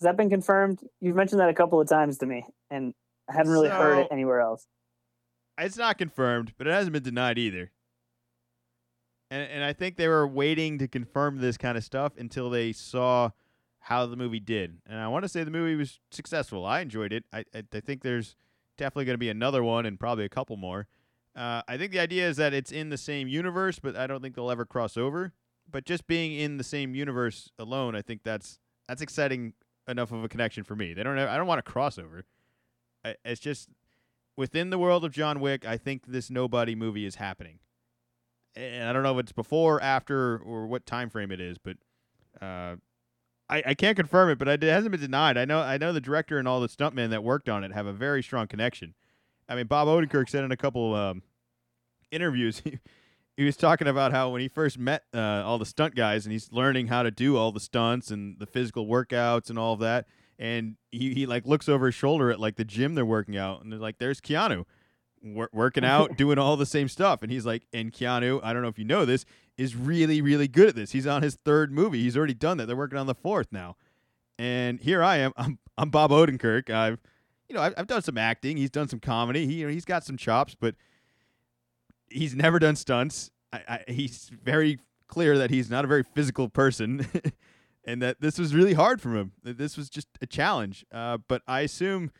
Has 0.00 0.04
that 0.04 0.16
been 0.16 0.30
confirmed? 0.30 0.80
You've 1.00 1.16
mentioned 1.16 1.42
that 1.42 1.50
a 1.50 1.54
couple 1.54 1.78
of 1.80 1.86
times 1.86 2.16
to 2.18 2.26
me, 2.26 2.46
and 2.70 2.94
I 3.28 3.34
haven't 3.34 3.52
really 3.52 3.68
heard 3.68 3.98
it 3.98 4.08
anywhere 4.10 4.40
else. 4.40 4.66
It's 5.58 5.76
not 5.76 5.98
confirmed, 5.98 6.54
but 6.56 6.66
it 6.66 6.70
hasn't 6.70 6.92
been 6.92 7.02
denied 7.02 7.38
either. 7.38 7.72
And 9.30 9.50
and 9.50 9.64
I 9.64 9.72
think 9.72 9.96
they 9.96 10.08
were 10.08 10.26
waiting 10.26 10.78
to 10.78 10.88
confirm 10.88 11.38
this 11.38 11.56
kind 11.56 11.76
of 11.76 11.84
stuff 11.84 12.12
until 12.16 12.48
they 12.50 12.72
saw 12.72 13.30
how 13.80 14.06
the 14.06 14.16
movie 14.16 14.40
did, 14.40 14.78
and 14.86 14.98
I 14.98 15.08
want 15.08 15.24
to 15.24 15.28
say 15.28 15.44
the 15.44 15.50
movie 15.50 15.76
was 15.76 16.00
successful. 16.10 16.64
I 16.64 16.80
enjoyed 16.80 17.12
it. 17.12 17.24
I 17.32 17.44
I, 17.54 17.62
I 17.72 17.80
think 17.80 18.02
there's 18.02 18.36
definitely 18.76 19.04
going 19.04 19.14
to 19.14 19.18
be 19.18 19.28
another 19.28 19.62
one 19.62 19.84
and 19.84 19.98
probably 19.98 20.24
a 20.24 20.28
couple 20.28 20.56
more. 20.56 20.86
Uh, 21.36 21.62
I 21.68 21.76
think 21.76 21.92
the 21.92 22.00
idea 22.00 22.28
is 22.28 22.36
that 22.38 22.54
it's 22.54 22.72
in 22.72 22.88
the 22.88 22.96
same 22.96 23.28
universe, 23.28 23.78
but 23.78 23.94
I 23.94 24.06
don't 24.06 24.22
think 24.22 24.34
they'll 24.34 24.50
ever 24.50 24.64
cross 24.64 24.96
over. 24.96 25.32
But 25.70 25.84
just 25.84 26.06
being 26.06 26.32
in 26.32 26.56
the 26.56 26.64
same 26.64 26.94
universe 26.94 27.50
alone, 27.58 27.94
I 27.94 28.02
think 28.02 28.22
that's 28.24 28.58
that's 28.88 29.02
exciting 29.02 29.52
enough 29.86 30.12
of 30.12 30.24
a 30.24 30.28
connection 30.28 30.64
for 30.64 30.74
me. 30.74 30.94
They 30.94 31.02
don't. 31.02 31.16
Have, 31.16 31.28
I 31.28 31.36
don't 31.36 31.46
want 31.46 31.60
a 31.60 31.70
crossover. 31.70 32.22
It's 33.04 33.40
just 33.40 33.68
within 34.36 34.70
the 34.70 34.78
world 34.78 35.04
of 35.04 35.12
John 35.12 35.40
Wick. 35.40 35.66
I 35.66 35.76
think 35.76 36.06
this 36.06 36.30
Nobody 36.30 36.74
movie 36.74 37.04
is 37.04 37.16
happening, 37.16 37.58
and 38.56 38.88
I 38.88 38.92
don't 38.92 39.02
know 39.02 39.18
if 39.18 39.24
it's 39.24 39.32
before, 39.32 39.82
after, 39.82 40.38
or 40.38 40.66
what 40.66 40.86
time 40.86 41.10
frame 41.10 41.30
it 41.30 41.40
is, 41.40 41.58
but 41.58 41.76
uh, 42.40 42.76
I, 43.48 43.62
I 43.66 43.74
can't 43.74 43.96
confirm 43.96 44.30
it. 44.30 44.38
But 44.38 44.48
it 44.48 44.62
hasn't 44.62 44.92
been 44.92 45.00
denied. 45.00 45.36
I 45.36 45.44
know. 45.44 45.60
I 45.60 45.78
know 45.78 45.92
the 45.92 46.00
director 46.00 46.38
and 46.38 46.46
all 46.46 46.60
the 46.60 46.68
stuntmen 46.68 47.10
that 47.10 47.24
worked 47.24 47.48
on 47.48 47.64
it 47.64 47.72
have 47.72 47.86
a 47.86 47.92
very 47.92 48.22
strong 48.22 48.46
connection. 48.46 48.94
I 49.48 49.54
mean, 49.54 49.66
Bob 49.66 49.88
Odenkirk 49.88 50.28
said 50.28 50.44
in 50.44 50.52
a 50.52 50.56
couple 50.56 50.94
um, 50.94 51.22
interviews. 52.10 52.62
He, 53.38 53.44
he 53.44 53.44
was 53.44 53.56
talking 53.56 53.86
about 53.86 54.10
how 54.10 54.30
when 54.30 54.40
he 54.40 54.48
first 54.48 54.80
met 54.80 55.04
uh, 55.14 55.44
all 55.46 55.58
the 55.58 55.64
stunt 55.64 55.94
guys 55.94 56.26
and 56.26 56.32
he's 56.32 56.50
learning 56.50 56.88
how 56.88 57.04
to 57.04 57.12
do 57.12 57.36
all 57.36 57.52
the 57.52 57.60
stunts 57.60 58.10
and 58.10 58.36
the 58.40 58.46
physical 58.46 58.88
workouts 58.88 59.48
and 59.48 59.56
all 59.56 59.74
of 59.74 59.78
that 59.78 60.06
and 60.38 60.76
he, 60.90 61.14
he 61.14 61.26
like 61.26 61.46
looks 61.46 61.68
over 61.68 61.86
his 61.86 61.94
shoulder 61.94 62.30
at 62.30 62.40
like 62.40 62.56
the 62.56 62.64
gym 62.64 62.94
they're 62.94 63.04
working 63.04 63.36
out 63.36 63.62
and 63.62 63.72
they're 63.72 63.78
like 63.78 63.98
there's 63.98 64.20
Keanu 64.20 64.64
wor- 65.22 65.50
working 65.52 65.84
out 65.84 66.16
doing 66.16 66.38
all 66.38 66.56
the 66.56 66.66
same 66.66 66.88
stuff. 66.88 67.22
And 67.22 67.30
he's 67.30 67.46
like 67.46 67.66
and 67.72 67.92
Keanu 67.92 68.40
i 68.42 68.52
don't 68.52 68.62
know 68.62 68.68
if 68.68 68.78
you 68.78 68.84
know 68.84 69.04
this 69.04 69.24
is 69.56 69.74
really 69.74 70.20
really 70.20 70.48
good 70.48 70.68
at 70.68 70.74
this. 70.74 70.92
He's 70.92 71.06
on 71.06 71.22
his 71.22 71.36
third 71.44 71.72
movie. 71.72 72.02
He's 72.02 72.16
already 72.16 72.34
done 72.34 72.58
that. 72.58 72.66
They're 72.66 72.76
working 72.76 72.98
on 72.98 73.06
the 73.06 73.14
fourth 73.14 73.48
now. 73.52 73.76
And 74.38 74.80
here 74.80 75.02
i 75.02 75.16
am. 75.16 75.32
I'm, 75.36 75.58
I'm 75.76 75.90
Bob 75.90 76.10
Odenkirk. 76.10 76.70
I've 76.70 77.00
you 77.48 77.54
know 77.54 77.62
I've, 77.62 77.74
I've 77.76 77.86
done 77.86 78.02
some 78.02 78.18
acting. 78.18 78.56
He's 78.56 78.70
done 78.70 78.88
some 78.88 79.00
comedy. 79.00 79.46
He, 79.46 79.54
you 79.54 79.66
know, 79.66 79.72
he's 79.72 79.84
got 79.84 80.04
some 80.04 80.16
chops 80.16 80.54
but 80.58 80.74
he's 82.10 82.34
never 82.34 82.58
done 82.58 82.76
stunts. 82.76 83.30
I, 83.52 83.60
I, 83.68 83.92
he's 83.92 84.30
very 84.42 84.78
clear 85.08 85.38
that 85.38 85.50
he's 85.50 85.70
not 85.70 85.84
a 85.84 85.88
very 85.88 86.02
physical 86.02 86.48
person, 86.48 87.06
and 87.88 88.02
that 88.02 88.20
this 88.20 88.38
was 88.38 88.54
really 88.54 88.74
hard 88.74 89.00
for 89.00 89.16
him. 89.16 89.32
That 89.42 89.56
this 89.56 89.78
was 89.78 89.88
just 89.88 90.08
a 90.20 90.26
challenge. 90.26 90.84
Uh, 90.92 91.16
but 91.26 91.40
I 91.48 91.60
assume 91.60 92.10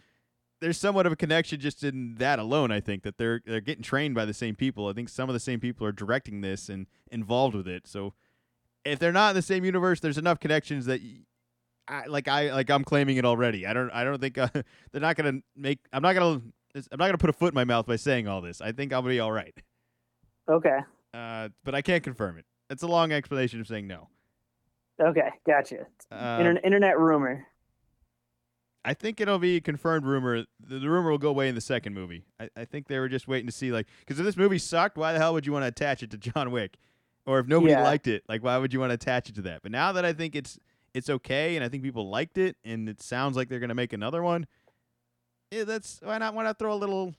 there's 0.62 0.78
somewhat 0.78 1.04
of 1.04 1.12
a 1.12 1.16
connection 1.16 1.60
just 1.60 1.84
in 1.84 2.14
that 2.14 2.38
alone. 2.38 2.72
I 2.72 2.80
think 2.80 3.02
that 3.02 3.18
they're 3.18 3.42
they're 3.44 3.60
getting 3.60 3.82
trained 3.82 4.14
by 4.14 4.24
the 4.24 4.32
same 4.32 4.56
people. 4.56 4.88
I 4.88 4.94
think 4.94 5.10
some 5.10 5.28
of 5.28 5.34
the 5.34 5.40
same 5.40 5.60
people 5.60 5.86
are 5.86 5.92
directing 5.92 6.40
this 6.40 6.70
and 6.70 6.86
involved 7.12 7.54
with 7.54 7.68
it. 7.68 7.86
So 7.86 8.14
if 8.82 8.98
they're 8.98 9.12
not 9.12 9.30
in 9.30 9.36
the 9.36 9.42
same 9.42 9.62
universe, 9.62 10.00
there's 10.00 10.18
enough 10.18 10.40
connections 10.40 10.86
that. 10.86 11.00
I, 11.90 12.04
like 12.04 12.28
I 12.28 12.52
like 12.52 12.68
I'm 12.68 12.84
claiming 12.84 13.16
it 13.16 13.24
already. 13.24 13.66
I 13.66 13.72
don't 13.72 13.90
I 13.90 14.04
don't 14.04 14.20
think 14.20 14.36
uh, 14.38 14.48
they're 14.92 15.00
not 15.00 15.16
gonna 15.16 15.40
make. 15.54 15.80
I'm 15.92 16.02
not 16.02 16.14
gonna 16.14 16.40
I'm 16.74 16.98
not 16.98 17.06
gonna 17.06 17.18
put 17.18 17.30
a 17.30 17.34
foot 17.34 17.52
in 17.52 17.54
my 17.54 17.64
mouth 17.64 17.86
by 17.86 17.96
saying 17.96 18.26
all 18.26 18.40
this. 18.40 18.60
I 18.60 18.72
think 18.72 18.92
I'll 18.92 19.02
be 19.02 19.20
all 19.20 19.32
right. 19.32 19.54
Okay. 20.50 20.78
Uh, 21.14 21.48
but 21.64 21.74
I 21.74 21.80
can't 21.80 22.02
confirm 22.02 22.38
it. 22.38 22.44
It's 22.68 22.82
a 22.82 22.86
long 22.86 23.12
explanation 23.12 23.60
of 23.60 23.66
saying 23.66 23.86
no. 23.86 24.08
Okay, 25.00 25.30
gotcha. 25.46 25.86
Uh, 26.10 26.36
Inter- 26.40 26.60
internet 26.64 26.98
rumor. 26.98 27.46
I 28.84 28.94
think 28.94 29.20
it'll 29.20 29.38
be 29.38 29.56
a 29.56 29.60
confirmed 29.60 30.06
rumor. 30.06 30.44
The, 30.60 30.78
the 30.78 30.88
rumor 30.88 31.10
will 31.10 31.18
go 31.18 31.28
away 31.28 31.48
in 31.48 31.54
the 31.54 31.60
second 31.60 31.94
movie. 31.94 32.24
I, 32.40 32.48
I 32.56 32.64
think 32.64 32.88
they 32.88 32.98
were 32.98 33.08
just 33.08 33.28
waiting 33.28 33.46
to 33.46 33.52
see, 33.52 33.70
like, 33.70 33.86
because 34.00 34.18
if 34.18 34.24
this 34.24 34.36
movie 34.36 34.58
sucked, 34.58 34.96
why 34.96 35.12
the 35.12 35.18
hell 35.18 35.34
would 35.34 35.44
you 35.46 35.52
want 35.52 35.64
to 35.64 35.68
attach 35.68 36.02
it 36.02 36.10
to 36.12 36.16
John 36.16 36.50
Wick? 36.50 36.76
Or 37.26 37.38
if 37.38 37.46
nobody 37.46 37.72
Yeah. 37.72 37.82
liked 37.82 38.06
it, 38.06 38.22
like, 38.28 38.42
why 38.42 38.56
would 38.56 38.72
you 38.72 38.80
want 38.80 38.90
to 38.90 38.94
attach 38.94 39.28
it 39.28 39.34
to 39.34 39.42
that? 39.42 39.62
But 39.62 39.72
now 39.72 39.92
that 39.92 40.04
I 40.04 40.12
think 40.12 40.34
it's 40.34 40.58
it's 40.94 41.10
okay, 41.10 41.54
and 41.54 41.64
I 41.64 41.68
think 41.68 41.82
people 41.82 42.08
liked 42.08 42.38
it, 42.38 42.56
and 42.64 42.88
it 42.88 43.02
sounds 43.02 43.36
like 43.36 43.48
they're 43.50 43.60
gonna 43.60 43.74
make 43.74 43.92
another 43.92 44.22
one. 44.22 44.46
Yeah, 45.50 45.64
that's 45.64 46.00
why 46.02 46.16
not? 46.16 46.32
Why 46.34 46.44
not 46.44 46.58
throw 46.58 46.72
a 46.72 46.76
little 46.76 47.14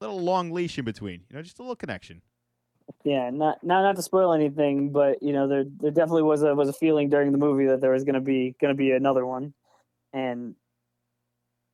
little 0.00 0.20
long 0.20 0.50
leash 0.50 0.76
in 0.78 0.84
between? 0.84 1.20
You 1.30 1.36
know, 1.36 1.42
just 1.42 1.60
a 1.60 1.62
little 1.62 1.76
connection. 1.76 2.22
Yeah, 3.04 3.30
not 3.30 3.62
not 3.64 3.82
not 3.82 3.96
to 3.96 4.02
spoil 4.02 4.32
anything, 4.32 4.90
but 4.90 5.22
you 5.22 5.32
know 5.32 5.48
there 5.48 5.64
there 5.64 5.90
definitely 5.90 6.22
was 6.22 6.42
a 6.42 6.54
was 6.54 6.68
a 6.68 6.72
feeling 6.72 7.08
during 7.08 7.32
the 7.32 7.38
movie 7.38 7.66
that 7.66 7.80
there 7.80 7.90
was 7.90 8.04
gonna 8.04 8.20
be 8.20 8.54
gonna 8.60 8.74
be 8.74 8.92
another 8.92 9.26
one, 9.26 9.54
and 10.12 10.54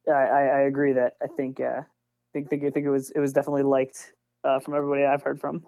I 0.08 0.12
I, 0.12 0.42
I 0.42 0.60
agree 0.62 0.94
that 0.94 1.14
I 1.22 1.26
think 1.26 1.60
uh 1.60 1.82
think 2.32 2.48
think 2.48 2.64
I 2.64 2.70
think 2.70 2.86
it 2.86 2.90
was 2.90 3.10
it 3.10 3.20
was 3.20 3.32
definitely 3.32 3.62
liked 3.62 4.12
uh, 4.44 4.60
from 4.60 4.74
everybody 4.74 5.04
I've 5.04 5.22
heard 5.22 5.40
from. 5.40 5.64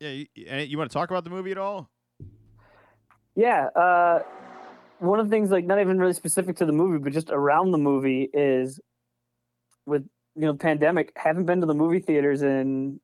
Yeah, 0.00 0.10
you, 0.10 0.26
you 0.34 0.78
want 0.78 0.90
to 0.90 0.94
talk 0.94 1.10
about 1.10 1.24
the 1.24 1.30
movie 1.30 1.50
at 1.50 1.58
all? 1.58 1.90
Yeah, 3.34 3.66
uh, 3.76 4.20
one 4.98 5.20
of 5.20 5.28
the 5.28 5.30
things 5.30 5.50
like 5.50 5.64
not 5.64 5.80
even 5.80 5.98
really 5.98 6.14
specific 6.14 6.56
to 6.56 6.66
the 6.66 6.72
movie, 6.72 6.98
but 6.98 7.12
just 7.12 7.30
around 7.30 7.70
the 7.70 7.78
movie 7.78 8.28
is 8.32 8.80
with 9.86 10.06
you 10.34 10.42
know 10.42 10.54
pandemic. 10.54 11.12
Haven't 11.16 11.46
been 11.46 11.60
to 11.60 11.66
the 11.66 11.74
movie 11.74 12.00
theaters 12.00 12.42
in 12.42 13.00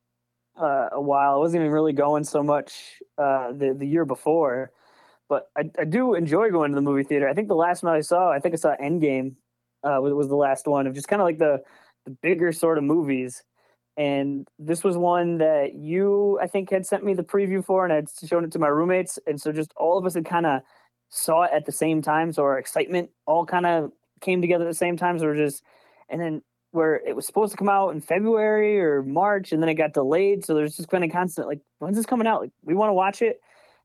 uh, 0.61 0.89
a 0.93 1.01
while. 1.01 1.35
I 1.35 1.39
wasn't 1.39 1.63
even 1.63 1.73
really 1.73 1.93
going 1.93 2.25
so 2.25 2.43
much 2.43 3.01
uh, 3.19 3.53
the 3.53 3.75
the 3.79 3.87
year 3.87 4.05
before, 4.05 4.73
but 5.29 5.51
I, 5.57 5.71
I 5.79 5.85
do 5.85 6.15
enjoy 6.15 6.51
going 6.51 6.71
to 6.73 6.75
the 6.75 6.83
movie 6.83 7.05
theater. 7.05 7.29
I 7.29 7.35
think 7.35 7.49
the 7.49 7.55
last 7.55 7.83
one 7.83 7.95
I 7.95 8.01
saw, 8.01 8.31
I 8.31 8.39
think 8.39 8.55
I 8.55 8.59
saw 8.59 8.75
Endgame, 8.77 9.35
uh, 9.83 9.99
was, 10.01 10.13
was 10.15 10.29
the 10.29 10.37
last 10.37 10.67
one 10.67 10.87
of 10.87 10.95
just 10.95 11.09
kind 11.09 11.23
of 11.23 11.27
like 11.27 11.39
the 11.39 11.63
the 12.05 12.11
bigger 12.23 12.53
sort 12.53 12.79
of 12.79 12.85
movies. 12.85 13.43
And 13.99 14.47
this 14.59 14.85
was 14.85 14.99
one 14.99 15.39
that 15.39 15.75
you, 15.75 16.39
I 16.43 16.47
think, 16.47 16.71
had 16.71 16.85
sent 16.85 17.03
me 17.03 17.15
the 17.15 17.23
preview 17.23 17.65
for, 17.65 17.83
and 17.85 17.93
I'd 17.93 18.09
shown 18.29 18.45
it 18.45 18.53
to 18.53 18.59
my 18.59 18.69
roommates. 18.69 19.19
And 19.27 19.41
so 19.41 19.53
just 19.53 19.73
all 19.75 19.97
of 19.97 20.05
us 20.05 20.13
had 20.15 20.27
kind 20.27 20.45
of 20.45 20.61
saw 21.09 21.45
it 21.45 21.51
at 21.55 21.65
the 21.65 21.73
same 21.73 22.03
time. 22.03 22.31
So 22.31 22.43
our 22.43 22.59
excitement 22.59 23.09
all 23.25 23.47
kind 23.47 23.65
of 23.65 23.93
came 24.21 24.43
together 24.43 24.65
at 24.65 24.69
the 24.69 24.75
same 24.75 24.99
time. 24.99 25.19
So 25.19 25.25
we're 25.25 25.37
just, 25.37 25.63
and 26.11 26.21
then 26.21 26.43
where 26.77 26.97
it 26.97 27.17
was 27.17 27.27
supposed 27.27 27.53
to 27.53 27.57
come 27.57 27.71
out 27.71 27.95
in 27.95 28.03
February 28.03 28.79
or 28.79 29.03
March, 29.03 29.51
and 29.51 29.63
then 29.63 29.71
it 29.71 29.75
got 29.75 29.95
delayed. 29.95 30.45
So 30.45 30.55
there's 30.55 30.77
just 30.77 30.91
been 30.91 31.03
a 31.03 31.09
constant 31.09 31.49
like, 31.49 31.61
when's 31.79 31.97
this 31.97 32.05
coming 32.05 32.27
out? 32.27 32.43
Like, 32.43 32.53
we 32.63 32.75
want 32.75 32.91
to 32.91 32.95
watch 32.95 33.23
it, 33.23 33.41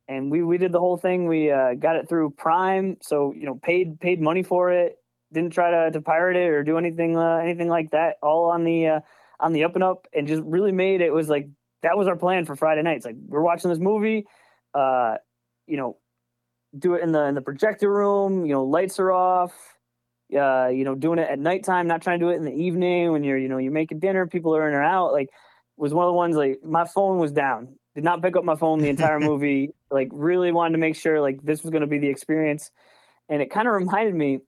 and 0.10 0.30
we 0.30 0.44
we 0.44 0.58
did 0.58 0.74
the 0.74 0.80
whole 0.80 0.98
thing. 0.98 1.26
We 1.28 1.50
uh, 1.50 1.76
got 1.76 1.96
it 1.96 2.10
through 2.10 2.32
Prime, 2.32 2.98
so 3.02 3.34
you 3.34 3.46
know, 3.46 3.56
paid 3.56 4.00
paid 4.02 4.22
money 4.22 4.44
for 4.44 4.72
it. 4.72 4.98
Didn't 5.32 5.54
try 5.54 5.72
to, 5.72 5.92
to 5.92 6.02
pirate 6.02 6.36
it 6.36 6.50
or 6.50 6.64
do 6.64 6.78
anything 6.78 7.18
uh, 7.18 7.38
anything 7.38 7.70
like 7.70 7.92
that. 7.92 8.18
All 8.22 8.52
on 8.52 8.66
the 8.66 8.88
uh, 8.88 9.00
on 9.40 9.54
the 9.54 9.64
up 9.64 9.76
and 9.76 9.84
up, 9.84 10.08
and 10.14 10.28
just 10.28 10.44
really 10.44 10.74
made 10.74 11.00
it 11.00 11.14
was 11.14 11.30
like 11.30 11.48
that 11.84 11.98
was 11.98 12.08
our 12.08 12.18
plan 12.18 12.46
for 12.46 12.58
Friday 12.58 12.82
nights. 12.82 13.06
Like 13.06 13.16
we're 13.26 13.42
watching 13.42 13.70
this 13.70 13.80
movie, 13.80 14.28
uh, 14.74 15.16
you 15.66 15.78
know, 15.78 15.98
do 16.78 16.96
it 16.96 17.04
in 17.04 17.14
the 17.14 17.24
in 17.24 17.36
the 17.36 17.42
projector 17.42 17.90
room. 17.90 18.46
You 18.46 18.52
know, 18.52 18.66
lights 18.66 19.00
are 19.00 19.14
off 19.14 19.54
uh, 20.36 20.68
you 20.68 20.84
know, 20.84 20.96
doing 20.96 21.20
it 21.20 21.30
at 21.30 21.40
nighttime, 21.40 21.88
not 21.88 22.02
trying 22.02 22.20
to 22.20 22.26
do 22.26 22.30
it 22.30 22.36
in 22.36 22.46
the 22.46 22.54
evening 22.54 23.12
when 23.12 23.24
you're, 23.24 23.38
you 23.38 23.50
know, 23.50 23.58
you're 23.58 23.72
making 23.72 24.00
dinner, 24.00 24.28
people 24.28 24.56
are 24.56 24.68
in 24.68 24.74
or 24.74 24.84
out. 24.84 25.12
Like, 25.12 25.30
was 25.78 25.94
one 25.94 26.06
of 26.06 26.10
the 26.10 26.14
ones 26.14 26.36
like 26.36 26.64
my 26.64 26.86
phone 26.86 27.18
was 27.18 27.32
down. 27.32 27.76
Did 27.96 28.04
not 28.04 28.22
pick 28.22 28.36
up 28.36 28.44
my 28.44 28.56
phone 28.56 28.80
the 28.80 28.90
entire 28.90 29.20
movie. 29.32 29.72
like, 29.90 30.10
really 30.12 30.52
wanted 30.52 30.74
to 30.74 30.78
make 30.78 30.96
sure 30.96 31.20
like 31.22 31.42
this 31.44 31.64
was 31.64 31.72
going 31.72 31.82
to 31.82 31.88
be 31.88 32.00
the 32.00 32.08
experience. 32.08 32.72
And 33.30 33.42
it 33.42 33.52
kind 33.52 33.68
of 33.68 33.74
reminded 33.74 34.16
me 34.16 34.40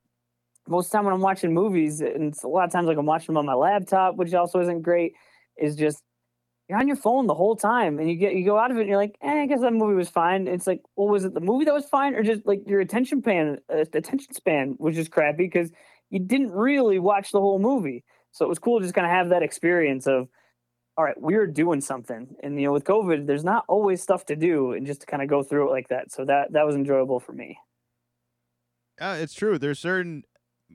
most 0.67 0.85
of 0.85 0.91
the 0.91 0.97
time 0.97 1.05
when 1.05 1.13
I'm 1.13 1.21
watching 1.21 1.53
movies, 1.53 2.01
and 2.01 2.33
it's 2.33 2.43
a 2.43 2.47
lot 2.47 2.65
of 2.65 2.71
times 2.71 2.87
like 2.87 2.97
I'm 2.97 3.05
watching 3.05 3.27
them 3.27 3.37
on 3.37 3.45
my 3.45 3.53
laptop, 3.53 4.15
which 4.15 4.33
also 4.33 4.59
isn't 4.61 4.81
great, 4.81 5.13
is 5.57 5.75
just 5.75 6.01
you're 6.73 6.79
on 6.79 6.87
your 6.87 6.97
phone 6.97 7.27
the 7.27 7.35
whole 7.35 7.55
time 7.55 7.99
and 7.99 8.09
you 8.09 8.15
get 8.15 8.33
you 8.33 8.43
go 8.43 8.57
out 8.57 8.71
of 8.71 8.77
it 8.77 8.81
and 8.81 8.89
you're 8.89 8.97
like, 8.97 9.15
eh, 9.21 9.43
I 9.43 9.45
guess 9.45 9.61
that 9.61 9.73
movie 9.73 9.93
was 9.93 10.09
fine. 10.09 10.47
It's 10.47 10.65
like, 10.65 10.81
well, 10.95 11.07
was 11.07 11.23
it 11.23 11.35
the 11.35 11.39
movie 11.39 11.65
that 11.65 11.73
was 11.73 11.85
fine 11.85 12.15
or 12.15 12.23
just 12.23 12.47
like 12.47 12.63
your 12.65 12.79
attention 12.79 13.21
span 13.21 13.59
uh, 13.71 13.85
attention 13.93 14.33
span 14.33 14.75
was 14.79 14.95
just 14.95 15.11
crappy 15.11 15.43
because 15.43 15.71
you 16.09 16.17
didn't 16.17 16.51
really 16.51 16.97
watch 16.97 17.31
the 17.31 17.39
whole 17.39 17.59
movie. 17.59 18.03
So 18.31 18.43
it 18.43 18.49
was 18.49 18.57
cool 18.57 18.79
just 18.79 18.95
kind 18.95 19.05
of 19.05 19.11
have 19.11 19.29
that 19.29 19.43
experience 19.43 20.07
of, 20.07 20.29
all 20.97 21.03
right, 21.03 21.19
we're 21.21 21.45
doing 21.45 21.79
something. 21.79 22.35
And 22.41 22.59
you 22.59 22.65
know, 22.65 22.73
with 22.73 22.85
COVID, 22.85 23.27
there's 23.27 23.43
not 23.43 23.65
always 23.67 24.01
stuff 24.01 24.25
to 24.25 24.35
do 24.35 24.71
and 24.71 24.87
just 24.87 25.01
to 25.01 25.05
kind 25.05 25.21
of 25.21 25.29
go 25.29 25.43
through 25.43 25.69
it 25.69 25.71
like 25.71 25.89
that. 25.89 26.11
So 26.11 26.25
that 26.25 26.53
that 26.53 26.65
was 26.65 26.75
enjoyable 26.75 27.19
for 27.19 27.33
me. 27.33 27.59
yeah 28.99 29.13
it's 29.13 29.35
true. 29.35 29.59
There's 29.59 29.77
certain 29.77 30.23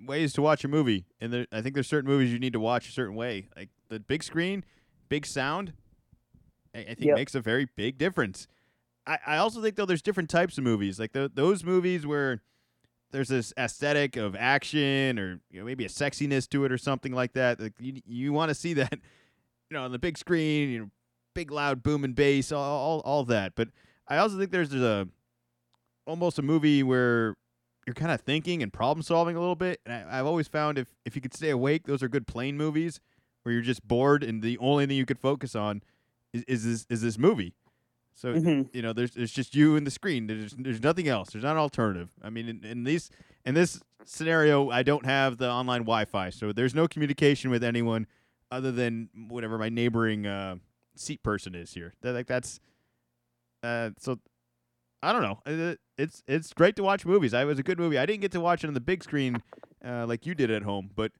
ways 0.07 0.32
to 0.34 0.42
watch 0.42 0.62
a 0.62 0.68
movie, 0.68 1.07
and 1.20 1.32
there, 1.32 1.46
I 1.51 1.61
think 1.61 1.74
there's 1.74 1.88
certain 1.88 2.09
movies 2.09 2.32
you 2.32 2.38
need 2.38 2.53
to 2.53 2.61
watch 2.61 2.88
a 2.88 2.92
certain 2.92 3.16
way. 3.16 3.49
Like 3.57 3.70
the 3.88 3.99
big 3.99 4.22
screen, 4.22 4.64
big 5.09 5.26
sound. 5.26 5.72
I, 6.75 6.79
I 6.81 6.85
think 6.85 7.01
Yep. 7.01 7.16
makes 7.16 7.35
a 7.35 7.41
very 7.41 7.66
big 7.77 7.99
difference. 7.99 8.47
I, 9.07 9.19
I 9.27 9.37
also 9.39 9.62
think 9.62 9.77
though 9.77 9.87
there's 9.87 10.03
different 10.03 10.31
types 10.31 10.59
of 10.59 10.64
movies. 10.64 10.99
Like 11.01 11.12
the, 11.12 11.31
those 11.33 11.64
movies 11.64 12.07
where 12.07 12.43
there's 13.11 13.29
this 13.29 13.53
aesthetic 13.59 14.16
of 14.16 14.37
action 14.37 15.19
or 15.19 15.41
you 15.51 15.61
know, 15.61 15.64
maybe 15.64 15.85
a 15.85 15.89
sexiness 15.89 16.49
to 16.51 16.64
it 16.64 16.73
or 16.73 16.79
something 16.79 17.12
like 17.12 17.33
that. 17.35 17.59
Like 17.61 17.73
you 17.79 18.01
you 18.07 18.33
want 18.33 18.51
to 18.51 18.55
see 18.55 18.75
that, 18.75 18.93
you 19.71 19.75
know, 19.77 19.83
on 19.85 19.93
the 19.93 19.99
big 19.99 20.19
screen, 20.19 20.69
you 20.71 20.79
know, 20.81 20.91
big 21.35 21.51
loud 21.51 21.83
boom 21.83 22.05
and 22.05 22.14
bass, 22.14 22.53
all 22.53 22.62
all, 22.62 23.01
all 23.01 23.25
that. 23.25 23.55
But 23.55 23.69
I 24.07 24.19
also 24.19 24.39
think 24.39 24.51
there's 24.51 24.75
a 24.75 25.09
almost 26.07 26.39
a 26.39 26.43
movie 26.43 26.83
where 26.83 27.35
you're 27.87 27.95
kind 27.95 28.12
of 28.12 28.21
thinking 28.21 28.62
and 28.62 28.73
problem 28.73 29.03
solving 29.03 29.37
a 29.37 29.41
little 29.41 29.57
bit. 29.57 29.81
And 29.87 29.95
I, 30.11 30.19
I've 30.19 30.27
always 30.27 30.49
found 30.49 30.77
if 30.79 30.89
if 31.07 31.16
you 31.16 31.23
could 31.23 31.35
stay 31.35 31.51
awake, 31.51 31.87
those 31.87 32.03
are 32.03 32.09
good 32.09 32.27
plane 32.27 32.57
movies 32.57 33.01
where 33.43 33.53
you're 33.55 33.62
just 33.62 33.87
bored 33.87 34.23
and 34.23 34.43
the 34.43 34.59
only 34.59 34.85
thing 34.87 34.97
you 34.97 35.07
could 35.07 35.19
focus 35.19 35.55
on 35.55 35.83
is, 36.33 36.45
is 36.45 36.64
this 36.64 36.87
is 36.91 37.03
this 37.03 37.18
movie. 37.18 37.55
So 38.14 38.35
hmm 38.35 38.62
you 38.72 38.83
know, 38.83 38.93
there's 38.93 39.12
there's 39.12 39.33
just 39.33 39.55
you 39.55 39.76
and 39.76 39.87
the 39.87 39.91
screen. 39.91 40.26
There's 40.26 40.55
there's 40.59 40.83
nothing 40.83 41.09
else. 41.09 41.31
There's 41.31 41.45
not 41.45 41.53
an 41.53 41.59
alternative. 41.59 42.11
I 42.22 42.31
mean, 42.31 42.49
in, 42.49 42.64
in 42.64 42.85
these 42.85 43.11
in 43.45 43.55
this 43.55 43.81
scenario, 44.05 44.70
I 44.70 44.83
don't 44.83 45.07
have 45.07 45.39
the 45.39 45.51
online 45.51 45.83
Wi-Fi, 45.83 46.31
so 46.31 46.53
there's 46.53 46.74
no 46.74 46.89
communication 46.89 47.51
with 47.51 47.62
anyone 47.62 48.07
other 48.51 48.72
than 48.72 49.09
whatever 49.29 49.59
my 49.59 49.68
neighboring 49.68 50.26
uh, 50.26 50.57
seat 50.97 51.22
person 51.22 51.55
is 51.55 51.72
here. 51.74 51.95
That, 52.03 52.12
like 52.12 52.26
that's 52.26 52.61
uh, 53.62 53.91
so. 53.99 54.18
I 55.01 55.12
don't 55.12 55.22
know. 55.22 55.39
Uh, 55.47 55.76
It's 55.97 56.24
it's 56.26 56.53
great 56.53 56.74
to 56.76 56.83
watch 56.83 57.07
movies. 57.07 57.33
I 57.33 57.43
it 57.43 57.45
was 57.45 57.61
a 57.61 57.62
good 57.62 57.79
movie. 57.79 57.99
I 57.99 58.05
didn't 58.07 58.20
get 58.20 58.33
to 58.33 58.41
watch 58.41 58.64
it 58.64 58.66
on 58.66 58.74
the 58.74 58.81
big 58.81 59.05
screen 59.05 59.41
uh, 59.85 60.07
like 60.07 60.26
you 60.26 60.35
did 60.35 60.51
at 60.51 60.62
home, 60.62 60.91
but 60.97 61.12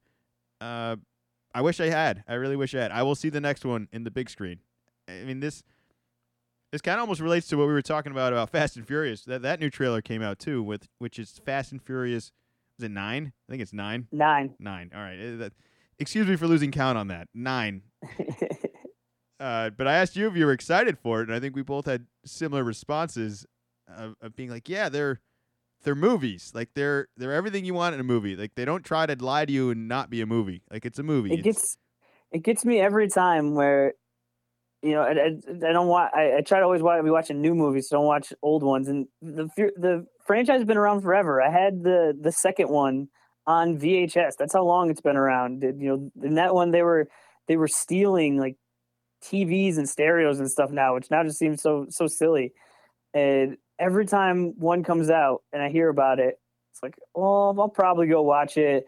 uh, 0.61 0.96
I 1.54 1.62
wish 1.62 1.80
I 1.80 1.86
had. 1.86 2.24
I 2.26 2.34
really 2.34 2.56
wish 2.56 2.74
I 2.74 2.80
had. 2.80 2.90
I 2.90 3.04
will 3.04 3.14
see 3.14 3.28
the 3.28 3.40
next 3.40 3.64
one 3.64 3.86
in 3.92 4.02
the 4.02 4.11
big 4.11 4.30
screen. 4.30 4.59
I 5.09 5.24
mean 5.24 5.40
this 5.40 5.62
this 6.72 6.82
kind 6.82 6.96
of 6.96 7.00
almost 7.00 7.20
relates 7.20 7.46
to 7.48 7.56
what 7.56 7.66
we 7.66 7.72
were 7.72 7.82
talking 7.82 8.12
about 8.12 8.32
about 8.32 8.50
Fast 8.50 8.76
and 8.76 8.86
Furious. 8.86 9.22
That 9.24 9.42
that 9.42 9.61
new 9.61 9.70
trailer 9.70 10.02
came 10.02 10.22
out 10.22 10.38
too, 10.38 10.62
with 10.62 10.86
which 10.98 11.18
is 11.18 11.40
Fast 11.44 11.72
and 11.72 11.82
Furious. 11.82 12.30
Is 12.78 12.84
it 12.84 12.90
nine? 12.90 13.32
I 13.48 13.52
think 13.52 13.62
it's 13.62 13.72
nine. 13.72 14.06
Nine. 14.12 14.54
Nine. 14.59 14.90
All 14.94 15.00
right. 15.00 15.16
That- 15.38 15.52
excuse 15.98 16.28
me 16.28 16.36
for 16.36 16.46
losing 16.46 16.70
count 16.70 16.96
on 16.96 17.09
that. 17.09 17.28
Nine. 17.34 17.82
Uh, 19.40 19.70
but 19.70 19.86
I 19.86 19.94
asked 19.94 20.16
you 20.16 20.26
if 20.26 20.34
you 20.36 20.44
were 20.46 20.52
excited 20.52 20.98
for 20.98 21.20
it, 21.20 21.28
and 21.28 21.32
I 21.36 21.38
think 21.38 21.54
we 21.54 21.62
both 21.62 21.86
had 21.86 22.06
similar 22.24 22.64
responses 22.64 23.46
of, 23.86 24.16
of 24.20 24.34
being 24.34 24.50
like, 24.50 24.68
"Yeah, 24.68 24.88
they're 24.88 25.20
they're 25.84 25.94
movies. 25.94 26.50
Like 26.56 26.70
they're 26.74 27.06
they're 27.16 27.32
everything 27.32 27.64
you 27.64 27.72
want 27.72 27.94
in 27.94 28.00
a 28.00 28.04
movie. 28.04 28.34
Like 28.34 28.56
they 28.56 28.64
don't 28.64 28.84
try 28.84 29.06
to 29.06 29.14
lie 29.24 29.44
to 29.44 29.52
you 29.52 29.70
and 29.70 29.86
not 29.86 30.11
be 30.11 30.20
a 30.22 30.26
movie. 30.26 30.62
Like 30.72 30.84
it's 30.84 30.98
a 30.98 31.04
movie. 31.04 31.30
it 31.32 31.38
It's- 31.38 31.54
gets 31.54 31.78
it 32.32 32.42
gets 32.42 32.64
me 32.64 32.80
every 32.80 33.06
time 33.06 33.54
where 33.54 33.94
you 34.82 34.92
know 34.92 35.02
I, 35.02 35.10
I, 35.10 35.68
I 35.68 35.72
don't 35.72 35.88
want 35.88 36.14
I, 36.14 36.38
I 36.38 36.40
try 36.40 36.58
to 36.58 36.64
always 36.64 36.82
watch, 36.82 37.02
be 37.02 37.10
watching 37.10 37.40
new 37.40 37.54
movies 37.54 37.88
so 37.88 37.96
don't 37.96 38.06
watch 38.06 38.32
old 38.42 38.62
ones 38.62 38.88
and 38.88 39.06
the 39.20 39.48
the 39.76 40.06
franchise 40.26 40.58
has 40.58 40.64
been 40.64 40.76
around 40.76 41.02
forever. 41.02 41.42
I 41.42 41.50
had 41.50 41.82
the 41.82 42.16
the 42.18 42.32
second 42.32 42.68
one 42.68 43.08
on 43.46 43.78
vhs 43.78 44.32
that's 44.38 44.52
how 44.52 44.64
long 44.64 44.90
it's 44.90 45.00
been 45.00 45.16
around. 45.16 45.62
You 45.62 46.10
know 46.14 46.26
in 46.26 46.34
that 46.34 46.54
one 46.54 46.70
they 46.70 46.82
were 46.82 47.08
they 47.46 47.56
were 47.56 47.68
stealing 47.68 48.38
like 48.38 48.56
tvs 49.24 49.78
and 49.78 49.88
stereos 49.88 50.38
and 50.38 50.50
stuff 50.50 50.70
now 50.70 50.94
which 50.94 51.10
now 51.10 51.24
just 51.24 51.38
seems 51.38 51.62
so 51.62 51.86
so 51.90 52.06
silly. 52.06 52.52
And 53.14 53.56
every 53.78 54.06
time 54.06 54.54
one 54.58 54.82
comes 54.82 55.10
out 55.10 55.42
and 55.52 55.62
i 55.62 55.68
hear 55.68 55.88
about 55.88 56.18
it 56.18 56.38
it's 56.72 56.82
like 56.82 56.96
oh, 57.14 57.54
i'll 57.58 57.68
probably 57.68 58.06
go 58.06 58.22
watch 58.22 58.56
it 58.56 58.86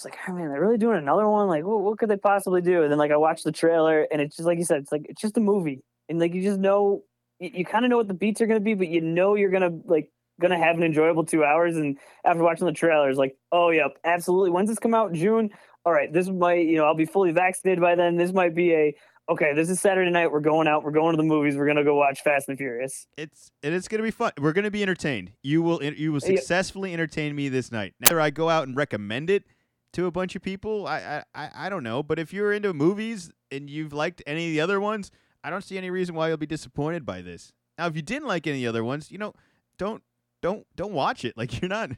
it's 0.00 0.04
like, 0.06 0.18
oh 0.26 0.32
man, 0.32 0.48
they're 0.48 0.60
really 0.60 0.78
doing 0.78 0.96
another 0.96 1.28
one. 1.28 1.46
Like, 1.46 1.64
what, 1.64 1.82
what 1.82 1.98
could 1.98 2.08
they 2.08 2.16
possibly 2.16 2.62
do? 2.62 2.82
And 2.82 2.90
then 2.90 2.98
like 2.98 3.10
I 3.10 3.18
watched 3.18 3.44
the 3.44 3.52
trailer, 3.52 4.06
and 4.10 4.20
it's 4.20 4.36
just 4.36 4.46
like 4.46 4.56
you 4.56 4.64
said, 4.64 4.78
it's 4.78 4.92
like 4.92 5.04
it's 5.08 5.20
just 5.20 5.36
a 5.36 5.40
movie, 5.40 5.82
and 6.08 6.18
like 6.18 6.32
you 6.32 6.42
just 6.42 6.58
know, 6.58 7.02
you, 7.38 7.50
you 7.52 7.64
kind 7.66 7.84
of 7.84 7.90
know 7.90 7.98
what 7.98 8.08
the 8.08 8.14
beats 8.14 8.40
are 8.40 8.46
gonna 8.46 8.60
be, 8.60 8.72
but 8.72 8.88
you 8.88 9.02
know 9.02 9.34
you're 9.34 9.50
gonna 9.50 9.78
like 9.84 10.10
gonna 10.40 10.56
have 10.56 10.76
an 10.76 10.84
enjoyable 10.84 11.24
two 11.24 11.44
hours. 11.44 11.76
And 11.76 11.98
after 12.24 12.42
watching 12.42 12.66
the 12.66 12.72
trailers, 12.72 13.18
like, 13.18 13.36
oh 13.52 13.70
yep, 13.70 13.98
absolutely. 14.04 14.50
When's 14.50 14.70
this 14.70 14.78
come 14.78 14.94
out? 14.94 15.12
June. 15.12 15.50
All 15.84 15.92
right, 15.92 16.12
this 16.12 16.28
might, 16.28 16.66
you 16.66 16.76
know, 16.76 16.84
I'll 16.84 16.94
be 16.94 17.06
fully 17.06 17.32
vaccinated 17.32 17.80
by 17.80 17.94
then. 17.94 18.16
This 18.16 18.32
might 18.32 18.54
be 18.54 18.72
a 18.72 18.94
okay. 19.30 19.52
This 19.54 19.68
is 19.68 19.80
Saturday 19.80 20.10
night. 20.10 20.30
We're 20.32 20.40
going 20.40 20.66
out. 20.66 20.82
We're 20.82 20.90
going 20.92 21.12
to 21.12 21.16
the 21.18 21.22
movies. 21.22 21.56
We're 21.56 21.66
gonna 21.66 21.84
go 21.84 21.94
watch 21.94 22.22
Fast 22.22 22.48
and 22.48 22.56
Furious. 22.56 23.06
it's 23.18 23.50
and 23.62 23.74
it's 23.74 23.86
gonna 23.86 24.02
be 24.02 24.10
fun. 24.10 24.32
We're 24.38 24.54
gonna 24.54 24.70
be 24.70 24.82
entertained. 24.82 25.32
You 25.42 25.60
will 25.60 25.82
you 25.82 26.12
will 26.12 26.20
successfully 26.20 26.94
entertain 26.94 27.36
me 27.36 27.50
this 27.50 27.70
night. 27.70 27.92
Now, 28.00 28.18
I 28.18 28.30
go 28.30 28.48
out 28.48 28.66
and 28.66 28.74
recommend 28.74 29.28
it 29.28 29.44
to 29.92 30.06
a 30.06 30.10
bunch 30.10 30.36
of 30.36 30.42
people, 30.42 30.86
I, 30.86 31.24
I 31.34 31.50
I 31.54 31.68
don't 31.68 31.82
know. 31.82 32.02
But 32.02 32.18
if 32.18 32.32
you're 32.32 32.52
into 32.52 32.72
movies 32.72 33.30
and 33.50 33.68
you've 33.68 33.92
liked 33.92 34.22
any 34.26 34.46
of 34.46 34.52
the 34.52 34.60
other 34.60 34.80
ones, 34.80 35.10
I 35.42 35.50
don't 35.50 35.64
see 35.64 35.78
any 35.78 35.90
reason 35.90 36.14
why 36.14 36.28
you'll 36.28 36.36
be 36.36 36.46
disappointed 36.46 37.04
by 37.04 37.22
this. 37.22 37.52
Now, 37.78 37.86
if 37.86 37.96
you 37.96 38.02
didn't 38.02 38.28
like 38.28 38.46
any 38.46 38.66
other 38.66 38.84
ones, 38.84 39.10
you 39.10 39.18
know, 39.18 39.34
don't 39.78 40.02
don't 40.42 40.66
don't 40.76 40.92
watch 40.92 41.24
it. 41.24 41.34
Like 41.40 41.60
you're 41.60 41.68
not 41.68 41.90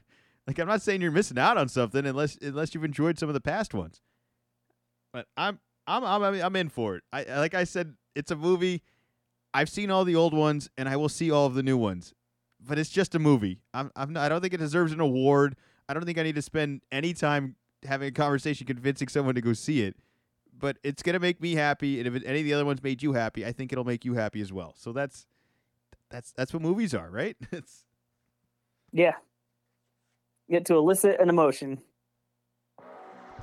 like 0.47 0.59
I'm 0.59 0.67
not 0.67 0.81
saying 0.81 1.01
you're 1.01 1.11
missing 1.11 1.37
out 1.37 1.57
on 1.57 1.69
something 1.69 2.05
unless 2.05 2.37
unless 2.37 2.73
you've 2.73 2.83
enjoyed 2.83 3.19
some 3.19 3.29
of 3.29 3.33
the 3.33 3.41
past 3.41 3.73
ones. 3.73 4.01
But 5.11 5.27
I'm 5.37 5.59
I'm 5.87 6.03
I'm 6.03 6.23
I'm 6.23 6.55
in 6.55 6.69
for 6.69 6.95
it. 6.95 7.03
I 7.11 7.23
like 7.37 7.53
I 7.53 7.63
said, 7.63 7.95
it's 8.15 8.31
a 8.31 8.35
movie. 8.35 8.81
I've 9.53 9.69
seen 9.69 9.91
all 9.91 10.03
the 10.03 10.15
old 10.15 10.33
ones 10.33 10.69
and 10.77 10.89
I 10.89 10.95
will 10.95 11.09
see 11.09 11.29
all 11.29 11.45
of 11.45 11.53
the 11.53 11.63
new 11.63 11.77
ones. 11.77 12.13
But 12.65 12.79
it's 12.79 12.89
just 12.89 13.13
a 13.13 13.19
movie. 13.19 13.59
I'm, 13.73 13.91
I'm 13.95 14.13
not, 14.13 14.23
I 14.23 14.29
don't 14.29 14.41
think 14.41 14.53
it 14.53 14.57
deserves 14.57 14.93
an 14.93 15.01
award. 15.01 15.57
I 15.87 15.93
don't 15.93 16.05
think 16.05 16.17
I 16.17 16.23
need 16.23 16.35
to 16.35 16.41
spend 16.41 16.81
any 16.91 17.13
time 17.13 17.55
having 17.85 18.07
a 18.07 18.11
conversation 18.11 18.65
convincing 18.67 19.07
someone 19.07 19.35
to 19.35 19.41
go 19.41 19.53
see 19.53 19.81
it. 19.83 19.95
But 20.57 20.77
it's 20.83 21.01
gonna 21.03 21.19
make 21.19 21.41
me 21.41 21.55
happy, 21.55 21.99
and 21.99 22.07
if 22.07 22.15
it, 22.15 22.23
any 22.25 22.39
of 22.39 22.45
the 22.45 22.53
other 22.53 22.65
ones 22.65 22.81
made 22.83 23.01
you 23.03 23.13
happy, 23.13 23.45
I 23.45 23.51
think 23.51 23.71
it'll 23.71 23.83
make 23.83 24.05
you 24.05 24.13
happy 24.13 24.39
as 24.41 24.53
well. 24.53 24.75
So 24.77 24.93
that's 24.93 25.25
that's 26.09 26.31
that's 26.31 26.53
what 26.53 26.61
movies 26.61 26.93
are, 26.93 27.09
right? 27.09 27.35
It's 27.51 27.85
Yeah. 28.91 29.13
Get 30.49 30.65
to 30.65 30.75
elicit 30.75 31.19
an 31.19 31.29
emotion. 31.29 31.81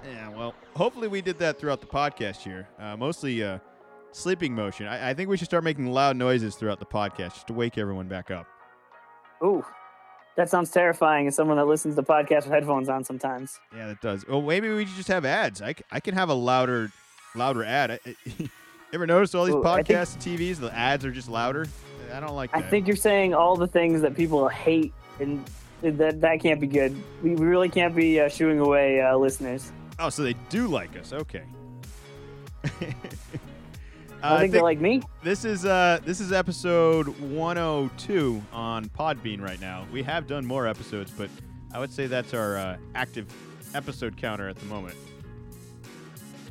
yeah. 0.04 0.28
Well, 0.30 0.54
hopefully 0.76 1.08
we 1.08 1.20
did 1.20 1.38
that 1.40 1.58
throughout 1.58 1.80
the 1.80 1.86
podcast 1.86 2.36
here. 2.38 2.68
Uh, 2.78 2.96
mostly 2.96 3.42
uh, 3.42 3.58
sleeping 4.12 4.54
motion. 4.54 4.86
I, 4.86 5.10
I 5.10 5.14
think 5.14 5.28
we 5.28 5.36
should 5.36 5.48
start 5.48 5.64
making 5.64 5.86
loud 5.88 6.16
noises 6.16 6.54
throughout 6.56 6.78
the 6.78 6.86
podcast 6.86 7.34
just 7.34 7.46
to 7.48 7.52
wake 7.52 7.76
everyone 7.78 8.06
back 8.06 8.30
up. 8.30 8.46
Ooh, 9.42 9.64
that 10.40 10.48
sounds 10.48 10.70
terrifying 10.70 11.26
as 11.26 11.36
someone 11.36 11.58
that 11.58 11.66
listens 11.66 11.96
to 11.96 12.02
podcasts 12.02 12.44
with 12.44 12.52
headphones 12.52 12.88
on 12.88 13.04
sometimes. 13.04 13.60
Yeah, 13.76 13.88
that 13.88 14.00
does. 14.00 14.26
Well, 14.26 14.40
maybe 14.40 14.70
we 14.70 14.86
should 14.86 14.96
just 14.96 15.08
have 15.08 15.26
ads. 15.26 15.60
I, 15.60 15.74
I 15.92 16.00
can 16.00 16.14
have 16.14 16.30
a 16.30 16.34
louder, 16.34 16.90
louder 17.34 17.62
ad. 17.62 18.00
I, 18.06 18.16
ever 18.94 19.06
notice 19.06 19.34
all 19.34 19.44
these 19.44 19.54
Ooh, 19.54 19.62
I 19.62 19.82
think- 19.82 19.88
podcasts, 19.98 20.16
TVs, 20.16 20.56
the 20.56 20.74
ads 20.74 21.04
are 21.04 21.10
just 21.10 21.28
louder? 21.28 21.66
I 22.10 22.20
don't 22.20 22.34
like 22.34 22.50
I 22.54 22.62
think 22.62 22.86
you're 22.86 22.96
saying 22.96 23.34
all 23.34 23.54
the 23.54 23.66
things 23.68 24.00
that 24.00 24.16
people 24.16 24.48
hate, 24.48 24.94
and 25.20 25.44
that 25.82 26.20
that 26.22 26.40
can't 26.40 26.58
be 26.58 26.66
good. 26.66 26.96
We, 27.22 27.34
we 27.36 27.46
really 27.46 27.68
can't 27.68 27.94
be 27.94 28.18
uh, 28.18 28.30
shooing 28.30 28.58
away 28.60 29.00
uh, 29.02 29.16
listeners. 29.16 29.70
oh, 29.98 30.08
so 30.08 30.22
they 30.22 30.34
do 30.48 30.66
like 30.66 30.96
us. 30.96 31.12
Okay. 31.12 31.42
Uh, 34.22 34.34
I 34.34 34.40
think, 34.40 34.52
they 34.52 34.60
like 34.60 34.80
me. 34.80 35.02
this 35.22 35.44
is 35.46 35.64
uh 35.64 35.98
this 36.04 36.20
is 36.20 36.30
episode 36.30 37.08
102 37.08 38.42
on 38.52 38.84
Podbean 38.90 39.40
right 39.40 39.60
now. 39.60 39.86
We 39.90 40.02
have 40.02 40.26
done 40.26 40.44
more 40.44 40.66
episodes, 40.66 41.10
but 41.10 41.30
I 41.72 41.78
would 41.78 41.92
say 41.92 42.06
that's 42.06 42.34
our 42.34 42.56
uh, 42.58 42.76
active 42.94 43.32
episode 43.74 44.16
counter 44.16 44.48
at 44.48 44.56
the 44.56 44.66
moment. 44.66 44.96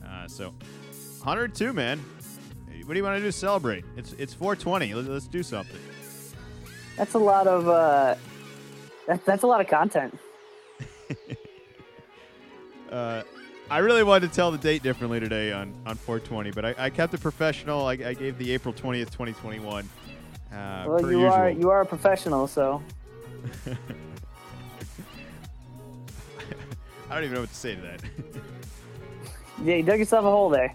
Uh, 0.03 0.28
so 0.28 0.53
102, 1.24 1.74
man. 1.74 1.99
What 2.86 2.93
do 2.93 2.97
you 2.97 3.03
want 3.03 3.17
to 3.17 3.20
do 3.20 3.28
to 3.28 3.32
celebrate? 3.32 3.86
It's 3.97 4.13
it's 4.13 4.34
420. 4.34 4.95
Let's, 4.95 5.07
let's 5.07 5.28
do 5.28 5.43
something. 5.43 5.80
That's 6.97 7.13
a 7.13 7.20
lot 7.20 7.45
of 7.45 7.67
uh, 7.67 8.15
that, 9.05 9.24
that's 9.26 9.43
a 9.43 9.47
lot 9.47 9.61
of 9.61 9.67
content. 9.67 10.17
Uh, 12.91 13.22
I 13.72 13.78
really 13.80 14.03
wanted 14.03 14.30
to 14.30 14.36
tell 14.36 14.51
the 14.51 14.57
date 14.57 14.82
differently 14.82 15.20
today 15.20 15.51
on, 15.51 15.74
on 15.86 15.95
420, 15.95 16.51
but 16.51 16.65
I, 16.65 16.76
I 16.86 16.89
kept 16.89 17.13
it 17.13 17.22
professional. 17.22 17.86
I, 17.86 17.91
I 17.93 18.13
gave 18.15 18.38
the 18.39 18.51
April 18.51 18.74
20th, 18.74 19.11
2021. 19.11 19.88
Uh, 20.51 20.86
Well, 20.88 21.01
you 21.01 21.07
usual. 21.07 21.26
are 21.32 21.49
you 21.51 21.70
are 21.70 21.82
a 21.82 21.86
professional, 21.86 22.47
so 22.47 22.82
I 27.09 27.15
don't 27.15 27.24
even 27.24 27.36
know 27.36 27.41
what 27.41 27.49
to 27.49 27.55
say 27.55 27.76
to 27.76 27.82
that. 27.82 28.01
yeah, 29.63 29.76
you 29.76 29.84
dug 29.84 29.99
yourself 29.99 30.26
a 30.26 30.32
hole 30.32 30.49
there. 30.49 30.74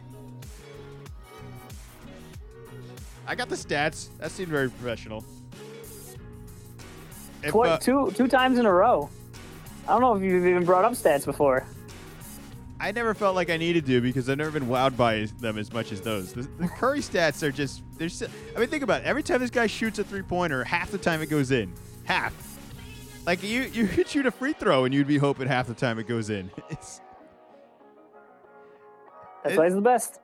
I 3.26 3.34
got 3.34 3.48
the 3.48 3.56
stats. 3.56 4.08
That 4.18 4.30
seemed 4.30 4.50
very 4.50 4.70
professional. 4.70 5.24
If, 7.42 7.50
Twi- 7.50 7.70
uh, 7.70 7.78
two 7.78 8.12
two 8.12 8.28
times 8.28 8.58
in 8.58 8.66
a 8.66 8.72
row. 8.72 9.10
I 9.88 9.92
don't 9.92 10.00
know 10.00 10.14
if 10.14 10.22
you've 10.22 10.46
even 10.46 10.64
brought 10.64 10.84
up 10.84 10.92
stats 10.92 11.24
before. 11.24 11.66
I 12.84 12.92
never 12.92 13.14
felt 13.14 13.34
like 13.34 13.48
I 13.50 13.56
needed 13.56 13.86
to 13.86 14.00
because 14.00 14.28
I've 14.28 14.36
never 14.38 14.50
been 14.50 14.66
wowed 14.68 14.96
by 14.96 15.26
them 15.40 15.56
as 15.58 15.72
much 15.72 15.90
as 15.90 16.00
those. 16.02 16.32
The, 16.34 16.42
the 16.42 16.68
Curry 16.68 17.00
stats 17.00 17.42
are 17.42 17.50
just 17.50 17.82
they're. 17.98 18.10
I 18.54 18.60
mean, 18.60 18.68
think 18.68 18.82
about 18.82 19.00
it. 19.02 19.06
Every 19.06 19.22
time 19.22 19.40
this 19.40 19.50
guy 19.50 19.66
shoots 19.66 19.98
a 19.98 20.04
three 20.04 20.22
pointer, 20.22 20.64
half 20.64 20.90
the 20.90 20.98
time 20.98 21.22
it 21.22 21.30
goes 21.30 21.50
in. 21.50 21.72
Half. 22.04 22.34
Like 23.26 23.42
you, 23.42 23.62
you 23.62 23.86
could 23.94 24.06
shoot 24.08 24.26
a 24.26 24.30
free 24.30 24.52
throw 24.52 24.84
and 24.84 24.92
you'd 24.92 25.06
be 25.06 25.16
hoping 25.16 25.48
half 25.48 25.66
the 25.66 25.74
time 25.74 25.98
it 25.98 26.06
goes 26.06 26.28
in. 26.30 26.50
It's 26.70 27.00
That's 29.42 29.54
It- 29.54 29.58
why 29.58 29.64
he's 29.66 29.74
the 29.74 29.80
best. 29.80 30.20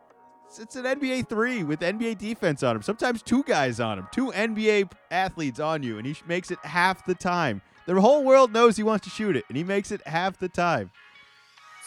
it's, 0.47 0.59
it's 0.59 0.77
an 0.77 0.85
NBA 0.85 1.29
three 1.29 1.63
with 1.63 1.81
NBA 1.81 2.19
defense 2.19 2.63
on 2.63 2.77
him. 2.77 2.83
Sometimes 2.83 3.23
two 3.23 3.43
guys 3.45 3.81
on 3.81 3.99
him, 3.99 4.09
two 4.13 4.33
NBA 4.33 4.91
athletes 5.11 5.61
on 5.61 5.83
you, 5.83 5.97
and 5.99 6.07
he 6.07 6.15
makes 6.27 6.51
it 6.51 6.59
half 6.65 7.05
the 7.07 7.15
time. 7.15 7.63
The 7.87 7.99
whole 8.01 8.23
world 8.25 8.53
knows 8.53 8.77
he 8.77 8.83
wants 8.83 9.05
to 9.05 9.11
shoot 9.11 9.35
it, 9.37 9.45
and 9.49 9.57
he 9.57 9.65
makes 9.65 9.91
it 9.91 10.07
half 10.07 10.39
the 10.39 10.49
time. 10.49 10.91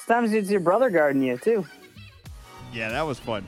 Sometimes 0.05 0.33
it's 0.33 0.49
your 0.49 0.59
brother 0.59 0.89
guarding 0.89 1.23
you 1.23 1.37
too. 1.37 1.65
Yeah, 2.73 2.89
that 2.89 3.03
was 3.03 3.19
fun. 3.19 3.45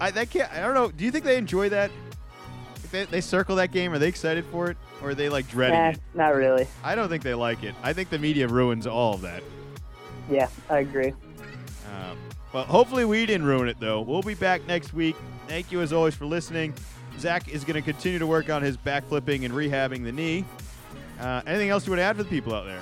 I 0.00 0.10
that 0.12 0.30
can't. 0.30 0.50
I 0.52 0.60
don't 0.60 0.74
know. 0.74 0.90
Do 0.90 1.04
you 1.04 1.10
think 1.10 1.24
they 1.24 1.36
enjoy 1.36 1.68
that? 1.68 1.90
If 2.76 2.90
they, 2.90 3.04
they 3.04 3.20
circle 3.20 3.56
that 3.56 3.72
game. 3.72 3.92
Are 3.92 3.98
they 3.98 4.08
excited 4.08 4.44
for 4.46 4.70
it, 4.70 4.76
or 5.02 5.10
are 5.10 5.14
they 5.14 5.28
like 5.28 5.48
dreading 5.48 5.78
Nah, 5.78 5.88
it? 5.90 6.00
not 6.14 6.34
really. 6.34 6.66
I 6.82 6.94
don't 6.94 7.08
think 7.08 7.22
they 7.22 7.34
like 7.34 7.62
it. 7.62 7.74
I 7.82 7.92
think 7.92 8.08
the 8.08 8.18
media 8.18 8.48
ruins 8.48 8.86
all 8.86 9.14
of 9.14 9.20
that. 9.20 9.42
Yeah, 10.30 10.48
I 10.70 10.78
agree. 10.78 11.10
Um, 11.10 12.16
well, 12.52 12.64
hopefully 12.64 13.04
we 13.04 13.26
didn't 13.26 13.46
ruin 13.46 13.68
it 13.68 13.78
though. 13.80 14.00
We'll 14.00 14.22
be 14.22 14.34
back 14.34 14.66
next 14.66 14.94
week. 14.94 15.16
Thank 15.46 15.70
you 15.70 15.82
as 15.82 15.92
always 15.92 16.14
for 16.14 16.24
listening. 16.24 16.72
Zach 17.18 17.48
is 17.48 17.64
going 17.64 17.74
to 17.74 17.82
continue 17.82 18.18
to 18.18 18.26
work 18.26 18.48
on 18.48 18.62
his 18.62 18.76
backflipping 18.78 19.44
and 19.44 19.52
rehabbing 19.52 20.04
the 20.04 20.12
knee. 20.12 20.44
Uh, 21.20 21.42
anything 21.46 21.68
else 21.68 21.86
you 21.86 21.90
would 21.90 21.98
add 21.98 22.16
for 22.16 22.22
the 22.22 22.28
people 22.30 22.54
out 22.54 22.64
there? 22.64 22.80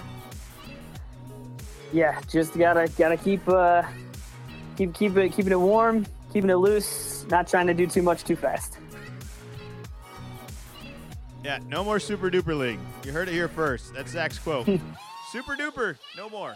Yeah, 1.92 2.20
just 2.28 2.56
gotta 2.56 2.90
gotta 2.96 3.16
keep 3.16 3.46
uh, 3.48 3.82
keep 4.76 4.94
keep 4.94 5.16
it 5.16 5.32
keeping 5.32 5.52
it 5.52 5.60
warm, 5.60 6.06
keeping 6.32 6.50
it 6.50 6.56
loose, 6.56 7.26
not 7.28 7.48
trying 7.48 7.66
to 7.66 7.74
do 7.74 7.86
too 7.86 8.02
much 8.02 8.24
too 8.24 8.36
fast. 8.36 8.78
Yeah, 11.44 11.60
no 11.66 11.82
more 11.82 12.00
Super 12.00 12.30
Duper 12.30 12.58
League. 12.58 12.80
You 13.04 13.12
heard 13.12 13.28
it 13.28 13.32
here 13.32 13.48
first. 13.48 13.94
That's 13.94 14.10
Zach's 14.10 14.38
quote. 14.38 14.66
super 15.32 15.56
Duper, 15.56 15.96
no 16.16 16.28
more. 16.28 16.54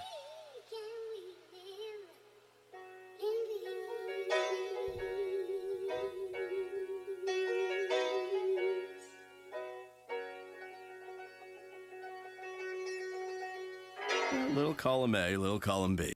Little 14.55 14.75
column 14.75 15.15
A, 15.15 15.35
little 15.39 15.59
column 15.59 15.97
B. 15.97 16.13